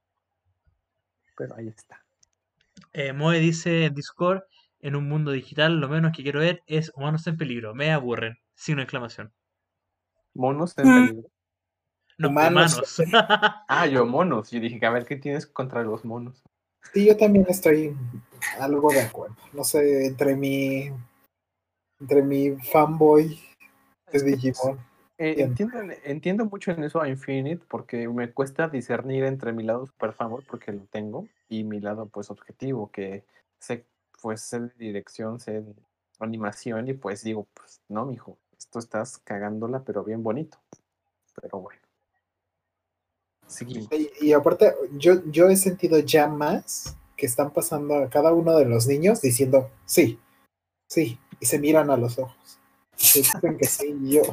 Pero 1.38 1.56
ahí 1.56 1.68
está. 1.68 2.05
Eh, 2.98 3.12
Moe 3.12 3.40
dice 3.40 3.86
en 3.86 3.94
Discord, 3.94 4.44
en 4.80 4.96
un 4.96 5.10
mundo 5.10 5.32
digital 5.32 5.82
lo 5.82 5.90
menos 5.90 6.14
que 6.16 6.24
quiero 6.24 6.40
ver 6.40 6.62
es 6.66 6.94
humanos 6.96 7.28
en 7.28 7.36
peligro, 7.36 7.76
me 7.76 7.92
aburren, 7.92 8.38
sin 8.54 8.80
exclamación. 8.80 9.34
Monos 10.34 10.78
en 10.78 10.90
Mm. 10.90 10.96
peligro. 10.96 11.30
No, 12.18 12.30
Humanos. 12.30 12.74
humanos. 12.74 12.96
Ah, 13.68 13.86
yo 13.88 14.06
monos. 14.06 14.50
Yo 14.52 14.62
dije, 14.62 14.86
a 14.86 14.92
ver, 14.92 15.06
¿qué 15.06 15.18
tienes 15.18 15.46
contra 15.46 15.84
los 15.84 16.06
monos? 16.06 16.42
Sí, 16.94 17.06
yo 17.06 17.18
también 17.18 17.46
estoy 17.50 17.94
algo 18.60 18.94
de 18.94 19.02
acuerdo. 19.02 19.36
No 19.52 19.66
sé, 19.66 20.06
entre 20.06 20.36
mi 20.38 20.90
entre 22.00 22.22
mi 22.22 22.52
fanboy 22.52 23.40
de 24.12 24.24
Digimon. 24.24 24.80
Eh, 25.18 25.36
entiendo, 25.40 25.80
entiendo 26.04 26.46
mucho 26.46 26.72
en 26.72 26.84
eso 26.84 27.02
a 27.02 27.10
Infinite 27.10 27.66
porque 27.68 28.08
me 28.08 28.32
cuesta 28.32 28.70
discernir 28.70 29.26
entre 29.26 29.52
mi 29.52 29.64
lado 29.64 29.86
super 29.86 30.14
fanboy 30.14 30.44
porque 30.48 30.72
lo 30.72 30.86
tengo 30.86 31.28
y 31.50 31.64
mi 31.64 31.80
lado 31.80 32.08
pues 32.08 32.30
objetivo 32.32 32.92
que 32.92 33.24
sé 33.60 33.86
pues 34.22 34.42
sé 34.42 34.70
dirección, 34.78 35.40
sé 35.40 35.64
animación 36.20 36.88
y 36.88 36.94
pues 36.94 37.24
digo 37.24 37.48
pues 37.54 37.82
no 37.90 38.06
mijo, 38.06 38.38
esto 38.58 38.80
estás 38.80 39.18
cagándola 39.20 39.84
pero 39.84 40.04
bien 40.04 40.24
bonito. 40.24 40.58
Pero 41.42 41.60
bueno. 41.60 41.82
Y, 44.22 44.34
aparte, 44.34 44.74
yo, 44.94 45.24
yo 45.30 45.50
he 45.50 45.56
sentido 45.56 46.00
ya 46.00 46.28
más 46.28 46.96
que 47.16 47.26
están 47.26 47.52
pasando 47.52 47.96
a 47.96 48.10
cada 48.10 48.34
uno 48.34 48.58
de 48.58 48.66
los 48.66 48.88
niños 48.88 49.22
diciendo 49.22 49.70
sí, 49.86 50.20
sí, 50.90 51.20
y 51.40 51.46
se 51.46 51.60
miran 51.60 51.90
a 51.90 51.98
los 51.98 52.18
ojos. 52.18 52.60
Y 52.98 53.20
dicen 53.20 53.58
que 53.58 53.66
sí, 53.66 53.96
yo. 54.04 54.24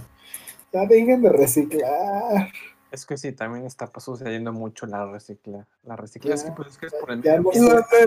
Ya 0.73 0.87
dejen 0.87 1.21
de 1.21 1.29
reciclar. 1.29 2.51
Es 2.93 3.07
que 3.07 3.17
sí, 3.17 3.33
también 3.33 3.65
está 3.65 3.87
pues, 3.87 4.05
sucediendo 4.05 4.53
mucho 4.53 4.85
la 4.85 5.07
recicla. 5.11 5.67
La 5.83 5.97
recicla 5.97 6.37
pues 6.55 6.69
es 6.69 6.79
que 6.79 6.87
es 6.87 6.93
por 6.95 7.11
el 7.11 7.23
ya 7.23 7.39
medio 7.41 7.43
no 7.43 7.49
ambiente. 7.49 7.89
sé. 7.89 8.07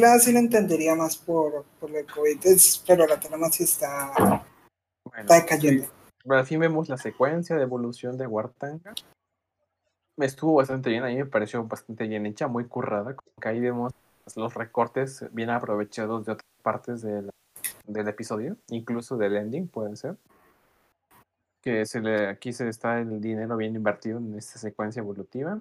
La, 0.00 0.12
la, 0.14 0.18
sí 0.18 0.32
la 0.32 0.38
entendería 0.40 0.94
más 0.94 1.18
por, 1.18 1.64
por 1.78 1.94
el 1.94 2.06
COVID, 2.06 2.46
es- 2.46 2.82
pero 2.86 3.06
la 3.06 3.20
trama 3.20 3.50
sí 3.50 3.64
está, 3.64 4.10
Bueno, 5.04 5.20
está 5.20 5.44
cayendo. 5.44 5.86
Pero 6.24 6.34
al 6.34 6.46
fin 6.46 6.60
vemos 6.60 6.88
la 6.88 6.96
secuencia 6.96 7.56
de 7.56 7.62
evolución 7.62 8.16
de 8.16 8.26
Wartanga. 8.26 8.94
Me 10.16 10.24
estuvo 10.24 10.54
bastante 10.54 10.88
bien, 10.88 11.04
a 11.04 11.08
mí 11.08 11.16
me 11.16 11.26
pareció 11.26 11.62
bastante 11.64 12.06
bien 12.08 12.24
hecha, 12.24 12.48
muy 12.48 12.64
currada. 12.64 13.14
como 13.14 13.34
que 13.38 13.48
ahí 13.48 13.60
vemos 13.60 13.92
los 14.34 14.54
recortes 14.54 15.26
bien 15.32 15.50
aprovechados 15.50 16.24
de 16.24 16.32
otras 16.32 16.46
partes 16.62 17.02
del, 17.02 17.28
del 17.86 18.08
episodio, 18.08 18.56
incluso 18.68 19.18
del 19.18 19.36
ending, 19.36 19.68
puede 19.68 19.94
ser. 19.96 20.16
Que 21.62 21.84
se 21.86 22.00
le, 22.00 22.26
aquí 22.28 22.52
se 22.52 22.68
está 22.68 23.00
el 23.00 23.20
dinero 23.20 23.56
bien 23.56 23.74
invertido 23.74 24.18
en 24.18 24.34
esta 24.38 24.58
secuencia 24.58 25.00
evolutiva. 25.00 25.60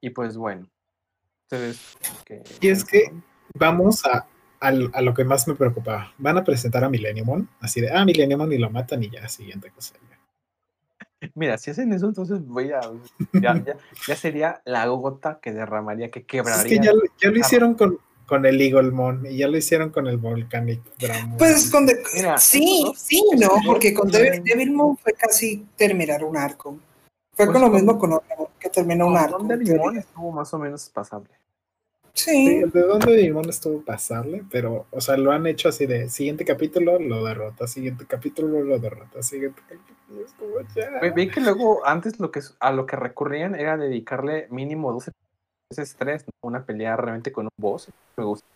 Y 0.00 0.10
pues 0.10 0.36
bueno. 0.36 0.68
Ustedes 1.44 1.96
que 2.24 2.42
Y 2.60 2.68
es 2.68 2.84
que 2.84 3.04
vamos 3.54 4.04
a, 4.04 4.26
al- 4.60 4.90
a 4.92 5.00
lo 5.00 5.14
que 5.14 5.24
más 5.24 5.46
me 5.48 5.54
preocupaba. 5.54 6.12
Van 6.18 6.36
a 6.36 6.44
presentar 6.44 6.84
a 6.84 6.90
Millenniumon, 6.90 7.48
así 7.60 7.80
de, 7.80 7.90
ah, 7.90 8.04
Millenniumon 8.04 8.52
y 8.52 8.58
lo 8.58 8.68
matan 8.68 9.02
y 9.02 9.10
ya, 9.10 9.28
siguiente 9.28 9.70
cosa. 9.70 9.94
Mira, 11.34 11.56
si 11.56 11.70
hacen 11.70 11.92
eso, 11.92 12.06
entonces 12.06 12.44
voy 12.44 12.72
a. 12.72 12.80
Ya, 13.32 13.62
ya, 13.64 13.76
ya 14.06 14.16
sería 14.16 14.60
la 14.64 14.86
gota 14.88 15.40
que 15.40 15.52
derramaría, 15.52 16.10
que 16.10 16.20
Es 16.20 16.26
quebraría. 16.26 16.80
que 16.80 16.84
ya, 16.86 16.92
lo- 16.92 17.02
ya 17.18 17.30
lo 17.30 17.38
hicieron 17.38 17.74
con, 17.74 17.98
con 18.26 18.44
el 18.46 18.60
Eaglemon 18.60 19.26
y 19.26 19.38
ya 19.38 19.48
lo 19.48 19.56
hicieron 19.56 19.90
con 19.90 20.06
el 20.06 20.16
Volcanic 20.18 20.80
Dramon. 20.98 21.38
Pues 21.38 21.70
con 21.70 21.86
de- 21.86 22.02
Mira, 22.14 22.38
sí, 22.38 22.92
sí, 22.96 23.22
no, 23.38 23.50
porque 23.66 23.94
con 23.94 24.10
Devil, 24.10 24.42
Devilmon 24.42 24.96
fue 24.98 25.12
casi 25.14 25.66
terminar 25.76 26.24
un 26.24 26.36
arco. 26.36 26.78
Fue 27.32 27.46
Pues 27.46 27.50
con 27.50 27.60
lo 27.62 27.68
con- 27.68 27.74
mismo 27.76 27.98
con 27.98 28.12
Ornamon, 28.14 28.48
que 28.58 28.68
terminó 28.70 29.06
un 29.06 29.16
arco. 29.16 29.38
Don 29.38 29.48
de 29.48 29.54
en 29.54 29.60
limón 29.64 29.80
teoría. 29.82 30.00
estuvo 30.00 30.32
más 30.32 30.52
o 30.54 30.58
menos 30.58 30.88
pasable. 30.90 31.28
Sí, 32.14 32.30
Sí, 32.46 32.56
el 32.64 32.70
de 32.70 32.80
donde 32.80 33.14
Digimon 33.14 33.46
estuvo 33.50 33.82
pasable, 33.82 34.42
pero, 34.50 34.86
o 34.90 35.00
sea, 35.02 35.18
lo 35.18 35.32
han 35.32 35.46
hecho 35.46 35.68
así 35.68 35.84
de 35.84 36.08
siguiente 36.08 36.46
capítulo 36.46 36.98
lo 36.98 37.22
derrota, 37.22 37.66
siguiente 37.66 38.06
capítulo 38.06 38.62
lo 38.62 38.78
derrota, 38.78 39.22
siguiente 39.22 39.60
capítulo 39.68 40.24
es 40.24 40.32
como 40.32 40.60
ya. 40.74 40.98
Ve, 41.02 41.10
ve 41.10 41.28
que 41.28 41.40
luego, 41.42 41.86
antes 41.86 42.18
lo 42.18 42.30
que 42.30 42.40
a 42.58 42.72
lo 42.72 42.86
que 42.86 42.96
recurrían 42.96 43.54
era 43.54 43.76
dedicarle 43.76 44.46
mínimo 44.50 44.94
12 44.94 45.12
veces 45.70 45.96
tres, 45.98 46.24
¿no? 46.26 46.48
una 46.48 46.64
pelea 46.64 46.96
realmente 46.96 47.32
con 47.32 47.46
un 47.46 47.50
boss. 47.56 47.88
Me 48.16 48.24
gusta. 48.24 48.46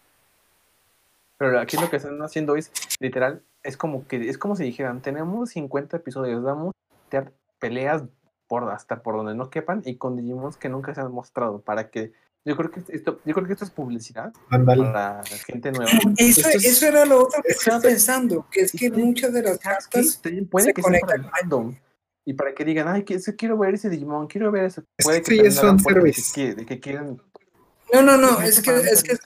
Pero 1.38 1.58
aquí 1.58 1.76
lo 1.78 1.88
que 1.90 1.96
están 1.96 2.20
haciendo 2.22 2.56
es, 2.56 2.70
literal, 3.00 3.42
es 3.62 3.76
como 3.76 4.06
que 4.06 4.28
es 4.28 4.38
como 4.38 4.56
si 4.56 4.64
dijeran, 4.64 5.00
tenemos 5.00 5.50
50 5.50 5.96
episodios, 5.96 6.42
vamos 6.42 6.72
a 6.90 6.94
meter 7.04 7.32
peleas 7.58 8.02
por 8.46 8.68
hasta 8.70 9.02
por 9.02 9.16
donde 9.16 9.34
no 9.34 9.48
quepan 9.48 9.82
y 9.84 9.96
con 9.96 10.16
Digimons 10.16 10.56
que 10.56 10.68
nunca 10.68 10.94
se 10.94 11.00
han 11.00 11.12
mostrado 11.12 11.60
para 11.60 11.88
que 11.90 12.12
yo 12.44 12.56
creo 12.56 12.70
que 12.70 12.80
esto 12.88 13.20
yo 13.24 13.34
creo 13.34 13.46
que 13.46 13.52
esto 13.52 13.64
es 13.64 13.70
publicidad 13.70 14.32
Ándale. 14.50 14.82
para 14.84 15.22
gente 15.46 15.70
nueva. 15.72 15.90
Eso, 16.16 16.40
Esto 16.40 16.48
es- 16.58 16.64
eso 16.64 16.86
era 16.88 17.04
lo 17.06 17.24
otro 17.24 17.42
que 17.42 17.52
estaba 17.52 17.76
es- 17.78 17.84
pensando, 17.84 18.46
que 18.50 18.62
es 18.62 18.72
que 18.72 18.90
muchas 18.90 19.32
de 19.32 19.42
las 19.42 19.58
cartas 19.58 20.20
sí, 20.22 20.42
puede 20.42 20.66
se 20.66 20.74
que 20.74 20.82
conectan. 20.82 21.24
el 21.24 21.30
fandom 21.30 21.74
y 22.24 22.34
para 22.34 22.54
que 22.54 22.64
digan, 22.64 22.88
ay, 22.88 23.04
quiero 23.04 23.58
ver 23.58 23.74
ese 23.74 23.88
Digimon, 23.88 24.26
quiero 24.26 24.50
ver 24.50 24.64
eso. 24.66 24.82
Es 24.96 25.04
Puede 25.04 25.22
que 25.22 25.30
que 25.30 25.40
sí, 25.40 25.46
es 25.46 25.56
de 25.56 25.60
fanservice. 25.60 26.54
de 26.54 26.66
que 26.66 26.80
quieren. 26.80 27.20
No, 27.92 28.02
no, 28.02 28.16
no, 28.16 28.40
es 28.40 28.60
que, 28.60 28.70
es 28.70 29.02
que, 29.02 29.18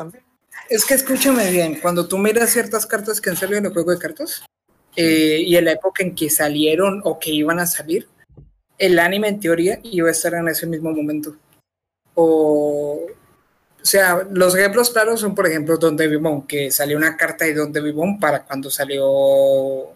es 0.70 0.84
que 0.84 0.94
escúchame 0.94 1.50
bien, 1.50 1.80
cuando 1.80 2.08
tú 2.08 2.16
miras 2.18 2.50
ciertas 2.50 2.86
cartas 2.86 3.20
que 3.20 3.30
han 3.30 3.36
salido 3.36 3.58
en 3.58 3.66
el 3.66 3.72
juego 3.72 3.90
de 3.90 3.98
cartas, 3.98 4.44
eh, 4.96 5.42
y 5.44 5.56
en 5.56 5.64
la 5.64 5.72
época 5.72 6.02
en 6.04 6.14
que 6.14 6.30
salieron 6.30 7.00
o 7.04 7.18
que 7.18 7.30
iban 7.30 7.58
a 7.58 7.66
salir, 7.66 8.08
el 8.78 8.98
anime 8.98 9.28
en 9.28 9.40
teoría 9.40 9.80
iba 9.82 10.08
a 10.08 10.12
estar 10.12 10.34
en 10.34 10.48
ese 10.48 10.66
mismo 10.66 10.92
momento. 10.92 11.36
O, 12.14 13.06
o 13.06 13.84
sea, 13.84 14.26
los 14.30 14.54
ejemplos 14.54 14.90
claros 14.90 15.20
son, 15.20 15.34
por 15.34 15.46
ejemplo, 15.46 15.76
Don 15.76 15.96
Devimon, 15.96 16.46
que 16.46 16.70
salió 16.70 16.96
una 16.96 17.16
carta 17.16 17.44
de 17.44 17.54
Don 17.54 17.72
Devimon 17.72 18.18
para 18.18 18.44
cuando 18.44 18.70
salió 18.70 19.92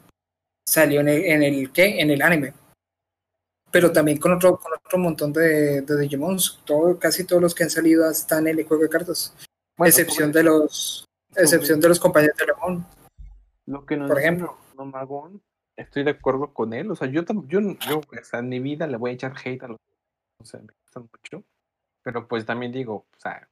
salió 0.69 1.01
en 1.01 1.09
el, 1.09 1.25
en 1.25 1.43
el 1.43 1.73
¿qué? 1.73 2.01
En 2.01 2.11
el 2.11 2.21
anime. 2.21 2.53
Pero 3.71 3.93
también 3.93 4.19
con 4.19 4.33
otro, 4.33 4.59
con 4.59 4.73
otro 4.73 4.99
montón 4.99 5.33
de, 5.33 5.83
de 5.83 6.01
Digimons. 6.01 6.61
Todo, 6.65 6.99
casi 6.99 7.25
todos 7.25 7.43
los 7.43 7.55
que 7.55 7.65
han 7.65 7.71
salido 7.71 8.09
están 8.11 8.47
en 8.49 8.59
el 8.59 8.67
juego 8.67 8.83
de 8.85 8.89
cartas. 8.89 9.35
Bueno, 9.77 9.91
excepción 9.91 10.33
de 10.33 10.43
los 10.43 11.05
excepción 11.37 11.81
de 11.81 11.89
los 11.89 12.01
compañeros 12.01 12.37
de 12.37 12.47
León. 12.47 12.87
Lo 13.67 13.85
que 13.85 13.97
nos 13.97 14.09
Por 14.09 14.19
ejemplo. 14.19 14.57
No- 14.75 14.85
Nomagón, 14.85 15.43
estoy 15.77 16.05
de 16.05 16.13
acuerdo 16.13 16.55
con 16.55 16.73
él. 16.73 16.91
O 16.91 16.97
sea, 16.97 17.09
yo, 17.09 17.23
yo, 17.47 17.61
yo 17.61 17.99
o 17.99 18.25
sea, 18.25 18.41
en 18.41 18.49
mi 18.49 18.61
vida 18.61 18.87
le 18.87 18.97
voy 18.97 19.11
a 19.11 19.15
echar 19.15 19.35
hate 19.45 19.63
a 19.65 19.69
los. 19.69 19.79
O 20.41 20.45
sea, 20.45 20.61
me 20.61 20.73
gustan 20.85 21.09
mucho. 21.13 21.45
Pero 22.03 22.27
pues 22.27 22.47
también 22.47 22.73
digo, 22.73 22.95
o 22.95 23.19
sea, 23.21 23.49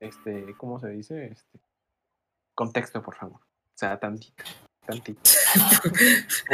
este, 0.00 0.54
¿cómo 0.56 0.80
se 0.80 0.88
dice? 0.90 1.26
Este, 1.26 1.60
contexto, 2.54 3.02
por 3.02 3.16
favor. 3.16 3.40
O 3.40 3.78
sea, 3.78 3.98
tantito, 3.98 4.42
tantito. 4.86 5.20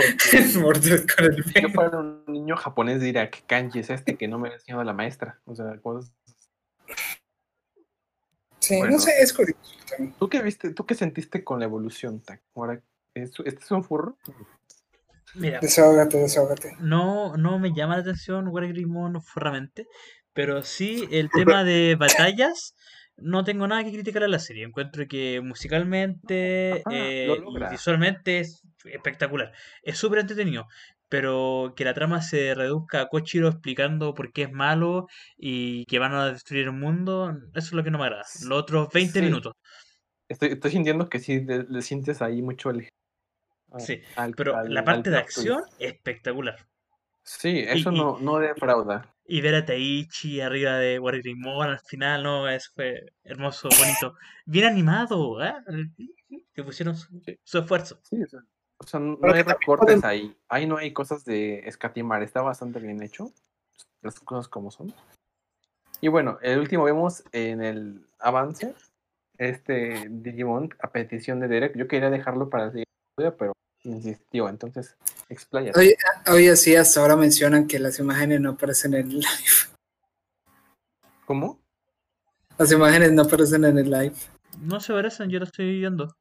Porque 0.64 1.60
yo 1.62 1.68
fuera 1.70 1.98
un 1.98 2.24
niño 2.26 2.56
japonés 2.56 3.00
diría 3.00 3.30
que 3.30 3.40
kanji 3.46 3.80
es 3.80 3.90
este 3.90 4.16
que 4.16 4.28
no 4.28 4.38
me 4.38 4.50
ha 4.50 4.52
enseñado 4.54 4.84
la 4.84 4.92
maestra. 4.92 5.40
O 5.44 5.54
sea, 5.54 5.78
cosas. 5.80 6.12
Sí, 8.60 8.76
Bueno. 8.78 8.94
no 8.94 8.98
sé, 9.00 9.12
es 9.20 9.32
curioso. 9.32 9.60
también. 9.88 10.14
¿Tú 10.18 10.28
qué 10.28 10.42
viste? 10.42 10.70
¿Tú 10.74 10.84
qué 10.86 10.94
sentiste 10.94 11.44
con 11.44 11.58
la 11.60 11.66
evolución, 11.66 12.20
Tac? 12.20 12.42
Ahora, 12.54 12.80
¿es- 13.14 13.32
¿este 13.44 13.64
es 13.64 13.70
un 13.70 13.84
furro? 13.84 14.16
Mira, 15.34 15.60
Desahógate, 15.60 16.16
desahógate. 16.18 16.76
no, 16.80 17.36
no 17.36 17.58
me 17.58 17.74
llama 17.74 17.96
la 17.96 18.00
atención 18.02 18.48
Wargreymon 18.48 19.20
formalmente, 19.22 19.86
pero 20.32 20.62
sí 20.62 21.06
el 21.10 21.30
tema 21.30 21.62
de 21.62 21.94
batallas. 21.98 22.74
No 23.18 23.44
tengo 23.44 23.66
nada 23.66 23.82
que 23.84 23.92
criticar 23.92 24.22
a 24.24 24.28
la 24.28 24.38
serie. 24.38 24.64
Encuentro 24.64 25.06
que 25.08 25.40
musicalmente 25.40 26.82
Ajá, 26.84 26.90
eh, 26.90 27.36
y 27.46 27.70
visualmente 27.70 28.40
es 28.40 28.62
espectacular. 28.84 29.52
Es 29.82 29.98
súper 29.98 30.18
entretenido. 30.20 30.66
Pero 31.08 31.72
que 31.76 31.84
la 31.84 31.94
trama 31.94 32.20
se 32.20 32.54
reduzca 32.54 33.02
a 33.02 33.06
Kochiro 33.06 33.48
explicando 33.48 34.12
por 34.12 34.32
qué 34.32 34.42
es 34.42 34.50
malo 34.52 35.06
y 35.36 35.84
que 35.86 36.00
van 36.00 36.12
a 36.14 36.32
destruir 36.32 36.64
el 36.64 36.72
mundo, 36.72 37.30
eso 37.54 37.66
es 37.68 37.72
lo 37.72 37.84
que 37.84 37.92
no 37.92 37.98
me 37.98 38.04
agrada. 38.06 38.24
Los 38.42 38.58
otros 38.58 38.88
20 38.92 39.20
Sí. 39.20 39.24
minutos. 39.24 39.52
Estoy, 40.28 40.48
estoy 40.50 40.72
sintiendo 40.72 41.08
que 41.08 41.20
sí 41.20 41.40
le, 41.44 41.62
le 41.68 41.82
sientes 41.82 42.20
ahí 42.22 42.42
mucho 42.42 42.70
el. 42.70 42.88
Sí, 43.78 44.00
al- 44.16 44.34
Pero 44.34 44.56
al- 44.56 44.74
la 44.74 44.84
parte 44.84 45.10
de 45.10 45.18
acción, 45.18 45.62
espectacular. 45.78 46.56
Sí, 47.26 47.58
eso 47.66 47.90
y- 47.92 47.96
no, 47.98 48.18
no 48.20 48.38
defrauda. 48.38 49.12
Y 49.28 49.40
ver 49.40 49.56
a 49.56 49.66
Taichi 49.66 50.40
arriba 50.40 50.76
de 50.78 51.00
Wargreymon 51.00 51.66
al 51.68 51.80
final, 51.80 52.22
no, 52.22 52.48
eso 52.48 52.70
fue 52.76 53.12
hermoso, 53.24 53.68
bonito. 53.78 54.14
Bien 54.44 54.66
animado, 54.66 55.42
¿eh? 55.44 55.52
Que 56.54 56.62
pusieron 56.62 56.96
su, 56.96 57.20
Sí. 57.24 57.36
su 57.42 57.58
esfuerzo. 57.58 57.98
Sí, 58.04 58.22
o 58.22 58.26
sea, 58.28 58.40
o 58.78 58.86
sea, 58.86 59.00
no 59.00 59.18
Pero 59.18 59.34
hay 59.34 59.42
recortes 59.42 59.84
pueden- 60.00 60.04
ahí. 60.04 60.36
Ahí 60.48 60.66
no 60.66 60.76
hay 60.76 60.92
cosas 60.92 61.24
de 61.24 61.58
escatimar. 61.66 62.22
Está 62.22 62.40
bastante 62.42 62.78
bien 62.78 63.02
hecho. 63.02 63.32
Las 64.02 64.20
cosas 64.20 64.46
como 64.48 64.70
son. 64.70 64.94
Y 66.00 66.06
bueno, 66.08 66.38
el 66.42 66.60
último 66.60 66.84
vemos 66.84 67.24
en 67.32 67.62
el 67.62 68.06
avance. 68.20 68.74
Este 69.38 70.06
Digimon, 70.08 70.70
a 70.80 70.92
petición 70.92 71.40
de 71.40 71.48
Derek. 71.48 71.76
Yo 71.76 71.88
quería 71.88 72.10
dejarlo 72.10 72.48
para 72.48 72.66
el 72.66 72.70
siguiente 72.70 72.90
episodio, 73.16 73.36
pero 73.36 73.52
insistió. 73.86 74.48
Entonces, 74.48 74.96
expláyate. 75.28 75.78
Oye, 75.78 75.96
oye, 76.32 76.56
sí, 76.56 76.74
hasta 76.76 77.00
ahora 77.00 77.16
mencionan 77.16 77.66
que 77.66 77.78
las 77.78 77.98
imágenes 77.98 78.40
no 78.40 78.50
aparecen 78.50 78.94
en 78.94 79.10
el 79.10 79.18
live. 79.20 79.26
¿Cómo? 81.24 81.58
Las 82.58 82.72
imágenes 82.72 83.12
no 83.12 83.22
aparecen 83.22 83.64
en 83.64 83.78
el 83.78 83.90
live. 83.90 84.14
No 84.60 84.80
se 84.80 84.92
parecen, 84.92 85.28
yo 85.30 85.38
lo 85.38 85.44
estoy 85.44 85.78
viendo. 85.78 86.16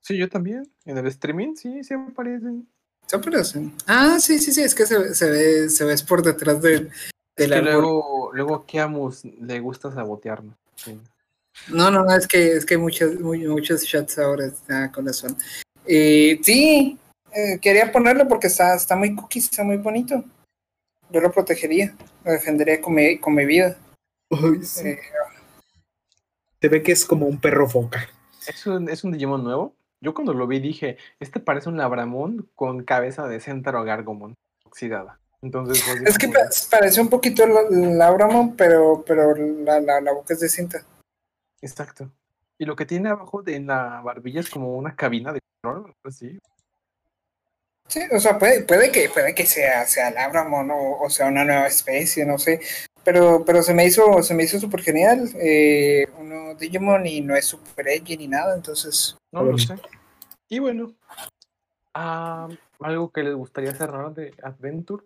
Sí, 0.00 0.16
yo 0.16 0.28
también. 0.28 0.70
En 0.84 0.98
el 0.98 1.06
streaming, 1.08 1.54
sí, 1.56 1.82
sí 1.84 1.94
aparecen. 1.94 2.68
¿Se 3.06 3.16
aparecen? 3.16 3.74
Ah, 3.86 4.18
sí, 4.20 4.38
sí, 4.38 4.52
sí, 4.52 4.62
es 4.62 4.74
que 4.74 4.86
se, 4.86 5.14
se 5.14 5.30
ve, 5.30 5.68
se 5.68 5.84
ve 5.84 5.96
por 6.06 6.22
detrás 6.22 6.62
del, 6.62 6.88
Es 7.36 7.48
del 7.48 7.50
que 7.50 7.56
árbol. 7.56 7.72
luego, 7.72 8.30
luego 8.32 8.54
a 8.54 8.66
Kiamus 8.66 9.24
le 9.24 9.58
gusta 9.60 9.90
sabotearnos. 9.92 10.54
Sí. 10.76 10.98
No, 11.68 11.90
no, 11.90 12.04
no, 12.04 12.14
es 12.14 12.26
que, 12.28 12.52
es 12.54 12.64
que 12.64 12.74
hay 12.74 12.80
muchos, 12.80 13.18
muy- 13.20 13.46
muchos 13.46 13.82
shots 13.82 14.18
ahora 14.18 14.50
ah, 14.70 14.90
con 14.94 15.08
eso. 15.08 15.26
Eh, 15.84 16.38
sí, 16.42 16.98
eh, 17.32 17.58
quería 17.60 17.92
ponerlo 17.92 18.26
porque 18.28 18.46
está, 18.46 18.74
está 18.74 18.96
muy 18.96 19.14
cookie, 19.14 19.38
está 19.38 19.64
muy 19.64 19.76
bonito. 19.76 20.24
Yo 21.10 21.20
lo 21.20 21.32
protegería, 21.32 21.94
lo 22.24 22.32
defendería 22.32 22.80
con 22.80 22.94
mi, 22.94 23.18
con 23.18 23.34
mi 23.34 23.44
vida. 23.44 23.76
Uy, 24.30 24.62
sí. 24.64 24.88
Eh, 24.88 25.00
Se 26.60 26.68
ve 26.68 26.82
que 26.82 26.92
es 26.92 27.04
como 27.04 27.26
un 27.26 27.40
perro 27.40 27.68
foca. 27.68 28.08
¿Es 28.46 28.66
un, 28.66 28.88
¿Es 28.88 29.04
un 29.04 29.12
Digimon 29.12 29.42
nuevo? 29.44 29.74
Yo 30.00 30.14
cuando 30.14 30.32
lo 30.32 30.46
vi 30.46 30.60
dije, 30.60 30.96
este 31.18 31.40
parece 31.40 31.68
un 31.68 31.76
Labramon 31.76 32.48
con 32.54 32.84
cabeza 32.84 33.26
de 33.26 33.40
Centauro 33.40 33.84
Gargomon 33.84 34.34
oxidada. 34.64 35.18
Entonces, 35.42 35.82
fue 35.82 35.94
así 35.94 36.04
es 36.06 36.18
que 36.18 36.26
como 36.26 36.38
parece 36.70 37.00
un 37.00 37.08
poquito 37.08 37.46
la, 37.46 37.62
la 37.70 38.06
Abramon, 38.06 38.56
pero, 38.56 39.02
pero 39.06 39.34
la, 39.34 39.80
la, 39.80 40.00
la 40.00 40.12
boca 40.12 40.34
es 40.34 40.40
de 40.40 40.48
cinta. 40.48 40.84
Exacto. 41.62 42.10
Y 42.58 42.66
lo 42.66 42.76
que 42.76 42.86
tiene 42.86 43.08
abajo 43.08 43.42
de 43.42 43.56
en 43.56 43.66
la 43.66 44.00
barbilla 44.02 44.40
es 44.40 44.50
como 44.50 44.76
una 44.76 44.94
cabina 44.94 45.32
de 45.32 45.40
control, 45.62 45.86
algo 45.86 45.96
así. 46.04 46.38
Sí, 47.90 48.00
o 48.12 48.20
sea, 48.20 48.38
puede, 48.38 48.62
puede 48.62 48.92
que, 48.92 49.08
puede 49.08 49.34
que 49.34 49.44
sea, 49.44 49.84
sea 49.84 50.10
el 50.10 50.16
Abramon 50.16 50.70
o, 50.70 51.00
o 51.00 51.10
sea 51.10 51.26
una 51.26 51.44
nueva 51.44 51.66
especie, 51.66 52.24
no 52.24 52.38
sé. 52.38 52.60
Pero, 53.02 53.44
pero 53.44 53.64
se 53.64 53.74
me 53.74 53.84
hizo, 53.84 54.22
se 54.22 54.32
me 54.32 54.44
hizo 54.44 54.60
súper 54.60 54.80
genial. 54.80 55.28
Eh, 55.34 56.06
uno 56.16 56.54
Digimon 56.54 57.04
y 57.06 57.20
no 57.20 57.34
es 57.34 57.46
super 57.46 57.88
edgy 57.88 58.16
ni 58.16 58.28
nada, 58.28 58.54
entonces. 58.54 59.16
No 59.32 59.42
lo 59.42 59.58
sé. 59.58 59.74
Y 60.48 60.60
bueno, 60.60 60.94
ah, 61.94 62.48
algo 62.78 63.10
que 63.10 63.24
les 63.24 63.34
gustaría 63.34 63.74
cerrar 63.74 64.14
de 64.14 64.34
Adventure. 64.40 65.02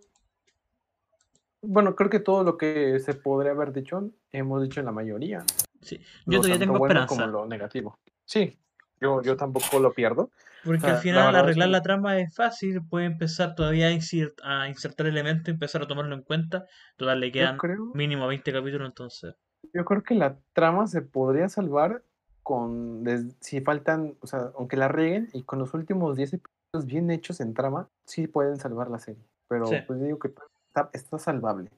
Bueno, 1.62 1.96
creo 1.96 2.10
que 2.10 2.20
todo 2.20 2.44
lo 2.44 2.58
que 2.58 3.00
se 3.00 3.14
podría 3.14 3.52
haber 3.52 3.72
dicho, 3.72 4.10
hemos 4.30 4.62
dicho 4.62 4.80
en 4.80 4.86
la 4.86 4.92
mayoría. 4.92 5.42
Sí, 5.80 5.96
yo 6.26 6.36
Lo 6.36 6.36
todavía 6.42 6.54
tanto 6.58 6.64
tengo 6.66 6.78
bueno 6.78 7.00
esperanza. 7.00 7.14
como 7.14 7.38
lo 7.38 7.46
negativo. 7.46 7.98
Sí, 8.26 8.58
yo, 9.00 9.22
yo 9.22 9.38
tampoco 9.38 9.78
lo 9.78 9.94
pierdo. 9.94 10.28
Porque 10.64 10.86
al 10.86 10.96
final 10.98 11.26
verdad 11.26 11.40
es 11.40 11.42
arreglar 11.44 11.68
la 11.68 11.82
trama 11.82 12.18
es 12.18 12.34
fácil, 12.34 12.80
puede 12.88 13.06
empezar 13.06 13.54
todavía 13.54 13.88
a, 13.88 13.90
insert- 13.92 14.40
a 14.42 14.68
insertar 14.68 15.06
elementos, 15.06 15.48
empezar 15.48 15.82
a 15.82 15.86
tomarlo 15.86 16.14
en 16.14 16.22
cuenta. 16.22 16.64
Total, 16.96 17.20
le 17.20 17.30
quedan 17.32 17.58
creo, 17.58 17.86
mínimo 17.94 18.26
20 18.26 18.52
capítulos, 18.52 18.88
entonces. 18.88 19.34
yo 19.72 19.84
creo 19.84 20.02
que 20.02 20.14
la 20.14 20.36
trama 20.52 20.86
se 20.86 21.02
podría 21.02 21.48
salvar 21.48 22.02
con 22.42 23.04
des- 23.04 23.34
si 23.40 23.60
faltan, 23.60 24.16
o 24.20 24.26
sea, 24.26 24.50
aunque 24.58 24.76
la 24.76 24.88
rieguen 24.88 25.28
y 25.32 25.42
con 25.44 25.58
los 25.58 25.72
últimos 25.74 26.16
10 26.16 26.34
episodios 26.34 26.86
bien 26.86 27.10
hechos 27.10 27.40
en 27.40 27.54
trama, 27.54 27.88
sí 28.04 28.26
pueden 28.26 28.56
salvar 28.58 28.90
la 28.90 28.98
serie. 28.98 29.22
Pero 29.48 29.66
Sí. 29.66 29.76
pues 29.86 30.00
digo 30.00 30.18
que 30.18 30.28
está, 30.68 30.90
está 30.92 31.18
salvable. 31.18 31.70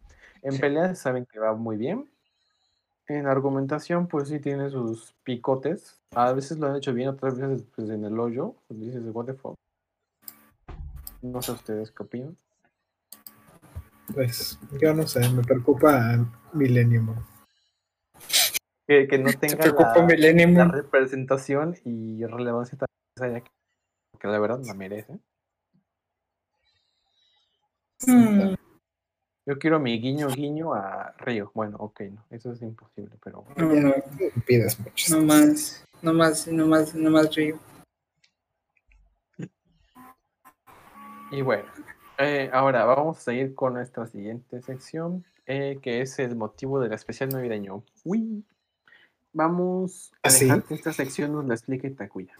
En 0.43 0.53
Sí. 0.53 0.61
peleas 0.61 0.99
saben 0.99 1.27
que 1.27 1.39
va 1.39 1.55
muy 1.55 1.77
bien. 1.77 2.09
En 3.09 3.27
argumentación, 3.27 4.09
pues 4.09 4.29
sí 4.29 4.41
tiene 4.41 4.69
sus 4.71 5.15
picotes. 5.23 6.01
A 6.15 6.33
veces 6.33 6.59
lo 6.59 6.67
han 6.67 6.77
hecho 6.77 6.93
bien, 6.93 7.09
otras 7.09 7.39
veces 7.39 7.65
pues 7.75 7.89
en 7.89 8.05
el 8.05 8.19
hoyo. 8.19 8.57
Pues 8.67 8.81
dices, 8.81 9.03
what 9.13 9.27
the 9.27 9.35
fuck. 9.35 9.55
No 11.23 11.41
sé 11.41 11.53
ustedes 11.53 11.93
qué 11.93 12.03
opinan. 12.03 12.37
Pues 14.13 14.59
yo 14.81 14.95
no 14.95 15.07
sé, 15.07 15.29
me 15.31 15.43
preocupa 15.43 16.27
Millennium. 16.53 17.15
Que, 18.87 19.07
que 19.07 19.19
no 19.19 19.31
tenga 19.41 19.57
preocupa 19.57 19.99
la, 19.99 20.07
Millennium. 20.07 20.55
la 20.55 20.69
representación 20.69 21.77
y 21.85 22.25
relevancia 22.25 22.79
tan 22.79 22.89
necesaria 23.17 23.41
que, 23.43 23.51
que 24.19 24.29
la 24.29 24.39
verdad 24.39 24.61
la 24.65 24.75
merece. 24.75 25.19
Mm, 28.07 28.55
Yo 29.47 29.59
quiero 29.59 29.79
mi 29.79 29.99
guiño 30.01 30.29
guiño 30.29 30.75
a 30.75 31.15
Río. 31.19 31.53
Bueno, 31.55 31.77
ok, 31.79 32.01
no, 32.11 32.25
eso 32.31 32.53
es 32.53 32.63
imposible, 32.63 33.15
pero 33.23 33.45
no, 33.57 33.75
no, 33.75 33.95
Pides 34.45 34.79
mucho. 34.81 35.17
no 35.17 35.25
más, 35.25 35.85
no 36.03 36.13
más, 36.13 36.49
no 36.49 36.67
más, 36.67 36.95
no 36.95 37.11
más 37.11 37.35
Río. 37.35 37.59
Y 41.31 41.43
bueno, 41.43 41.65
Eh, 42.19 42.49
ahora 42.51 42.87
vamos 42.87 43.19
a 43.19 43.21
seguir 43.21 43.55
con 43.55 43.75
nuestra 43.75 44.07
siguiente 44.07 44.63
sección, 44.63 45.23
eh, 45.45 45.79
que 45.83 46.01
es 46.01 46.19
el 46.19 46.35
motivo 46.35 46.81
del 46.81 46.95
especial 46.95 47.29
navideño. 47.29 47.85
Uy. 48.05 48.43
Vamos 49.35 50.13
a 50.23 50.29
¿Ah, 50.29 50.31
sí? 50.31 50.47
dejar 50.47 50.63
que 50.63 50.73
esta 50.75 50.95
sección 50.95 51.33
nos 51.33 51.45
la 51.45 51.53
explique 51.55 51.91
Takuya. 51.91 52.33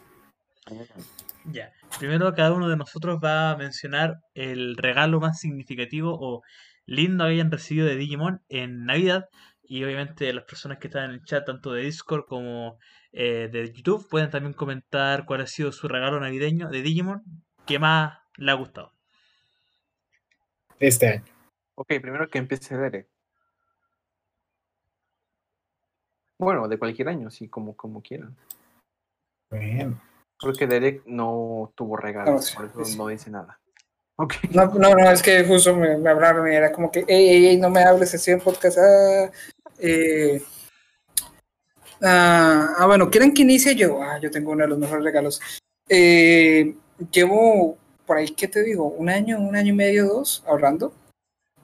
Ya. 1.53 1.73
Primero 1.99 2.35
cada 2.35 2.55
uno 2.55 2.71
de 2.71 2.77
nosotros 2.79 3.21
va 3.23 3.51
a 3.51 3.57
mencionar 3.59 4.23
el 4.35 4.77
regalo 4.79 5.21
más 5.21 5.39
significativo 5.41 6.17
o 6.19 6.43
lindo 6.87 7.25
hayan 7.25 7.51
recibido 7.51 7.87
de 7.87 7.97
Digimon 7.97 8.43
en 8.49 8.87
Navidad. 8.87 9.29
Y 9.63 9.83
obviamente 9.85 10.33
las 10.33 10.45
personas 10.45 10.79
que 10.79 10.87
están 10.87 11.05
en 11.07 11.11
el 11.11 11.25
chat, 11.25 11.45
tanto 11.45 11.73
de 11.73 11.83
Discord 11.83 12.25
como 12.27 12.79
eh, 13.13 13.49
de 13.53 13.73
YouTube, 13.73 14.09
pueden 14.09 14.31
también 14.31 14.55
comentar 14.55 15.27
cuál 15.27 15.41
ha 15.41 15.47
sido 15.47 15.73
su 15.73 15.89
regalo 15.89 16.21
navideño 16.21 16.69
de 16.69 16.83
Digimon 16.83 17.23
que 17.67 17.79
más 17.79 18.19
le 18.37 18.51
ha 18.53 18.55
gustado. 18.55 18.93
Este 20.79 21.09
año. 21.09 21.25
Ok, 21.75 21.89
primero 22.01 22.29
que 22.29 22.39
empiece 22.39 22.77
Derek. 22.77 23.09
Bueno, 26.39 26.69
de 26.69 26.79
cualquier 26.79 27.09
año, 27.09 27.31
sí, 27.31 27.49
como, 27.49 27.75
como 27.77 28.03
quieran. 28.03 28.37
Bueno. 29.51 30.01
Creo 30.39 30.53
que 30.53 30.67
Derek 30.67 31.03
no 31.07 31.73
tuvo 31.75 31.97
regalo, 31.97 32.33
No, 32.33 32.39
sí, 32.39 32.55
por 32.55 32.67
eso 32.67 32.85
sí. 32.85 32.99
no 32.99 33.07
dice 33.09 33.31
nada. 33.31 33.59
Ok. 34.19 34.35
No, 34.51 34.67
no, 34.67 34.95
no, 34.95 35.11
es 35.11 35.23
que 35.23 35.45
justo 35.45 35.77
me, 35.77 35.99
me 35.99 36.11
hablaron 36.11 36.51
y 36.51 36.55
era 36.55 36.73
como 36.73 36.91
que, 36.91 37.01
ey, 37.07 37.29
ey, 37.29 37.47
ey, 37.49 37.57
no 37.59 37.69
me 37.69 37.83
hables 37.83 38.15
así 38.15 38.31
en 38.31 38.41
podcast. 38.41 38.79
Ah, 38.79 39.31
eh, 39.79 40.43
ah, 42.03 42.75
ah, 42.79 42.87
bueno, 42.87 43.11
¿quieren 43.11 43.35
que 43.35 43.43
inicie 43.43 43.75
yo? 43.75 44.03
Ah, 44.03 44.19
yo 44.19 44.31
tengo 44.31 44.53
uno 44.53 44.63
de 44.63 44.69
los 44.69 44.79
mejores 44.79 45.05
regalos. 45.05 45.41
Eh, 45.89 46.75
llevo 47.13 47.77
por 48.07 48.17
ahí, 48.17 48.31
¿qué 48.31 48.49
te 48.49 48.63
digo? 48.63 48.89
Un 48.89 49.11
año, 49.11 49.39
un 49.39 49.55
año 49.55 49.75
y 49.75 49.77
medio, 49.77 50.07
dos, 50.07 50.43
ahorrando, 50.47 50.95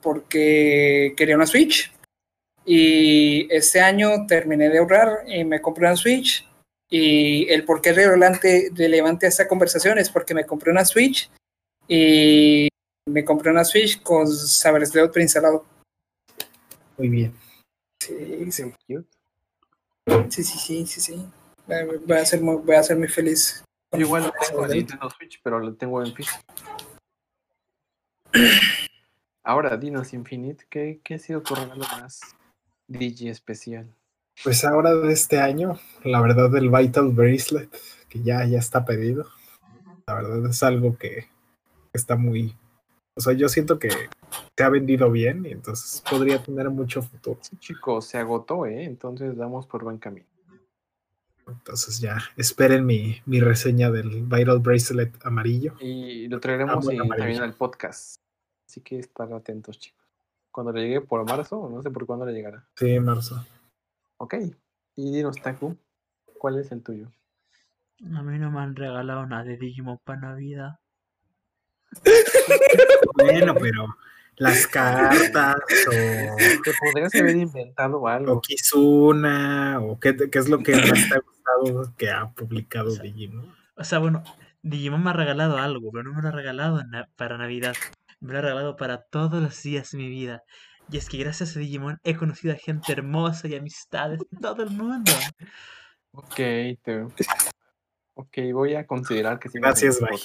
porque 0.01 1.15
quería 1.17 1.35
una 1.35 1.47
Switch. 1.47 1.91
Y 2.65 3.47
este 3.51 3.81
año 3.81 4.27
terminé 4.27 4.69
de 4.69 4.77
ahorrar 4.77 5.23
y 5.27 5.43
me 5.43 5.59
compré 5.59 5.87
una 5.87 5.95
Switch. 5.95 6.47
Y 6.87 7.49
el 7.49 7.65
por 7.65 7.81
qué 7.81 7.93
relevante, 7.93 8.69
relevante 8.75 9.25
a 9.25 9.29
esta 9.29 9.47
conversación 9.47 9.97
es 9.97 10.11
porque 10.11 10.35
me 10.35 10.45
compré 10.45 10.69
una 10.69 10.85
Switch 10.85 11.31
y 11.87 12.67
me 13.05 13.23
compré 13.25 13.51
una 13.51 13.65
Switch 13.65 14.01
con 14.01 14.27
Saberes 14.27 14.93
Leo 14.93 15.11
preinstalado. 15.11 15.65
Muy 16.97 17.09
bien. 17.09 17.33
Sí, 17.99 18.51
sí, 18.51 18.63
Cute. 18.87 19.07
sí, 20.29 20.43
sí, 20.43 20.57
sí, 20.57 20.85
sí, 20.85 21.01
sí. 21.01 21.25
Voy 21.67 22.17
a 22.17 22.25
ser 22.25 22.41
muy, 22.41 22.57
voy 22.57 22.75
a 22.75 22.83
ser 22.83 22.97
muy 22.97 23.07
feliz. 23.07 23.63
Yo 23.93 23.99
igual 23.99 24.23
lo 24.23 24.31
tengo 24.31 24.65
en. 24.65 24.71
Nintendo 24.71 25.09
Switch, 25.09 25.39
pero 25.43 25.59
lo 25.59 25.73
tengo 25.75 26.03
en 26.03 26.13
físico. 26.13 26.39
Ahora, 29.43 29.77
dinos 29.77 30.13
Infinite, 30.13 30.65
¿qué, 30.69 31.01
qué 31.03 31.15
ha 31.15 31.19
sido 31.19 31.41
tu 31.41 31.53
regalo 31.53 31.83
más 31.99 32.21
Digi 32.87 33.29
especial? 33.29 33.93
Pues 34.43 34.63
ahora 34.65 34.95
de 34.95 35.13
este 35.13 35.39
año, 35.39 35.79
la 36.03 36.21
verdad 36.21 36.55
el 36.55 36.69
Vital 36.69 37.09
Bracelet, 37.09 37.69
que 38.09 38.21
ya, 38.23 38.45
ya 38.45 38.57
está 38.57 38.85
pedido. 38.85 39.27
La 40.07 40.15
verdad 40.15 40.49
es 40.49 40.63
algo 40.63 40.97
que 40.97 41.27
está 41.93 42.15
muy... 42.15 42.55
O 43.15 43.21
sea, 43.21 43.33
yo 43.33 43.47
siento 43.47 43.77
que 43.77 43.89
se 44.57 44.63
ha 44.63 44.69
vendido 44.69 45.11
bien 45.11 45.45
y 45.45 45.51
entonces 45.51 46.03
podría 46.09 46.41
tener 46.41 46.69
mucho 46.69 47.03
futuro. 47.03 47.39
Sí, 47.41 47.55
chicos, 47.57 48.07
se 48.07 48.17
agotó, 48.17 48.65
¿eh? 48.65 48.83
Entonces 48.83 49.37
damos 49.37 49.67
por 49.67 49.83
buen 49.83 49.99
camino. 49.99 50.25
Entonces 51.47 51.99
ya, 51.99 52.17
esperen 52.37 52.85
mi, 52.85 53.21
mi 53.25 53.39
reseña 53.39 53.91
del 53.91 54.23
Vital 54.23 54.59
Bracelet 54.59 55.13
amarillo. 55.25 55.75
Y 55.79 56.27
lo 56.27 56.39
traeremos 56.39 56.85
bueno, 56.85 57.03
y 57.03 57.05
amarillo. 57.05 57.23
también 57.23 57.43
al 57.43 57.53
podcast. 57.53 58.17
Así 58.67 58.81
que 58.81 58.99
estar 58.99 59.31
atentos, 59.33 59.77
chicos. 59.77 60.03
Cuando 60.51 60.71
le 60.71 60.81
llegue 60.81 61.01
por 61.01 61.27
marzo, 61.27 61.69
no 61.69 61.81
sé 61.81 61.91
por 61.91 62.05
cuándo 62.05 62.25
le 62.25 62.33
llegará. 62.33 62.67
Sí, 62.75 62.99
marzo. 62.99 63.45
Ok. 64.17 64.35
Y 64.95 65.11
dinos, 65.11 65.41
Taku, 65.41 65.75
¿cuál 66.37 66.59
es 66.59 66.71
el 66.71 66.81
tuyo? 66.81 67.11
A 68.15 68.21
mí 68.21 68.39
no 68.39 68.51
me 68.51 68.59
han 68.59 68.75
regalado 68.75 69.25
nada 69.25 69.43
de 69.43 69.57
Digimon 69.57 69.99
para 70.03 70.19
Navidad. 70.19 70.79
Bueno, 73.15 73.55
pero 73.55 73.95
las 74.37 74.67
cartas 74.67 75.55
o, 75.87 76.35
Te 76.63 76.73
podrías 76.79 77.13
haber 77.15 77.35
inventado 77.35 77.99
o 77.99 78.07
algo. 78.07 78.41
Kizuna 78.41 79.79
o 79.81 79.99
qué, 79.99 80.15
es 80.31 80.49
lo 80.49 80.59
que 80.59 80.75
más 80.75 81.09
te 81.09 81.15
ha 81.15 81.19
gustado 81.19 81.93
que 81.97 82.09
ha 82.09 82.31
publicado 82.31 82.95
Digimon. 82.95 83.53
O 83.75 83.83
sea, 83.83 83.99
bueno, 83.99 84.23
Digimon 84.61 85.03
me 85.03 85.11
ha 85.11 85.13
regalado 85.13 85.57
algo, 85.57 85.91
pero 85.91 86.03
no 86.03 86.13
me 86.13 86.21
lo 86.21 86.29
ha 86.29 86.31
regalado 86.31 86.83
na- 86.83 87.09
para 87.15 87.37
Navidad. 87.37 87.75
Me 88.19 88.33
lo 88.33 88.39
ha 88.39 88.41
regalado 88.41 88.75
para 88.75 89.03
todos 89.03 89.41
los 89.41 89.61
días 89.61 89.91
de 89.91 89.97
mi 89.97 90.09
vida. 90.09 90.43
Y 90.89 90.97
es 90.97 91.09
que 91.09 91.17
gracias 91.17 91.55
a 91.55 91.59
Digimon 91.59 91.99
he 92.03 92.15
conocido 92.15 92.53
a 92.53 92.57
gente 92.57 92.91
hermosa 92.91 93.47
y 93.47 93.55
amistades 93.55 94.19
de 94.19 94.37
todo 94.39 94.63
el 94.63 94.69
mundo. 94.71 95.11
Ok, 96.11 96.35
te... 96.35 97.05
ok, 98.13 98.37
voy 98.53 98.75
a 98.75 98.85
considerar 98.85 99.39
que 99.39 99.49
sí. 99.49 99.59
Gracias, 99.59 99.99
bye. 99.99 100.19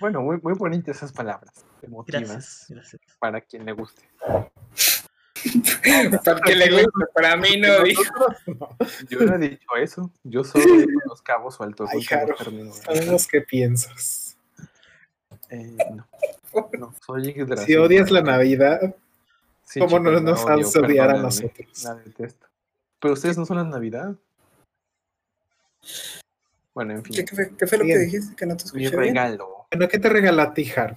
Bueno, 0.00 0.22
muy, 0.22 0.38
muy 0.42 0.54
bonitas 0.54 0.96
esas 0.96 1.12
palabras. 1.12 1.52
Emotivas 1.82 2.28
Gracias, 2.28 2.66
gracias. 2.68 3.02
para 3.18 3.40
quien 3.40 3.64
le 3.64 3.72
guste. 3.72 4.02
Para 6.24 6.40
que 6.40 6.56
le 6.56 6.70
guste, 6.72 7.06
para 7.14 7.36
mí 7.36 7.60
no. 7.60 7.82
dijo. 7.84 8.02
Yo 9.08 9.20
no 9.20 9.36
he 9.36 9.38
dicho 9.38 9.68
eso. 9.76 10.12
Yo 10.24 10.42
solo 10.42 10.64
digo 10.64 11.00
los 11.06 11.22
cabos 11.22 11.54
sueltos. 11.54 11.88
Ay, 11.92 12.04
términos. 12.04 12.78
Sabemos 12.78 13.26
qué 13.28 13.40
piensas. 13.42 14.36
Eh, 15.50 15.76
no, 15.94 16.08
no, 16.78 16.94
soy 17.06 17.32
Yggdrasil. 17.32 17.66
Si 17.66 17.76
odias 17.76 18.10
la 18.10 18.22
Navidad, 18.22 18.94
Sí, 19.68 19.80
¿cómo 19.80 20.00
no 20.00 20.18
nos 20.18 20.44
odio, 20.44 20.56
vas 20.56 20.76
a 20.76 20.80
odiar 20.80 21.10
a 21.10 21.18
nosotros? 21.18 21.84
La 21.84 21.94
detesto. 21.96 22.46
Pero 22.98 23.12
ustedes 23.12 23.36
no 23.36 23.44
son 23.44 23.58
la 23.58 23.64
Navidad. 23.64 24.16
Bueno, 26.78 26.92
en 26.94 27.02
fin. 27.02 27.16
¿Qué, 27.16 27.24
qué 27.24 27.34
fue, 27.34 27.56
qué 27.56 27.66
fue 27.66 27.78
lo 27.78 27.84
que 27.86 27.98
dijiste? 27.98 28.36
Que 28.36 28.46
no 28.46 28.56
te 28.56 28.62
Mi 28.72 28.84
escuché 28.84 29.02
bien. 29.02 29.16
regalo. 29.16 29.66
bueno, 29.72 29.88
¿qué 29.88 29.98
te 29.98 30.08
regala 30.08 30.44
a 30.44 30.54
ti, 30.54 30.64
Jaro? 30.64 30.94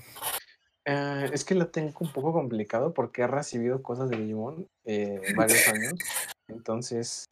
Eh, 0.86 1.28
es 1.34 1.44
que 1.44 1.56
lo 1.56 1.70
tengo 1.70 1.91
un 2.02 2.14
poco 2.14 2.32
complicado 2.34 2.94
porque 2.94 3.24
he 3.24 3.28
recibido 3.28 3.82
cosas 3.82 4.12
de 4.12 4.18
Digimon 4.18 4.68
eh, 4.86 5.20
varios 5.36 5.68
años. 5.68 5.94
Entonces, 6.49 7.32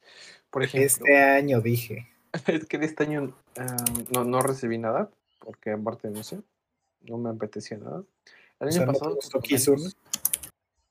por 0.49 0.63
ejemplo, 0.63 0.87
Este 1.05 1.19
año 1.19 1.61
dije. 1.61 2.09
es 2.47 2.65
que 2.65 2.79
de 2.79 2.87
este 2.87 3.03
año 3.03 3.35
ah, 3.59 3.75
no, 4.09 4.23
no 4.23 4.41
recibí 4.41 4.79
nada 4.79 5.11
porque 5.37 5.69
aparte 5.73 6.09
no 6.09 6.23
sé, 6.23 6.41
no 7.01 7.19
me 7.19 7.29
apetecía 7.29 7.77
nada. 7.77 8.01
El 8.59 8.67
O 8.67 8.71
año 8.71 8.77
sea, 8.77 8.85
¿no 8.87 8.93
te 8.93 8.99
pasado. 8.99 9.19
lo 9.31 9.41
Kizuna? 9.41 9.77
menos- 9.77 9.97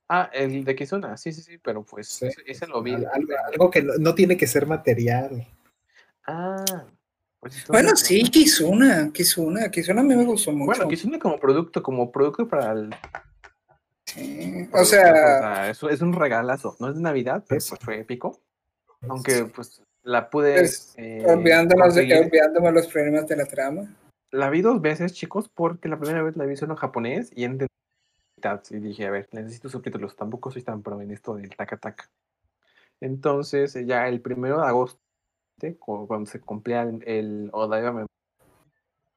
Ah, 0.09 0.31
el 0.33 0.63
de 0.65 0.77
Kizuna, 0.77 1.17
sí, 1.17 1.33
sí, 1.33 1.43
sí, 1.43 1.59
pero 1.59 1.83
pues 1.83 2.07
Sí. 2.07 2.27
ese, 2.27 2.43
ese 2.47 2.67
lo 2.69 2.85
vi. 2.85 2.95
Al- 2.95 3.07
Algo, 3.13 3.33
algo 3.53 3.71
que 3.73 3.83
no, 3.83 3.95
no 3.99 4.15
tiene 4.15 4.37
que 4.37 4.47
ser 4.47 4.65
material. 4.65 5.45
Ah, 6.25 6.87
Bueno, 7.41 7.91
entonces, 7.91 8.07
sí, 8.09 8.23
Kizuna, 8.25 9.11
Kizuna, 9.13 9.71
Kizuna 9.71 10.01
a 10.01 10.05
mí 10.05 10.17
me 10.17 10.25
gustó 10.25 10.53
mucho. 10.53 10.67
Bueno, 10.67 10.89
Kizuna 10.89 11.19
como 11.19 11.39
producto, 11.39 11.83
como 11.83 12.11
producto 12.11 12.49
para 12.49 12.73
el. 12.73 12.95
Sí, 14.07 14.69
O 14.73 14.85
sea, 14.85 15.71
es, 15.71 15.83
es 15.83 16.01
un 16.01 16.13
regalazo. 16.13 16.77
No 16.81 16.89
es 16.89 16.97
de 16.97 17.01
Navidad, 17.01 17.45
pero 17.49 17.61
pues 17.69 17.81
fue 17.81 18.01
épico. 18.01 18.41
Aunque 19.09 19.45
pues 19.45 19.83
la 20.03 20.31
pude. 20.31 20.57
Pues, 20.57 20.95
eh, 20.97 21.25
olvidándonos, 21.27 21.95
de, 21.95 22.19
olvidándonos 22.19 22.73
los 22.73 22.87
problemas 22.89 23.27
de 23.29 23.37
la 23.37 23.47
trama. 23.47 23.95
La 24.31 24.51
vi 24.51 24.61
dos 24.61 24.81
veces, 24.81 25.13
chicos, 25.15 25.49
porque 25.49 25.89
la 25.89 25.99
primera 25.99 26.23
vez 26.23 26.37
la 26.37 26.45
vi 26.45 26.57
solo 26.57 26.73
en 26.73 26.79
japonés 26.79 27.31
y 27.35 27.45
entendí 27.45 27.69
y 28.71 28.77
dije, 28.79 29.07
a 29.07 29.11
ver, 29.11 29.29
necesito 29.33 29.69
subtítulos, 29.69 30.15
tampoco 30.15 30.51
soy 30.51 30.63
tan 30.63 30.83
pro 30.83 31.01
en 31.01 31.11
esto 31.11 31.35
del 31.35 31.55
taca 31.57 31.77
taca. 31.77 32.09
Entonces, 33.01 33.75
ya 33.87 34.09
el 34.09 34.21
primero 34.21 34.61
de 34.61 34.67
agosto, 34.67 35.01
cu- 35.79 36.07
cuando 36.07 36.31
se 36.31 36.41
cumplía 36.41 36.83
el, 36.83 37.03
el 37.07 37.51
Odaiba 37.53 38.07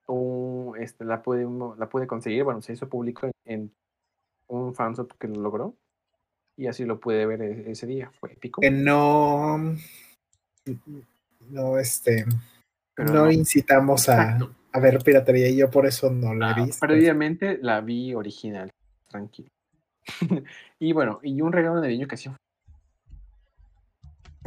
un, 0.08 0.76
este, 0.78 1.06
la, 1.06 1.22
pude, 1.22 1.48
la 1.78 1.88
pude 1.88 2.08
conseguir, 2.08 2.44
bueno, 2.44 2.62
se 2.62 2.74
hizo 2.74 2.90
público 2.90 3.28
en, 3.28 3.34
en 3.46 3.74
un 4.48 4.74
fansub 4.74 5.16
que 5.18 5.28
lo 5.28 5.40
logró, 5.42 5.76
y 6.58 6.68
así 6.68 6.86
lo 6.86 7.00
pude 7.00 7.26
ver 7.26 7.42
e- 7.42 7.72
ese 7.72 7.88
día, 7.88 8.12
fue 8.20 8.34
épico. 8.34 8.62
Que 8.62 8.72
no. 8.72 9.76
No, 11.50 11.78
este. 11.78 12.26
no, 12.98 13.32
incitamos 13.32 14.10
a, 14.10 14.38
a 14.72 14.80
ver 14.80 15.02
piratería 15.04 15.50
y 15.50 15.58
yo 15.58 15.70
por 15.72 15.86
eso 15.86 16.10
no 16.12 16.34
la 16.34 16.52
Ah, 16.52 16.66
visto. 16.66 16.86
previamente 16.86 17.58
la 17.62 17.82
vi 17.82 18.14
original, 18.14 18.70
tranquilo. 19.08 19.50
y 20.80 20.94
bueno, 20.94 21.20
y 21.24 21.42
un 21.42 21.52
regalo 21.54 21.76
navideño 21.76 22.08
que 22.08 22.18
sí 22.18 22.30
fue 22.30 22.38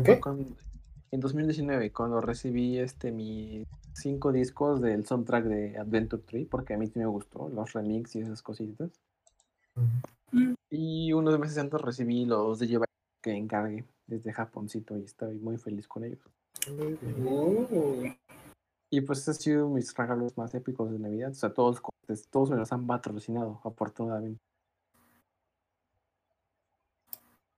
¿Qué? 0.05 0.21
con- 0.21 0.57
en 1.15 1.21
2019, 1.21 1.93
cuando 1.93 2.21
recibí 2.21 2.79
este 2.79 3.13
mis 3.13 3.69
cinco 3.93 4.33
discos 4.33 4.81
del 4.81 5.07
soundtrack 5.07 5.45
de 5.45 5.79
Adventure 5.79 6.23
3, 6.27 6.49
porque 6.49 6.75
a 6.75 6.77
mí 6.77 6.89
sí 6.89 6.99
me 6.99 7.07
gustó, 7.07 7.49
los 7.49 7.73
remix 7.73 8.17
y 8.17 8.21
esas 8.21 8.43
cositas. 8.43 8.91
Ujú. 9.77 10.55
Y 10.71 11.13
unos 11.13 11.39
meses 11.39 11.59
antes 11.59 11.81
recibí 11.81 12.25
los 12.25 12.59
de 12.59 12.67
llevar 12.67 12.89
que 13.23 13.31
encargué 13.31 13.85
desde 14.09 14.33
Japoncito 14.33 14.99
y 14.99 15.05
estoy 15.05 15.39
muy 15.39 15.57
feliz 15.57 15.87
con 15.87 16.03
ellos. 16.03 16.19
Uh, 16.69 18.13
Y 18.91 19.01
pues 19.03 19.21
ese 19.21 19.31
ha 19.31 19.35
sido 19.35 19.69
mis 19.69 19.95
regalos 19.95 20.37
más 20.37 20.53
épicos 20.55 20.91
de 20.91 20.99
Navidad. 20.99 21.31
O 21.31 21.35
sea, 21.35 21.55
todos, 21.55 21.81
todos 22.29 22.51
me 22.51 22.57
los 22.57 22.73
han 22.73 22.89
patrocinado, 22.89 23.61
afortunadamente. 23.63 24.41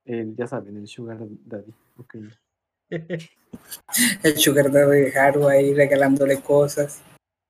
El, 0.05 0.35
ya 0.35 0.45
saben, 0.45 0.77
el 0.77 0.87
Sugar 0.87 1.17
Daddy. 1.19 1.73
Okay. 1.97 2.29
El 2.89 4.37
Sugar 4.37 4.71
Daddy 4.71 5.01
de 5.01 5.19
Haru 5.19 5.47
ahí 5.47 5.73
regalándole 5.73 6.41
cosas. 6.41 7.01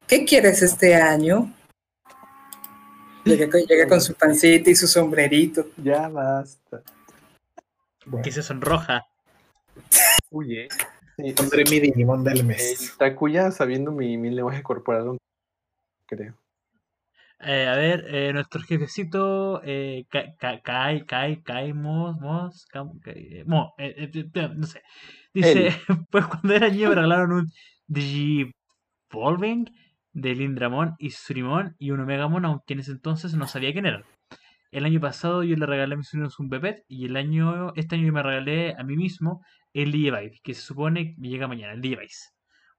¿Qué 0.08 0.26
quieres 0.26 0.62
este 0.62 0.96
año? 0.96 1.54
Llega, 3.26 3.60
llega 3.60 3.88
con 3.88 4.00
su 4.00 4.14
pancita 4.14 4.70
y 4.70 4.76
su 4.76 4.88
sombrerito. 4.88 5.68
Ya 5.78 6.08
basta. 6.08 6.82
Que 8.24 8.32
se 8.32 8.42
sonroja. 8.42 9.06
Uy, 10.30 10.60
eh. 10.60 10.68
Sí, 11.18 11.34
Pondré 11.34 11.66
mi 11.66 11.80
Digimon 11.80 12.24
del 12.24 12.44
mes. 12.44 12.92
El 12.92 12.98
Takuya 12.98 13.52
sabiendo 13.52 13.92
mi, 13.92 14.18
mi 14.18 14.30
lenguaje 14.30 14.64
corporal, 14.64 15.18
creo. 16.06 16.36
Eh, 17.40 17.68
a 17.68 17.76
ver, 17.76 18.06
eh, 18.08 18.34
nuestro 18.34 18.62
jefecito 18.62 19.62
eh, 19.64 20.06
Kai, 20.10 20.62
Kai, 20.62 21.42
Kai, 21.44 21.74
Mos, 21.74 22.20
Mos, 22.20 22.68
Mo, 23.46 23.76
eh, 23.78 24.10
no 24.56 24.66
sé. 24.66 24.82
Dice, 25.38 25.70
pues 26.10 26.26
cuando 26.26 26.54
era 26.54 26.70
niño 26.70 26.90
me 26.90 26.96
regalaron 26.96 27.32
un 27.32 27.52
Digivolving 27.88 29.70
de 30.14 30.34
Lindramon 30.34 30.96
y 30.98 31.12
Surimon 31.12 31.76
y 31.78 31.92
un 31.92 32.00
Omegamon, 32.00 32.46
aunque 32.46 32.74
en 32.74 32.80
ese 32.80 32.92
entonces 32.92 33.36
no 33.36 33.48
sabía 33.48 33.72
quién 33.72 33.86
era. 33.86 34.04
El 34.72 34.86
año 34.86 35.00
pasado 35.00 35.44
yo 35.44 35.56
le 35.56 35.66
regalé 35.66 35.94
a 35.94 35.98
mis 35.98 36.08
sobrinos 36.08 36.40
un 36.40 36.50
Bepet 36.50 36.84
y 36.88 37.06
el 37.06 37.16
año, 37.16 37.72
este 37.76 37.96
año 37.96 38.08
yo 38.08 38.14
me 38.14 38.24
regalé 38.24 38.76
a 38.78 38.84
mí 38.84 38.98
mismo 38.98 39.44
el 39.74 39.92
Digivice, 39.92 40.40
que 40.44 40.56
se 40.56 40.62
supone 40.62 41.16
que 41.16 41.28
llega 41.28 41.48
mañana, 41.48 41.74
el 41.74 41.82
Digivice. 41.82 42.30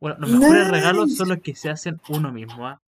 Bueno, 0.00 0.16
los 0.18 0.30
mejores 0.30 0.68
regalos 0.68 1.16
son 1.16 1.28
los 1.28 1.38
que 1.38 1.54
se 1.54 1.70
hacen 1.70 2.00
uno 2.08 2.32
mismo. 2.32 2.66
¿ah? 2.66 2.80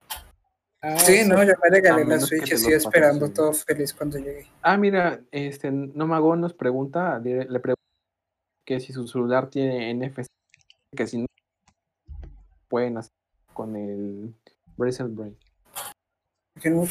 Ah, 0.82 0.98
sí, 0.98 1.22
no, 1.26 1.42
yo 1.44 1.52
me 1.62 1.70
regalé 1.70 2.04
la 2.04 2.18
Switch 2.18 2.50
y 2.50 2.54
estoy 2.54 2.72
esperando 2.72 3.30
todo 3.30 3.52
feliz 3.52 3.94
cuando 3.94 4.18
llegue. 4.18 4.48
Ah, 4.62 4.76
mira, 4.76 5.20
este 5.30 5.70
Nomagón 5.70 6.40
nos 6.40 6.54
pregunta, 6.54 7.20
le 7.20 7.46
pregunta 7.46 7.80
que 8.70 8.78
si 8.78 8.92
su 8.92 9.08
celular 9.08 9.50
tiene 9.50 9.92
NFC, 9.92 10.26
que 10.96 11.04
si 11.04 11.18
no 11.18 11.26
pueden 12.68 12.98
hacer 12.98 13.10
con 13.52 13.74
el 13.74 14.32
Bracelet 14.76 15.12
Brain. 15.12 15.36
No, 16.66 16.86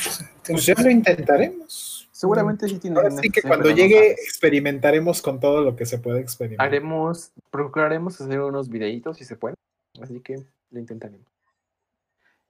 pues 0.46 0.66
ya 0.66 0.74
lo 0.74 0.90
intentaremos. 0.90 2.10
Seguramente 2.12 2.68
sí 2.68 2.80
tiene. 2.80 3.00
Así 3.00 3.30
que 3.30 3.42
cuando 3.44 3.72
llegue 3.72 4.12
experimentaremos 4.12 5.22
con 5.22 5.40
todo 5.40 5.62
lo 5.62 5.78
que 5.78 5.86
se 5.86 6.00
puede 6.00 6.20
experimentar. 6.20 6.68
Haremos, 6.68 7.32
procuraremos 7.50 8.20
hacer 8.20 8.42
unos 8.42 8.68
videitos 8.68 9.16
si 9.16 9.24
se 9.24 9.38
puede. 9.38 9.56
Así 10.02 10.20
que 10.20 10.44
lo 10.72 10.80
intentaremos. 10.80 11.28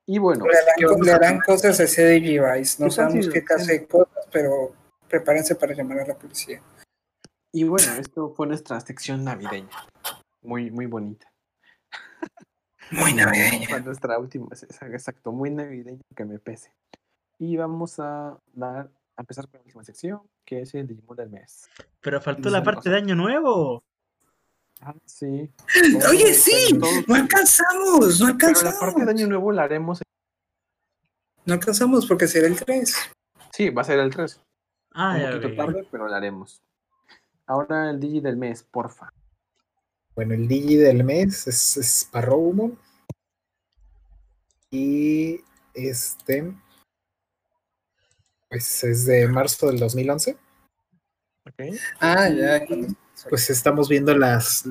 Y 0.08 0.18
bueno. 0.18 0.44
Le 1.04 1.12
harán, 1.12 1.40
cosas 1.42 1.80
a 1.80 1.84
ese 1.84 2.02
device. 2.04 2.84
No 2.84 2.90
sabemos 2.90 3.30
qué 3.30 3.44
clase 3.44 3.74
de 3.74 3.86
cosas, 3.86 4.26
pero 4.32 4.74
prepárense 5.08 5.54
para 5.54 5.76
llamar 5.76 6.00
a 6.00 6.08
la 6.08 6.16
policía. 6.16 6.64
Y 7.52 7.64
bueno, 7.64 7.94
esto 7.94 8.34
fue 8.36 8.48
nuestra 8.48 8.80
sección 8.80 9.24
navideña. 9.24 9.70
Muy, 10.42 10.70
muy 10.72 10.86
bonita. 10.86 11.32
Muy 12.92 13.14
navideña. 13.14 13.68
Fue 13.70 13.82
nuestra 13.82 14.18
última, 14.20 14.48
exacto, 14.52 15.32
muy 15.32 15.50
navideña 15.50 16.02
que 16.16 16.26
me 16.26 16.40
pese. 16.40 16.72
Y 17.38 17.56
vamos 17.58 18.00
a 18.00 18.38
dar, 18.54 18.90
a 19.16 19.22
empezar 19.22 19.48
con 19.48 19.60
la 19.60 19.64
última 19.66 19.84
sección, 19.84 20.22
que 20.46 20.62
es 20.62 20.74
el 20.76 20.88
Digimon 20.88 21.18
del 21.18 21.30
mes. 21.30 21.70
Pero 22.02 22.22
faltó 22.22 22.50
la 22.50 22.64
parte 22.64 22.90
de 22.90 22.98
Año 22.98 23.16
Nuevo. 23.16 23.84
Ah, 24.82 24.94
sí. 25.06 25.52
Oye, 26.10 26.34
sí, 26.34 26.78
no 27.08 27.16
alcanzamos, 27.16 28.20
no 28.20 28.28
alcanzamos. 28.28 28.62
Pero 28.62 28.72
la 28.72 28.80
parte 28.80 29.06
de 29.06 29.12
Año 29.12 29.28
Nuevo 29.28 29.52
la 29.52 29.64
haremos. 29.64 30.02
No 31.46 31.54
alcanzamos 31.54 32.06
porque 32.06 32.28
será 32.28 32.48
el 32.48 32.58
3. 32.58 32.96
Sí, 33.52 33.70
va 33.70 33.82
a 33.82 33.86
ser 33.86 34.00
el 34.00 34.10
3. 34.14 34.42
Ah, 34.94 35.14
Un 35.16 35.22
ya 35.22 35.28
poquito 35.32 35.50
vi. 35.50 35.56
tarde, 35.58 35.88
pero 35.92 36.08
la 36.08 36.18
haremos. 36.18 36.62
Ahora 37.50 37.90
el 37.90 38.00
Digi 38.00 38.20
del 38.20 38.38
mes, 38.38 38.62
porfa. 38.62 39.12
Bueno, 40.14 40.36
el 40.36 40.48
Digi 40.48 40.76
del 40.76 41.04
mes 41.04 41.48
es 41.48 41.80
Sparrowmon. 41.82 42.78
Y 44.70 45.42
este. 45.74 46.54
Pues 48.50 48.84
es 48.84 49.08
de 49.08 49.28
marzo 49.28 49.66
del 49.66 49.80
2011. 49.80 50.38
Ok. 51.48 51.76
Ah, 52.00 52.30
ya. 52.30 52.68
Pues 53.28 53.50
estamos 53.50 53.90
viendo 53.90 54.16
las. 54.16 54.70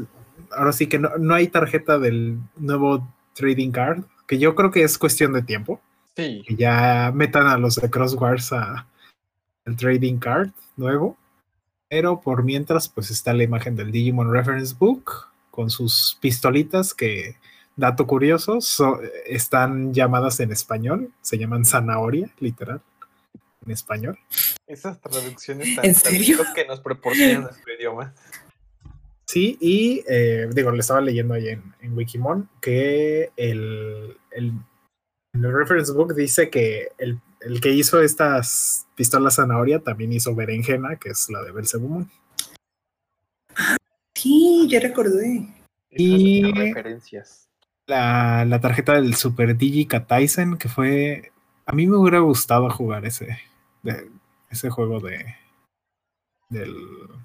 Ahora 0.52 0.70
sí 0.70 0.86
que 0.86 1.00
no, 1.00 1.18
no 1.18 1.34
hay 1.34 1.48
tarjeta 1.48 1.98
del 1.98 2.38
nuevo 2.54 3.12
trading 3.34 3.72
card, 3.72 4.04
que 4.28 4.38
yo 4.38 4.54
creo 4.54 4.70
que 4.70 4.84
es 4.84 4.96
cuestión 4.98 5.32
de 5.32 5.42
tiempo. 5.42 5.80
Sí. 6.14 6.44
Que 6.46 6.54
ya 6.54 7.10
metan 7.12 7.48
a 7.48 7.58
los 7.58 7.74
de 7.74 7.90
Crosswars 7.90 8.52
a 8.52 8.86
el 9.64 9.76
trading 9.76 10.18
card 10.18 10.50
nuevo. 10.76 11.18
Pero 11.88 12.20
por 12.20 12.42
mientras, 12.44 12.88
pues 12.88 13.10
está 13.10 13.32
la 13.32 13.44
imagen 13.44 13.74
del 13.76 13.90
Digimon 13.90 14.32
Reference 14.32 14.74
Book 14.78 15.10
con 15.50 15.70
sus 15.70 16.18
pistolitas 16.20 16.92
que, 16.94 17.36
dato 17.76 18.06
curioso, 18.06 18.60
so- 18.60 19.00
están 19.26 19.94
llamadas 19.94 20.40
en 20.40 20.52
español. 20.52 21.12
Se 21.22 21.38
llaman 21.38 21.64
zanahoria, 21.64 22.30
literal, 22.40 22.82
en 23.64 23.72
español. 23.72 24.18
Esas 24.66 25.00
traducciones 25.00 25.74
tan 25.76 25.84
que 26.54 26.66
nos 26.66 26.80
proporciona 26.80 27.40
nuestro 27.40 27.74
idioma. 27.74 28.14
Sí, 29.26 29.56
y 29.60 30.04
eh, 30.08 30.48
digo, 30.52 30.70
le 30.72 30.80
estaba 30.80 31.00
leyendo 31.00 31.34
ahí 31.34 31.48
en, 31.48 31.74
en 31.80 31.96
Wikimon 31.96 32.48
que 32.60 33.30
el, 33.36 34.16
el 34.32 34.52
reference 35.34 35.92
book 35.92 36.14
dice 36.14 36.48
que 36.50 36.88
el, 36.98 37.20
el 37.48 37.60
que 37.60 37.70
hizo 37.72 38.00
estas 38.02 38.86
pistolas 38.94 39.36
zanahoria 39.36 39.80
también 39.80 40.12
hizo 40.12 40.34
berenjena, 40.34 40.96
que 40.96 41.08
es 41.10 41.28
la 41.30 41.42
de 41.42 41.52
Belzebumon. 41.52 42.10
Sí, 44.14 44.66
ya 44.68 44.80
recordé. 44.80 45.48
Y- 45.90 46.52
referencias. 46.52 47.48
La, 47.86 48.44
la 48.44 48.60
tarjeta 48.60 48.92
del 48.94 49.14
Super 49.14 49.56
Digi 49.56 49.86
Kataisen, 49.86 50.58
que 50.58 50.68
fue. 50.68 51.32
A 51.64 51.72
mí 51.72 51.86
me 51.86 51.96
hubiera 51.96 52.18
gustado 52.18 52.68
jugar 52.68 53.06
ese, 53.06 53.38
de- 53.82 54.10
ese 54.50 54.68
juego 54.68 55.00
de, 55.00 55.34
del, 56.50 56.76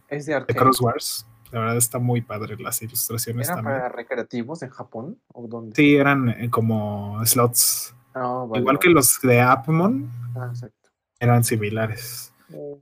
Es 0.07 0.25
de 0.25 0.39
de. 0.39 0.45
Cross 0.55 0.79
Wars. 0.81 1.27
La 1.51 1.59
verdad 1.59 1.77
está 1.77 1.99
muy 1.99 2.21
padre 2.21 2.55
las 2.57 2.81
ilustraciones 2.81 3.47
¿Era 3.47 3.57
también. 3.57 3.75
para 3.77 3.89
recreativos 3.89 4.63
en 4.63 4.69
Japón? 4.69 5.19
¿O 5.33 5.47
dónde? 5.47 5.75
Sí, 5.75 5.95
eran 5.95 6.29
eh, 6.29 6.49
como 6.49 7.23
slots. 7.25 7.93
Ah, 8.14 8.45
vale, 8.48 8.61
Igual 8.61 8.80
que 8.80 8.90
los 8.90 9.19
de 9.22 9.41
Appmon, 9.41 10.10
Ah, 10.35 10.48
exacto. 10.52 10.90
eran 11.19 11.44
similares. 11.44 12.34
Eh. 12.49 12.80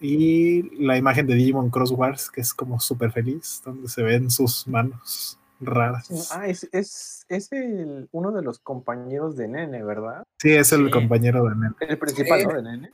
Y 0.00 0.84
la 0.84 0.96
imagen 0.96 1.26
de 1.26 1.34
Digimon 1.34 1.70
Cross 1.70 1.90
Wars, 1.92 2.30
que 2.30 2.40
es 2.40 2.54
como 2.54 2.78
súper 2.78 3.10
feliz, 3.10 3.60
donde 3.64 3.88
se 3.88 4.02
ven 4.02 4.30
sus 4.30 4.68
manos 4.68 5.38
raras. 5.58 6.30
Ah, 6.32 6.46
es, 6.46 6.68
es, 6.72 7.24
es 7.28 7.50
el, 7.52 8.08
uno 8.12 8.30
de 8.32 8.42
los 8.42 8.60
compañeros 8.60 9.36
de 9.36 9.48
Nene, 9.48 9.82
¿verdad? 9.82 10.22
Sí, 10.38 10.52
es 10.52 10.72
el 10.72 10.86
Sí. 10.86 10.90
compañero 10.92 11.44
de 11.44 11.56
Nen. 11.56 11.74
El 11.80 11.98
principal, 11.98 12.40
Sí. 12.40 12.46
¿no? 12.46 12.52
De 12.54 12.62
Nene. 12.62 12.92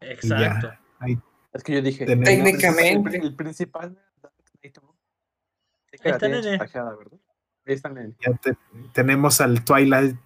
Exacto. 0.00 0.70
Es 1.52 1.62
que 1.64 1.72
yo 1.74 1.82
dije. 1.82 2.04
Técnicamente. 2.06 3.16
El, 3.16 3.24
el 3.24 3.34
principal. 3.34 3.98
Ahí 4.62 4.70
Ahí 6.04 6.10
está 6.12 6.28
Nene. 6.28 6.58
¿verdad? 6.58 7.18
Ahí 7.66 7.74
está 7.74 7.88
Nene. 7.88 8.14
Ya 8.24 8.32
te- 8.34 8.56
tenemos 8.92 9.40
al 9.40 9.64
Twilight 9.64 10.16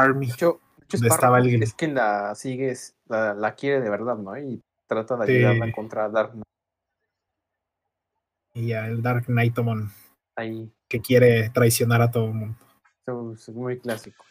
Army. 0.00 0.26
De 0.26 0.32
hecho, 0.32 0.60
de 0.78 0.84
hecho 0.84 0.96
¿Dónde 0.98 1.08
estaba 1.08 1.38
Sparrow 1.38 1.54
el- 1.56 1.62
es 1.62 1.74
quien 1.74 1.94
la 1.94 2.34
sigues, 2.34 2.94
la, 3.08 3.34
la 3.34 3.54
quiere 3.54 3.80
de 3.80 3.90
verdad, 3.90 4.16
¿no? 4.16 4.36
Y 4.38 4.60
trata 4.86 5.16
de 5.16 5.26
Sí. 5.26 5.32
ayudarla 5.36 5.72
contra 5.72 6.08
Dark 6.08 6.30
Knight. 6.32 6.44
Y 8.54 8.68
ya 8.68 8.86
el 8.86 9.02
Dark 9.02 9.26
Knightomon, 9.26 9.90
Ahí. 10.36 10.70
que 10.88 11.00
quiere 11.00 11.50
traicionar 11.50 12.02
a 12.02 12.10
todo 12.10 12.26
el 12.26 12.34
mundo. 12.34 12.56
Eso 13.06 13.32
es 13.32 13.48
muy 13.50 13.78
clásico. 13.78 14.24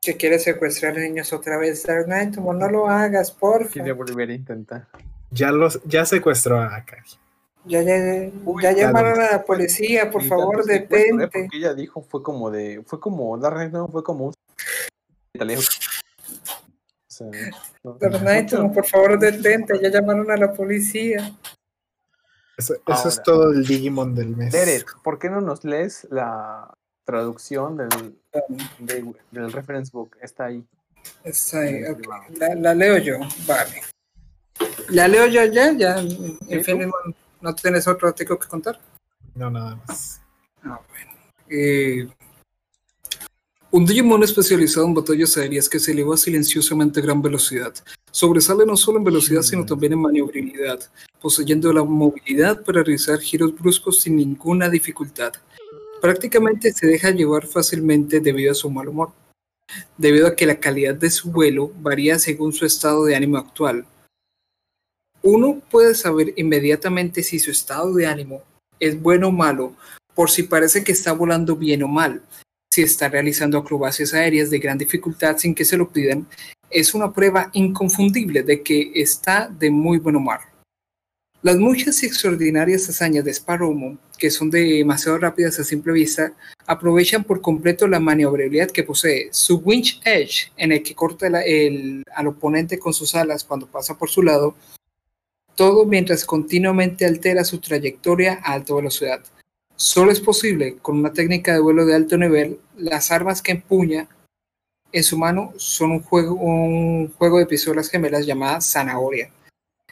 Que 0.00 0.16
quiere 0.16 0.38
secuestrar 0.38 0.96
niños 0.96 1.32
otra 1.32 1.58
vez, 1.58 1.82
Dark 1.84 2.04
Knight, 2.06 2.36
como 2.36 2.54
no 2.54 2.68
lo 2.70 2.88
hagas, 2.88 3.32
porfa. 3.32 3.70
Quiere 3.72 3.92
volver 3.92 4.30
a 4.30 4.34
intentar. 4.34 4.86
Ya, 5.30 5.50
los, 5.50 5.82
ya 5.84 6.04
secuestró 6.06 6.60
a 6.60 6.76
Akari. 6.76 7.02
Ya, 7.64 7.82
ya, 7.82 8.30
Uy, 8.44 8.62
ya 8.62 8.72
claro. 8.72 8.76
llamaron 8.78 9.20
a 9.20 9.30
la 9.32 9.44
policía, 9.44 10.08
por 10.10 10.22
favor, 10.22 10.64
detente. 10.64 11.26
Porque 11.26 11.48
ella 11.56 11.74
dijo, 11.74 12.00
fue 12.02 12.22
como 12.22 12.48
de, 12.52 12.80
fue 12.86 13.00
como, 13.00 13.36
Dark 13.38 13.56
Knight 13.56 13.72
no, 13.72 13.88
fue 13.88 14.04
como 14.04 14.26
un 14.26 14.32
italiano. 15.34 15.62
Por 18.72 18.86
favor, 18.86 19.18
detente, 19.18 19.78
ya 19.80 19.88
llamaron 19.88 20.30
a 20.30 20.36
la 20.36 20.52
policía. 20.52 21.34
Eso, 22.56 22.74
eso 22.86 23.08
es 23.08 23.22
todo 23.22 23.52
el 23.52 23.66
Digimon 23.66 24.14
del 24.14 24.34
mes. 24.36 24.52
Derek, 24.52 25.00
¿por 25.02 25.18
qué 25.18 25.28
no 25.28 25.40
nos 25.40 25.64
lees 25.64 26.06
la 26.10 26.72
traducción 27.04 27.76
del, 27.76 28.18
de- 28.78 29.14
del 29.30 29.52
reference 29.52 29.90
book? 29.92 30.16
Está 30.22 30.46
ahí. 30.46 30.64
Está 31.22 31.60
ahí, 31.60 31.74
en 31.76 31.92
ok. 31.92 31.98
privado. 31.98 32.24
la, 32.38 32.54
la 32.54 32.74
leo 32.74 32.98
yo, 32.98 33.18
vale. 33.46 33.82
La 34.88 35.06
leo 35.06 35.26
yo 35.26 35.44
ya, 35.44 35.72
ya. 35.72 35.96
En 35.98 36.64
fin, 36.64 36.78
no, 36.80 36.92
no 37.42 37.54
tienes 37.54 37.86
otro 37.86 38.08
artículo 38.08 38.38
que 38.38 38.48
contar. 38.48 38.80
No, 39.34 39.50
nada 39.50 39.76
más. 39.86 40.20
Ah, 40.64 40.80
bueno. 40.88 41.12
Eh, 41.48 42.08
Un 43.76 43.84
Digimon 43.84 44.22
especializado 44.22 44.86
en 44.86 44.94
batallas 44.94 45.36
aéreas 45.36 45.68
que 45.68 45.78
se 45.78 45.92
eleva 45.92 46.16
silenciosamente 46.16 46.98
a 46.98 47.02
gran 47.02 47.20
velocidad. 47.20 47.74
Sobresale 48.10 48.64
no 48.64 48.74
solo 48.74 48.96
en 48.96 49.04
velocidad, 49.04 49.42
sino 49.42 49.66
también 49.66 49.92
en 49.92 50.00
maniobrabilidad, 50.00 50.80
poseyendo 51.20 51.70
la 51.74 51.84
movilidad 51.84 52.64
para 52.64 52.82
realizar 52.82 53.20
giros 53.20 53.54
bruscos 53.54 54.00
sin 54.00 54.16
ninguna 54.16 54.70
dificultad. 54.70 55.34
Prácticamente 56.00 56.72
se 56.72 56.86
deja 56.86 57.10
llevar 57.10 57.46
fácilmente 57.46 58.20
debido 58.20 58.52
a 58.52 58.54
su 58.54 58.70
mal 58.70 58.88
humor, 58.88 59.12
debido 59.98 60.26
a 60.26 60.34
que 60.34 60.46
la 60.46 60.58
calidad 60.58 60.94
de 60.94 61.10
su 61.10 61.30
vuelo 61.30 61.70
varía 61.82 62.18
según 62.18 62.54
su 62.54 62.64
estado 62.64 63.04
de 63.04 63.14
ánimo 63.14 63.36
actual. 63.36 63.84
Uno 65.22 65.60
puede 65.70 65.94
saber 65.94 66.32
inmediatamente 66.38 67.22
si 67.22 67.38
su 67.38 67.50
estado 67.50 67.92
de 67.92 68.06
ánimo 68.06 68.40
es 68.80 68.98
bueno 68.98 69.28
o 69.28 69.32
malo 69.32 69.74
por 70.14 70.30
si 70.30 70.44
parece 70.44 70.82
que 70.82 70.92
está 70.92 71.12
volando 71.12 71.56
bien 71.56 71.82
o 71.82 71.88
mal, 71.88 72.22
si 72.76 72.82
está 72.82 73.08
realizando 73.08 73.56
acrobacias 73.56 74.12
aéreas 74.12 74.50
de 74.50 74.58
gran 74.58 74.76
dificultad 74.76 75.38
sin 75.38 75.54
que 75.54 75.64
se 75.64 75.78
lo 75.78 75.88
pidan, 75.88 76.26
es 76.68 76.92
una 76.92 77.10
prueba 77.10 77.48
inconfundible 77.54 78.42
de 78.42 78.62
que 78.62 78.92
está 78.94 79.48
de 79.48 79.70
muy 79.70 79.96
buen 79.96 80.14
humor. 80.14 80.40
Las 81.40 81.56
muchas 81.56 82.02
y 82.02 82.06
extraordinarias 82.06 82.86
hazañas 82.90 83.24
de 83.24 83.32
Sparrowmoon, 83.32 83.98
que 84.18 84.30
son 84.30 84.50
demasiado 84.50 85.16
rápidas 85.16 85.58
a 85.58 85.64
simple 85.64 85.94
vista, 85.94 86.34
aprovechan 86.66 87.24
por 87.24 87.40
completo 87.40 87.88
la 87.88 87.98
maniobrabilidad 87.98 88.70
que 88.70 88.84
posee. 88.84 89.30
Su 89.32 89.56
winch 89.56 90.02
edge, 90.04 90.52
en 90.58 90.72
el 90.72 90.82
que 90.82 90.94
corta 90.94 91.28
al 91.28 92.26
oponente 92.26 92.78
con 92.78 92.92
sus 92.92 93.14
alas 93.14 93.42
cuando 93.42 93.66
pasa 93.66 93.96
por 93.96 94.10
su 94.10 94.22
lado, 94.22 94.54
todo 95.54 95.86
mientras 95.86 96.26
continuamente 96.26 97.06
altera 97.06 97.42
su 97.42 97.58
trayectoria 97.58 98.38
a 98.44 98.52
alta 98.52 98.74
velocidad. 98.74 99.22
Solo 99.76 100.10
es 100.10 100.20
posible 100.20 100.78
con 100.78 100.98
una 100.98 101.12
técnica 101.12 101.52
de 101.52 101.60
vuelo 101.60 101.84
de 101.84 101.94
alto 101.94 102.16
nivel. 102.16 102.58
Las 102.76 103.12
armas 103.12 103.42
que 103.42 103.52
empuña 103.52 104.08
en 104.90 105.04
su 105.04 105.18
mano 105.18 105.52
son 105.58 105.90
un 105.90 106.02
juego, 106.02 106.34
un 106.34 107.12
juego 107.12 107.38
de 107.38 107.46
pistolas 107.46 107.90
gemelas 107.90 108.24
llamadas 108.24 108.72
Zanahoria, 108.72 109.30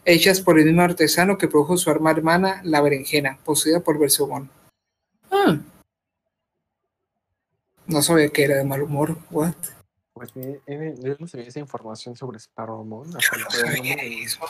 hechas 0.07 0.41
por 0.41 0.59
el 0.59 0.65
mismo 0.65 0.81
artesano 0.81 1.37
que 1.37 1.49
produjo 1.49 1.77
su 1.77 1.91
arma 1.91 2.11
hermana, 2.11 2.63
la 2.65 2.81
berenjena, 2.81 3.39
poseída 3.45 3.81
por 3.81 3.99
Bersogón. 3.99 4.51
Ah. 5.31 5.59
No 7.87 8.01
sabía 8.01 8.31
que 8.31 8.45
era 8.45 8.57
de 8.57 8.65
mal 8.65 8.83
humor. 8.83 9.19
What? 9.31 9.55
Pues 10.15 10.35
mire, 10.35 10.63
eh, 10.67 10.95
yo 10.99 11.17
no 11.19 11.29
sabía 11.29 11.49
esa 11.49 11.61
información 11.61 12.17
sobre 12.17 12.39
Sparrowmoon. 12.39 13.11
Yo 13.11 13.39
no 13.39 13.51
sabía 13.51 13.97
eso. 13.97 14.41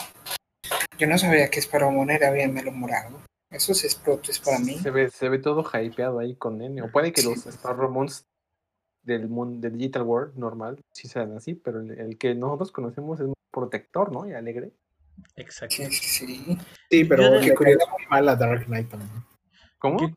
Yo 0.96 1.08
no 1.08 1.18
sabía 1.18 1.50
que 1.50 1.60
Sparrowmoon 1.60 2.10
era 2.10 2.30
bien 2.30 2.54
malhumorado. 2.54 3.20
Eso 3.54 3.72
sí 3.74 3.86
es 3.86 3.94
plot 3.94 4.22
twist 4.22 4.44
para 4.44 4.58
mí. 4.58 4.78
Se 4.78 4.90
ve, 4.90 5.10
se 5.10 5.28
ve 5.28 5.38
todo 5.38 5.62
hypeado 5.62 6.18
ahí 6.18 6.34
con 6.36 6.60
N. 6.60 6.82
O 6.82 6.90
puede 6.90 7.12
que 7.12 7.22
Sí. 7.22 7.28
los 7.28 7.44
Sparrowmoons 7.44 8.26
del 9.02 9.28
mundo 9.28 9.60
del 9.60 9.78
Digital 9.78 10.02
World 10.02 10.36
normal 10.36 10.80
sí 10.92 11.08
sean 11.08 11.36
así, 11.36 11.54
pero 11.54 11.80
el, 11.80 11.90
el 11.98 12.18
que 12.18 12.34
nosotros 12.34 12.72
conocemos 12.72 13.20
es 13.20 13.28
protector, 13.50 14.10
¿no? 14.12 14.28
Y 14.28 14.32
alegre. 14.32 14.72
Exacto. 15.36 15.76
Sí, 15.76 16.58
sí, 16.90 17.04
pero 17.04 17.30
de- 17.30 17.54
caía 17.54 17.76
muy 17.92 18.06
mal 18.10 18.28
a 18.28 18.36
Dark 18.36 18.64
Knight 18.66 18.88
también. 18.90 19.10
¿Cómo? 19.78 19.98
¿Qué? 19.98 20.14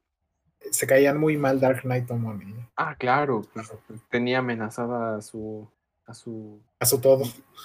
Se 0.71 0.87
caían 0.87 1.19
muy 1.19 1.37
mal 1.37 1.59
Dark 1.59 1.81
Knight 1.81 2.07
Tomon 2.07 2.41
y 2.41 2.55
Ah, 2.75 2.95
claro, 2.97 3.43
pues 3.53 3.69
tenía 4.09 4.39
amenazada 4.39 5.17
a 5.17 5.21
su, 5.21 5.69
a 6.05 6.13
su, 6.13 6.61
a 6.79 6.85
su 6.85 6.99
todo. 6.99 7.23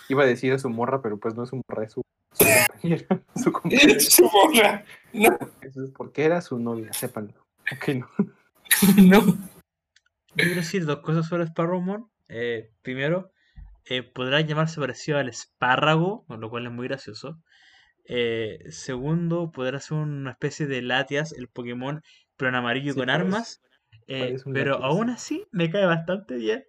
iba 0.09 0.23
a 0.24 0.27
decir 0.27 0.53
a 0.53 0.59
su 0.59 0.69
morra, 0.69 1.01
pero 1.01 1.19
pues 1.19 1.35
no 1.35 1.44
es 1.44 1.49
su 1.51 1.61
morra, 1.69 1.85
es 1.85 1.93
su, 1.93 2.03
su 2.32 2.44
compañera, 2.72 3.22
su 3.36 3.52
compañera. 3.52 4.00
Su 4.00 4.24
morra. 4.24 4.84
No, 5.12 5.38
Eso 5.60 5.84
es 5.84 5.90
porque 5.96 6.24
era 6.24 6.40
su 6.40 6.59
novia, 6.59 6.92
sépanlo. 6.92 7.34
Ok, 7.74 7.88
no. 7.94 8.09
no. 9.02 9.20
Yo 9.24 9.36
quiero 10.36 10.54
decir 10.56 10.86
dos 10.86 11.00
cosas 11.00 11.26
sobre 11.28 11.46
Sparrowmoon. 11.46 12.10
Eh, 12.28 12.70
primero, 12.80 13.30
eh, 13.84 14.02
podrá 14.02 14.40
llamarse 14.40 14.80
parecido 14.80 15.18
al 15.18 15.28
espárrago, 15.28 16.24
con 16.26 16.40
lo 16.40 16.48
cual 16.48 16.66
es 16.66 16.72
muy 16.72 16.88
gracioso. 16.88 17.38
Eh, 18.06 18.59
segundo, 18.70 19.52
podrá 19.52 19.78
ser 19.80 19.98
una 19.98 20.30
especie 20.32 20.66
de 20.66 20.80
Latias, 20.82 21.32
el 21.32 21.48
Pokémon, 21.48 22.02
pero 22.36 22.48
en 22.48 22.54
amarillo 22.54 22.92
Sí, 22.94 22.98
con 22.98 23.06
parece- 23.09 23.22
armas. 23.22 23.62
Eh, 24.09 24.20
parece 24.20 24.44
pero 24.52 24.70
Latias, 24.72 24.90
aún 24.90 25.06
sí. 25.09 25.12
así 25.14 25.46
me 25.52 25.70
cae 25.70 25.84
bastante 25.84 26.36
bien. 26.36 26.64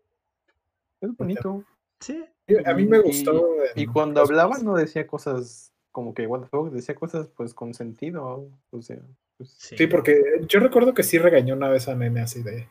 Es 1.00 1.10
bonito. 1.18 1.64
Sí. 2.02 2.24
A 2.66 2.74
mí 2.74 2.86
me 2.86 3.00
gustó. 3.00 3.56
Y 3.76 3.84
en 3.84 3.94
cuando 3.94 4.22
hablaba 4.22 4.58
no 4.60 4.76
decía 4.76 5.08
cosas 5.08 5.74
como 5.92 6.14
que 6.14 6.28
what 6.28 6.42
the 6.42 6.48
fuck, 6.48 6.72
decía 6.72 6.96
cosas 6.96 7.30
pues 7.36 7.54
con 7.54 7.74
sentido. 7.74 8.50
O 8.72 8.82
sea, 8.82 9.00
pues, 9.38 9.52
Sí. 9.52 9.78
Sí, 9.78 9.88
porque 9.88 10.22
yo 10.48 10.60
recuerdo 10.60 10.94
que 10.94 11.04
sí 11.04 11.18
regañó 11.18 11.56
una 11.56 11.70
vez 11.70 11.88
a 11.88 11.96
Nene 11.96 12.22
así 12.22 12.44
de 12.44 12.68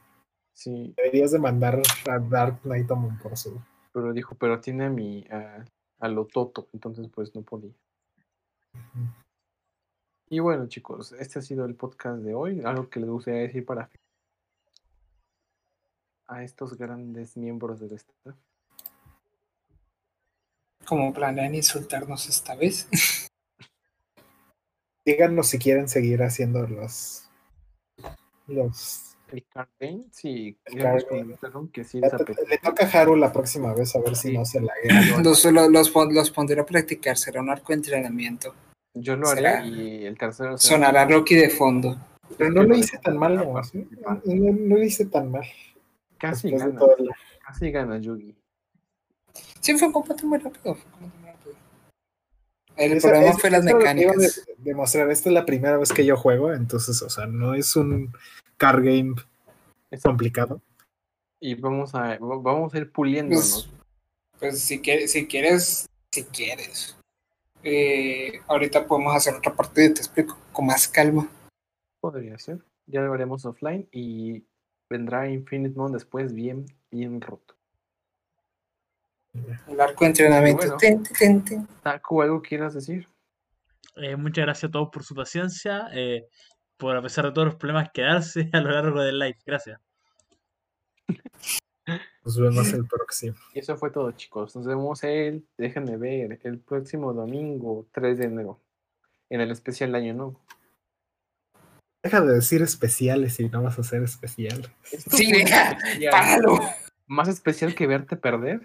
sí, 0.55 0.94
deberías 0.97 1.32
de 1.32 1.39
mandar 1.39 1.81
a 2.09 2.19
Dark 2.19 2.61
Knight 2.62 2.86
Tomon 2.86 3.19
por 3.19 3.36
su. 3.36 3.61
pero 3.93 4.12
dijo, 4.12 4.35
pero 4.36 4.61
tiene 4.61 4.86
a 4.86 4.90
mi, 4.90 5.24
a, 5.31 5.65
a 5.99 6.09
lo 6.09 6.27
Toto, 6.27 6.69
entonces 6.73 7.09
pues 7.09 7.35
no 7.35 7.43
podía. 7.43 7.73
Y 10.28 10.39
bueno 10.39 10.66
chicos, 10.69 11.12
este 11.12 11.40
ha 11.40 11.43
sido 11.43 11.65
el 11.65 11.74
podcast 11.74 12.23
de 12.23 12.35
hoy. 12.35 12.62
Algo 12.65 12.89
que 12.89 13.01
les 13.01 13.09
gustaría 13.09 13.40
decir 13.40 13.65
para 13.65 13.90
a 16.27 16.43
estos 16.43 16.78
grandes 16.78 17.36
miembros 17.36 17.81
del 17.81 17.93
staff. 17.93 18.36
Como 20.87 21.13
planean 21.13 21.55
insultarnos 21.55 22.29
esta 22.29 22.55
vez. 22.55 22.89
Díganos 25.05 25.49
si 25.49 25.59
quieren 25.59 25.89
seguir 25.89 26.23
haciendo 26.23 26.67
los. 26.67 27.29
los 28.47 29.17
El 29.33 29.45
card 29.49 29.69
game, 29.81 30.05
sí, 30.13 30.57
que 31.73 31.85
sí 31.85 32.01
le, 32.01 32.59
toca 32.59 32.87
a 32.87 33.01
Haru 33.01 33.17
la 33.17 33.33
próxima 33.33 33.75
vez 33.75 33.97
a 33.97 34.01
ver 34.01 34.15
si 34.15 34.37
no 34.37 34.45
se 34.45 34.61
la 34.61 34.73
Los, 35.25 35.45
los, 35.47 35.71
los 35.71 35.93
los 36.13 36.31
pondré 36.31 36.61
a 36.61 36.67
practicar. 36.67 37.17
Será 37.17 37.41
un 37.41 37.51
arco 37.51 37.69
de 37.69 37.75
entrenamiento. 37.75 38.55
Yo 38.95 39.17
lo 39.17 39.27
será- 39.27 39.59
haré 39.59 39.69
y 39.69 40.05
el 40.05 40.17
tercero 40.19 40.59
será- 40.59 40.77
Sonará 40.77 41.05
Rocky 41.07 41.35
de 41.35 41.49
fondo. 41.49 41.97
Pero 42.39 42.51
no 42.51 42.63
lo 42.63 42.77
hice 42.77 42.99
tan 42.99 43.17
mal, 43.17 43.37
¿no? 43.37 43.45
No, 43.45 44.21
no 44.25 44.77
lo 44.77 44.83
hice 44.83 45.07
tan 45.07 45.31
mal. 45.31 45.45
Casi 46.19 46.51
Después 46.51 46.75
gana, 46.75 47.15
casi 47.45 47.71
gana 47.71 47.99
Yugi. 47.99 48.35
Sí, 49.63 49.79
fue 49.79 49.87
un 49.89 49.93
combate 49.95 50.27
muy 50.27 50.39
rápido. 50.39 50.75
fue 50.75 50.85
un 50.85 50.91
combate 50.91 51.19
muy 51.19 51.31
rápido. 51.31 51.55
El 52.77 52.93
Esa- 52.93 53.09
problema 53.09 53.31
es- 53.33 53.41
fue 53.41 53.51
las 53.51 53.61
es 53.65 53.67
que 53.69 53.75
mecánicas. 53.79 54.17
de- 54.47 54.55
demostrar. 54.59 55.11
Esta 55.11 55.29
es 55.29 55.33
la 55.35 55.47
primera 55.47 55.77
vez 55.77 55.93
que 55.93 56.05
yo 56.05 56.17
juego, 56.17 56.53
entonces, 56.53 57.01
o 57.03 57.09
sea, 57.09 57.27
no 57.27 57.55
es 57.55 57.75
un 57.77 58.13
card 58.57 58.85
game 58.85 59.15
Exacto. 59.91 60.09
complicado. 60.11 60.61
Y 61.41 61.55
vamos 61.55 61.95
a, 61.95 62.19
va- 62.19 62.39
vamos 62.39 62.75
a 62.75 62.79
ir 62.79 62.85
Pues, 62.85 62.93
puliéndonos. 62.95 63.71
pues 64.39 64.61
si, 64.61 64.81
quieres, 64.81 65.13
si 65.13 65.27
quieres, 65.27 65.87
si 66.11 66.25
quieres. 66.25 66.97
eh, 67.65 68.41
ahorita 68.49 68.87
podemos 68.89 69.15
hacer 69.15 69.35
otra 69.37 69.55
partida, 69.55 69.95
te 69.95 70.01
explico, 70.01 70.37
con 70.53 70.67
más 70.67 70.89
calma. 70.89 71.29
Podría 72.01 72.37
ser. 72.37 72.59
Ya 72.89 73.03
lo 73.03 73.13
haremos 73.15 73.45
offline 73.45 73.87
y 73.93 74.45
vendrá 74.91 75.31
Infinite 75.31 75.77
Moon 75.79 75.93
después 75.93 76.33
bien, 76.35 76.67
bien 76.91 77.21
roto. 77.21 77.55
El 79.67 79.81
arco 79.81 80.05
de 80.05 80.11
entrenamiento. 80.11 80.77
Bueno. 80.77 81.69
Taku, 81.83 82.23
¿algo 82.23 82.43
quieras 82.43 82.75
decir? 82.75 83.09
Eh, 83.97 84.17
muchas 84.17 84.45
gracias 84.45 84.69
a 84.69 84.73
todos 84.73 84.89
por 84.91 85.05
su 85.05 85.15
paciencia, 85.15 85.89
eh, 85.93 86.29
por 86.77 86.97
a 86.97 87.03
pesar 87.03 87.27
de 87.27 87.33
todos 87.33 87.47
los 87.47 87.57
problemas 87.57 87.91
quedarse 87.93 88.49
a 88.53 88.61
lo 88.61 88.71
largo 88.71 89.03
del 89.03 89.19
live. 89.19 89.39
Gracias. 89.47 89.81
Nos 92.25 92.39
vemos 92.39 92.73
el 92.73 92.87
próximo. 92.87 93.35
Y 93.53 93.59
eso 93.59 93.77
fue 93.77 93.91
todo, 93.91 94.13
chicos. 94.13 94.55
Nos 94.55 94.67
vemos 94.67 95.03
el, 95.03 95.45
déjenme 95.59 95.97
ver, 95.97 96.39
el 96.45 96.61
próximo 96.61 97.13
domingo, 97.13 97.89
3 97.93 98.19
de 98.19 98.25
enero, 98.27 98.61
en 99.29 99.41
el 99.41 99.51
especial 99.51 99.95
Año 99.95 100.15
Nuevo. 100.15 100.41
Deja 102.03 102.21
de 102.21 102.35
decir 102.35 102.63
especiales 102.63 103.35
si 103.35 103.49
no 103.49 103.63
vas 103.63 103.79
a 103.79 103.83
hacer 103.83 104.03
especiales. 104.03 104.71
Esto 104.91 105.17
Sí, 105.17 105.33
deja, 105.33 105.73
especial. 105.73 106.11
¡Páralo! 106.13 106.61
Más 107.07 107.29
especial 107.29 107.75
que 107.75 107.87
verte 107.87 108.17
perder. 108.17 108.61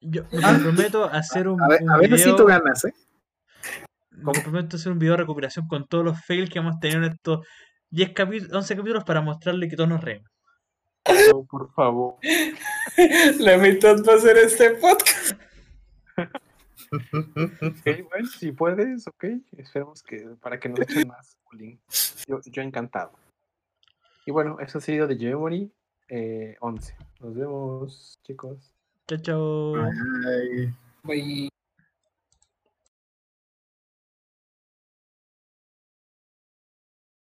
Yo 0.00 0.22
me 0.32 0.42
comprometo 0.42 1.04
a 1.04 1.18
hacer 1.18 1.48
un, 1.48 1.60
A 1.62 1.68
ver, 1.68 1.82
un 1.82 1.90
a 1.90 1.96
ver 1.98 2.08
si 2.18 2.24
video- 2.24 2.36
tú 2.36 2.46
ganas, 2.46 2.84
¿eh? 2.84 2.94
me 4.10 4.24
comprometo 4.24 4.76
a 4.76 4.78
hacer 4.78 4.92
un 4.92 4.98
video 4.98 5.12
de 5.14 5.18
recuperación 5.18 5.66
con 5.68 5.86
todos 5.86 6.04
los 6.04 6.24
fails 6.24 6.48
que 6.50 6.58
hemos 6.58 6.78
tenido 6.80 7.04
en 7.04 7.12
estos 7.12 7.46
10 7.90 8.12
capítulos, 8.12 8.52
11 8.54 8.76
capítulos 8.76 9.04
para 9.04 9.20
mostrarle 9.20 9.68
que 9.68 9.76
todos 9.76 9.88
nos 9.90 10.02
reímos. 10.02 10.30
No, 11.32 11.44
por 11.44 11.72
favor. 11.72 12.16
La 13.38 13.58
mitad 13.58 13.96
va 14.04 14.14
a 14.14 14.18
ser 14.18 14.36
este 14.38 14.70
podcast. 14.72 15.32
Ok, 16.92 18.08
bueno, 18.08 18.28
si 18.38 18.52
puedes, 18.52 19.08
ok. 19.08 19.24
Esperemos 19.58 20.04
que 20.04 20.18
para 20.40 20.60
que 20.60 20.68
nos 20.68 20.78
echen 20.80 21.08
más 21.08 21.36
bullying. 21.50 21.76
Yo, 22.28 22.40
yo 22.44 22.62
encantado. 22.62 23.10
Y 24.24 24.30
bueno, 24.30 24.58
eso 24.60 24.78
ha 24.78 24.80
sido 24.80 25.08
de 25.08 25.16
Geomery 25.16 25.72
eh, 26.08 26.56
11. 26.60 26.94
Nos 27.20 27.34
vemos, 27.34 28.18
chicos. 28.22 28.74
Chao, 29.08 29.18
chao. 29.18 29.74
Ay. 29.76 30.72
Bye. 31.04 31.55